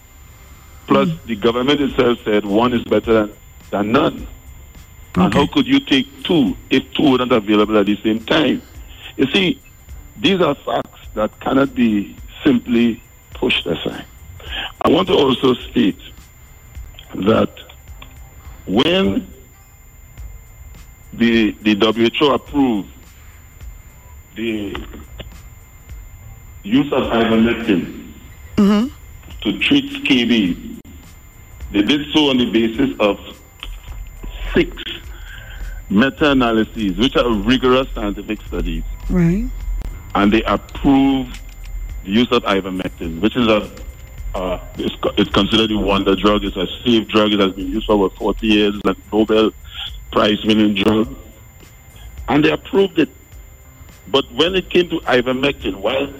Plus, 0.92 1.08
mm. 1.08 1.24
the 1.24 1.36
government 1.36 1.80
itself 1.80 2.18
said 2.22 2.44
one 2.44 2.74
is 2.74 2.84
better 2.84 3.12
than, 3.12 3.32
than 3.70 3.92
none. 3.92 4.26
And 5.14 5.32
how 5.32 5.46
could 5.46 5.66
you 5.66 5.80
take 5.80 6.06
two 6.22 6.54
if 6.68 6.82
two 6.92 7.12
were 7.12 7.18
not 7.18 7.32
available 7.32 7.78
at 7.78 7.86
the 7.86 7.96
same 8.02 8.20
time? 8.26 8.60
You 9.16 9.26
see, 9.32 9.58
these 10.18 10.42
are 10.42 10.54
facts 10.54 11.00
that 11.14 11.38
cannot 11.40 11.74
be 11.74 12.14
simply 12.44 13.02
pushed 13.32 13.64
aside. 13.64 14.04
I 14.82 14.90
want 14.90 15.08
to 15.08 15.14
also 15.14 15.54
state 15.54 15.98
that 17.14 17.50
when 18.66 19.26
the 21.14 21.52
the 21.62 21.74
WHO 21.74 22.26
approved 22.32 22.90
the 24.34 24.76
use 26.64 26.92
of 26.92 27.04
ivermectin 27.04 28.12
mm-hmm. 28.56 28.88
to 29.40 29.58
treat 29.58 29.90
scabies. 30.04 30.81
They 31.72 31.82
did 31.82 32.06
so 32.12 32.28
on 32.30 32.36
the 32.38 32.50
basis 32.50 32.90
of 33.00 33.18
six 34.54 34.70
meta-analyses, 35.88 36.98
which 36.98 37.16
are 37.16 37.30
rigorous 37.32 37.88
scientific 37.94 38.40
studies, 38.42 38.82
Right. 39.08 39.46
and 40.14 40.32
they 40.32 40.42
approved 40.42 41.40
the 42.04 42.10
use 42.10 42.30
of 42.30 42.42
ivermectin, 42.44 43.20
which 43.20 43.36
is 43.36 43.46
a 43.48 43.70
uh, 44.34 44.58
it's, 44.78 44.94
it's 45.18 45.30
considered 45.30 45.70
a 45.70 45.76
wonder 45.78 46.16
drug. 46.16 46.42
It's 46.42 46.56
a 46.56 46.66
safe 46.82 47.06
drug. 47.08 47.32
It 47.34 47.40
has 47.40 47.52
been 47.52 47.68
used 47.68 47.84
for 47.84 47.92
over 47.92 48.08
40 48.16 48.46
years. 48.46 48.74
It's 48.82 48.98
a 48.98 49.14
Nobel 49.14 49.50
Prize-winning 50.10 50.74
drug, 50.74 51.14
and 52.28 52.42
they 52.42 52.50
approved 52.50 52.98
it. 52.98 53.10
But 54.08 54.30
when 54.32 54.54
it 54.54 54.70
came 54.70 54.88
to 54.88 55.00
ivermectin, 55.00 55.76
while 55.76 56.10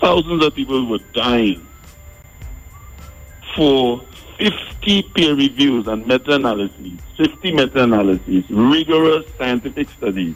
thousands 0.00 0.44
of 0.44 0.54
people 0.54 0.84
were 0.86 0.98
dying 1.14 1.64
for 3.54 4.02
50 4.40 5.02
peer 5.14 5.34
reviews 5.34 5.86
and 5.86 6.06
meta-analyses, 6.06 6.98
50 7.18 7.52
meta-analyses, 7.52 8.44
rigorous 8.48 9.26
scientific 9.36 9.90
studies 9.90 10.34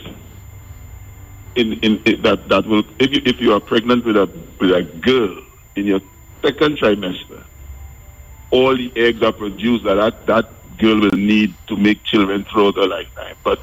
in, 1.56 1.74
in, 1.82 2.02
in 2.06 2.22
that 2.22 2.48
that 2.50 2.66
will 2.66 2.84
if 3.00 3.12
you 3.12 3.22
if 3.26 3.42
you 3.42 3.54
are 3.54 3.60
pregnant 3.60 4.06
with 4.06 4.18
a 4.18 4.30
with 4.60 4.72
a 4.72 4.84
girl 4.84 5.36
in 5.76 5.86
your 5.86 6.02
second 6.42 6.78
trimester, 6.78 7.44
all 8.52 8.76
the 8.76 8.92
eggs 8.96 9.22
are 9.22 9.32
produced 9.32 9.84
that 9.86 9.96
that, 9.96 10.26
that 10.28 10.78
girl 10.78 11.00
will 11.00 11.12
need 11.12 11.54
to 11.68 11.76
make 11.76 12.04
children 12.04 12.46
throughout 12.52 12.76
her 12.76 12.88
lifetime. 12.88 13.36
But 13.44 13.60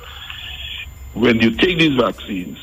when 1.16 1.40
you 1.40 1.50
take 1.50 1.78
these 1.78 1.98
vaccines, 1.98 2.58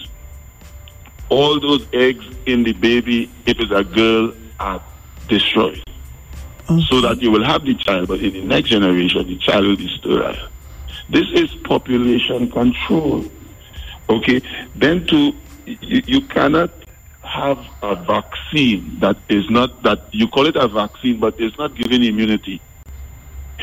all 1.29 1.59
those 1.59 1.87
eggs 1.91 2.23
in 2.45 2.63
the 2.63 2.73
baby, 2.73 3.29
if 3.47 3.59
it's 3.59 3.71
a 3.71 3.83
girl, 3.83 4.31
are 4.59 4.81
destroyed. 5.27 5.81
So 6.87 7.01
that 7.01 7.21
you 7.21 7.31
will 7.31 7.43
have 7.43 7.65
the 7.65 7.73
child, 7.73 8.07
but 8.07 8.19
in 8.19 8.33
the 8.33 8.41
next 8.41 8.69
generation, 8.69 9.27
the 9.27 9.37
child 9.37 9.65
will 9.65 9.75
be 9.75 9.89
sterile. 9.97 10.47
This 11.09 11.27
is 11.33 11.53
population 11.63 12.49
control. 12.51 13.25
Okay? 14.07 14.41
Then 14.75 15.05
to 15.07 15.33
you, 15.65 16.03
you 16.05 16.21
cannot 16.21 16.71
have 17.23 17.57
a 17.81 17.95
vaccine 17.95 18.99
that 18.99 19.17
is 19.29 19.49
not 19.49 19.81
that 19.81 20.13
you 20.13 20.27
call 20.27 20.45
it 20.45 20.55
a 20.55 20.67
vaccine, 20.67 21.19
but 21.19 21.39
it's 21.39 21.57
not 21.57 21.75
giving 21.75 22.03
immunity. 22.03 22.61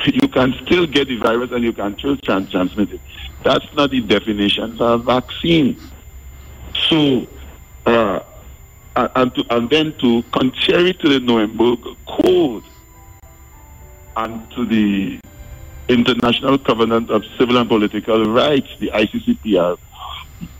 You 0.04 0.28
can 0.28 0.54
still 0.64 0.86
get 0.86 1.08
the 1.08 1.18
virus 1.18 1.50
and 1.52 1.62
you 1.62 1.74
can 1.74 1.96
still 1.98 2.16
trans- 2.16 2.50
transmit 2.50 2.90
it. 2.92 3.00
That's 3.42 3.66
not 3.74 3.90
the 3.90 4.00
definition 4.00 4.76
for 4.76 4.94
a 4.94 4.98
vaccine. 4.98 5.80
So, 6.88 7.26
uh, 7.86 8.20
and, 8.96 9.34
to, 9.34 9.44
and 9.50 9.70
then 9.70 9.96
to 9.98 10.22
contrary 10.32 10.92
to 10.94 11.08
the 11.08 11.20
Nuremberg 11.20 11.80
Code 12.06 12.64
and 14.16 14.50
to 14.52 14.66
the 14.66 15.20
International 15.88 16.58
Covenant 16.58 17.10
of 17.10 17.24
Civil 17.38 17.56
and 17.56 17.68
Political 17.68 18.26
Rights, 18.26 18.68
the 18.78 18.88
ICCPR, 18.88 19.78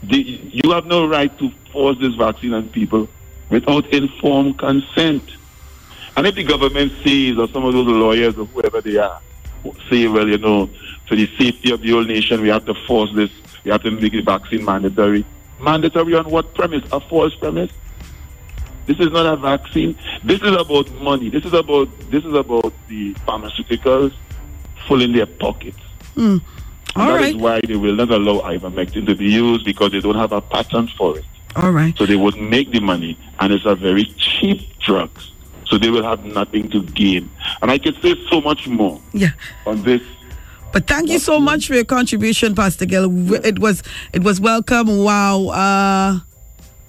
the, 0.02 0.18
you 0.18 0.72
have 0.72 0.86
no 0.86 1.06
right 1.06 1.36
to 1.38 1.50
force 1.72 1.98
this 1.98 2.14
vaccine 2.14 2.54
on 2.54 2.68
people 2.70 3.08
without 3.50 3.86
informed 3.88 4.58
consent. 4.58 5.22
And 6.16 6.26
if 6.26 6.34
the 6.34 6.44
government 6.44 6.92
says, 7.04 7.38
or 7.38 7.48
some 7.48 7.64
of 7.64 7.72
those 7.72 7.86
lawyers 7.86 8.36
or 8.36 8.46
whoever 8.46 8.80
they 8.80 8.96
are, 8.96 9.20
say, 9.88 10.06
well, 10.08 10.28
you 10.28 10.38
know, 10.38 10.68
for 11.06 11.16
the 11.16 11.26
safety 11.38 11.72
of 11.72 11.80
the 11.80 11.90
whole 11.90 12.04
nation, 12.04 12.40
we 12.40 12.48
have 12.48 12.64
to 12.66 12.74
force 12.86 13.10
this, 13.14 13.30
we 13.64 13.70
have 13.70 13.82
to 13.82 13.90
make 13.90 14.12
the 14.12 14.22
vaccine 14.22 14.64
mandatory. 14.64 15.24
Mandatory 15.60 16.14
on 16.14 16.30
what 16.30 16.54
premise? 16.54 16.84
A 16.92 17.00
false 17.00 17.34
premise? 17.34 17.70
This 18.86 18.98
is 18.98 19.12
not 19.12 19.26
a 19.26 19.36
vaccine. 19.36 19.96
This 20.24 20.40
is 20.42 20.52
about 20.52 20.90
money. 21.00 21.28
This 21.28 21.44
is 21.44 21.52
about 21.52 21.88
this 22.10 22.24
is 22.24 22.34
about 22.34 22.72
the 22.88 23.14
pharmaceuticals 23.26 24.12
filling 24.88 25.12
their 25.12 25.26
pockets. 25.26 25.78
Hmm. 26.14 26.38
And 26.96 26.96
All 26.96 27.06
that 27.08 27.14
right. 27.14 27.34
is 27.34 27.36
why 27.36 27.60
they 27.60 27.76
will 27.76 27.94
not 27.94 28.10
allow 28.10 28.40
ivermectin 28.40 29.06
to 29.06 29.14
be 29.14 29.26
used 29.26 29.64
because 29.64 29.92
they 29.92 30.00
don't 30.00 30.16
have 30.16 30.32
a 30.32 30.40
patent 30.40 30.90
for 30.90 31.18
it. 31.18 31.24
All 31.54 31.70
right. 31.70 31.96
So 31.96 32.06
they 32.06 32.16
would 32.16 32.36
make 32.36 32.72
the 32.72 32.80
money, 32.80 33.16
and 33.38 33.52
it's 33.52 33.64
a 33.64 33.76
very 33.76 34.04
cheap 34.16 34.76
drug. 34.80 35.10
So 35.70 35.78
they 35.78 35.88
will 35.90 36.02
have 36.04 36.24
nothing 36.24 36.68
to 36.70 36.82
gain. 36.82 37.30
And 37.62 37.70
I 37.70 37.78
could 37.78 37.96
say 38.02 38.14
so 38.28 38.40
much 38.40 38.66
more 38.66 39.00
Yeah. 39.14 39.30
on 39.66 39.82
this. 39.82 40.02
But 40.72 40.86
thank 40.86 41.08
you 41.10 41.18
so 41.18 41.40
much 41.40 41.66
for 41.68 41.74
your 41.74 41.84
contribution, 41.84 42.54
Pastor 42.54 42.86
Gill. 42.86 43.06
It 43.44 43.58
was 43.58 43.82
it 44.12 44.22
was 44.22 44.40
welcome. 44.40 44.88
Wow. 45.04 45.48
Uh 45.48 46.20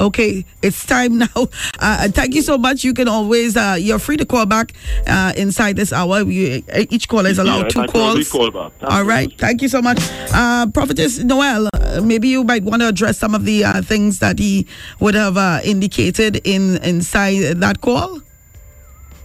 Okay, 0.02 0.45
it's 0.64 0.84
time 0.84 1.18
now. 1.26 1.48
Uh, 1.80 2.08
thank 2.10 2.34
you 2.34 2.41
so 2.41 2.58
much. 2.58 2.84
You 2.84 2.91
can 2.91 3.08
always, 3.08 3.56
uh, 3.56 3.78
you're 3.80 3.99
free 3.99 4.18
to 4.18 4.26
call 4.26 4.48
back 4.48 4.74
uh, 5.06 5.32
inside 5.38 5.76
this 5.76 5.94
hour. 5.94 6.24
You, 6.24 6.64
each 6.90 7.08
caller 7.08 7.30
is 7.30 7.38
allowed 7.38 7.76
Yeah, 7.76 7.86
two 7.86 7.91
calls. 7.91 8.32
call 8.32 8.49
back. 8.49 8.72
Thank 8.80 8.91
All 8.91 9.06
Thank 9.38 9.62
you 9.62 9.68
so 9.70 9.80
much. 9.80 9.99
Uh, 10.34 10.66
Prophetess 10.74 11.20
Noel, 11.20 11.70
uh, 11.76 12.02
maybe 12.02 12.30
you 12.30 12.44
might 12.44 12.64
want 12.64 12.82
to 12.82 12.88
address 12.88 13.20
some 13.20 13.36
of 13.36 13.45
the 13.45 13.64
uh, 13.64 13.84
things 13.84 14.18
that 14.26 14.40
he 14.40 14.66
would 14.99 15.14
have 15.14 15.38
uh, 15.38 15.60
indicated 15.64 16.41
in 16.45 16.78
inside 16.82 17.62
that 17.62 17.82
call. 17.82 18.22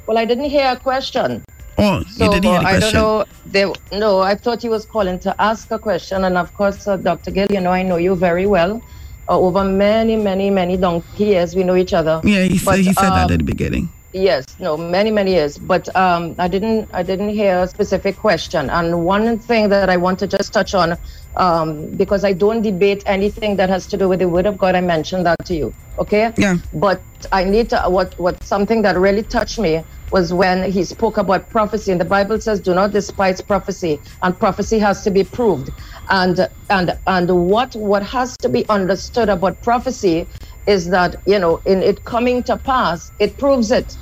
Well, 0.07 0.19
I 0.19 0.25
didn't 0.25 0.45
hear 0.45 0.71
a 0.71 0.77
question. 0.77 1.43
Oh, 1.79 2.03
So 2.05 2.25
you 2.25 2.31
didn't 2.31 2.45
hear 2.45 2.61
the 2.61 2.67
I 2.67 2.81
don't 2.81 2.95
know. 2.95 3.25
They, 3.45 3.73
no, 3.93 4.21
I 4.21 4.35
thought 4.35 4.63
he 4.63 4.69
was 4.69 4.87
calling 4.87 5.19
to 5.21 5.35
ask 5.41 5.71
a 5.71 5.79
question, 5.79 6.25
and 6.25 6.39
of 6.39 6.55
course, 6.55 6.87
uh, 6.89 6.97
Dr. 6.97 7.31
Gill, 7.31 7.49
you 7.51 7.61
know 7.61 7.73
I 7.73 7.83
know 7.83 7.97
you 7.97 8.15
very 8.15 8.47
well. 8.47 8.81
Uh, 9.29 9.39
over 9.39 9.65
many, 9.65 10.17
many, 10.17 10.51
many 10.51 10.77
donkey 10.77 11.25
years, 11.25 11.57
we 11.57 11.65
know 11.65 11.75
each 11.75 11.93
other. 11.93 12.21
Yeah, 12.23 12.45
he, 12.45 12.59
But, 12.65 12.77
said, 12.77 12.79
he 12.79 12.93
said 12.93 13.11
that 13.11 13.27
um, 13.27 13.33
at 13.33 13.39
the 13.39 13.45
beginning. 13.45 13.89
Yes, 14.13 14.47
no, 14.61 14.77
many, 14.77 15.11
many 15.11 15.33
years. 15.33 15.59
But 15.59 15.95
um, 15.97 16.37
I 16.39 16.49
didn't, 16.49 16.89
I 16.93 17.03
didn't 17.03 17.31
hear 17.31 17.59
a 17.59 17.67
specific 17.67 18.17
question. 18.17 18.71
And 18.71 19.05
one 19.05 19.39
thing 19.39 19.69
that 19.69 19.91
I 19.91 19.97
want 19.97 20.21
to 20.21 20.27
just 20.29 20.53
touch 20.53 20.75
on, 20.75 20.97
um, 21.37 21.97
because 21.97 22.25
I 22.25 22.33
don't 22.33 22.63
debate 22.63 23.03
anything 23.07 23.57
that 23.57 23.69
has 23.71 23.87
to 23.89 23.97
do 23.97 24.09
with 24.09 24.21
the 24.21 24.29
Word 24.29 24.47
of 24.47 24.59
God. 24.59 24.75
I 24.75 24.81
mentioned 24.81 25.27
that 25.27 25.45
to 25.47 25.55
you. 25.55 25.75
Okay. 25.99 26.33
Yeah. 26.39 26.57
But 26.73 27.05
I 27.33 27.45
need 27.45 27.71
to. 27.71 27.83
What, 27.89 28.15
what 28.19 28.43
something 28.45 28.83
that 28.83 28.99
really 28.99 29.23
touched 29.23 29.59
me 29.59 29.85
was 30.11 30.33
when 30.33 30.71
he 30.71 30.85
spoke 30.85 31.17
about 31.19 31.51
prophecy, 31.51 31.93
and 31.93 32.01
the 32.01 32.05
Bible 32.05 32.41
says, 32.41 32.61
"Do 32.61 32.75
not 32.75 32.93
despise 32.93 33.41
prophecy," 33.41 34.03
and 34.23 34.39
prophecy 34.39 34.79
has 34.79 35.03
to 35.05 35.11
be 35.11 35.25
proved. 35.25 35.71
And 36.11 36.49
and 36.71 36.99
and 37.07 37.31
what 37.49 37.75
what 37.77 38.03
has 38.05 38.37
to 38.39 38.49
be 38.49 38.69
understood 38.69 39.29
about 39.29 39.63
prophecy 39.63 40.29
is 40.67 40.91
that 40.91 41.17
you 41.27 41.39
know 41.39 41.63
in 41.67 41.83
it 41.83 42.05
coming 42.05 42.43
to 42.45 42.59
pass, 42.59 43.13
it 43.19 43.39
proves 43.39 43.71
it. 43.71 43.97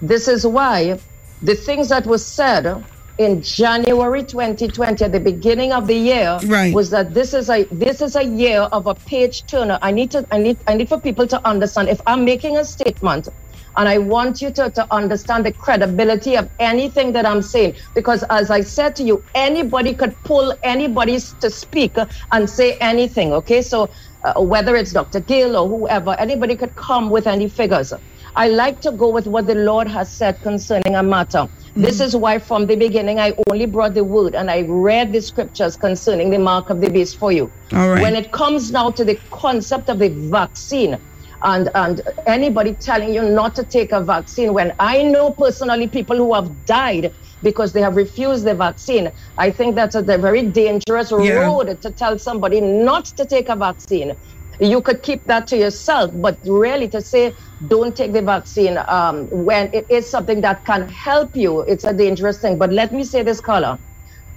This 0.00 0.28
is 0.28 0.46
why 0.46 1.00
the 1.40 1.54
things 1.56 1.88
that 1.90 2.06
were 2.06 2.18
said 2.18 2.84
in 3.18 3.42
January 3.42 4.24
2020 4.24 5.04
at 5.04 5.12
the 5.12 5.20
beginning 5.20 5.72
of 5.72 5.86
the 5.88 5.96
year 5.96 6.44
Right. 6.44 6.72
was 6.72 6.90
that 6.90 7.14
this 7.14 7.34
is 7.34 7.50
a 7.50 7.66
this 7.72 8.02
is 8.02 8.16
a 8.16 8.24
year 8.24 8.62
of 8.62 8.86
a 8.88 8.94
page 8.94 9.46
turner. 9.46 9.78
I 9.82 9.92
need 9.92 10.10
to 10.12 10.26
I 10.32 10.38
need 10.38 10.62
I 10.68 10.74
need 10.74 10.88
for 10.88 11.00
people 11.00 11.26
to 11.28 11.48
understand 11.48 11.88
if 11.90 12.00
I'm 12.06 12.24
making 12.24 12.58
a 12.58 12.64
statement 12.64 13.28
and 13.76 13.88
I 13.88 13.98
want 13.98 14.40
you 14.42 14.52
to, 14.52 14.70
to 14.72 14.86
understand 14.94 15.46
the 15.46 15.52
credibility 15.54 16.36
of 16.36 16.50
anything 16.60 17.12
that 17.12 17.26
I'm 17.26 17.42
saying. 17.42 17.76
Because 17.94 18.24
as 18.30 18.50
I 18.50 18.62
said 18.62 18.96
to 18.96 19.04
you, 19.04 19.24
anybody 19.34 19.94
could 19.94 20.16
pull 20.24 20.54
anybody 20.64 21.18
to 21.40 21.50
speak 21.50 21.96
and 22.32 22.50
say 22.50 22.78
anything. 22.80 23.32
Okay, 23.34 23.62
so 23.62 23.90
uh, 24.24 24.42
whether 24.42 24.76
it's 24.76 24.92
Dr. 24.92 25.20
Gill 25.20 25.56
or 25.56 25.68
whoever, 25.68 26.12
anybody 26.18 26.56
could 26.56 26.74
come 26.76 27.10
with 27.10 27.26
any 27.26 27.48
figures. 27.48 27.92
I 28.36 28.48
like 28.48 28.80
to 28.82 28.92
go 28.92 29.10
with 29.10 29.26
what 29.26 29.46
the 29.46 29.54
Lord 29.56 29.88
has 29.88 30.16
said 30.16 30.40
concerning 30.42 30.94
a 30.96 31.02
matter. 31.02 31.48
This 31.74 32.00
is 32.00 32.14
why 32.14 32.38
from 32.38 32.66
the 32.66 32.76
beginning 32.76 33.18
I 33.18 33.34
only 33.50 33.66
brought 33.66 33.94
the 33.94 34.04
word 34.04 34.34
and 34.34 34.50
I 34.50 34.62
read 34.68 35.12
the 35.12 35.22
scriptures 35.22 35.76
concerning 35.76 36.30
the 36.30 36.38
mark 36.38 36.68
of 36.70 36.80
the 36.80 36.90
beast 36.90 37.18
for 37.18 37.32
you. 37.32 37.52
All 37.74 37.88
right. 37.90 38.02
When 38.02 38.14
it 38.14 38.32
comes 38.32 38.70
now 38.70 38.90
to 38.90 39.04
the 39.04 39.18
concept 39.32 39.88
of 39.88 39.98
the 39.98 40.10
vaccine, 40.30 41.00
and 41.44 41.70
and 41.74 42.02
anybody 42.26 42.74
telling 42.74 43.12
you 43.12 43.22
not 43.22 43.54
to 43.56 43.64
take 43.64 43.90
a 43.90 44.00
vaccine 44.00 44.54
when 44.54 44.72
I 44.78 45.02
know 45.02 45.32
personally 45.32 45.88
people 45.88 46.16
who 46.16 46.34
have 46.34 46.64
died 46.64 47.14
because 47.42 47.72
they 47.72 47.80
have 47.80 47.96
refused 47.96 48.44
the 48.44 48.54
vaccine. 48.54 49.10
I 49.38 49.50
think 49.50 49.74
that's 49.74 49.96
a, 49.96 50.02
the 50.02 50.18
very 50.18 50.42
dangerous 50.50 51.10
Yeah. 51.10 51.40
road 51.44 51.80
to 51.82 51.92
tell 51.92 52.16
somebody 52.18 52.60
not 52.60 53.06
to 53.16 53.26
take 53.26 53.48
a 53.48 53.56
vaccine. 53.56 54.14
You 54.60 54.82
could 54.82 55.02
keep 55.02 55.24
that 55.26 55.46
to 55.48 55.56
yourself, 55.58 56.12
but 56.14 56.38
really 56.46 56.88
to 56.90 57.02
say 57.02 57.36
don't 57.68 57.96
take 57.96 58.12
the 58.12 58.22
vaccine 58.22 58.78
um, 58.88 59.28
when 59.30 59.70
it 59.74 59.86
is 59.90 60.10
something 60.10 60.40
that 60.42 60.64
can 60.64 60.88
help 60.88 61.36
you, 61.36 61.62
it's 61.62 61.84
a 61.84 61.92
dangerous 61.94 62.40
thing. 62.40 62.58
But 62.58 62.72
let 62.72 62.92
me 62.92 63.04
say 63.04 63.22
this, 63.22 63.40
Carla. 63.40 63.80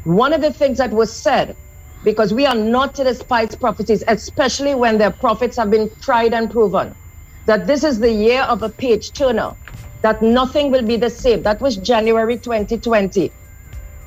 One 0.04 0.34
of 0.34 0.42
the 0.42 0.54
things 0.54 0.80
that 0.80 0.92
was 0.92 1.22
said, 1.22 1.58
because 2.04 2.34
we 2.34 2.46
are 2.46 2.56
not 2.56 2.96
to 2.96 3.06
despise 3.06 3.56
prophecies, 3.56 4.04
especially 4.08 4.76
when 4.76 5.00
their 5.00 5.12
prophets 5.12 5.58
have 5.58 5.72
been 5.72 5.90
tried 6.02 6.34
and 6.34 6.52
proven, 6.52 6.96
that 7.48 7.68
this 7.68 7.84
is 7.84 8.00
the 8.00 8.12
year 8.12 8.44
of 8.44 8.64
a 8.64 8.70
page 8.72 9.14
turner, 9.14 9.54
that 10.04 10.22
nothing 10.22 10.72
will 10.72 10.84
be 10.84 10.98
the 10.98 11.10
same. 11.10 11.44
That 11.44 11.62
was 11.62 11.78
January 11.78 12.40
2020. 12.40 13.34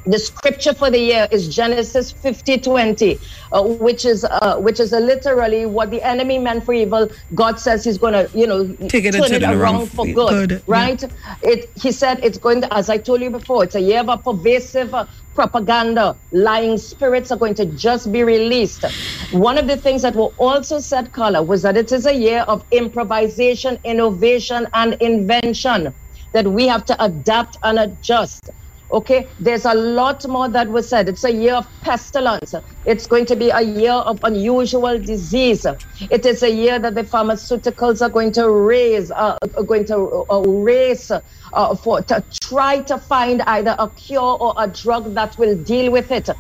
The 0.07 0.19
scripture 0.19 0.73
for 0.75 0.91
the 0.91 0.99
year 0.99 1.29
is 1.31 1.55
Genesis 1.55 2.13
50 2.13 2.59
20, 2.59 3.21
uh, 3.53 3.63
which 3.63 4.05
is 4.05 4.25
uh, 4.25 4.57
which 4.59 4.81
is 4.81 4.93
literally 4.93 5.67
what 5.67 5.91
the 5.91 6.03
enemy 6.03 6.39
meant 6.39 6.65
for 6.65 6.73
evil. 6.73 7.09
God 7.35 7.59
says 7.61 7.85
He's 7.85 7.99
going 7.99 8.15
to, 8.15 8.31
you 8.39 8.47
know, 8.47 8.67
Take 8.89 9.05
it 9.05 9.13
turn 9.13 9.33
it 9.33 9.43
it 9.43 9.45
around 9.45 9.59
around 9.61 9.91
for 9.91 10.07
good, 10.07 10.49
good, 10.49 10.51
yeah. 10.53 10.59
right? 10.67 11.03
It. 11.43 11.71
He 11.75 11.93
said 11.93 12.21
it's 12.23 12.39
going 12.39 12.61
to, 12.63 12.75
as 12.75 12.89
I 12.89 12.99
told 12.99 13.21
you 13.21 13.31
before, 13.31 13.65
it's 13.65 13.75
a 13.75 13.81
year 13.81 14.01
of 14.01 14.09
a 14.09 14.19
pervasive 14.19 14.95
uh, 14.95 15.07
propaganda. 15.35 16.17
Lying 16.33 16.79
spirits 16.79 17.31
are 17.31 17.39
going 17.39 17.55
to 17.55 17.67
just 17.67 18.11
be 18.11 18.25
released. 18.25 18.85
One 19.33 19.59
of 19.59 19.67
the 19.67 19.77
things 19.77 20.03
that 20.03 20.15
were 20.15 20.33
also 20.39 20.79
said, 20.79 21.13
Carla, 21.13 21.43
was 21.43 21.63
that 21.63 21.77
it 21.77 21.93
is 21.93 22.07
a 22.07 22.15
year 22.15 22.41
of 22.49 22.65
improvisation, 22.71 23.79
innovation, 23.85 24.67
and 24.75 24.95
invention. 24.95 25.95
That 26.33 26.47
we 26.47 26.67
have 26.67 26.85
to 26.87 27.05
adapt 27.05 27.57
and 27.63 27.79
adjust. 27.79 28.51
Okay, 28.91 29.29
there's 29.39 29.67
a 29.67 29.75
lot 29.75 30.27
more 30.27 30.49
that 30.49 30.67
was 30.67 30.89
said. 30.89 31.11
It's 31.11 31.25
a 31.25 31.33
year 31.33 31.55
of 31.55 31.67
pestilence. 31.83 32.55
It's 32.87 33.07
going 33.07 33.27
to 33.27 33.37
be 33.37 33.51
a 33.51 33.61
year 33.61 33.93
of 33.93 34.19
unusual 34.25 34.99
disease. 34.99 35.67
It 36.11 36.25
is 36.25 36.43
a 36.43 36.51
year 36.51 36.79
that 36.79 36.95
the 36.95 37.03
pharmaceuticals 37.03 38.01
are 38.01 38.09
going 38.09 38.33
to 38.33 38.51
raise, 38.51 39.11
uh, 39.11 39.37
are 39.59 39.63
going 39.63 39.85
to 39.87 40.25
uh, 40.31 40.41
race 40.41 41.11
uh, 41.11 41.75
for 41.77 42.01
to 42.03 42.25
try 42.41 42.81
to 42.81 42.97
find 42.97 43.43
either 43.43 43.77
a 43.79 43.91
cure 43.91 44.39
or 44.41 44.55
a 44.57 44.67
drug 44.67 45.13
that 45.15 45.37
will 45.37 45.55
deal 45.65 45.93
with 45.93 46.11
it, 46.11 46.31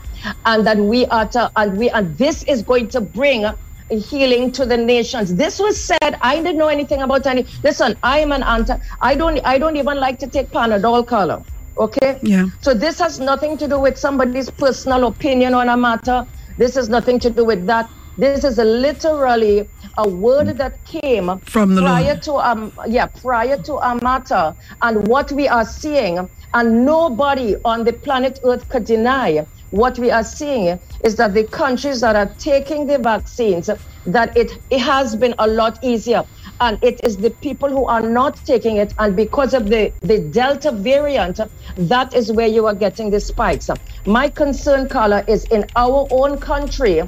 and 0.46 0.66
that 0.66 0.78
we 0.78 1.04
are 1.06 1.28
to, 1.28 1.52
and 1.56 1.76
we 1.76 1.90
and 1.90 2.16
this 2.16 2.44
is 2.44 2.62
going 2.62 2.88
to 2.88 3.02
bring 3.02 3.44
healing 3.90 4.52
to 4.52 4.64
the 4.64 4.76
nations. 4.76 5.34
This 5.34 5.58
was 5.58 5.78
said. 5.78 6.16
I 6.22 6.36
didn't 6.36 6.56
know 6.56 6.68
anything 6.68 7.02
about 7.02 7.26
any. 7.26 7.44
Listen, 7.62 7.94
I 8.02 8.20
am 8.20 8.32
an 8.32 8.42
anti. 8.42 8.78
I 9.02 9.16
don't. 9.16 9.38
I 9.44 9.58
don't 9.58 9.76
even 9.76 9.98
like 9.98 10.18
to 10.20 10.26
take 10.26 10.48
Panadol, 10.48 11.06
Carla. 11.06 11.44
Okay. 11.78 12.18
Yeah. 12.22 12.46
So 12.62 12.74
this 12.74 12.98
has 12.98 13.18
nothing 13.20 13.56
to 13.58 13.68
do 13.68 13.80
with 13.80 13.98
somebody's 13.98 14.50
personal 14.50 15.06
opinion 15.06 15.54
on 15.54 15.68
a 15.68 15.76
matter. 15.76 16.24
This 16.56 16.74
has 16.74 16.88
nothing 16.88 17.20
to 17.20 17.30
do 17.30 17.44
with 17.44 17.66
that. 17.66 17.90
This 18.16 18.44
is 18.44 18.58
a 18.58 18.64
literally 18.64 19.70
a 19.96 20.08
word 20.08 20.58
that 20.58 20.84
came 20.84 21.30
From 21.46 21.74
the 21.76 21.82
prior 21.82 22.14
Lord. 22.14 22.22
to 22.24 22.34
um 22.34 22.72
yeah 22.88 23.06
prior 23.06 23.56
to 23.58 23.74
a 23.76 23.98
matter 24.02 24.54
and 24.82 25.06
what 25.08 25.30
we 25.32 25.46
are 25.48 25.64
seeing 25.64 26.28
and 26.54 26.84
nobody 26.84 27.54
on 27.64 27.84
the 27.84 27.92
planet 27.92 28.40
Earth 28.44 28.68
could 28.68 28.84
deny 28.84 29.46
what 29.70 29.98
we 29.98 30.10
are 30.10 30.24
seeing 30.24 30.78
is 31.04 31.16
that 31.16 31.34
the 31.34 31.46
countries 31.46 32.00
that 32.00 32.16
are 32.16 32.34
taking 32.40 32.86
the 32.86 32.98
vaccines 32.98 33.70
that 34.06 34.36
it, 34.36 34.50
it 34.70 34.80
has 34.80 35.14
been 35.16 35.34
a 35.38 35.46
lot 35.46 35.78
easier 35.82 36.24
and 36.60 36.78
it 36.82 37.00
is 37.04 37.16
the 37.16 37.30
people 37.30 37.68
who 37.68 37.86
are 37.86 38.02
not 38.02 38.36
taking 38.44 38.76
it 38.76 38.92
and 38.98 39.16
because 39.16 39.54
of 39.54 39.68
the, 39.68 39.92
the 40.02 40.18
delta 40.18 40.72
variant 40.72 41.40
that 41.76 42.14
is 42.14 42.32
where 42.32 42.48
you 42.48 42.66
are 42.66 42.74
getting 42.74 43.10
the 43.10 43.20
spikes. 43.20 43.70
My 44.06 44.28
concern 44.28 44.88
carla 44.88 45.24
is 45.28 45.44
in 45.46 45.64
our 45.76 46.06
own 46.10 46.38
country 46.38 47.02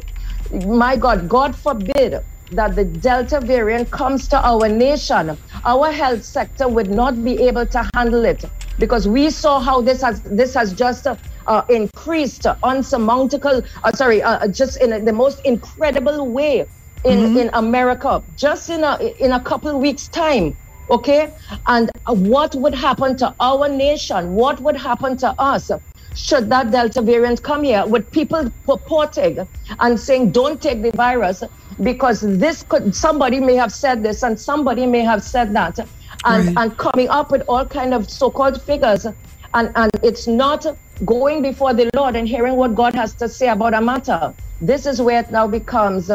my 0.53 0.97
god 0.97 1.29
god 1.29 1.55
forbid 1.57 2.21
that 2.51 2.75
the 2.75 2.85
delta 2.85 3.41
variant 3.41 3.91
comes 3.91 4.27
to 4.29 4.37
our 4.45 4.69
nation 4.69 5.39
our 5.65 5.93
health 5.93 6.25
sector 6.25 6.69
would 6.69 6.91
not 6.91 7.23
be 7.23 7.41
able 7.47 7.67
to 7.67 7.89
handle 7.95 8.25
it 8.25 8.45
because 8.79 9.07
we 9.07 9.31
saw 9.31 9.61
how 9.61 9.81
this 9.81 10.03
has 10.03 10.23
this 10.23 10.55
has 10.55 10.73
just 10.75 11.07
uh, 11.07 11.63
increased 11.69 12.47
unsurmountable 12.65 13.63
uh, 13.85 13.93
sorry 13.93 14.23
uh, 14.23 14.49
just 14.49 14.81
in 14.83 15.05
the 15.05 15.13
most 15.13 15.41
incredible 15.45 16.29
way 16.33 16.67
in 17.05 17.19
mm-hmm. 17.19 17.39
in 17.39 17.51
america 17.55 18.23
just 18.37 18.71
in 18.71 18.85
a 18.85 18.97
in 19.19 19.33
a 19.33 19.41
couple 19.41 19.79
weeks 19.79 20.09
time 20.09 20.55
okay? 20.91 21.33
And 21.67 21.91
what 22.07 22.55
would 22.57 22.75
happen 22.75 23.17
to 23.19 23.35
our 23.41 23.69
nation? 23.69 24.33
What 24.33 24.61
would 24.61 24.77
happen 24.77 25.17
to 25.19 25.35
us 25.39 25.71
should 26.15 26.51
that 26.51 26.71
delta 26.73 27.01
variant 27.03 27.43
come 27.43 27.63
here? 27.63 27.87
With 27.87 28.11
people 28.11 28.51
purporting 28.67 29.47
and 29.79 30.01
saying 30.01 30.33
don't 30.33 30.61
take 30.61 30.83
the 30.83 30.91
virus 30.91 31.43
because 31.83 32.21
this 32.21 32.65
could 32.65 32.95
somebody 32.95 33.41
may 33.41 33.55
have 33.55 33.73
said 33.73 34.03
this 34.03 34.23
and 34.23 34.39
somebody 34.39 34.87
may 34.87 35.01
have 35.01 35.23
said 35.23 35.55
that. 35.55 35.79
And 36.25 36.47
Right. 36.47 36.55
and 36.57 36.77
coming 36.77 37.09
up 37.09 37.31
with 37.31 37.43
all 37.49 37.65
kind 37.65 37.95
of 37.95 38.11
so-called 38.11 38.61
figures. 38.63 39.07
And 39.55 39.73
and 39.77 39.91
it's 40.03 40.27
not 40.27 40.67
going 41.05 41.43
before 41.43 41.73
the 41.73 41.89
lord 41.95 42.15
and 42.15 42.29
hearing 42.29 42.57
what 42.57 42.75
god 42.75 42.95
has 42.95 43.15
to 43.15 43.29
say 43.29 43.49
about 43.49 43.75
a 43.75 43.81
matter. 43.81 44.35
This 44.61 44.85
is 44.87 45.01
where 45.01 45.21
it 45.21 45.31
now 45.31 45.47
becomes 45.47 46.11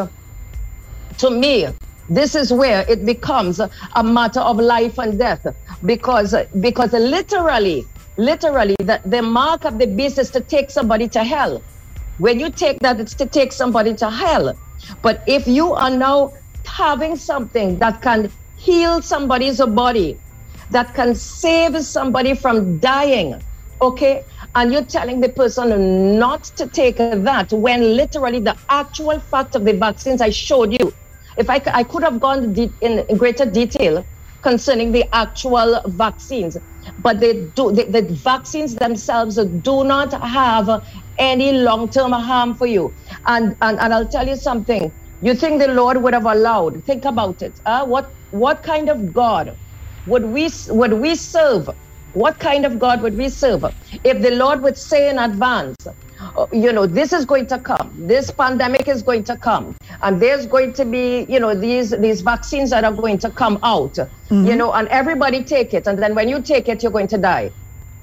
to 1.18 1.30
me 1.30 1.68
this 2.08 2.34
is 2.34 2.52
where 2.52 2.84
it 2.88 3.04
becomes 3.04 3.58
a 3.60 4.04
matter 4.04 4.40
of 4.40 4.58
life 4.58 4.98
and 4.98 5.18
death. 5.18 5.44
Because 5.84 6.34
because 6.60 6.92
literally 6.92 7.84
literally 8.16 8.76
the, 8.78 9.00
the 9.04 9.22
mark 9.22 9.64
of 9.64 9.78
the 9.78 9.86
beast 9.86 10.18
is 10.18 10.30
to 10.30 10.40
take 10.40 10.70
somebody 10.70 11.08
to 11.08 11.24
hell. 11.24 11.62
When 12.18 12.40
you 12.40 12.50
take 12.50 12.78
that 12.80 13.00
it's 13.00 13.14
to 13.14 13.26
take 13.26 13.52
somebody 13.52 13.94
to 13.94 14.10
hell. 14.10 14.56
But 15.02 15.22
if 15.26 15.46
you 15.48 15.72
are 15.72 15.90
now 15.90 16.32
having 16.64 17.16
something 17.16 17.78
that 17.78 18.02
can 18.02 18.30
heal 18.56 19.02
somebody's 19.02 19.60
body 19.60 20.18
that 20.70 20.94
can 20.94 21.14
save 21.14 21.84
somebody 21.84 22.34
from 22.34 22.78
dying 22.78 23.40
okay? 23.80 24.24
And 24.54 24.72
you're 24.72 24.84
telling 24.84 25.20
the 25.20 25.28
person 25.28 26.18
not 26.18 26.44
to 26.56 26.66
take 26.66 26.96
that 26.96 27.52
when 27.52 27.96
literally 27.96 28.40
the 28.40 28.56
actual 28.70 29.20
fact 29.20 29.54
of 29.54 29.66
the 29.66 29.74
vaccines 29.74 30.22
i 30.22 30.30
showed 30.30 30.72
you 30.72 30.94
if 31.38 31.50
i, 31.50 31.62
I 31.72 31.84
could 31.84 32.02
have 32.04 32.20
gone 32.20 32.52
de- 32.52 32.74
in 32.80 33.04
greater 33.18 33.46
detail 33.46 34.06
concerning 34.42 34.92
the 34.92 35.04
actual 35.14 35.80
vaccines 35.88 36.56
but 36.98 37.20
they 37.20 37.50
do 37.56 37.72
the, 37.72 37.84
the 37.84 38.02
vaccines 38.24 38.76
themselves 38.76 39.38
do 39.62 39.84
not 39.84 40.12
have 40.22 40.82
any 41.18 41.52
long-term 41.52 42.12
harm 42.12 42.54
for 42.56 42.66
you. 42.66 42.94
And, 43.26 43.56
and 43.62 43.78
and 43.80 43.94
i'll 43.94 44.08
tell 44.08 44.28
you 44.28 44.36
something. 44.36 44.92
You 45.20 45.34
think 45.34 45.60
the 45.62 45.68
lord 45.68 46.02
would 46.02 46.14
have 46.14 46.26
allowed 46.26 46.84
think 46.86 47.04
about 47.06 47.42
it 47.42 47.58
uh, 47.66 47.86
what 47.86 48.10
what 48.30 48.62
kind 48.62 48.88
of 48.90 49.12
god 49.12 49.56
would 50.06 50.26
we 50.26 50.50
would 50.68 50.94
we 50.94 51.14
serve? 51.16 51.70
What 52.12 52.38
kind 52.40 52.66
of 52.66 52.78
god 52.78 53.02
would 53.02 53.16
we 53.16 53.28
serve? 53.30 53.64
If 54.04 54.22
the 54.22 54.32
lord 54.32 54.62
would 54.62 54.76
say 54.78 55.10
in 55.10 55.18
advance 55.18 55.76
you 56.52 56.72
know 56.72 56.86
this 56.86 57.12
is 57.12 57.24
going 57.24 57.46
to 57.46 57.58
come 57.58 57.92
this 58.06 58.30
pandemic 58.30 58.88
is 58.88 59.02
going 59.02 59.22
to 59.24 59.36
come 59.36 59.74
and 60.02 60.20
there's 60.20 60.46
going 60.46 60.72
to 60.72 60.84
be 60.84 61.24
you 61.28 61.40
know 61.40 61.54
these 61.54 61.90
these 62.06 62.20
vaccines 62.20 62.70
that 62.70 62.84
are 62.84 62.92
going 62.92 63.18
to 63.18 63.30
come 63.30 63.58
out 63.62 63.96
you 64.30 64.56
know 64.56 64.72
and 64.72 64.88
everybody 64.88 65.42
take 65.42 65.74
it 65.74 65.86
and 65.86 65.98
then 66.02 66.14
when 66.14 66.28
you 66.28 66.40
take 66.42 66.68
it 66.68 66.82
you're 66.82 66.92
going 66.92 67.06
to 67.06 67.18
die 67.18 67.50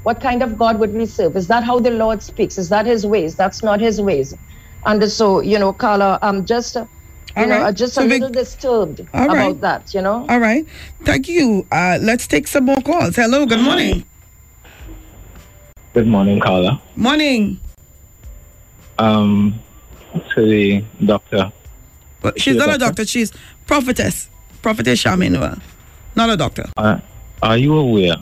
what 0.03 0.19
kind 0.21 0.41
of 0.43 0.57
god 0.57 0.79
would 0.79 0.93
we 0.93 1.05
serve 1.05 1.35
is 1.35 1.47
that 1.47 1.63
how 1.63 1.79
the 1.79 1.91
lord 1.91 2.21
speaks 2.21 2.57
is 2.57 2.69
that 2.69 2.85
his 2.85 3.05
ways 3.05 3.35
that's 3.35 3.63
not 3.63 3.79
his 3.79 4.01
ways 4.01 4.33
and 4.85 5.09
so 5.11 5.41
you 5.41 5.57
know 5.59 5.71
carla 5.73 6.19
i'm 6.21 6.45
just 6.45 6.75
uh, 6.77 6.85
you 7.37 7.45
know 7.45 7.59
right. 7.59 7.67
uh, 7.69 7.71
just 7.71 7.93
So 7.95 8.03
a 8.03 8.07
Vic- 8.07 8.21
little 8.21 8.29
disturbed 8.43 9.01
All 9.13 9.25
about 9.25 9.35
right. 9.35 9.61
that 9.61 9.93
you 9.93 10.01
know 10.01 10.25
All 10.29 10.39
right. 10.39 10.65
Thank 11.03 11.27
you. 11.27 11.65
Uh, 11.71 11.97
let's 12.01 12.27
take 12.27 12.47
some 12.47 12.65
more 12.65 12.81
calls. 12.81 13.15
Hello. 13.15 13.45
Good 13.47 13.59
morning. 13.59 14.05
Good 15.93 16.07
morning, 16.07 16.39
Carla. 16.39 16.79
Morning. 16.95 17.59
Um, 18.99 19.59
to 20.35 20.45
the 20.45 20.83
doctor. 21.03 21.51
Well, 22.21 22.33
she's 22.37 22.55
not 22.55 22.73
a 22.73 22.77
doctor. 22.77 23.05
She's 23.05 23.31
prophetess. 23.65 24.29
Prophetess 24.61 25.03
Charmaine 25.03 25.31
Noel. 25.31 25.57
Not 26.15 26.29
a 26.29 26.37
doctor. 26.37 26.65
Uh, 26.77 26.99
are 27.41 27.57
you 27.57 27.77
aware 27.77 28.15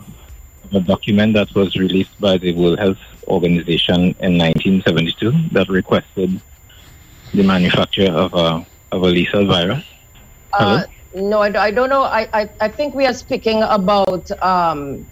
of 0.64 0.73
a 0.73 0.80
document 0.80 1.34
that 1.34 1.53
was 1.53 1.76
released 1.76 2.19
by 2.19 2.38
the 2.38 2.53
World 2.53 2.80
Health 2.80 2.98
Organization 3.27 4.15
in 4.19 4.38
1972 4.38 5.31
that 5.52 5.69
requested 5.69 6.41
the 7.34 7.43
manufacture 7.43 8.11
of 8.11 8.34
a 8.34 8.65
of 8.91 9.03
a 9.03 9.07
lethal 9.07 9.45
virus? 9.45 9.84
Uh, 10.53 10.84
no, 11.14 11.39
I, 11.39 11.68
I 11.68 11.72
don't 11.72 11.89
know. 11.89 12.03
I, 12.03 12.27
I, 12.34 12.49
I 12.60 12.68
think 12.68 12.93
we 12.95 13.06
are 13.06 13.14
speaking 13.14 13.61
about 13.64 14.31
um, 14.41 15.06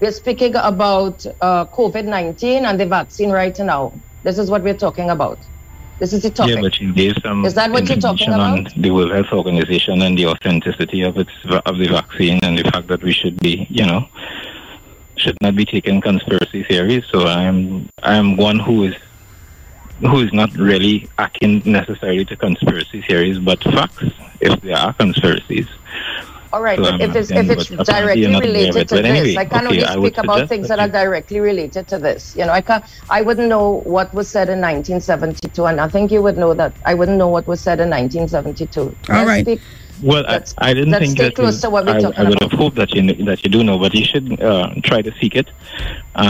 we 0.00 0.06
are 0.06 0.12
speaking 0.12 0.54
about 0.56 1.24
uh, 1.40 1.66
COVID 1.66 2.04
nineteen 2.04 2.64
and 2.66 2.78
the 2.78 2.86
vaccine 2.86 3.30
right 3.30 3.58
now. 3.58 3.92
This 4.26 4.38
is 4.38 4.50
what 4.50 4.64
we're 4.64 4.74
talking 4.74 5.10
about. 5.10 5.38
This 6.00 6.12
is 6.12 6.22
the 6.24 6.30
topic. 6.30 6.56
Yeah, 6.56 6.60
but 6.60 6.80
you 6.80 6.92
gave 6.92 7.14
some 7.22 7.44
Is 7.44 7.54
that 7.54 7.70
what 7.70 7.88
you're 7.88 7.96
talking 7.96 8.32
information 8.32 8.72
on 8.74 8.82
the 8.82 8.90
World 8.90 9.12
Health 9.12 9.32
Organization 9.32 10.02
and 10.02 10.18
the 10.18 10.26
authenticity 10.26 11.02
of 11.02 11.16
its 11.16 11.30
of 11.64 11.78
the 11.78 11.86
vaccine 11.86 12.40
and 12.42 12.58
the 12.58 12.64
fact 12.72 12.88
that 12.88 13.04
we 13.04 13.12
should 13.12 13.38
be, 13.38 13.68
you 13.70 13.86
know, 13.86 14.08
should 15.16 15.38
not 15.40 15.54
be 15.54 15.64
taking 15.64 16.00
conspiracy 16.00 16.64
theories. 16.64 17.04
So 17.12 17.24
I'm 17.24 17.88
I'm 18.02 18.36
one 18.36 18.58
who 18.58 18.82
is 18.88 18.96
who 20.00 20.18
is 20.26 20.32
not 20.32 20.52
really 20.56 21.08
akin 21.18 21.62
necessarily 21.64 22.24
to 22.24 22.36
conspiracy 22.36 23.02
theories, 23.02 23.38
but 23.38 23.62
facts 23.62 24.10
if 24.40 24.60
there 24.60 24.76
are 24.76 24.92
conspiracies. 24.94 25.68
All 26.56 26.62
right, 26.62 26.78
So 26.78 26.84
but 26.90 27.00
if 27.02 27.14
it's 27.14 27.30
if 27.30 27.50
it's 27.50 27.66
directly 27.68 28.22
you're 28.22 28.30
not 28.30 28.40
aware 28.42 28.48
of 28.48 28.74
related 28.74 28.88
to 28.88 28.94
But 28.96 29.02
this, 29.02 29.12
anyway, 29.12 29.36
I 29.36 29.44
can 29.44 29.66
okay, 29.66 29.84
only 29.84 30.08
speak 30.08 30.16
about 30.24 30.48
things 30.48 30.68
that 30.68 30.76
that 30.78 30.88
are 30.88 30.92
directly 31.04 31.38
related 31.40 31.84
to 31.92 31.98
this. 31.98 32.34
You 32.34 32.46
know, 32.46 32.52
I 32.52 32.62
can 32.62 32.80
I 33.10 33.20
wouldn't 33.20 33.48
know 33.48 33.82
what 33.84 34.08
was 34.14 34.26
said 34.26 34.48
in 34.48 34.60
1972, 34.64 35.66
and 35.66 35.78
I 35.84 35.88
think 35.88 36.10
you 36.10 36.22
would 36.22 36.38
know 36.38 36.54
that 36.54 36.72
I 36.86 36.94
wouldn't 36.94 37.18
know 37.18 37.28
what 37.28 37.46
was 37.46 37.60
said 37.60 37.78
in 37.78 37.90
1972. 37.90 38.80
All 38.80 38.88
Let's 39.08 39.28
right. 39.28 39.44
speak- 39.44 39.60
Well, 40.02 40.24
I, 40.28 40.40
I 40.68 40.70
didn't 40.76 40.92
let's 40.92 41.04
think 41.04 41.16
stay 41.16 41.24
that 41.28 41.34
close 41.40 41.60
to 41.64 41.68
what 41.74 41.84
we're 41.88 41.96
I, 41.96 42.00
talking 42.04 42.20
I 42.20 42.28
would 42.28 42.36
about. 42.40 42.50
have 42.52 42.60
hoped 42.60 42.76
that 42.80 42.90
you 42.96 43.02
that 43.28 43.38
you 43.44 43.48
do 43.56 43.60
know, 43.68 43.76
but 43.84 43.92
you 43.98 44.04
should 44.04 44.28
uh, 44.40 44.68
try 44.88 45.00
to 45.08 45.12
seek 45.20 45.34
it, 45.42 45.48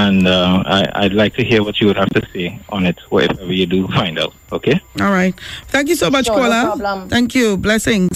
and 0.03 0.27
uh, 0.27 0.63
I, 0.77 0.81
I'd 1.03 1.17
like 1.23 1.35
to 1.39 1.45
hear 1.51 1.61
what 1.67 1.75
you 1.81 1.87
would 1.89 1.99
have 2.03 2.11
to 2.19 2.23
say 2.33 2.47
on 2.77 2.87
it, 2.91 2.99
whatever 3.15 3.53
you 3.61 3.67
do 3.67 3.81
find 3.99 4.19
out. 4.23 4.35
Okay. 4.59 4.77
All 5.03 5.11
right. 5.21 5.35
Thank 5.75 5.87
you 5.91 5.97
so 6.03 6.11
much, 6.11 6.27
Sure, 6.27 6.37
no 6.37 6.43
caller. 6.43 6.63
problem. 6.79 7.09
Thank 7.15 7.35
you. 7.35 7.57
Blessings. 7.57 8.15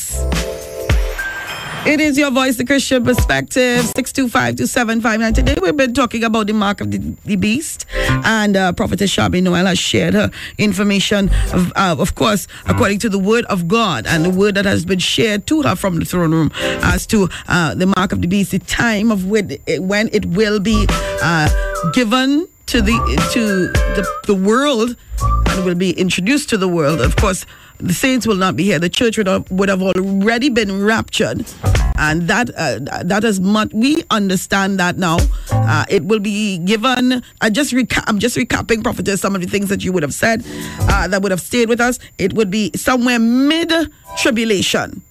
It 1.87 1.99
is 1.99 2.19
your 2.19 2.31
voice, 2.31 2.57
the 2.57 2.65
Christian 2.67 3.05
perspective, 3.05 3.81
625 3.81 4.57
to 4.57 4.67
759. 4.67 5.33
Today 5.33 5.57
we've 5.63 5.77
been 5.77 5.95
talking 5.95 6.23
about 6.23 6.47
the 6.47 6.53
mark 6.53 6.83
of 6.83 6.91
the, 6.91 6.99
the 7.25 7.37
beast, 7.37 7.87
and 8.09 8.55
uh, 8.55 8.73
Prophetess 8.73 9.17
Charmaine 9.17 9.45
Noel 9.45 9.65
has 9.65 9.79
shared 9.79 10.13
her 10.13 10.31
information, 10.59 11.31
of, 11.55 11.73
uh, 11.77 11.97
of 11.99 12.15
course, 12.15 12.47
according 12.67 12.99
to 13.01 13.09
the 13.09 13.19
word 13.19 13.47
of 13.47 13.67
God 13.67 14.07
and 14.07 14.25
the 14.25 14.31
word 14.31 14.57
that 14.57 14.67
has 14.67 14.85
been 14.85 14.99
shared 14.99 15.47
to 15.47 15.63
her 15.63 15.75
from 15.75 15.99
the 15.99 16.05
throne 16.05 16.33
room 16.33 16.53
as 16.83 17.07
to 17.09 17.29
uh, 17.49 17.75
the 17.75 17.87
mark 17.97 18.13
of 18.13 18.21
the 18.21 18.29
beast, 18.29 18.51
the 18.51 18.59
time 18.59 19.11
of 19.11 19.27
when 19.27 19.51
it, 19.67 19.83
when 19.83 20.11
it 20.13 20.27
will 20.27 20.61
be 20.61 20.87
uh, 21.23 21.49
given 21.93 22.47
to 22.67 22.83
the 22.83 22.93
to 23.33 23.67
the, 23.97 24.07
the 24.27 24.35
world 24.35 24.97
and 25.51 25.65
will 25.65 25.75
be 25.75 25.91
introduced 25.93 26.49
to 26.51 26.57
the 26.57 26.69
world. 26.69 27.01
Of 27.01 27.17
course, 27.17 27.45
the 27.79 27.93
saints 27.95 28.27
will 28.27 28.37
not 28.37 28.57
be 28.57 28.65
here. 28.65 28.79
The 28.79 28.89
church 28.89 29.17
would 29.19 29.27
have, 29.27 29.51
would 29.51 29.69
have 29.69 29.83
already 29.83 30.49
been 30.51 30.83
raptured, 30.85 31.45
and 31.97 32.23
that 32.29 32.51
uh, 32.57 32.79
that 33.05 33.25
is 33.25 33.41
much. 33.41 33.73
We 33.73 34.05
understand 34.11 34.79
that 34.81 34.97
now. 34.97 35.19
Uh, 35.51 35.85
it 35.89 36.05
will 36.05 36.19
be 36.21 36.59
given. 36.59 37.23
I 37.41 37.51
just 37.51 37.73
reca- 37.73 38.05
I'm 38.07 38.19
just 38.19 38.37
recapping, 38.37 38.83
prophetess, 38.83 39.21
some 39.21 39.35
of 39.35 39.41
the 39.41 39.47
things 39.47 39.69
that 39.69 39.85
you 39.85 39.93
would 39.93 40.03
have 40.03 40.15
said 40.15 40.45
uh, 40.81 41.09
that 41.09 41.23
would 41.23 41.31
have 41.31 41.41
stayed 41.41 41.69
with 41.69 41.81
us. 41.81 41.99
It 42.19 42.35
would 42.35 42.51
be 42.51 42.71
somewhere 42.77 43.19
mid 43.19 43.73
tribulation. 44.19 45.03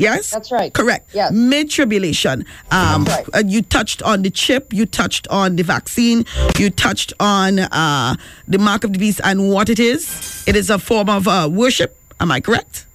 Yes, 0.00 0.30
That's 0.30 0.50
right. 0.50 0.72
Correct. 0.72 1.14
Yes. 1.14 1.32
Mid 1.32 1.70
tribulation. 1.70 2.44
Um, 2.70 3.04
right. 3.04 3.26
uh, 3.34 3.42
you 3.46 3.62
touched 3.62 4.02
on 4.02 4.22
the 4.22 4.30
chip. 4.30 4.72
You 4.72 4.86
touched 4.86 5.28
on 5.28 5.56
the 5.56 5.62
vaccine. 5.62 6.24
You 6.58 6.70
touched 6.70 7.12
on 7.20 7.58
uh, 7.58 8.16
the 8.48 8.58
mark 8.58 8.84
of 8.84 8.92
the 8.92 8.98
beast 8.98 9.20
and 9.24 9.50
what 9.50 9.68
it 9.68 9.78
is. 9.78 10.44
It 10.46 10.56
is 10.56 10.70
a 10.70 10.78
form 10.78 11.08
of 11.10 11.28
uh, 11.28 11.48
worship. 11.52 11.96
Am 12.20 12.30
I 12.32 12.40
correct? 12.40 12.86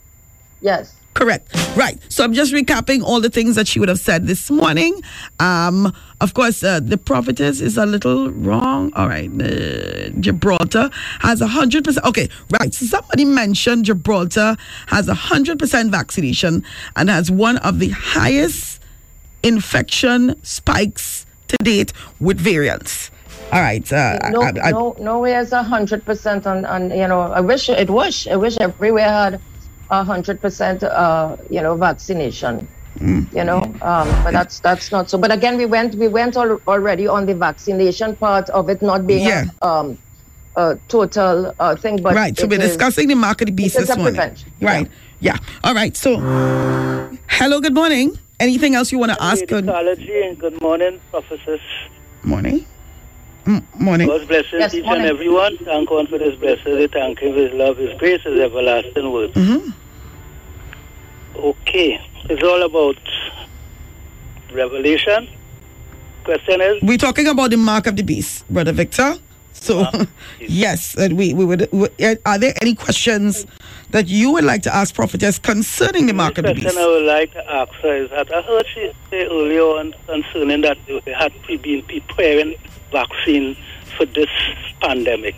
Yes. 0.62 0.95
Correct. 1.16 1.48
Right. 1.78 1.98
So 2.10 2.26
I'm 2.26 2.34
just 2.34 2.54
recapping 2.54 3.02
all 3.02 3.22
the 3.22 3.30
things 3.30 3.56
that 3.56 3.70
she 3.70 3.80
would 3.80 3.88
have 3.88 4.00
said 4.00 4.28
this 4.28 4.52
morning. 4.52 5.02
Um, 5.40 5.96
of 6.20 6.34
course, 6.34 6.62
uh, 6.62 6.82
the 6.82 6.98
prophetess 6.98 7.62
is 7.62 7.78
a 7.78 7.86
little 7.86 8.32
wrong. 8.32 8.92
All 8.96 9.08
right. 9.08 9.32
Uh, 9.32 10.10
Gibraltar 10.20 10.90
has 11.22 11.40
a 11.40 11.48
hundred 11.48 11.86
percent. 11.86 12.06
Okay. 12.06 12.28
Right. 12.60 12.74
So 12.74 12.86
somebody 12.86 13.24
mentioned 13.24 13.86
Gibraltar 13.86 14.58
has 14.88 15.08
a 15.08 15.14
hundred 15.14 15.58
percent 15.58 15.90
vaccination 15.90 16.66
and 16.98 17.10
has 17.10 17.32
one 17.32 17.58
of 17.60 17.80
the 17.80 17.90
highest 17.90 18.82
infection 19.42 20.36
spikes 20.44 21.26
to 21.48 21.56
date 21.64 21.94
with 22.20 22.38
variants. 22.40 23.10
All 23.54 23.62
right. 23.62 23.90
Uh, 23.92 24.20
no, 24.32 24.42
I, 24.42 24.52
I, 24.62 24.72
no, 24.72 24.98
nowhere 25.00 25.40
is 25.40 25.54
a 25.54 25.64
hundred 25.64 26.04
percent 26.04 26.46
on, 26.46 26.66
on. 26.66 26.90
You 26.92 27.08
know, 27.08 27.22
I 27.22 27.40
wish 27.40 27.70
it 27.70 27.90
wish. 27.90 28.28
I 28.28 28.36
wish 28.36 28.58
everywhere 28.60 29.08
had 29.08 29.42
a 29.90 30.04
hundred 30.04 30.42
percent. 30.42 30.84
Uh, 30.84 31.38
you 31.50 31.62
know, 31.62 31.76
vaccination. 31.76 32.68
Mm. 33.00 33.28
You 33.36 33.44
know, 33.44 33.60
um, 33.82 34.08
but 34.24 34.32
that's 34.32 34.60
that's 34.62 34.90
not 34.92 35.10
so. 35.10 35.18
But 35.18 35.32
again, 35.32 35.58
we 35.58 35.66
went 35.66 35.96
we 35.96 36.08
went 36.08 36.38
al- 36.38 36.62
already 36.68 37.08
on 37.08 37.26
the 37.26 37.36
vaccination 37.36 38.16
part 38.16 38.50
of 38.52 38.70
it 38.70 38.82
not 38.82 39.06
being 39.06 39.26
Yeah. 39.28 39.46
a, 39.62 39.68
um, 39.68 39.98
a 40.56 40.78
total 40.88 41.54
uh, 41.60 41.76
thing. 41.76 42.02
But 42.02 42.16
right. 42.16 42.38
So 42.38 42.48
we're 42.48 42.62
is- 42.62 42.70
discussing 42.70 43.10
the 43.10 43.16
mark 43.16 43.42
of 43.42 43.48
the 43.48 43.52
beast 43.52 43.76
this 43.76 43.90
morning. 43.90 44.16
prevention. 44.16 44.50
Right. 44.62 44.88
Yeah. 45.20 45.38
All 45.66 45.74
right. 45.74 45.96
So, 45.98 46.18
hello. 47.28 47.60
Good 47.60 47.74
morning. 47.74 48.18
Anything 48.40 48.76
else 48.76 48.92
you 48.94 49.00
want 49.00 49.12
to 49.12 49.22
ask? 49.22 49.46
Good 49.46 49.66
Ecology. 49.68 50.36
Good 50.40 50.62
morning, 50.62 51.00
professors. 51.12 51.62
morning. 52.24 52.66
Mm, 53.46 53.64
morning. 53.80 54.08
God's 54.08 54.26
blessings 54.26 54.54
Yes, 54.60 54.74
each 54.74 54.84
morning. 54.86 55.04
and 55.06 55.12
everyone. 55.12 55.58
Thank 55.60 55.90
God 55.90 56.10
for 56.10 56.18
this 56.18 56.36
blessing. 56.40 56.78
We 56.78 56.88
Thank 56.88 57.20
Him 57.20 57.34
for 57.34 57.40
His 57.42 57.54
love, 57.54 57.78
His 57.78 57.96
grace, 58.00 58.22
His 58.24 58.40
everlasting 58.40 59.12
word. 59.12 59.34
Mm-hmm. 59.34 59.70
Okay, 61.38 62.00
it's 62.30 62.44
all 62.44 62.64
about 62.64 62.98
Revelation. 64.52 65.28
Question 66.24 66.62
is, 66.62 66.82
We're 66.82 66.98
talking 66.98 67.28
about 67.28 67.52
the 67.52 67.58
mark 67.58 67.86
of 67.88 67.96
the 67.96 68.04
beast, 68.04 68.48
brother 68.50 68.72
Victor. 68.72 69.16
So, 69.54 69.86
yes, 70.40 70.96
and 70.96 71.16
we, 71.18 71.34
we 71.34 71.46
would. 71.46 71.70
we- 71.72 71.88
Are 72.26 72.40
there 72.40 72.54
any 72.62 72.74
questions 72.74 73.46
that 73.92 74.08
you 74.08 74.32
would 74.32 74.44
like 74.44 74.64
to 74.64 74.76
ask 74.76 74.96
prophetess 74.96 75.38
concerning 75.38 76.08
the 76.08 76.14
mark 76.14 76.38
of 76.40 76.46
the 76.46 76.54
beast? 76.54 76.64
question 76.66 76.78
beast? 76.82 76.88
I 76.88 76.88
would 76.88 77.06
like 77.06 77.34
to 77.34 77.52
ask 77.54 77.72
her 77.84 77.96
is 77.96 78.10
that 78.10 78.34
I 78.34 78.42
heard 78.42 78.66
she 78.74 78.92
say 79.12 79.26
earlier 79.28 79.62
on 79.62 79.94
concerning 80.08 80.62
that 80.62 80.78
they 80.88 81.14
had 81.14 81.32
pre- 81.44 81.58
been 81.58 81.84
preparing 81.84 82.56
vaccine 83.00 83.56
for 83.98 84.06
this 84.18 84.30
pandemic, 84.82 85.36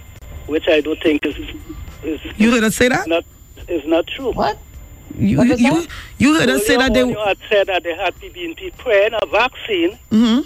which 0.47 0.67
I 0.67 0.81
don't 0.81 1.01
think 1.01 1.25
is 1.25 1.35
is 2.03 2.19
You 2.37 2.51
heard 2.53 2.63
us 2.69 2.75
say 2.75 2.87
that? 2.89 3.07
not 3.07 3.25
is 3.67 3.83
not 3.85 4.05
true. 4.15 4.31
What? 4.31 4.57
You 5.17 5.43
you 5.43 5.73
you 6.19 6.29
heard 6.37 6.49
us 6.55 6.65
say 6.67 6.77
that 6.77 6.93
they. 6.93 7.01
you 7.15 7.17
had 7.29 7.39
said 7.49 7.65
that 7.67 7.81
they 7.83 7.95
had 7.95 8.13
been 8.19 8.53
preparing 8.55 9.13
a 9.21 9.25
vaccine 9.41 9.97
hmm 10.11 10.41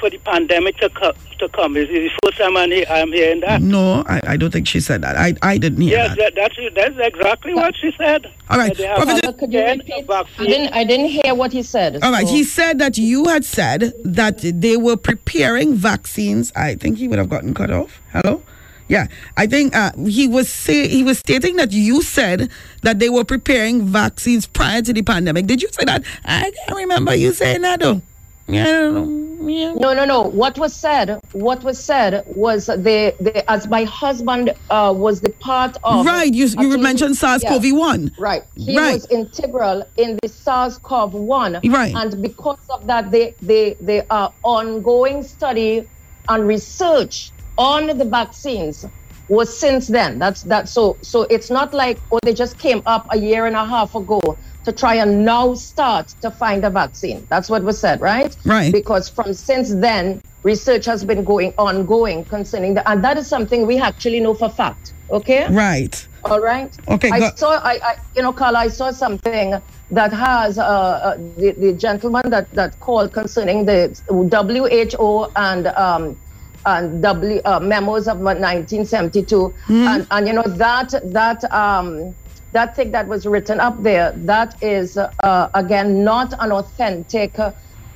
for 0.00 0.08
the 0.10 0.18
pandemic 0.18 0.76
to, 0.78 0.88
co- 0.90 1.12
to 1.38 1.48
come. 1.50 1.76
Is 1.76 1.88
it 1.90 1.92
the 1.92 2.10
first 2.28 2.38
time 2.38 2.56
I'm, 2.56 2.70
he- 2.70 2.86
I'm 2.86 3.12
hearing 3.12 3.40
that? 3.40 3.60
No, 3.62 4.02
I, 4.06 4.20
I 4.26 4.36
don't 4.36 4.50
think 4.52 4.66
she 4.66 4.80
said 4.80 5.02
that. 5.02 5.16
I 5.16 5.34
I 5.42 5.58
didn't 5.58 5.80
hear 5.80 5.98
Yes, 5.98 6.16
that. 6.16 6.34
that, 6.34 6.54
that's, 6.56 6.74
that's 6.74 7.14
exactly 7.14 7.54
what 7.54 7.74
she 7.76 7.92
said. 7.96 8.32
All 8.50 8.58
right, 8.58 8.68
That 8.68 8.76
they 8.76 8.86
have 8.86 8.96
Prophet- 8.98 9.38
prepared 9.38 9.82
a 9.88 9.94
I 9.98 10.02
vaccine. 10.02 10.46
didn't 10.46 10.72
I 10.74 10.84
didn't 10.84 11.06
hear 11.08 11.34
what 11.34 11.52
he 11.52 11.62
said. 11.62 11.98
All 12.02 12.12
right, 12.12 12.26
so- 12.26 12.32
he 12.34 12.44
said 12.44 12.78
that 12.78 12.98
you 12.98 13.24
had 13.26 13.44
said 13.44 13.92
that 14.04 14.38
they 14.42 14.76
were 14.76 14.96
preparing 14.96 15.74
vaccines. 15.74 16.52
I 16.56 16.74
think 16.74 16.98
he 16.98 17.08
would 17.08 17.18
have 17.18 17.28
gotten 17.28 17.54
cut 17.54 17.70
off. 17.70 18.00
Hello? 18.12 18.42
Yeah, 18.88 19.08
I 19.36 19.46
think 19.46 19.76
uh, 19.76 19.92
he 20.06 20.26
was 20.26 20.48
say 20.50 20.88
he 20.88 21.04
was 21.04 21.18
stating 21.18 21.56
that 21.56 21.72
you 21.72 22.00
said 22.00 22.50
that 22.82 22.98
they 22.98 23.10
were 23.10 23.22
preparing 23.24 23.84
vaccines 23.84 24.46
prior 24.46 24.80
to 24.80 24.92
the 24.94 25.02
pandemic. 25.02 25.46
Did 25.46 25.60
you 25.60 25.68
say 25.72 25.84
that? 25.84 26.04
I 26.24 26.50
can't 26.66 26.78
remember 26.78 27.14
you 27.14 27.34
saying 27.34 27.60
that 27.62 27.80
though. 27.80 28.00
Yeah, 28.48 29.04
yeah. 29.42 29.74
No, 29.74 29.92
no, 29.92 30.04
no. 30.06 30.22
What 30.22 30.58
was 30.58 30.74
said? 30.74 31.20
What 31.32 31.62
was 31.62 31.78
said 31.82 32.24
was 32.26 32.66
the, 32.66 33.14
the 33.20 33.48
as 33.50 33.68
my 33.68 33.84
husband 33.84 34.54
uh, 34.70 34.94
was 34.96 35.20
the 35.20 35.30
part 35.30 35.76
of. 35.84 36.06
Right, 36.06 36.32
you- 36.32 36.46
you 36.46 36.52
actually- 36.58 36.80
mentioned 36.82 37.16
SARS-CoV-1. 37.16 38.12
Right, 38.18 38.42
he 38.56 38.76
Right. 38.76 38.94
was 38.94 39.06
integral 39.10 39.84
in 39.98 40.18
the 40.22 40.28
SARS-CoV-1. 40.28 41.60
Right. 41.72 41.94
and 41.94 42.22
because 42.22 42.58
of 42.70 42.86
that, 42.86 43.10
they 43.10 43.34
they 43.42 43.76
they 43.80 44.02
are 44.10 44.32
ongoing 44.42 45.22
study 45.22 45.86
and 46.28 46.46
research 46.46 47.32
on 47.58 47.86
the 47.98 48.04
vaccines 48.04 48.86
was 49.28 49.54
since 49.54 49.88
then. 49.88 50.18
That's 50.18 50.42
that. 50.44 50.68
So 50.70 50.96
so 51.02 51.22
it's 51.28 51.50
not 51.50 51.74
like 51.74 51.98
oh 52.12 52.18
they 52.24 52.32
just 52.32 52.58
came 52.58 52.80
up 52.86 53.06
a 53.10 53.18
year 53.18 53.44
and 53.46 53.54
a 53.56 53.64
half 53.66 53.94
ago 53.94 54.20
to 54.68 54.72
try 54.72 54.96
and 54.96 55.24
now 55.24 55.54
start 55.54 56.08
to 56.20 56.30
find 56.30 56.62
a 56.64 56.70
vaccine. 56.70 57.26
That's 57.30 57.48
what 57.48 57.62
was 57.62 57.78
said, 57.78 58.00
right? 58.02 58.36
Right. 58.44 58.70
Because 58.70 59.08
from 59.08 59.32
since 59.32 59.74
then, 59.74 60.20
research 60.42 60.84
has 60.84 61.04
been 61.04 61.24
going 61.24 61.54
ongoing 61.56 62.24
concerning 62.26 62.74
that, 62.74 62.88
and 62.90 63.02
that 63.02 63.16
is 63.16 63.26
something 63.26 63.66
we 63.66 63.78
actually 63.78 64.20
know 64.20 64.34
for 64.34 64.50
fact. 64.50 64.92
Okay. 65.10 65.48
Right. 65.50 66.06
All 66.24 66.40
right. 66.40 66.76
Okay, 66.88 67.10
I 67.10 67.30
saw. 67.36 67.52
I, 67.52 67.74
I. 67.82 67.96
You 68.14 68.22
know, 68.22 68.32
Carla. 68.32 68.58
I 68.58 68.68
saw 68.68 68.90
something 68.90 69.54
that 69.90 70.12
has 70.12 70.58
uh, 70.58 70.62
uh 70.62 71.16
the, 71.38 71.52
the 71.52 71.72
gentleman 71.72 72.28
that 72.28 72.50
that 72.50 72.78
called 72.80 73.12
concerning 73.14 73.64
the 73.64 73.78
WHO 74.10 75.32
and 75.36 75.68
um 75.68 76.18
and 76.66 77.02
W 77.02 77.40
uh, 77.46 77.60
memos 77.60 78.06
of 78.06 78.18
1972, 78.18 79.54
and 79.70 80.06
and 80.10 80.26
you 80.26 80.34
know 80.34 80.42
that 80.42 80.92
that 81.04 81.40
um 81.52 82.14
that 82.52 82.76
thing 82.76 82.92
that 82.92 83.08
was 83.08 83.26
written 83.26 83.60
up 83.60 83.82
there 83.82 84.12
that 84.16 84.54
is 84.62 84.96
uh, 84.96 85.48
again 85.54 86.04
not 86.04 86.32
an 86.40 86.52
authentic 86.52 87.36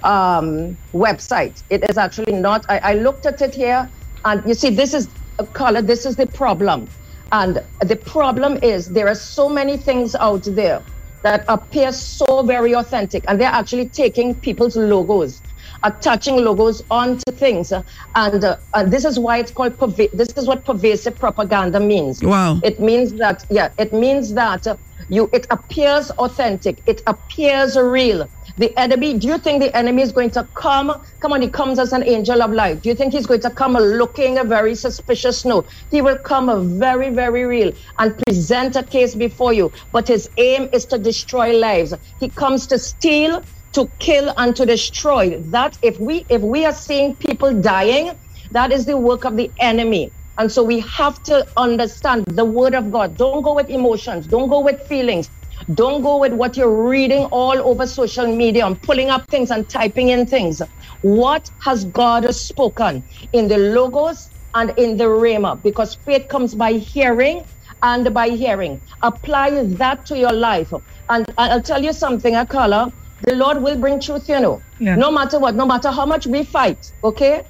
um 0.02 0.76
website. 0.94 1.62
It 1.70 1.88
is 1.88 1.96
actually 1.96 2.32
not. 2.32 2.64
I, 2.68 2.78
I 2.78 2.94
looked 2.94 3.26
at 3.26 3.40
it 3.40 3.54
here, 3.54 3.90
and 4.24 4.42
you 4.46 4.54
see, 4.54 4.70
this 4.70 4.94
is 4.94 5.14
uh, 5.38 5.46
Carla. 5.46 5.82
This 5.82 6.06
is 6.06 6.16
the 6.16 6.26
problem. 6.26 6.90
And 7.32 7.64
the 7.80 7.96
problem 7.96 8.58
is 8.62 8.88
there 8.88 9.08
are 9.08 9.14
so 9.14 9.48
many 9.48 9.78
things 9.78 10.14
out 10.16 10.44
there 10.46 10.84
that 11.22 11.44
appear 11.48 11.92
so 11.92 12.42
very 12.42 12.74
authentic, 12.74 13.24
and 13.28 13.40
they're 13.40 13.48
actually 13.48 13.88
taking 13.88 14.34
people's 14.40 14.76
logos, 14.76 15.42
attaching 15.84 16.36
logos 16.36 16.82
onto 16.90 17.32
things, 17.32 17.72
and 18.14 18.44
uh, 18.44 18.56
and 18.74 18.92
this 18.92 19.04
is 19.04 19.18
why 19.18 19.38
it's 19.38 19.52
called 19.52 19.76
perva- 19.78 20.10
this 20.12 20.28
is 20.36 20.46
what 20.46 20.64
pervasive 20.64 21.18
propaganda 21.18 21.80
means. 21.80 22.22
Wow. 22.22 22.60
It 22.62 22.80
means 22.80 23.12
that 23.14 23.44
yeah, 23.50 23.70
it 23.78 23.92
means 23.92 24.34
that 24.34 24.66
uh, 24.66 24.76
You 25.09 25.28
it 25.32 25.46
appears 25.50 26.10
authentic. 26.12 26.82
It 26.86 27.00
appears 27.06 27.76
real. 27.76 28.30
The 28.56 28.76
enemy, 28.78 29.18
do 29.18 29.26
you 29.26 29.38
think 29.38 29.62
the 29.62 29.76
enemy 29.76 30.02
is 30.02 30.12
going 30.12 30.30
to 30.32 30.48
come? 30.54 30.92
Come 31.20 31.32
on, 31.32 31.42
he 31.42 31.48
comes 31.48 31.78
as 31.78 31.92
an 31.92 32.04
angel 32.04 32.42
of 32.42 32.52
light. 32.52 32.82
Do 32.82 32.88
you 32.88 32.94
think 32.94 33.12
he's 33.12 33.26
going 33.26 33.40
to 33.40 33.50
come 33.50 33.72
looking 33.74 34.38
a 34.38 34.44
very 34.44 34.74
suspicious? 34.74 35.44
No. 35.44 35.64
He 35.90 36.02
will 36.02 36.18
come 36.18 36.78
very, 36.78 37.10
very 37.10 37.44
real 37.44 37.72
and 37.98 38.16
present 38.26 38.76
a 38.76 38.82
case 38.84 39.14
before 39.14 39.52
you. 39.52 39.72
But 39.92 40.09
his 40.09 40.28
aim 40.36 40.68
is 40.72 40.86
to 40.86 40.98
destroy 40.98 41.52
lives. 41.59 41.94
He 42.18 42.30
comes 42.30 42.66
to 42.68 42.78
steal, 42.78 43.44
to 43.74 43.93
kill, 44.01 44.35
and 44.39 44.57
to 44.57 44.66
destroy. 44.66 45.40
That 45.51 45.78
if 45.82 45.99
we 46.01 46.27
if 46.31 46.43
we 46.43 46.65
are 46.66 46.74
seeing 46.74 47.16
people 47.16 47.61
dying, 47.61 48.12
that 48.53 48.73
is 48.73 48.86
the 48.86 48.99
work 48.99 49.24
of 49.24 49.36
the 49.36 49.53
enemy. 49.61 50.15
And 50.39 50.51
so 50.53 50.65
we 50.65 50.81
have 50.81 51.23
to 51.24 51.47
understand 51.59 52.24
the 52.28 52.44
word 52.47 52.74
of 52.74 52.90
God. 52.90 53.16
Don't 53.19 53.43
go 53.43 53.55
with 53.55 53.69
emotions. 53.70 54.27
Don't 54.27 54.49
go 54.51 54.61
with 54.62 54.81
feelings. 54.89 55.31
Don't 55.74 56.03
go 56.03 56.19
with 56.19 56.32
what 56.35 56.57
you're 56.57 56.89
reading 56.89 57.27
all 57.27 57.59
over 57.69 57.86
social 57.86 58.27
media 58.35 58.66
and 58.66 58.81
pulling 58.82 59.11
up 59.11 59.27
things 59.31 59.53
and 59.53 59.69
typing 59.69 60.09
in 60.09 60.27
things. 60.27 60.62
What 61.03 61.51
has 61.62 61.85
God 61.86 62.35
spoken 62.35 63.07
in 63.32 63.49
the 63.49 63.59
logos 63.59 64.31
and 64.55 64.73
in 64.78 64.97
the 64.97 65.05
rhema? 65.05 65.62
Because 65.62 65.97
faith 66.07 66.28
comes 66.31 66.57
by 66.57 66.74
hearing 66.74 67.44
and 67.82 68.15
by 68.15 68.31
hearing. 68.31 68.82
Apply 69.03 69.62
that 69.65 70.07
to 70.07 70.19
your 70.19 70.32
life. 70.32 70.73
And 71.11 71.27
I'll 71.39 71.62
tell 71.62 71.82
you 71.85 71.93
something, 71.93 72.35
Akala, 72.35 72.93
the 73.24 73.35
Lord 73.35 73.62
will 73.62 73.78
bring 73.78 74.01
truth, 74.01 74.28
you 74.28 74.40
know. 74.40 74.62
Yeah. 74.78 74.97
No 74.97 75.11
matter 75.11 75.39
what, 75.39 75.55
no 75.55 75.66
matter 75.66 75.90
how 75.90 76.07
much 76.07 76.27
we 76.27 76.44
fight, 76.44 76.93
okay? 77.05 77.43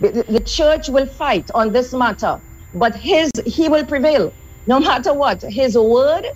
The, 0.00 0.24
the 0.28 0.40
church 0.40 0.88
will 0.88 1.06
fight 1.06 1.50
on 1.54 1.72
this 1.72 1.92
matter, 1.92 2.40
but 2.74 2.94
his 2.94 3.30
he 3.46 3.68
will 3.68 3.84
prevail 3.84 4.32
no 4.66 4.80
matter 4.80 5.12
what. 5.12 5.42
His 5.42 5.76
word 5.76 6.26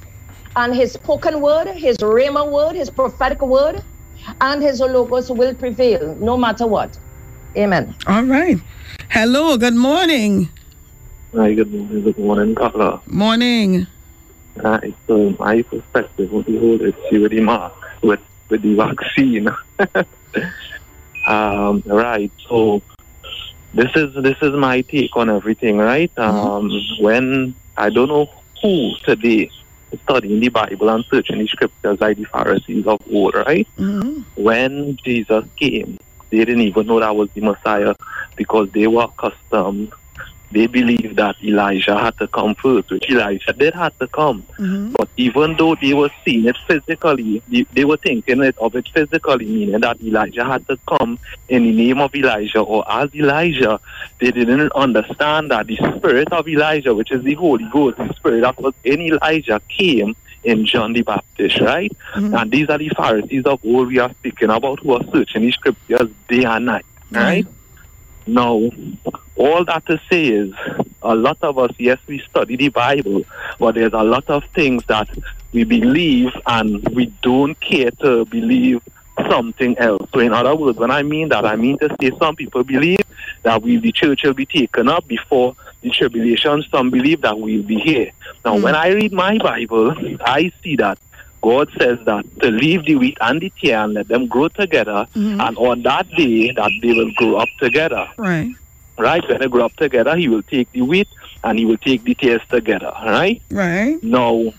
and 0.56 0.74
his 0.74 0.92
spoken 0.92 1.40
word, 1.40 1.68
his 1.76 1.96
rhema 1.98 2.50
word, 2.50 2.76
his 2.76 2.90
prophetic 2.90 3.42
word, 3.42 3.82
and 4.40 4.62
his 4.62 4.80
logos 4.80 5.30
will 5.30 5.54
prevail 5.54 6.16
no 6.16 6.36
matter 6.36 6.66
what. 6.66 6.98
Amen. 7.56 7.94
All 8.06 8.24
right. 8.24 8.58
Hello, 9.10 9.56
good 9.56 9.74
morning. 9.76 10.48
Hi, 11.34 11.52
good 11.54 11.72
morning, 11.72 12.02
good 12.02 12.18
morning, 12.18 12.54
Carla. 12.54 13.02
Morning. 13.06 13.86
Uh, 14.62 14.78
Hi, 14.80 14.94
so 15.08 15.28
um, 15.28 15.36
my 15.38 15.62
perspective 15.62 16.32
on 16.32 16.44
the 16.46 16.58
whole 16.58 16.80
issue 16.80 17.22
with 17.22 17.32
the 17.32 17.40
mark, 17.40 17.72
with, 18.54 18.62
the 18.62 18.74
vaccine. 18.74 19.48
um, 21.26 21.82
right, 21.86 22.32
so 22.48 22.82
this 23.72 23.90
is 23.96 24.14
this 24.22 24.36
is 24.42 24.52
my 24.52 24.82
take 24.82 25.16
on 25.16 25.30
everything, 25.30 25.78
right? 25.78 26.12
Um, 26.18 26.70
when 27.00 27.56
I 27.76 27.90
don't 27.90 28.08
know 28.08 28.28
who 28.62 28.92
today 29.04 29.50
is 29.92 30.00
studying 30.02 30.40
the 30.40 30.48
Bible 30.48 30.88
and 30.90 31.04
searching 31.10 31.38
the 31.38 31.46
scriptures 31.48 31.98
like 32.00 32.16
the 32.16 32.26
Pharisees 32.32 32.86
of 32.86 33.00
old, 33.12 33.34
right? 33.34 33.66
When 34.36 34.96
Jesus 35.04 35.44
came, 35.60 35.98
they 36.30 36.38
didn't 36.38 36.60
even 36.60 36.86
know 36.86 37.00
that 37.00 37.14
was 37.14 37.28
the 37.34 37.40
Messiah 37.40 37.94
because 38.36 38.68
they 38.74 38.86
were 38.86 39.04
accustomed. 39.04 39.92
They 40.54 40.68
believed 40.68 41.16
that 41.16 41.34
Elijah 41.42 41.98
had 41.98 42.16
to 42.18 42.28
come 42.28 42.54
first, 42.54 42.88
which 42.90 43.10
Elijah 43.10 43.52
did 43.52 43.74
have 43.74 43.98
to 43.98 44.06
come. 44.06 44.42
Mm-hmm. 44.58 44.92
But 44.92 45.08
even 45.16 45.56
though 45.56 45.74
they 45.74 45.94
were 45.94 46.10
seeing 46.24 46.46
it 46.46 46.56
physically, 46.68 47.42
they, 47.48 47.66
they 47.72 47.84
were 47.84 47.96
thinking 47.96 48.40
it 48.42 48.56
of 48.58 48.76
it 48.76 48.88
physically, 48.94 49.46
meaning 49.46 49.80
that 49.80 50.00
Elijah 50.00 50.44
had 50.44 50.66
to 50.68 50.78
come 50.88 51.18
in 51.48 51.64
the 51.64 51.72
name 51.72 51.98
of 52.00 52.14
Elijah 52.14 52.60
or 52.60 52.84
as 52.88 53.12
Elijah. 53.14 53.80
They 54.20 54.30
didn't 54.30 54.72
understand 54.72 55.50
that 55.50 55.66
the 55.66 55.76
spirit 55.96 56.32
of 56.32 56.48
Elijah, 56.48 56.94
which 56.94 57.10
is 57.10 57.24
the 57.24 57.34
Holy 57.34 57.68
Ghost, 57.72 57.96
the 57.96 58.14
spirit 58.14 58.42
that 58.42 58.58
was 58.60 58.74
in 58.84 59.00
Elijah, 59.00 59.60
came 59.68 60.14
in 60.44 60.66
John 60.66 60.92
the 60.92 61.02
Baptist, 61.02 61.60
right? 61.60 61.90
Mm-hmm. 62.14 62.34
And 62.34 62.50
these 62.52 62.68
are 62.68 62.78
the 62.78 62.90
Pharisees 62.90 63.44
of 63.44 63.58
old 63.64 63.88
we 63.88 63.98
are 63.98 64.10
speaking 64.20 64.50
about 64.50 64.78
who 64.80 64.92
are 64.92 65.04
searching 65.12 65.42
the 65.42 65.50
scriptures 65.50 66.10
day 66.28 66.44
and 66.44 66.66
night, 66.66 66.86
right? 67.10 67.46
Now, 68.26 68.70
all 69.36 69.64
that 69.64 69.84
to 69.86 70.00
say 70.10 70.24
is 70.28 70.54
a 71.02 71.14
lot 71.14 71.38
of 71.42 71.58
us, 71.58 71.70
yes, 71.78 71.98
we 72.06 72.20
study 72.20 72.56
the 72.56 72.68
Bible, 72.70 73.24
but 73.58 73.74
there's 73.74 73.92
a 73.92 74.02
lot 74.02 74.28
of 74.28 74.44
things 74.54 74.84
that 74.86 75.08
we 75.52 75.64
believe 75.64 76.30
and 76.46 76.86
we 76.90 77.06
don't 77.22 77.58
care 77.60 77.90
to 78.02 78.24
believe 78.24 78.82
something 79.30 79.78
else. 79.78 80.08
So, 80.12 80.20
in 80.20 80.32
other 80.32 80.54
words, 80.56 80.78
when 80.78 80.90
I 80.90 81.02
mean 81.02 81.28
that, 81.28 81.44
I 81.44 81.56
mean 81.56 81.78
to 81.78 81.94
say 82.00 82.10
some 82.18 82.36
people 82.36 82.64
believe 82.64 83.02
that 83.42 83.62
we, 83.62 83.76
the 83.76 83.92
church 83.92 84.22
will 84.24 84.34
be 84.34 84.46
taken 84.46 84.88
up 84.88 85.06
before 85.06 85.54
the 85.82 85.90
tribulation. 85.90 86.64
Some 86.70 86.90
believe 86.90 87.20
that 87.22 87.38
we'll 87.38 87.62
be 87.62 87.78
here. 87.78 88.10
Now, 88.44 88.56
hmm. 88.56 88.62
when 88.62 88.74
I 88.74 88.88
read 88.88 89.12
my 89.12 89.38
Bible, 89.38 89.94
I 90.20 90.52
see 90.62 90.76
that 90.76 90.98
God 91.44 91.68
says 91.78 91.98
that 92.06 92.24
to 92.40 92.50
leave 92.50 92.86
the 92.86 92.96
wheat 92.96 93.18
and 93.20 93.38
the 93.38 93.52
tare 93.62 93.84
and 93.84 93.92
let 93.92 94.08
them 94.08 94.26
grow 94.26 94.48
together, 94.48 95.06
mm-hmm. 95.14 95.38
and 95.42 95.58
on 95.58 95.82
that 95.82 96.08
day 96.16 96.52
that 96.52 96.72
they 96.80 96.92
will 96.94 97.12
grow 97.12 97.36
up 97.36 97.50
together. 97.60 98.08
Right. 98.16 98.54
Right? 98.96 99.28
When 99.28 99.40
they 99.40 99.48
grow 99.48 99.66
up 99.66 99.76
together, 99.76 100.16
he 100.16 100.28
will 100.28 100.42
take 100.42 100.72
the 100.72 100.80
wheat 100.80 101.08
and 101.42 101.58
he 101.58 101.66
will 101.66 101.76
take 101.76 102.02
the 102.04 102.14
tares 102.14 102.40
together. 102.48 102.92
Right? 103.04 103.42
Right. 103.50 104.02
Now, 104.02 104.54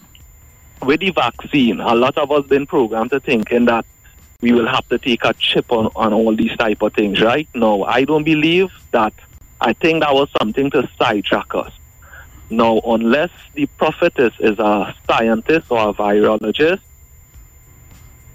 with 0.84 0.99
the 0.99 1.10
vaccine, 1.10 1.80
a 1.80 1.95
lot 1.95 2.20
of 2.20 2.32
us 2.32 2.45
been 2.45 2.68
programmed 2.68 3.10
to 3.12 3.20
thinking 3.20 3.66
that 3.66 3.86
we 4.41 4.52
will 4.52 4.68
have 4.68 4.88
to 4.90 4.99
take 4.99 5.26
a 5.26 5.34
chip 5.34 5.72
on, 5.72 5.90
on 5.95 6.14
all 6.14 6.36
these 6.36 6.56
type 6.57 6.84
of 6.84 6.94
things, 6.94 7.20
right? 7.20 7.48
No, 7.56 7.84
I 7.84 8.03
don't 8.03 8.26
believe 8.26 8.70
that. 8.91 9.14
I 9.60 9.74
think 9.74 10.03
that 10.03 10.14
was 10.14 10.30
something 10.40 10.70
to 10.72 10.88
sidetrack 10.99 11.56
us. 11.56 11.72
Now, 12.49 12.80
unless 12.85 13.31
the 13.53 13.65
prophetess 13.65 14.34
is 14.39 14.59
a 14.59 14.95
scientist 15.07 15.67
or 15.69 15.89
a 15.89 15.93
virologist, 15.93 16.80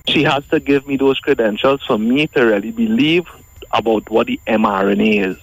she 0.08 0.24
has 0.24 0.46
to 0.48 0.58
give 0.58 0.86
me 0.86 0.96
those 0.96 1.20
credentials 1.20 1.82
for 1.86 1.98
me 1.98 2.26
to 2.28 2.44
really 2.44 2.72
believe 2.72 3.26
about 3.70 4.10
what 4.10 4.26
the 4.26 4.40
mRNA 4.46 5.26
is. 5.28 5.36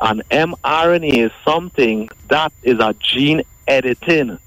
And 0.00 0.26
mRNA 0.30 1.26
is 1.26 1.32
something 1.44 2.08
that 2.28 2.52
is 2.62 2.78
a 2.80 2.94
gene 2.94 3.42
editing 3.68 4.38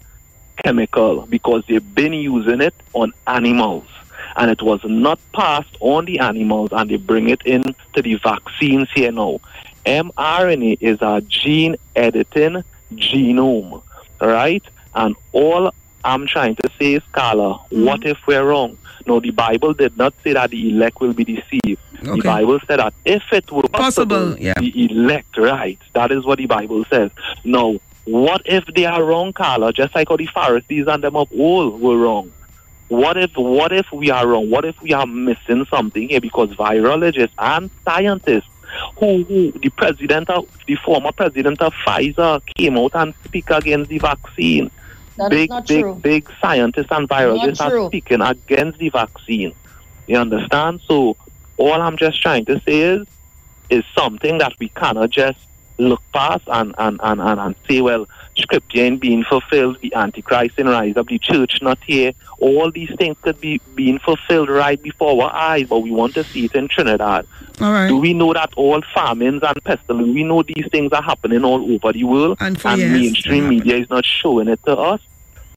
chemical 0.63 1.25
because 1.27 1.63
they've 1.67 1.95
been 1.95 2.13
using 2.13 2.61
it 2.61 2.73
on 2.93 3.13
animals 3.27 3.87
and 4.35 4.51
it 4.51 4.61
was 4.61 4.79
not 4.83 5.19
passed 5.33 5.75
on 5.79 6.05
the 6.05 6.19
animals 6.19 6.69
and 6.71 6.89
they 6.89 6.97
bring 6.97 7.29
it 7.29 7.41
in 7.45 7.63
to 7.93 8.01
the 8.01 8.15
vaccines 8.15 8.89
here 8.93 9.11
now. 9.11 9.39
mRNA 9.85 10.77
is 10.81 11.01
a 11.01 11.21
gene 11.21 11.75
editing 11.95 12.63
genome, 12.93 13.81
right? 14.21 14.63
And 14.95 15.15
all 15.31 15.73
I'm 16.03 16.27
trying 16.27 16.55
to 16.55 16.69
say 16.79 16.95
is, 16.95 17.03
Carla, 17.11 17.55
hmm. 17.55 17.85
what 17.85 18.05
if 18.05 18.17
we're 18.27 18.43
wrong? 18.43 18.77
No, 19.05 19.19
the 19.19 19.31
Bible 19.31 19.73
did 19.73 19.97
not 19.97 20.13
say 20.23 20.33
that 20.33 20.51
the 20.51 20.69
elect 20.69 20.99
will 20.99 21.13
be 21.13 21.23
deceived. 21.23 21.81
The 22.01 22.21
Bible 22.23 22.59
said 22.67 22.79
that 22.79 22.93
if 23.05 23.23
it 23.31 23.51
were 23.51 23.63
possible, 23.63 24.33
Possible, 24.33 24.39
yeah. 24.39 24.53
the 24.57 24.85
elect, 24.85 25.37
right? 25.37 25.79
That 25.93 26.11
is 26.11 26.25
what 26.25 26.37
the 26.37 26.45
Bible 26.45 26.85
says. 26.85 27.11
Now, 27.43 27.79
what 28.05 28.41
if 28.45 28.65
they 28.73 28.85
are 28.85 29.03
wrong, 29.03 29.33
Carla? 29.33 29.73
Just 29.73 29.93
like 29.95 30.09
how 30.09 30.17
the 30.17 30.27
Pharisees 30.27 30.87
and 30.87 31.03
them 31.03 31.15
of 31.15 31.29
old 31.33 31.81
were 31.81 31.97
wrong. 31.97 32.31
What 32.87 33.17
if 33.17 33.31
what 33.35 33.71
if 33.71 33.91
we 33.91 34.09
are 34.09 34.27
wrong? 34.27 34.49
What 34.49 34.65
if 34.65 34.81
we 34.81 34.93
are 34.93 35.05
missing 35.05 35.65
something 35.69 36.09
here? 36.09 36.19
Because 36.19 36.49
virologists 36.51 37.31
and 37.37 37.69
scientists 37.85 38.49
who, 38.97 39.23
who 39.23 39.51
the 39.51 39.69
president 39.69 40.29
of 40.29 40.47
the 40.67 40.75
former 40.75 41.11
president 41.11 41.61
of 41.61 41.73
Pfizer 41.85 42.45
came 42.55 42.77
out 42.77 42.91
and 42.95 43.13
speak 43.25 43.49
against 43.49 43.89
the 43.89 43.99
vaccine. 43.99 44.71
That 45.17 45.33
is 45.33 45.37
big, 45.37 45.49
not 45.49 45.67
big, 45.67 45.81
true. 45.81 45.95
big 45.95 46.29
scientists 46.41 46.87
and 46.91 47.09
virologists 47.09 47.61
are 47.61 47.87
speaking 47.87 48.21
against 48.21 48.79
the 48.79 48.89
vaccine. 48.89 49.53
You 50.07 50.17
understand? 50.17 50.81
So 50.87 51.17
all 51.57 51.81
I'm 51.81 51.97
just 51.97 52.21
trying 52.21 52.45
to 52.45 52.61
say 52.61 52.81
is 52.81 53.07
is 53.69 53.83
something 53.95 54.39
that 54.39 54.53
we 54.59 54.69
cannot 54.69 55.09
just 55.11 55.39
look 55.77 56.01
past 56.13 56.43
and, 56.47 56.73
and, 56.77 56.99
and, 57.03 57.21
and, 57.21 57.39
and 57.39 57.55
say, 57.67 57.81
well, 57.81 58.07
scripture 58.39 58.79
ain't 58.79 59.01
being 59.01 59.23
fulfilled, 59.23 59.77
the 59.81 59.93
Antichrist 59.95 60.57
in 60.57 60.67
rise 60.67 60.97
up, 60.97 61.07
the 61.07 61.19
church 61.19 61.61
not 61.61 61.77
here. 61.85 62.11
All 62.39 62.71
these 62.71 62.93
things 62.97 63.17
could 63.21 63.39
be 63.39 63.59
being 63.75 63.99
fulfilled 63.99 64.49
right 64.49 64.81
before 64.81 65.23
our 65.23 65.33
eyes, 65.33 65.67
but 65.67 65.79
we 65.79 65.91
want 65.91 66.13
to 66.15 66.23
see 66.23 66.45
it 66.45 66.55
in 66.55 66.67
Trinidad. 66.67 67.27
All 67.61 67.71
right. 67.71 67.87
Do 67.87 67.97
we 67.97 68.13
know 68.13 68.33
that 68.33 68.53
all 68.55 68.81
famines 68.93 69.43
and 69.43 69.63
pestilence, 69.63 70.13
we 70.13 70.23
know 70.23 70.43
these 70.43 70.67
things 70.71 70.91
are 70.93 71.01
happening 71.01 71.43
all 71.43 71.71
over 71.73 71.91
the 71.91 72.03
world, 72.03 72.37
And 72.39 72.57
years, 72.63 72.91
mainstream 72.91 73.49
media 73.49 73.77
is 73.77 73.89
not 73.89 74.05
showing 74.05 74.47
it 74.47 74.59
to 74.65 74.77
us, 74.77 75.01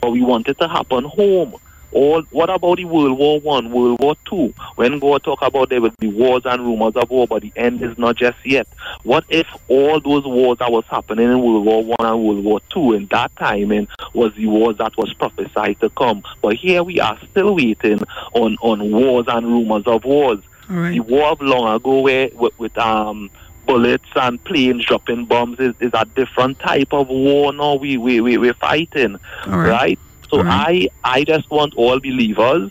but 0.00 0.10
we 0.10 0.22
want 0.22 0.48
it 0.48 0.58
to 0.58 0.68
happen 0.68 1.04
home. 1.04 1.54
All, 1.92 2.22
what 2.30 2.48
about 2.48 2.78
the 2.78 2.86
World 2.86 3.18
War 3.18 3.40
One, 3.40 3.70
World 3.70 4.00
War 4.00 4.16
Two? 4.24 4.54
When 4.76 4.98
God 4.98 5.22
talk 5.22 5.42
about 5.42 5.68
there 5.68 5.80
will 5.80 5.92
be 5.98 6.08
wars 6.08 6.42
and 6.46 6.62
rumors 6.62 6.96
of 6.96 7.10
war, 7.10 7.26
but 7.26 7.42
the 7.42 7.52
end 7.54 7.82
is 7.82 7.96
not 7.98 8.16
just 8.16 8.38
yet. 8.44 8.66
What 9.02 9.24
if 9.28 9.46
all 9.68 10.00
those 10.00 10.24
wars 10.24 10.58
that 10.58 10.72
was 10.72 10.84
happening 10.88 11.30
in 11.30 11.42
World 11.42 11.66
War 11.66 11.84
One 11.84 11.96
and 12.00 12.24
World 12.24 12.44
War 12.44 12.60
Two 12.70 12.94
in 12.94 13.06
that 13.10 13.34
timing 13.36 13.88
was 14.14 14.34
the 14.34 14.46
wars 14.46 14.78
that 14.78 14.96
was 14.96 15.12
prophesied 15.14 15.80
to 15.80 15.90
come? 15.90 16.22
But 16.40 16.56
here 16.56 16.82
we 16.82 16.98
are 16.98 17.18
still 17.30 17.54
waiting 17.54 18.00
on, 18.32 18.56
on 18.62 18.90
wars 18.90 19.26
and 19.28 19.46
rumors 19.46 19.86
of 19.86 20.04
wars. 20.04 20.40
Right. 20.68 20.92
The 20.92 21.00
war 21.00 21.32
of 21.32 21.42
long 21.42 21.74
ago 21.74 22.00
where 22.00 22.30
with, 22.32 22.58
with 22.58 22.78
um 22.78 23.30
bullets 23.66 24.08
and 24.16 24.42
planes 24.42 24.84
dropping 24.84 25.24
bombs 25.26 25.60
is, 25.60 25.74
is 25.78 25.92
a 25.94 26.04
different 26.04 26.58
type 26.58 26.92
of 26.92 27.08
war 27.08 27.52
now 27.52 27.76
we, 27.76 27.96
we, 27.96 28.20
we, 28.20 28.36
we're 28.36 28.54
fighting. 28.54 29.18
Right? 29.46 29.98
So 30.32 30.38
mm-hmm. 30.38 30.48
I, 30.50 30.88
I 31.04 31.24
just 31.24 31.50
want 31.50 31.74
all 31.74 32.00
believers 32.00 32.70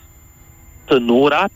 to 0.88 0.99
know 0.99 1.29
that 1.29 1.51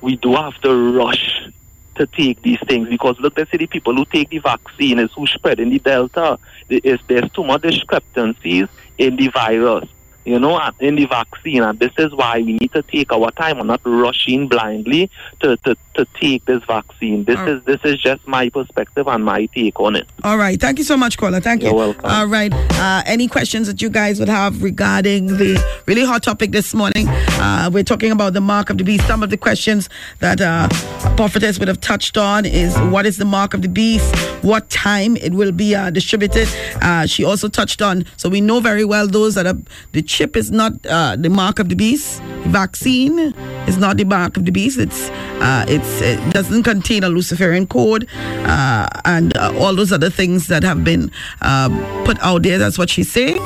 we 0.00 0.14
do 0.16 0.36
have 0.36 0.54
to 0.60 0.92
rush 0.92 1.48
to 1.96 2.06
take 2.06 2.40
these 2.42 2.60
things 2.68 2.88
because 2.88 3.18
look, 3.18 3.34
they 3.34 3.44
say 3.46 3.56
the 3.56 3.66
people 3.66 3.94
who 3.96 4.04
take 4.04 4.30
the 4.30 4.38
vaccine 4.38 5.00
is 5.00 5.10
who 5.12 5.26
spread 5.26 5.58
in 5.58 5.70
the 5.70 5.80
Delta. 5.80 6.38
There 6.68 6.80
is, 6.84 7.00
there's 7.08 7.28
too 7.32 7.42
much 7.42 7.62
discrepancies 7.62 8.68
in 8.96 9.16
the 9.16 9.28
virus, 9.28 9.88
you 10.24 10.38
know, 10.38 10.60
in 10.78 10.94
the 10.94 11.06
vaccine. 11.06 11.64
And 11.64 11.76
this 11.80 11.92
is 11.98 12.12
why 12.14 12.38
we 12.38 12.52
need 12.52 12.72
to 12.72 12.82
take 12.82 13.12
our 13.12 13.32
time 13.32 13.58
and 13.58 13.66
not 13.66 13.80
rushing 13.84 14.46
blindly 14.46 15.10
to, 15.40 15.56
to, 15.56 15.76
to 15.94 16.06
take 16.20 16.44
this 16.44 16.62
vaccine. 16.64 17.24
This 17.24 17.40
is 17.40 17.62
this 17.64 17.80
is 17.84 18.00
just 18.00 18.26
my 18.26 18.48
perspective 18.48 19.06
and 19.06 19.24
my 19.24 19.46
take 19.46 19.78
on 19.80 19.96
it. 19.96 20.06
All 20.22 20.36
right. 20.36 20.60
Thank 20.60 20.78
you 20.78 20.84
so 20.84 20.96
much, 20.96 21.16
caller. 21.16 21.40
Thank 21.40 21.62
you. 21.62 21.68
You're 21.68 21.76
welcome. 21.76 22.10
All 22.10 22.26
right. 22.26 22.52
Uh, 22.52 23.02
any 23.06 23.28
questions 23.28 23.66
that 23.66 23.80
you 23.82 23.90
guys 23.90 24.18
would 24.18 24.28
have 24.28 24.62
regarding 24.62 25.26
the 25.26 25.62
really 25.86 26.04
hot 26.04 26.22
topic 26.22 26.52
this 26.52 26.74
morning? 26.74 27.06
Uh, 27.08 27.70
we're 27.72 27.84
talking 27.84 28.12
about 28.12 28.32
the 28.32 28.40
mark 28.40 28.70
of 28.70 28.78
the 28.78 28.84
beast. 28.84 29.06
Some 29.06 29.22
of 29.22 29.30
the 29.30 29.36
questions 29.36 29.88
that 30.20 30.40
uh, 30.40 30.68
prophetess 31.16 31.58
would 31.58 31.68
have 31.68 31.80
touched 31.80 32.16
on 32.16 32.44
is 32.44 32.76
what 32.94 33.06
is 33.06 33.16
the 33.18 33.24
mark 33.24 33.54
of 33.54 33.62
the 33.62 33.68
beast? 33.68 34.14
What 34.42 34.68
time 34.70 35.16
it 35.16 35.32
will 35.32 35.52
be 35.52 35.74
uh, 35.74 35.90
distributed? 35.90 36.48
Uh, 36.82 37.06
she 37.06 37.24
also 37.24 37.48
touched 37.48 37.80
on, 37.80 38.04
so 38.16 38.28
we 38.28 38.40
know 38.40 38.60
very 38.60 38.84
well 38.84 39.06
those 39.06 39.34
that 39.34 39.46
are, 39.46 39.58
the 39.92 40.02
chip 40.02 40.36
is 40.36 40.50
not 40.50 40.72
uh, 40.86 41.16
the 41.16 41.30
mark 41.30 41.58
of 41.58 41.68
the 41.68 41.76
beast. 41.76 42.20
Vaccine 42.46 43.18
is 43.66 43.78
not 43.78 43.96
the 43.96 44.04
mark 44.04 44.36
of 44.36 44.44
the 44.44 44.52
beast. 44.52 44.78
It's 44.78 45.10
uh, 45.40 45.64
it's 45.68 45.83
it 46.00 46.32
doesn't 46.32 46.62
contain 46.62 47.04
a 47.04 47.08
Luciferian 47.08 47.66
code 47.66 48.08
uh, 48.16 48.88
and 49.04 49.36
uh, 49.36 49.52
all 49.58 49.74
those 49.74 49.92
other 49.92 50.10
things 50.10 50.48
that 50.48 50.62
have 50.62 50.84
been 50.84 51.10
uh, 51.40 51.68
put 52.04 52.18
out 52.20 52.42
there. 52.42 52.58
That's 52.58 52.78
what 52.78 52.90
she's 52.90 53.10
saying. 53.10 53.36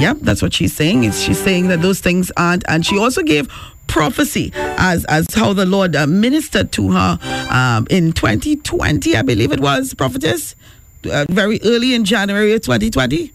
Yep, 0.00 0.18
that's 0.20 0.42
what 0.42 0.52
she's 0.54 0.74
saying. 0.74 1.04
Is 1.04 1.20
she's 1.20 1.38
saying 1.38 1.68
that 1.68 1.82
those 1.82 2.00
things 2.00 2.30
aren't, 2.36 2.64
and 2.68 2.84
she 2.84 2.98
also 2.98 3.22
gave 3.22 3.48
prophecy 3.86 4.52
as 4.54 5.04
as 5.06 5.26
how 5.34 5.52
the 5.52 5.66
Lord 5.66 5.96
uh, 5.96 6.06
ministered 6.06 6.70
to 6.72 6.92
her 6.92 7.18
um, 7.50 7.86
in 7.90 8.12
2020, 8.12 9.16
I 9.16 9.22
believe 9.22 9.50
it 9.50 9.60
was 9.60 9.94
prophetess, 9.94 10.54
uh, 11.10 11.24
very 11.30 11.58
early 11.64 11.94
in 11.94 12.04
January 12.04 12.52
of 12.52 12.62
2020. 12.62 13.32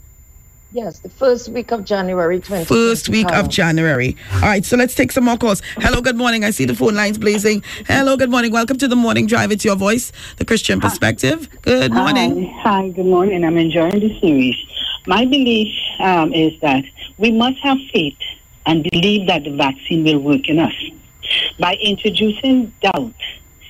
Yes, 0.74 0.98
the 0.98 1.10
first 1.10 1.50
week 1.50 1.72
of 1.72 1.86
January 1.86 2.40
20. 2.40 2.66
First 2.66 3.08
week 3.08 3.32
of 3.32 3.48
January. 3.48 4.18
All 4.34 4.42
right, 4.42 4.66
so 4.66 4.76
let's 4.76 4.96
take 4.96 5.12
some 5.12 5.26
more 5.26 5.38
calls. 5.38 5.62
Hello, 5.76 6.02
good 6.02 6.16
morning. 6.16 6.44
I 6.44 6.50
see 6.50 6.66
the 6.66 6.74
phone 6.74 6.96
lines 6.96 7.20
blazing. 7.20 7.64
Hello, 7.86 8.18
good 8.18 8.32
morning. 8.32 8.52
Welcome 8.52 8.80
to 8.80 8.88
the 8.88 8.96
morning 8.96 9.28
drive. 9.28 9.52
It's 9.52 9.64
your 9.64 9.76
voice, 9.76 10.12
the 10.38 10.46
Christian 10.46 10.82
perspective. 10.82 11.48
Good 11.62 11.94
morning. 11.94 12.50
Hi, 12.54 12.82
hi, 12.82 12.90
good 12.90 13.06
morning. 13.06 13.46
I'm 13.46 13.56
enjoying 13.56 14.00
the 14.00 14.20
series. 14.20 14.56
My 15.06 15.26
belief 15.26 15.72
um, 16.00 16.34
is 16.34 16.60
that 16.62 16.84
we 17.20 17.30
must 17.30 17.60
have 17.60 17.78
faith 17.94 18.18
and 18.66 18.82
believe 18.90 19.28
that 19.28 19.44
the 19.44 19.56
vaccine 19.56 20.04
will 20.04 20.22
work 20.22 20.50
in 20.50 20.58
us. 20.58 20.74
By 21.60 21.76
introducing 21.84 22.74
doubt 22.82 23.14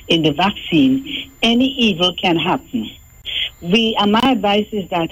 in 0.08 0.22
the 0.22 0.32
vaccine, 0.32 1.34
any 1.42 1.68
evil 1.68 2.16
can 2.16 2.38
happen. 2.38 2.90
We, 3.62 3.94
and 4.00 4.14
my 4.14 4.22
advice 4.24 4.68
is 4.72 4.90
that 4.90 5.10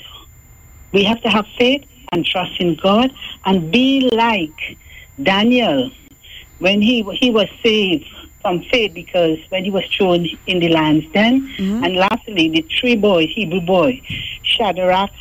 we 0.92 1.04
have 1.04 1.22
to 1.22 1.30
have 1.30 1.46
faith 1.58 1.86
and 2.12 2.26
trust 2.26 2.60
in 2.60 2.76
God 2.76 3.14
and 3.46 3.72
be 3.72 4.10
like 4.14 4.78
Daniel 5.22 5.92
when 6.60 6.82
he 6.82 7.04
he 7.20 7.32
was 7.32 7.48
saved 7.64 8.06
from 8.42 8.64
faith 8.72 8.94
because 8.94 9.38
when 9.50 9.64
he 9.64 9.72
was 9.72 9.84
thrown 9.96 10.28
in 10.48 10.60
the 10.60 10.70
lion's 10.70 11.06
den. 11.12 11.48
Mm-hmm. 11.58 11.84
And 11.84 11.96
lastly, 11.96 12.50
the 12.50 12.66
three 12.80 12.96
boys, 12.96 13.30
Hebrew 13.34 13.62
boy, 13.62 14.02
Shadrach, 14.44 15.12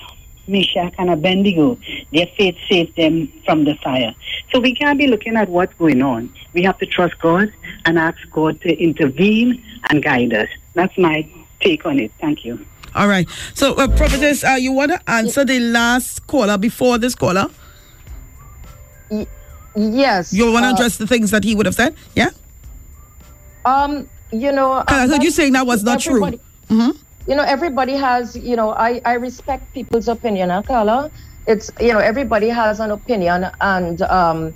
Meshach, 0.46 0.94
and 0.98 1.10
Abednego, 1.10 1.78
their 2.12 2.26
faith 2.36 2.56
saved 2.68 2.96
them 2.96 3.32
from 3.44 3.64
the 3.64 3.74
fire. 3.76 4.14
So 4.52 4.60
we 4.60 4.74
can't 4.74 4.98
be 4.98 5.06
looking 5.06 5.36
at 5.36 5.48
what's 5.48 5.74
going 5.74 6.02
on. 6.02 6.32
We 6.52 6.62
have 6.62 6.78
to 6.78 6.86
trust 6.86 7.18
God 7.20 7.52
and 7.84 7.98
ask 7.98 8.18
God 8.30 8.60
to 8.62 8.76
intervene 8.76 9.62
and 9.90 10.02
guide 10.02 10.34
us. 10.34 10.48
That's 10.74 10.96
my 10.98 11.28
take 11.60 11.84
on 11.86 11.98
it. 11.98 12.12
Thank 12.20 12.44
you. 12.44 12.64
All 12.94 13.08
right. 13.08 13.28
So, 13.54 13.74
uh, 13.74 13.88
prophetess, 13.88 14.42
uh, 14.44 14.56
you 14.58 14.72
want 14.72 14.90
to 14.92 15.10
answer 15.10 15.44
the 15.44 15.60
last 15.60 16.26
caller 16.26 16.58
before 16.58 16.98
this 16.98 17.14
caller? 17.14 17.48
Yes. 19.76 20.32
You 20.32 20.50
want 20.52 20.64
to 20.64 20.70
uh, 20.70 20.74
address 20.74 20.96
the 20.96 21.06
things 21.06 21.30
that 21.30 21.44
he 21.44 21.54
would 21.54 21.66
have 21.66 21.74
said? 21.74 21.94
Yeah. 22.14 22.30
Um, 23.64 24.08
you 24.32 24.52
know, 24.52 24.82
I 24.88 25.06
heard 25.06 25.22
you 25.22 25.30
saying 25.30 25.52
that 25.52 25.66
was 25.66 25.82
not 25.84 26.00
true. 26.00 26.16
everybody- 26.24 26.40
hmm 26.68 26.90
you 27.26 27.36
know 27.36 27.42
everybody 27.42 27.92
has 27.92 28.34
you 28.34 28.56
know 28.56 28.70
i 28.70 28.98
i 29.04 29.12
respect 29.12 29.70
people's 29.74 30.08
opinion 30.08 30.50
Carla? 30.62 31.10
it's 31.46 31.70
you 31.78 31.92
know 31.92 31.98
everybody 31.98 32.48
has 32.48 32.80
an 32.80 32.90
opinion 32.90 33.46
and 33.60 34.00
um 34.02 34.54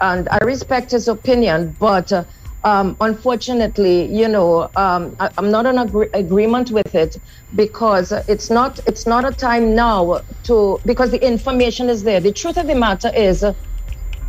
and 0.00 0.26
i 0.30 0.38
respect 0.42 0.92
his 0.92 1.08
opinion 1.08 1.76
but 1.78 2.10
uh, 2.12 2.24
um 2.66 2.96
unfortunately 3.00 3.96
you 4.20 4.28
know 4.28 4.70
um 4.76 5.14
I, 5.20 5.30
i'm 5.38 5.50
not 5.52 5.66
in 5.66 5.78
agree- 5.78 6.10
agreement 6.14 6.70
with 6.72 6.94
it 6.94 7.16
because 7.54 8.12
it's 8.28 8.50
not 8.50 8.80
it's 8.86 9.06
not 9.06 9.24
a 9.28 9.32
time 9.32 9.74
now 9.76 10.22
to 10.44 10.80
because 10.86 11.12
the 11.12 11.24
information 11.26 11.90
is 11.90 12.04
there 12.04 12.20
the 12.20 12.32
truth 12.32 12.58
of 12.58 12.68
the 12.68 12.76
matter 12.76 13.12
is 13.14 13.44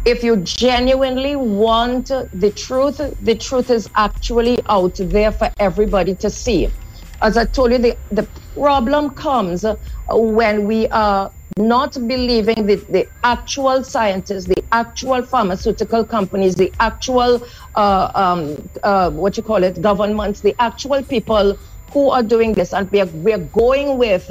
if 0.06 0.24
you 0.24 0.38
genuinely 0.38 1.38
want 1.38 2.10
the 2.10 2.52
truth, 2.58 3.02
the 3.22 3.36
truth 3.38 3.72
is 3.72 3.90
actually 3.98 4.60
out 4.70 4.98
there 5.00 5.32
for 5.32 5.52
everybody 5.60 6.16
to 6.18 6.30
see. 6.32 6.76
As 7.22 7.38
I 7.38 7.46
told 7.46 7.72
you, 7.74 7.80
the, 7.80 7.98
the 8.12 8.30
problem 8.58 9.12
comes 9.16 9.66
when 10.10 10.68
we 10.68 10.90
are 10.90 11.34
not 11.58 11.94
believing 12.08 12.66
the, 12.66 12.76
the 12.90 13.08
actual 13.24 13.84
scientists, 13.84 14.46
the 14.46 14.64
actual 14.72 15.22
pharmaceutical 15.22 16.06
companies, 16.06 16.56
the 16.56 16.74
actual, 16.80 17.42
uh, 17.76 18.12
um, 18.16 18.70
uh, 18.84 19.10
what 19.12 19.38
you 19.38 19.44
call 19.44 19.64
it, 19.64 19.82
governments, 19.82 20.42
the 20.42 20.56
actual 20.60 21.04
people 21.04 21.58
who 21.92 22.10
are 22.10 22.24
doing 22.24 22.54
this. 22.54 22.74
And 22.74 22.90
we 22.92 23.02
are, 23.02 23.06
we 23.08 23.34
are 23.34 23.40
going 23.40 23.98
with 23.98 24.30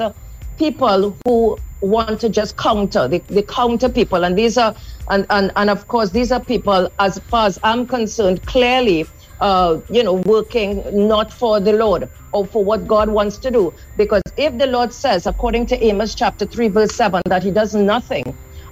people 0.58 1.18
who 1.24 1.58
want 1.80 2.20
to 2.20 2.28
just 2.28 2.56
counter 2.56 3.06
the, 3.06 3.18
the 3.28 3.42
counter 3.42 3.88
people 3.88 4.24
and 4.24 4.36
these 4.36 4.56
are 4.56 4.74
and, 5.10 5.26
and 5.28 5.52
and 5.56 5.68
of 5.68 5.86
course 5.88 6.10
these 6.10 6.32
are 6.32 6.42
people 6.42 6.90
as 6.98 7.18
far 7.28 7.46
as 7.46 7.58
i'm 7.62 7.86
concerned 7.86 8.44
clearly 8.46 9.04
uh 9.40 9.80
you 9.88 10.02
know 10.02 10.14
working 10.26 10.82
not 10.92 11.32
for 11.32 11.60
the 11.60 11.72
lord 11.72 12.08
or 12.32 12.46
for 12.46 12.64
what 12.64 12.86
god 12.86 13.10
wants 13.10 13.38
to 13.38 13.50
do. 13.50 13.74
Because 13.96 14.22
if 14.36 14.56
the 14.58 14.66
lord 14.66 14.92
says 14.92 15.26
according 15.26 15.66
to 15.66 15.84
amos 15.84 16.14
chapter 16.14 16.46
3 16.46 16.68
verse 16.68 16.94
7 16.94 17.22
that 17.28 17.42
he 17.42 17.50
does 17.50 17.74
nothing 17.74 18.24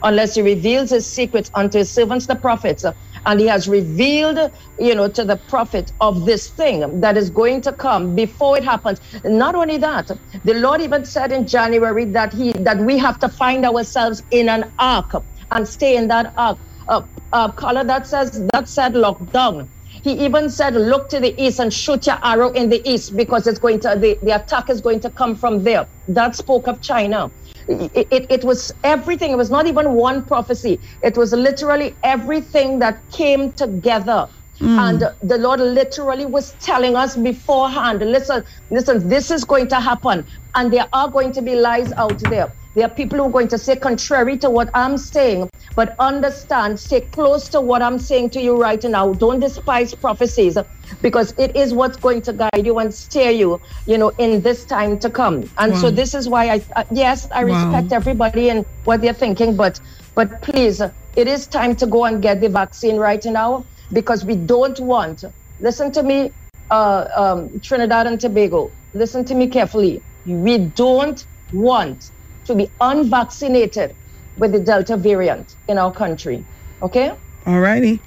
unless 0.02 0.34
he 0.34 0.42
reveals 0.42 0.90
his 0.90 1.12
secrets 1.12 1.50
unto 1.54 1.78
his 1.78 1.92
servants 1.92 2.26
the 2.26 2.36
prophets 2.36 2.84
and 3.26 3.40
he 3.40 3.46
has 3.46 3.68
revealed 3.68 4.38
you 4.78 4.94
know 4.94 5.08
to 5.08 5.24
the 5.24 5.36
prophet 5.36 5.92
of 6.00 6.26
this 6.26 6.50
thing 6.50 7.00
that 7.00 7.16
is 7.16 7.30
going 7.30 7.60
to 7.62 7.72
come 7.74 8.14
before 8.14 8.56
it 8.58 8.64
happens. 8.64 9.00
Not 9.24 9.54
only 9.54 9.78
that 9.78 10.10
the 10.44 10.54
lord 10.54 10.80
even 10.82 11.04
said 11.04 11.32
in 11.32 11.46
january 11.46 12.04
that 12.06 12.32
he 12.32 12.52
that 12.54 12.78
we 12.78 12.98
have 12.98 13.18
to 13.20 13.28
find 13.28 13.64
ourselves 13.64 14.22
in 14.30 14.48
an 14.48 14.72
ark 14.78 15.12
and 15.50 15.68
stay 15.68 15.96
in 15.96 16.08
that 16.08 16.34
ark. 16.36 16.58
Uh, 16.88 17.02
uh 17.32 17.52
Carla 17.52 17.84
that 17.84 18.06
says 18.06 18.30
that 18.54 18.68
said 18.68 18.94
lockdown 18.94 19.70
he 20.04 20.12
even 20.22 20.50
said 20.50 20.74
look 20.74 21.08
to 21.08 21.18
the 21.18 21.34
east 21.42 21.58
and 21.58 21.72
shoot 21.72 22.06
your 22.06 22.18
arrow 22.22 22.50
in 22.50 22.68
the 22.68 22.86
east 22.88 23.16
because 23.16 23.46
it's 23.46 23.58
going 23.58 23.80
to 23.80 23.96
the, 23.98 24.18
the 24.22 24.32
attack 24.32 24.68
is 24.68 24.82
going 24.82 25.00
to 25.00 25.10
come 25.10 25.34
from 25.34 25.64
there. 25.64 25.88
That 26.08 26.36
spoke 26.36 26.68
of 26.68 26.82
china. 26.82 27.32
It, 27.66 28.06
it, 28.10 28.26
it 28.28 28.44
was 28.44 28.70
everything. 28.84 29.30
It 29.32 29.38
was 29.38 29.50
not 29.50 29.66
even 29.66 29.94
one 29.94 30.26
prophecy. 30.26 30.78
It 31.02 31.16
was 31.16 31.32
literally 31.32 31.96
everything 32.02 32.80
that 32.80 33.02
came 33.10 33.52
together. 33.54 34.28
Hmm. 34.58 34.78
And 34.78 35.00
the 35.22 35.38
lord 35.38 35.60
literally 35.60 36.26
was 36.26 36.52
telling 36.60 36.94
us 36.94 37.16
beforehand 37.16 38.00
listen 38.00 38.44
listen 38.70 39.08
this 39.08 39.32
is 39.32 39.44
going 39.44 39.66
to 39.68 39.80
happen 39.80 40.24
and 40.54 40.72
there 40.72 40.86
are 40.92 41.08
going 41.10 41.32
to 41.32 41.42
be 41.42 41.56
lies 41.56 41.90
out 41.94 42.20
there 42.30 42.52
there 42.74 42.86
are 42.86 42.94
people 42.94 43.18
who 43.18 43.24
are 43.26 43.30
going 43.30 43.48
to 43.48 43.58
say 43.58 43.76
contrary 43.76 44.36
to 44.38 44.50
what 44.50 44.70
i'm 44.74 44.96
saying 44.96 45.48
but 45.76 45.94
understand 45.98 46.78
stay 46.78 47.00
close 47.12 47.48
to 47.48 47.60
what 47.60 47.82
i'm 47.82 47.98
saying 47.98 48.30
to 48.30 48.40
you 48.40 48.56
right 48.56 48.82
now. 48.84 49.12
Don't 49.14 49.40
despise 49.40 49.94
prophecies 49.94 50.56
because 51.02 51.34
it 51.38 51.54
is 51.56 51.72
what's 51.74 51.96
going 51.96 52.22
to 52.22 52.32
guide 52.32 52.64
you 52.66 52.78
and 52.78 52.92
steer 52.94 53.30
you 53.30 53.60
you 53.86 53.98
know 53.98 54.12
in 54.18 54.42
this 54.42 54.64
time 54.66 54.98
to 55.00 55.10
come. 55.10 55.50
And 55.58 55.76
so 55.76 55.90
this 55.90 56.14
is 56.14 56.28
why 56.28 56.48
i 56.50 56.66
uh, 56.76 56.84
yes 56.92 57.26
i 57.32 57.40
Wow. 57.40 57.50
respect 57.52 57.92
everybody 57.92 58.50
and 58.50 58.66
what 58.84 59.00
they're 59.00 59.14
thinking 59.14 59.56
but 59.56 59.80
but 60.14 60.40
please 60.42 60.80
it 61.16 61.28
is 61.28 61.46
time 61.48 61.76
to 61.76 61.86
go 61.86 62.04
and 62.04 62.22
get 62.22 62.40
the 62.40 62.48
vaccine 62.48 62.96
right 62.96 63.24
now 63.24 63.66
because 63.92 64.24
we 64.24 64.36
don't 64.36 64.78
want 64.80 65.24
listen 65.60 65.92
to 65.92 66.02
me 66.02 66.32
uh, 66.70 67.06
um, 67.16 67.60
trinidad 67.60 68.06
and 68.06 68.20
tobago 68.20 68.72
listen 68.94 69.24
to 69.24 69.34
me 69.34 69.48
carefully. 69.48 70.04
We 70.24 70.58
don't 70.58 71.26
want 71.52 72.10
to 72.44 72.54
be 72.54 72.70
unvaccinated 72.80 73.94
with 74.38 74.52
the 74.52 74.60
delta 74.60 74.96
variant 74.96 75.56
in 75.68 75.78
our 75.78 75.92
country 75.92 76.44
okay 76.82 77.12
All 77.46 77.60
righty. 77.60 78.00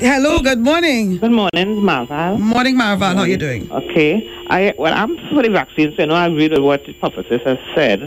Hello, 0.00 0.40
good 0.40 0.60
morning. 0.60 1.18
Good 1.18 1.30
morning, 1.30 1.68
Marval. 1.88 2.38
Morning, 2.40 2.74
Marval. 2.76 3.14
How 3.14 3.20
are 3.22 3.28
you 3.28 3.36
doing? 3.36 3.70
Okay. 3.70 4.12
I 4.48 4.72
well, 4.78 4.94
I'm 4.94 5.16
for 5.32 5.42
the 5.42 5.50
vaccine, 5.50 5.92
so 5.96 6.02
I 6.02 6.06
know 6.06 6.14
I 6.14 6.26
agree 6.26 6.48
with 6.48 6.60
what 6.60 6.84
the 6.86 6.94
prophetess 6.94 7.42
has 7.44 7.58
said. 7.74 8.00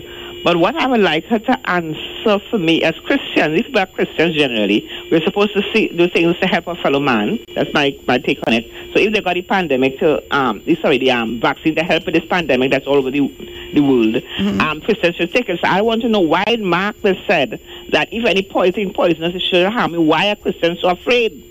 But 0.43 0.57
what 0.57 0.75
I 0.75 0.87
would 0.87 1.01
like 1.01 1.25
her 1.25 1.39
to 1.39 1.69
answer 1.69 2.39
for 2.49 2.57
me 2.57 2.83
as 2.83 2.95
Christians, 3.05 3.59
if 3.59 3.67
we 3.73 3.79
are 3.79 3.85
Christians 3.85 4.35
generally, 4.35 4.87
we're 5.11 5.23
supposed 5.23 5.53
to 5.53 5.61
see, 5.73 5.89
do 5.89 6.07
things 6.09 6.37
to 6.39 6.47
help 6.47 6.67
our 6.67 6.75
fellow 6.77 6.99
man. 6.99 7.39
That's 7.55 7.73
my, 7.73 7.97
my 8.07 8.17
take 8.17 8.39
on 8.47 8.53
it. 8.53 8.65
So 8.93 8.99
if 8.99 9.13
they 9.13 9.21
got 9.21 9.33
the 9.33 9.41
pandemic 9.41 9.99
to, 9.99 10.23
um, 10.35 10.63
sorry, 10.81 10.97
the 10.99 11.11
um, 11.11 11.39
vaccine 11.41 11.75
to 11.75 11.83
help 11.83 12.05
with 12.05 12.15
this 12.15 12.25
pandemic 12.25 12.71
that's 12.71 12.87
all 12.87 12.95
over 12.95 13.11
the, 13.11 13.27
the 13.73 13.81
world, 13.81 14.15
um, 14.61 14.81
Christians 14.81 15.15
should 15.15 15.33
take 15.33 15.49
it. 15.49 15.59
So 15.61 15.67
I 15.67 15.81
want 15.81 16.01
to 16.03 16.09
know 16.09 16.21
why 16.21 16.57
Mark 16.59 16.97
has 17.01 17.17
said 17.27 17.59
that 17.91 18.07
if 18.11 18.25
any 18.25 18.43
poison 18.43 18.93
poisonous, 18.93 19.35
it 19.35 19.41
shouldn't 19.41 19.73
harm 19.73 19.91
me. 19.91 19.97
Why 19.97 20.29
are 20.29 20.35
Christians 20.35 20.79
so 20.81 20.89
afraid? 20.89 21.43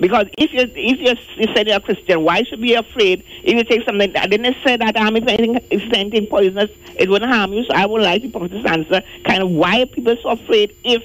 Because 0.00 0.26
if 0.38 0.52
you 0.52 0.60
if 0.62 0.98
you, 1.00 1.42
you 1.42 1.54
said 1.54 1.66
you're 1.66 1.76
a 1.76 1.80
Christian, 1.80 2.22
why 2.22 2.38
should 2.44 2.60
you 2.60 2.66
be 2.66 2.74
afraid 2.74 3.24
if 3.42 3.54
you 3.54 3.64
take 3.64 3.84
something? 3.84 4.14
I 4.16 4.26
didn't 4.26 4.56
say 4.64 4.76
that 4.76 4.96
um, 4.96 5.16
if 5.16 5.26
anything 5.26 5.56
if 5.70 5.82
anything 5.92 6.26
poisonous, 6.26 6.70
it 6.96 7.08
wouldn't 7.08 7.30
harm 7.32 7.52
you. 7.52 7.64
So 7.64 7.74
I 7.74 7.86
would 7.86 8.02
like 8.02 8.22
the 8.22 8.30
prophet's 8.30 8.66
answer. 8.66 9.02
Kind 9.26 9.42
of 9.42 9.50
why 9.50 9.82
are 9.82 9.86
people 9.86 10.16
so 10.22 10.30
afraid 10.30 10.74
if 10.84 11.02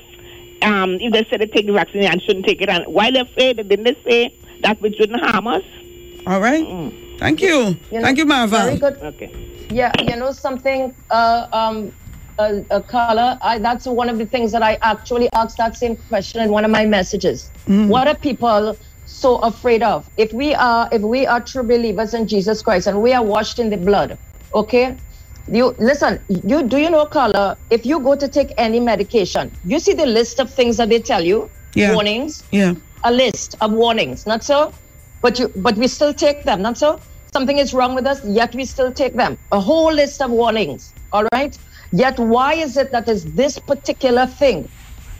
um 0.61 0.97
if 1.01 1.11
they 1.11 1.25
said 1.29 1.41
they 1.41 1.47
take 1.47 1.65
the 1.65 1.73
vaccine 1.73 2.03
and 2.03 2.21
shouldn't 2.21 2.45
take 2.45 2.61
it, 2.61 2.69
and 2.69 2.85
why 2.87 3.09
they're 3.11 3.23
afraid? 3.23 3.57
Didn't 3.57 3.83
they 3.83 3.97
say 4.07 4.37
that 4.61 4.79
which 4.81 4.95
wouldn't 4.99 5.21
harm 5.21 5.47
us? 5.47 5.63
All 6.27 6.39
right. 6.39 6.65
Thank 7.17 7.41
you. 7.41 7.77
You 7.91 7.99
know, 7.99 8.01
Thank 8.01 8.17
you, 8.17 8.25
Marva. 8.25 8.57
Very 8.57 8.77
good. 8.77 8.97
Okay. 9.01 9.31
Yeah, 9.69 9.91
you 10.01 10.15
know 10.15 10.31
something, 10.31 10.93
uh, 11.09 11.47
um, 11.51 11.91
uh, 12.39 12.61
uh, 12.69 12.81
Carla. 12.81 13.39
I, 13.41 13.59
that's 13.59 13.85
one 13.85 14.09
of 14.09 14.17
the 14.17 14.25
things 14.25 14.51
that 14.51 14.63
I 14.63 14.77
actually 14.81 15.29
asked 15.33 15.57
that 15.57 15.75
same 15.75 15.95
question 15.95 16.41
in 16.41 16.51
one 16.51 16.65
of 16.65 16.71
my 16.71 16.85
messages. 16.85 17.51
Mm. 17.67 17.87
What 17.87 18.07
are 18.07 18.15
people 18.15 18.77
so 19.05 19.37
afraid 19.37 19.83
of? 19.83 20.09
If 20.17 20.33
we 20.33 20.53
are, 20.55 20.89
if 20.91 21.01
we 21.01 21.25
are 21.25 21.41
true 21.41 21.63
believers 21.63 22.13
in 22.13 22.27
Jesus 22.27 22.61
Christ 22.61 22.87
and 22.87 23.01
we 23.01 23.13
are 23.13 23.23
washed 23.23 23.59
in 23.59 23.69
the 23.69 23.77
blood, 23.77 24.17
okay. 24.53 24.97
You 25.51 25.75
listen. 25.77 26.23
You 26.29 26.63
do 26.63 26.77
you 26.77 26.89
know, 26.89 27.05
Carla? 27.05 27.57
If 27.69 27.85
you 27.85 27.99
go 27.99 28.15
to 28.15 28.29
take 28.29 28.53
any 28.57 28.79
medication, 28.79 29.51
you 29.65 29.79
see 29.79 29.91
the 29.93 30.05
list 30.05 30.39
of 30.39 30.49
things 30.49 30.77
that 30.77 30.87
they 30.87 30.99
tell 30.99 31.21
you. 31.21 31.49
Yeah. 31.75 31.93
Warnings. 31.93 32.43
Yeah. 32.51 32.75
A 33.03 33.11
list 33.11 33.55
of 33.59 33.73
warnings. 33.73 34.25
Not 34.25 34.45
so. 34.45 34.73
But 35.21 35.39
you, 35.39 35.51
but 35.57 35.75
we 35.75 35.87
still 35.87 36.13
take 36.13 36.43
them. 36.43 36.61
Not 36.61 36.77
so. 36.77 37.01
Something 37.33 37.57
is 37.57 37.73
wrong 37.73 37.93
with 37.95 38.05
us, 38.05 38.23
yet 38.25 38.55
we 38.55 38.63
still 38.63 38.93
take 38.93 39.15
them. 39.15 39.37
A 39.51 39.59
whole 39.59 39.91
list 39.91 40.21
of 40.21 40.31
warnings. 40.31 40.93
All 41.11 41.27
right. 41.33 41.57
Yet 41.93 42.19
why 42.19 42.55
is 42.55 42.77
it 42.77 42.91
that 42.91 43.07
is 43.07 43.33
this 43.33 43.59
particular 43.59 44.25
thing, 44.27 44.69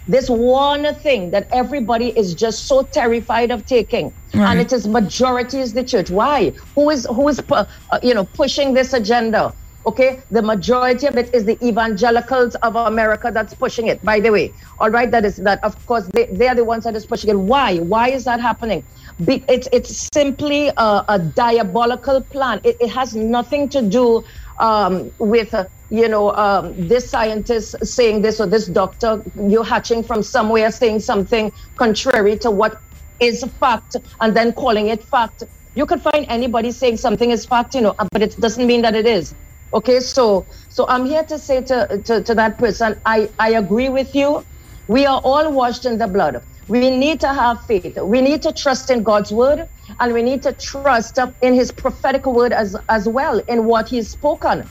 this 0.08 0.30
one 0.30 0.96
thing 0.96 1.32
that 1.32 1.48
everybody 1.54 2.10
is 2.18 2.36
just 2.36 2.68
so 2.68 2.84
terrified 2.94 3.52
of 3.52 3.66
taking, 3.66 4.14
Right. 4.36 4.52
and 4.52 4.60
it 4.62 4.74
is 4.74 4.88
majority 4.88 5.60
is 5.60 5.74
the 5.74 5.84
church. 5.84 6.10
Why? 6.12 6.54
Who 6.76 6.90
is 6.90 7.08
who 7.10 7.30
is 7.30 7.42
uh, 7.52 7.66
you 8.04 8.16
know 8.16 8.26
pushing 8.26 8.74
this 8.74 8.94
agenda? 8.94 9.54
Okay, 9.86 10.22
the 10.32 10.42
majority 10.42 11.08
of 11.08 11.18
it 11.18 11.30
is 11.36 11.46
the 11.46 11.58
evangelicals 11.66 12.56
of 12.68 12.76
America 12.78 13.32
that's 13.34 13.54
pushing 13.54 13.88
it. 13.88 14.02
By 14.04 14.22
the 14.22 14.32
way, 14.32 14.56
all 14.80 14.90
right, 14.90 15.12
that 15.12 15.26
is 15.26 15.38
that. 15.38 15.60
Of 15.64 15.76
course, 15.86 16.10
they, 16.14 16.28
they 16.34 16.48
are 16.48 16.56
the 16.56 16.66
ones 16.66 16.86
that 16.86 16.96
is 16.96 17.06
pushing 17.06 17.30
it. 17.32 17.40
Why? 17.40 17.78
Why 17.80 18.10
is 18.10 18.24
that 18.26 18.42
happening? 18.42 18.86
Be, 19.26 19.46
it's 19.50 19.68
it's 19.74 20.10
simply 20.14 20.70
a, 20.78 21.04
a 21.10 21.20
diabolical 21.20 22.24
plan. 22.32 22.62
It, 22.64 22.78
it 22.82 22.90
has 22.92 23.16
nothing 23.16 23.70
to 23.70 23.82
do 23.82 24.24
um, 24.60 25.12
with. 25.20 25.54
Uh, 25.54 25.66
you 25.90 26.08
know, 26.10 26.34
um, 26.34 26.88
this 26.88 27.10
scientist 27.12 27.76
saying 27.86 28.24
this 28.24 28.40
or 28.42 28.48
this 28.48 28.68
doctor, 28.68 29.24
you're 29.48 29.64
hatching 29.64 30.04
from 30.04 30.24
somewhere 30.24 30.72
saying 30.72 31.00
something 31.00 31.52
contrary 31.78 32.38
to 32.40 32.50
what 32.50 32.78
is 33.20 33.44
fact 33.60 33.96
and 34.22 34.36
then 34.36 34.54
calling 34.54 34.88
it 34.88 35.04
fact. 35.04 35.44
You 35.76 35.86
could 35.86 36.02
find 36.02 36.26
anybody 36.30 36.72
saying 36.72 36.98
something 36.98 37.32
is 37.32 37.46
fact, 37.46 37.76
you 37.76 37.82
know, 37.82 37.96
but 38.14 38.22
it 38.24 38.36
doesn't 38.40 38.66
mean 38.68 38.82
that 38.84 38.96
it 38.96 39.06
is. 39.06 39.36
Okay, 39.74 40.00
so 40.02 40.48
so 40.70 40.86
I'm 40.88 41.06
here 41.06 41.24
to 41.26 41.40
say 41.40 41.62
to, 41.64 42.02
to, 42.06 42.24
to 42.24 42.36
that 42.36 42.58
person, 42.58 43.02
I, 43.06 43.30
I 43.40 43.52
agree 43.52 43.90
with 43.90 44.16
you. 44.16 44.46
We 44.88 45.06
are 45.06 45.22
all 45.24 45.52
washed 45.54 45.86
in 45.86 45.98
the 45.98 46.08
blood. 46.08 46.44
We 46.68 46.90
need 46.92 47.22
to 47.22 47.34
have 47.34 47.66
faith. 47.66 47.98
We 48.02 48.22
need 48.22 48.42
to 48.44 48.54
trust 48.54 48.92
in 48.92 49.04
God's 49.04 49.32
word 49.32 49.68
and 50.00 50.14
we 50.14 50.24
need 50.24 50.44
to 50.44 50.54
trust 50.54 51.20
in 51.42 51.54
his 51.54 51.72
prophetic 51.72 52.26
word 52.26 52.54
as, 52.54 52.76
as 52.90 53.08
well 53.10 53.40
in 53.48 53.66
what 53.66 53.90
he's 53.90 54.12
spoken. 54.12 54.70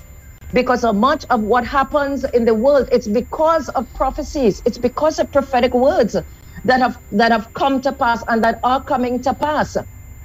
Because 0.52 0.84
of 0.84 0.96
much 0.96 1.24
of 1.30 1.42
what 1.42 1.66
happens 1.66 2.24
in 2.34 2.44
the 2.46 2.54
world 2.54 2.88
it's 2.92 3.08
because 3.08 3.68
of 3.70 3.92
prophecies. 3.94 4.62
It's 4.66 4.78
because 4.78 5.18
of 5.18 5.30
prophetic 5.32 5.74
words 5.74 6.16
that 6.64 6.80
have 6.80 6.98
that 7.12 7.32
have 7.32 7.52
come 7.54 7.80
to 7.82 7.92
pass 7.92 8.24
and 8.28 8.44
that 8.44 8.60
are 8.64 8.84
coming 8.84 9.22
to 9.24 9.34
pass. 9.34 9.76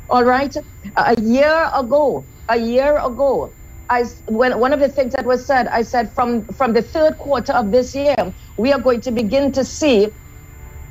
All 0.09 0.23
right? 0.25 0.55
A 0.97 1.21
year 1.21 1.69
ago 1.75 2.27
a 2.49 2.57
year 2.59 2.97
ago 2.99 3.55
I 3.89 4.05
when 4.29 4.59
one 4.59 4.73
of 4.73 4.79
the 4.81 4.89
things 4.89 5.13
that 5.13 5.25
was 5.25 5.45
said 5.47 5.67
I 5.67 5.83
said 5.83 6.13
from 6.15 6.47
from 6.49 6.73
the 6.73 6.83
third 6.83 7.17
quarter 7.19 7.53
of 7.53 7.71
this 7.71 7.95
year 7.95 8.15
we 8.57 8.73
are 8.73 8.81
going 8.81 9.01
to 9.01 9.11
begin 9.11 9.51
to 9.53 9.65
see 9.65 10.09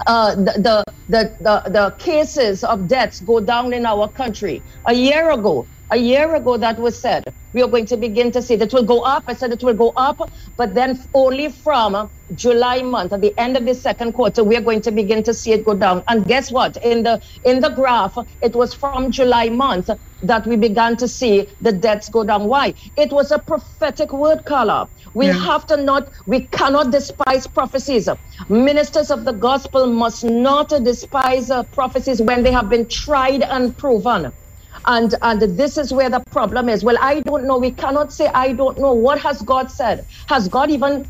uh, 0.07 0.35
the, 0.35 0.85
the, 1.09 1.33
the, 1.41 1.63
the, 1.71 1.95
cases 1.99 2.65
of 2.65 2.89
deaths 2.89 3.21
go 3.21 3.41
down 3.41 3.73
in 3.73 3.87
our 3.87 4.09
country. 4.09 4.63
A 4.87 4.95
year 4.95 5.31
ago, 5.31 5.67
a 5.91 5.97
year 5.99 6.35
ago 6.35 6.57
that 6.59 6.79
was 6.79 7.01
said, 7.01 7.25
we 7.55 7.63
are 7.63 7.69
going 7.69 7.87
to 7.87 7.97
begin 7.97 8.33
to 8.33 8.43
see 8.43 8.57
that 8.57 8.73
will 8.73 8.85
go 8.85 9.03
up. 9.03 9.25
I 9.27 9.35
said 9.35 9.53
it 9.53 9.63
will 9.63 9.75
go 9.75 9.93
up, 9.97 10.19
but 10.57 10.75
then 10.75 11.03
only 11.15 11.51
from 11.51 12.11
July 12.35 12.83
month, 12.83 13.13
at 13.13 13.23
the 13.23 13.39
end 13.39 13.57
of 13.57 13.65
the 13.67 13.75
second 13.75 14.13
quarter, 14.13 14.45
we 14.45 14.57
are 14.57 14.61
going 14.63 14.83
to 14.83 14.93
begin 14.93 15.23
to 15.25 15.35
see 15.35 15.53
it 15.53 15.65
go 15.65 15.75
down. 15.75 16.03
And 16.09 16.27
guess 16.27 16.53
what? 16.53 16.77
In 16.85 17.05
the 17.05 17.21
in 17.45 17.61
the 17.61 17.71
graph, 17.71 18.17
it 18.43 18.55
was 18.57 18.75
from 18.75 19.11
July 19.13 19.49
month 19.51 19.91
that 20.23 20.47
we 20.47 20.57
began 20.57 20.97
to 20.97 21.09
see 21.09 21.49
the 21.61 21.73
deaths 21.73 22.09
go 22.09 22.25
down. 22.25 22.49
Why? 22.49 22.75
It 22.97 23.13
was 23.13 23.31
a 23.31 23.39
prophetic 23.39 24.13
word, 24.13 24.45
Carla. 24.47 24.89
We 25.15 25.27
have 25.29 25.67
to 25.67 25.77
not, 25.77 26.11
we 26.27 26.49
cannot 26.49 26.91
despise 26.91 27.47
prophecies. 27.47 28.09
Ministers 28.49 29.11
of 29.11 29.25
the 29.25 29.33
gospel 29.33 29.87
must 29.87 30.25
not 30.25 30.71
despise 30.83 31.51
uh, 31.51 31.65
prophecies 31.73 32.21
when 32.21 32.43
they 32.43 32.53
have 32.53 32.69
been 32.69 32.89
tried 32.89 33.43
and 33.43 33.77
proven. 33.77 34.33
And 34.87 35.15
and 35.23 35.41
this 35.43 35.79
is 35.79 35.93
where 35.93 36.11
the 36.11 36.23
problem 36.31 36.69
is. 36.69 36.85
Well, 36.85 36.99
I 37.01 37.21
don't 37.21 37.47
know. 37.47 37.59
We 37.59 37.73
cannot 37.73 38.13
say 38.13 38.29
I 38.35 38.53
don't 38.53 38.79
know. 38.79 38.93
What 38.95 39.19
has 39.21 39.43
God 39.43 39.71
said? 39.71 40.07
Has 40.29 40.49
God 40.49 40.71
even 40.71 41.07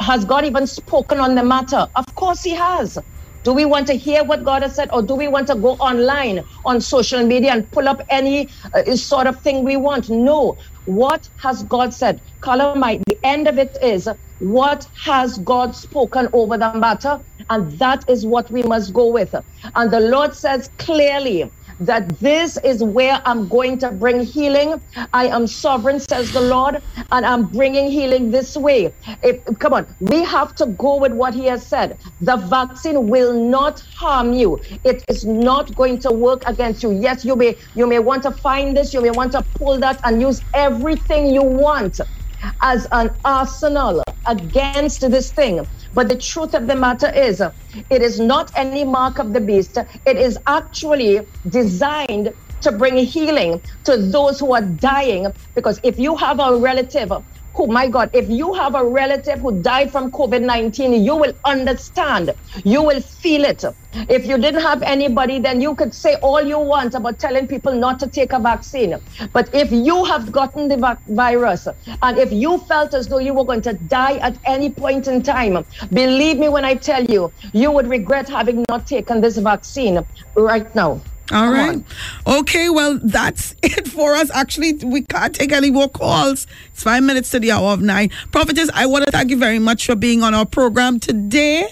has 0.00 0.24
God 0.24 0.44
even 0.44 0.66
spoken 0.66 1.20
on 1.20 1.34
the 1.34 1.44
matter? 1.44 1.88
Of 1.94 2.06
course 2.14 2.42
he 2.42 2.54
has. 2.54 2.98
Do 3.44 3.52
we 3.54 3.64
want 3.64 3.86
to 3.86 3.94
hear 3.94 4.24
what 4.24 4.44
God 4.44 4.62
has 4.62 4.74
said, 4.74 4.90
or 4.92 5.02
do 5.02 5.14
we 5.14 5.28
want 5.28 5.46
to 5.46 5.54
go 5.54 5.74
online 5.74 6.44
on 6.64 6.80
social 6.80 7.24
media 7.24 7.52
and 7.52 7.70
pull 7.70 7.88
up 7.88 8.02
any 8.10 8.50
uh, 8.74 8.96
sort 8.96 9.26
of 9.26 9.40
thing 9.40 9.64
we 9.64 9.76
want? 9.76 10.10
No. 10.10 10.58
What 10.84 11.28
has 11.36 11.62
God 11.64 11.94
said? 11.94 12.22
Calamite, 12.42 13.02
the 13.06 13.18
end 13.24 13.46
of 13.48 13.58
it 13.58 13.78
is 13.82 14.08
what 14.38 14.86
has 15.04 15.38
God 15.38 15.74
spoken 15.74 16.28
over 16.32 16.58
the 16.58 16.72
matter? 16.74 17.20
And 17.48 17.78
that 17.78 18.04
is 18.08 18.26
what 18.26 18.50
we 18.50 18.62
must 18.62 18.92
go 18.92 19.08
with. 19.08 19.34
And 19.74 19.90
the 19.90 20.00
Lord 20.00 20.34
says 20.34 20.70
clearly 20.78 21.50
that 21.80 22.20
this 22.20 22.58
is 22.64 22.82
where 22.82 23.22
I'm 23.24 23.48
going 23.48 23.78
to 23.78 23.92
bring 23.92 24.20
healing. 24.22 24.80
I 25.12 25.28
am 25.28 25.46
sovereign, 25.46 26.00
says 26.00 26.32
the 26.32 26.40
Lord, 26.40 26.82
and 27.12 27.26
I'm 27.26 27.46
bringing 27.48 27.90
healing 27.90 28.30
this 28.30 28.56
way. 28.56 28.94
If, 29.22 29.38
come 29.58 29.74
on, 29.74 29.94
we 30.00 30.24
have 30.24 30.54
to 30.56 30.66
go 30.78 30.98
with 31.00 31.12
what 31.12 31.34
He 31.34 31.46
has 31.46 31.66
said. 31.66 32.00
The 32.20 32.36
vaccine 32.36 33.08
will 33.08 33.32
not 33.34 33.82
harm 33.96 34.32
you. 34.32 34.60
It 34.84 35.04
is 35.08 35.24
not 35.26 35.74
going 35.74 36.00
to 36.00 36.12
work 36.12 36.42
against 36.46 36.82
you. 36.82 36.92
Yes, 36.92 37.24
you 37.24 37.36
may 37.36 37.58
you 37.74 37.86
may 37.86 37.98
want 38.00 38.22
to 38.24 38.32
find 38.32 38.76
this, 38.76 38.92
you 38.94 39.00
may 39.02 39.10
want 39.10 39.32
to 39.32 39.44
pull 39.58 39.78
that 39.80 40.00
and 40.04 40.20
use 40.20 40.42
everything 40.54 41.32
you 41.32 41.42
want 41.44 42.00
as 42.62 42.86
an 42.92 43.10
arsenal 43.24 44.02
against 44.26 45.00
this 45.00 45.32
thing. 45.32 45.66
But 45.94 46.08
the 46.08 46.16
truth 46.16 46.54
of 46.54 46.66
the 46.66 46.76
matter 46.76 47.10
is, 47.10 47.40
it 47.40 48.02
is 48.02 48.20
not 48.20 48.52
any 48.56 48.84
mark 48.84 49.18
of 49.18 49.32
the 49.32 49.40
beast. 49.40 49.78
It 50.06 50.16
is 50.16 50.38
actually 50.46 51.26
designed 51.48 52.32
to 52.60 52.72
bring 52.72 52.96
healing 52.96 53.60
to 53.84 53.96
those 53.96 54.40
who 54.40 54.52
are 54.52 54.62
dying. 54.62 55.32
Because 55.54 55.80
if 55.82 55.98
you 55.98 56.16
have 56.16 56.40
a 56.40 56.56
relative 56.56 57.12
who, 57.54 57.66
my 57.66 57.88
God, 57.88 58.10
if 58.12 58.28
you 58.28 58.54
have 58.54 58.74
a 58.74 58.84
relative 58.84 59.40
who 59.40 59.60
died 59.62 59.90
from 59.90 60.10
COVID 60.12 60.42
19, 60.42 61.04
you 61.04 61.16
will 61.16 61.32
understand. 61.44 62.34
You 62.64 62.82
will 62.82 63.00
feel 63.00 63.44
it. 63.44 63.64
If 63.92 64.26
you 64.26 64.38
didn't 64.38 64.62
have 64.62 64.82
anybody, 64.82 65.38
then 65.38 65.60
you 65.60 65.74
could 65.74 65.94
say 65.94 66.14
all 66.16 66.42
you 66.42 66.58
want 66.58 66.94
about 66.94 67.18
telling 67.18 67.48
people 67.48 67.74
not 67.74 67.98
to 68.00 68.08
take 68.08 68.32
a 68.32 68.38
vaccine. 68.38 69.00
But 69.32 69.52
if 69.54 69.72
you 69.72 70.04
have 70.04 70.30
gotten 70.30 70.68
the 70.68 70.98
virus 71.08 71.66
and 72.02 72.18
if 72.18 72.32
you 72.32 72.58
felt 72.58 72.94
as 72.94 73.08
though 73.08 73.18
you 73.18 73.34
were 73.34 73.44
going 73.44 73.62
to 73.62 73.72
die 73.72 74.18
at 74.18 74.38
any 74.44 74.70
point 74.70 75.08
in 75.08 75.22
time, 75.22 75.64
believe 75.90 76.38
me 76.38 76.48
when 76.48 76.64
I 76.64 76.74
tell 76.74 77.04
you, 77.04 77.32
you 77.52 77.72
would 77.72 77.88
regret 77.88 78.28
having 78.28 78.64
not 78.68 78.86
taken 78.86 79.20
this 79.20 79.38
vaccine 79.38 80.04
right 80.36 80.72
now. 80.74 81.02
All 81.30 81.44
Come 81.44 81.52
right. 81.52 81.84
on. 82.26 82.38
Okay, 82.40 82.70
well, 82.70 82.98
that's 83.02 83.54
it 83.62 83.86
for 83.88 84.14
us. 84.14 84.30
Actually, 84.32 84.74
we 84.84 85.02
can't 85.02 85.34
take 85.34 85.52
any 85.52 85.70
more 85.70 85.88
calls. 85.88 86.46
It's 86.72 86.82
five 86.82 87.02
minutes 87.02 87.30
to 87.30 87.40
the 87.40 87.50
hour 87.52 87.72
of 87.72 87.82
nine. 87.82 88.10
Prophetess, 88.32 88.70
I 88.74 88.86
want 88.86 89.04
to 89.06 89.12
thank 89.12 89.30
you 89.30 89.36
very 89.38 89.58
much 89.58 89.86
for 89.86 89.94
being 89.94 90.22
on 90.22 90.34
our 90.34 90.46
program 90.46 90.98
today. 91.00 91.68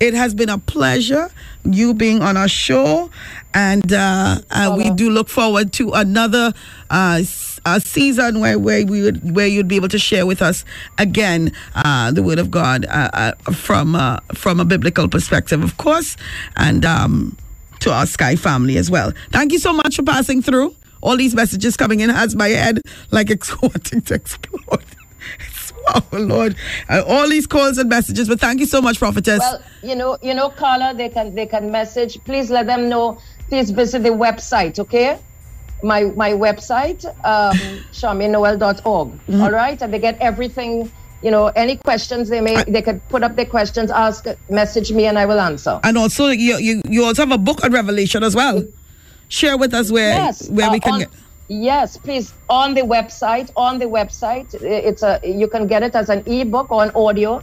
it 0.00 0.12
has 0.14 0.34
been 0.34 0.48
a 0.48 0.58
pleasure 0.58 1.30
you 1.64 1.94
being 1.94 2.20
on 2.20 2.36
our 2.36 2.48
show, 2.48 3.10
and 3.54 3.92
uh, 3.92 4.36
uh, 4.50 4.74
we 4.76 4.90
do 4.90 5.08
look 5.08 5.28
forward 5.28 5.72
to 5.74 5.92
another 5.92 6.52
uh, 6.90 7.22
uh, 7.64 7.78
season 7.78 8.40
where, 8.40 8.58
where 8.58 8.84
we 8.84 9.00
would 9.02 9.34
where 9.34 9.46
you'd 9.46 9.68
be 9.68 9.76
able 9.76 9.88
to 9.88 9.98
share 9.98 10.26
with 10.26 10.42
us 10.42 10.64
again 10.98 11.52
uh, 11.74 12.10
the 12.10 12.22
Word 12.22 12.38
of 12.38 12.50
God 12.50 12.84
uh, 12.86 13.08
uh, 13.14 13.52
from 13.52 13.94
uh, 13.94 14.18
from 14.34 14.60
a 14.60 14.64
biblical 14.64 15.08
perspective, 15.08 15.62
of 15.62 15.76
course, 15.78 16.16
and 16.56 16.84
um, 16.84 17.36
to 17.84 17.92
our 17.92 18.06
Sky 18.06 18.34
family 18.34 18.78
as 18.78 18.90
well. 18.90 19.12
Thank 19.30 19.52
you 19.52 19.58
so 19.58 19.72
much 19.72 19.96
for 19.96 20.02
passing 20.02 20.40
through. 20.42 20.74
All 21.02 21.16
these 21.18 21.34
messages 21.34 21.76
coming 21.76 22.00
in 22.00 22.08
has 22.08 22.34
my 22.34 22.48
head 22.48 22.80
like 23.10 23.30
it's 23.30 23.60
wanting 23.62 24.00
to 24.02 24.14
explode. 24.14 24.84
Oh 25.86 26.02
Lord, 26.12 26.56
uh, 26.88 27.04
all 27.06 27.28
these 27.28 27.46
calls 27.46 27.76
and 27.76 27.90
messages. 27.90 28.26
But 28.26 28.40
thank 28.40 28.58
you 28.58 28.64
so 28.64 28.80
much, 28.80 28.98
prophetess. 28.98 29.40
Well, 29.40 29.62
you 29.82 29.94
know, 29.94 30.16
you 30.22 30.32
know, 30.32 30.48
caller, 30.48 30.94
they 30.94 31.10
can 31.10 31.34
they 31.34 31.44
can 31.44 31.70
message. 31.70 32.18
Please 32.24 32.50
let 32.50 32.66
them 32.66 32.88
know. 32.88 33.18
Please 33.50 33.70
visit 33.70 34.02
the 34.02 34.08
website, 34.08 34.78
okay? 34.78 35.18
My 35.82 36.04
my 36.04 36.30
website, 36.32 37.04
um, 37.22 37.54
charmainenoel.org. 37.92 39.08
Mm-hmm. 39.10 39.42
all 39.42 39.50
right, 39.50 39.80
and 39.82 39.92
they 39.92 39.98
get 39.98 40.18
everything. 40.20 40.90
You 41.24 41.30
know, 41.30 41.46
any 41.56 41.76
questions 41.76 42.28
they 42.28 42.42
may 42.42 42.62
they 42.64 42.82
could 42.82 43.00
put 43.08 43.22
up 43.22 43.34
their 43.34 43.46
questions, 43.46 43.90
ask, 43.90 44.26
message 44.50 44.92
me, 44.92 45.06
and 45.06 45.18
I 45.18 45.24
will 45.24 45.40
answer. 45.40 45.80
and 45.82 45.96
also, 45.96 46.28
you, 46.28 46.58
you 46.58 46.82
you 46.86 47.02
also 47.02 47.22
have 47.22 47.32
a 47.32 47.38
book 47.38 47.64
on 47.64 47.72
Revelation 47.72 48.22
as 48.22 48.34
well. 48.36 48.62
Share 49.28 49.56
with 49.56 49.72
us 49.72 49.90
where 49.90 50.14
yes, 50.14 50.50
where 50.50 50.68
uh, 50.68 50.72
we 50.72 50.80
can 50.80 50.92
on- 50.92 50.98
get. 51.00 51.10
Yes, 51.48 51.96
please 51.96 52.34
on 52.50 52.74
the 52.74 52.82
website. 52.82 53.50
On 53.56 53.78
the 53.78 53.86
website, 53.86 54.52
it's 54.62 55.02
a 55.02 55.18
you 55.24 55.48
can 55.48 55.66
get 55.66 55.82
it 55.82 55.94
as 55.94 56.10
an 56.10 56.22
ebook 56.26 56.70
or 56.70 56.84
an 56.84 56.90
audio. 56.94 57.42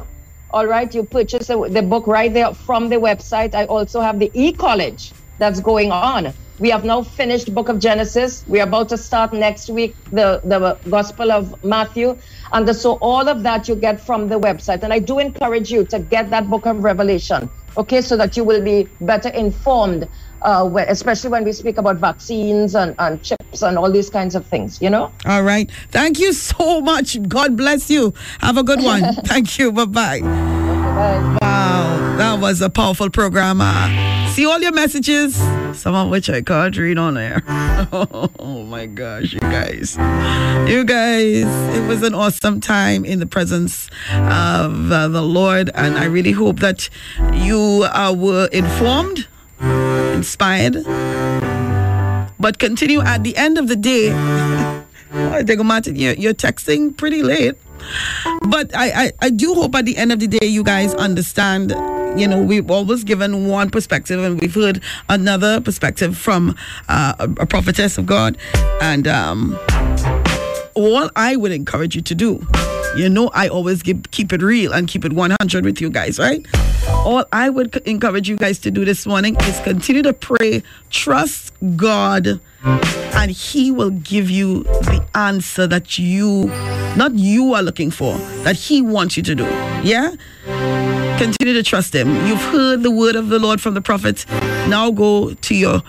All 0.51 0.67
right, 0.67 0.93
you 0.93 1.03
purchase 1.03 1.47
the, 1.47 1.57
the 1.77 1.81
book 1.81 2.05
right 2.05 2.31
there 2.31 2.53
from 2.53 2.89
the 2.89 2.97
website. 2.97 3.55
I 3.55 3.65
also 3.65 3.99
have 4.01 4.19
the 4.19 4.29
e-college 4.35 5.11
that's 5.39 5.59
going 5.59 5.91
on. 5.91 6.33
We 6.61 6.69
have 6.69 6.85
now 6.85 7.01
finished 7.01 7.53
Book 7.53 7.69
of 7.69 7.79
Genesis. 7.79 8.45
We 8.47 8.59
are 8.59 8.67
about 8.67 8.87
to 8.89 8.97
start 8.97 9.33
next 9.33 9.69
week 9.69 9.95
the 10.11 10.41
the 10.45 10.77
Gospel 10.89 11.31
of 11.31 11.61
Matthew, 11.63 12.17
and 12.53 12.75
so 12.75 12.99
all 13.01 13.27
of 13.27 13.43
that 13.43 13.67
you 13.67 13.75
get 13.75 13.99
from 13.99 14.29
the 14.29 14.39
website. 14.39 14.83
And 14.83 14.93
I 14.93 14.99
do 14.99 15.19
encourage 15.19 15.71
you 15.71 15.83
to 15.85 15.99
get 15.99 16.29
that 16.29 16.49
Book 16.49 16.67
of 16.67 16.83
Revelation, 16.83 17.49
okay, 17.77 18.01
so 18.01 18.15
that 18.15 18.37
you 18.37 18.43
will 18.43 18.63
be 18.63 18.87
better 19.01 19.29
informed 19.29 20.07
uh, 20.41 20.69
especially 20.87 21.29
when 21.29 21.43
we 21.43 21.51
speak 21.51 21.77
about 21.77 21.97
vaccines 21.97 22.75
and, 22.75 22.95
and 22.99 23.21
chips 23.23 23.61
and 23.61 23.77
all 23.77 23.91
these 23.91 24.09
kinds 24.09 24.35
of 24.35 24.45
things, 24.45 24.81
you 24.81 24.89
know? 24.89 25.11
All 25.25 25.43
right. 25.43 25.69
Thank 25.89 26.19
you 26.19 26.33
so 26.33 26.81
much. 26.81 27.21
God 27.27 27.55
bless 27.55 27.89
you. 27.89 28.13
Have 28.39 28.57
a 28.57 28.63
good 28.63 28.81
one. 28.81 29.13
Thank 29.25 29.59
you. 29.59 29.71
Bye 29.71 29.85
bye. 29.85 30.67
Wow. 30.95 32.15
That 32.17 32.39
was 32.39 32.61
a 32.61 32.69
powerful 32.69 33.09
program. 33.09 33.61
Uh, 33.61 34.29
see 34.29 34.45
all 34.45 34.59
your 34.61 34.73
messages, 34.73 35.35
some 35.73 35.95
of 35.95 36.09
which 36.09 36.29
I 36.29 36.41
can't 36.41 36.75
read 36.77 36.97
on 36.97 37.17
air. 37.17 37.43
oh 37.47 38.65
my 38.67 38.85
gosh, 38.85 39.33
you 39.33 39.39
guys. 39.39 39.97
You 40.69 40.83
guys, 40.83 41.45
it 41.75 41.87
was 41.87 42.03
an 42.03 42.13
awesome 42.13 42.59
time 42.59 43.05
in 43.05 43.19
the 43.19 43.25
presence 43.25 43.89
of 44.11 44.91
uh, 44.91 45.07
the 45.07 45.21
Lord. 45.21 45.71
And 45.73 45.97
I 45.97 46.05
really 46.05 46.31
hope 46.31 46.59
that 46.59 46.89
you 47.33 47.87
uh, 47.91 48.13
were 48.17 48.47
informed, 48.51 49.27
inspired, 50.13 50.83
but 52.39 52.59
continue 52.59 53.01
at 53.01 53.23
the 53.23 53.35
end 53.37 53.57
of 53.57 53.67
the 53.67 53.75
day. 53.75 54.77
I 55.13 55.43
think 55.43 55.63
Martin, 55.63 55.95
you're, 55.95 56.13
you're 56.13 56.33
texting 56.33 56.95
pretty 56.95 57.23
late. 57.23 57.55
But 58.49 58.75
I, 58.75 59.05
I, 59.05 59.11
I 59.21 59.29
do 59.29 59.53
hope 59.53 59.75
at 59.75 59.85
the 59.85 59.97
end 59.97 60.11
of 60.11 60.19
the 60.19 60.27
day 60.27 60.47
you 60.47 60.63
guys 60.63 60.93
understand. 60.93 61.71
You 62.19 62.27
know, 62.27 62.41
we've 62.41 62.69
always 62.69 63.03
given 63.03 63.47
one 63.47 63.69
perspective 63.69 64.21
and 64.23 64.39
we've 64.39 64.53
heard 64.53 64.81
another 65.09 65.61
perspective 65.61 66.17
from 66.17 66.55
uh, 66.89 67.13
a, 67.19 67.23
a 67.41 67.45
prophetess 67.45 67.97
of 67.97 68.05
God. 68.05 68.37
And 68.81 69.07
um, 69.07 69.57
all 70.75 71.09
I 71.15 71.35
would 71.35 71.51
encourage 71.51 71.95
you 71.95 72.01
to 72.01 72.15
do, 72.15 72.45
you 72.95 73.07
know, 73.09 73.29
I 73.33 73.47
always 73.47 73.81
give, 73.83 74.11
keep 74.11 74.33
it 74.33 74.41
real 74.41 74.73
and 74.73 74.87
keep 74.87 75.05
it 75.05 75.13
100 75.13 75.63
with 75.65 75.79
you 75.79 75.89
guys, 75.89 76.19
right? 76.19 76.45
All 76.89 77.25
I 77.31 77.49
would 77.49 77.75
encourage 77.87 78.27
you 78.27 78.35
guys 78.37 78.59
to 78.59 78.71
do 78.71 78.83
this 78.83 79.05
morning 79.05 79.35
is 79.41 79.59
continue 79.61 80.01
to 80.03 80.13
pray, 80.13 80.61
trust 80.89 81.53
God, 81.75 82.39
and 82.63 83.31
He 83.31 83.71
will 83.71 83.91
give 83.91 84.29
you 84.29 84.63
the 84.63 85.05
answer 85.15 85.67
that 85.67 85.97
you, 85.97 86.45
not 86.97 87.13
you 87.15 87.53
are 87.53 87.63
looking 87.63 87.91
for, 87.91 88.17
that 88.43 88.55
He 88.55 88.81
wants 88.81 89.15
you 89.15 89.23
to 89.23 89.35
do. 89.35 89.43
Yeah? 89.83 90.15
Continue 91.17 91.53
to 91.53 91.63
trust 91.63 91.95
Him. 91.95 92.09
You've 92.27 92.41
heard 92.41 92.83
the 92.83 92.91
word 92.91 93.15
of 93.15 93.29
the 93.29 93.39
Lord 93.39 93.61
from 93.61 93.73
the 93.73 93.81
prophet. 93.81 94.25
Now 94.67 94.91
go 94.91 95.33
to 95.33 95.55
your, 95.55 95.81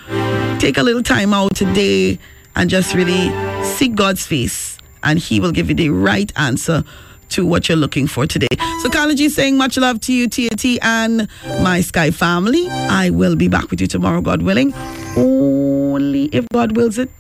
take 0.59 0.79
a 0.79 0.83
little 0.83 1.03
time 1.03 1.33
out 1.35 1.57
today 1.57 2.19
and 2.57 2.71
just 2.71 2.95
really 2.95 3.31
seek 3.65 3.95
God's 3.95 4.27
face, 4.27 4.79
and 5.03 5.19
He 5.19 5.41
will 5.41 5.53
give 5.53 5.69
you 5.69 5.75
the 5.75 5.91
right 5.91 6.33
answer 6.37 6.85
to 7.31 7.47
what 7.47 7.69
you're 7.69 7.79
looking 7.79 8.07
for 8.07 8.27
today. 8.27 8.49
So, 8.83 8.89
G 9.15 9.29
saying 9.29 9.57
much 9.57 9.77
love 9.77 10.01
to 10.03 10.13
you, 10.13 10.29
TAT, 10.29 10.65
and 10.83 11.29
my 11.63 11.81
Sky 11.81 12.11
family. 12.11 12.69
I 12.69 13.11
will 13.11 13.37
be 13.37 13.49
back 13.49 13.71
with 13.71 13.81
you 13.81 13.87
tomorrow, 13.87 14.21
God 14.21 14.43
willing. 14.43 14.75
Only 15.17 16.25
if 16.27 16.47
God 16.53 16.77
wills 16.77 16.99
it. 16.99 17.11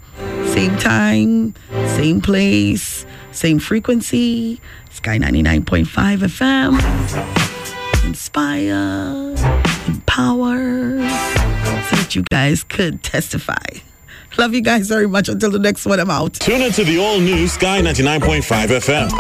Same 0.52 0.76
time, 0.76 1.54
same 1.96 2.20
place, 2.20 3.06
same 3.32 3.58
frequency. 3.58 4.60
Sky 4.90 5.18
99.5 5.18 6.18
FM. 6.18 8.04
Inspire, 8.04 9.34
empower, 9.86 10.98
so 11.88 11.96
that 11.96 12.14
you 12.14 12.22
guys 12.30 12.64
could 12.64 13.02
testify. 13.02 13.64
Love 14.38 14.54
you 14.54 14.62
guys 14.62 14.88
very 14.88 15.06
much. 15.06 15.28
Until 15.28 15.50
the 15.50 15.58
next 15.58 15.84
one, 15.86 16.00
I'm 16.00 16.08
out. 16.10 16.32
Tune 16.34 16.62
into 16.62 16.84
the 16.84 16.98
all 16.98 17.18
new 17.20 17.46
Sky 17.46 17.80
99.5 17.82 18.40
FM. 18.80 19.10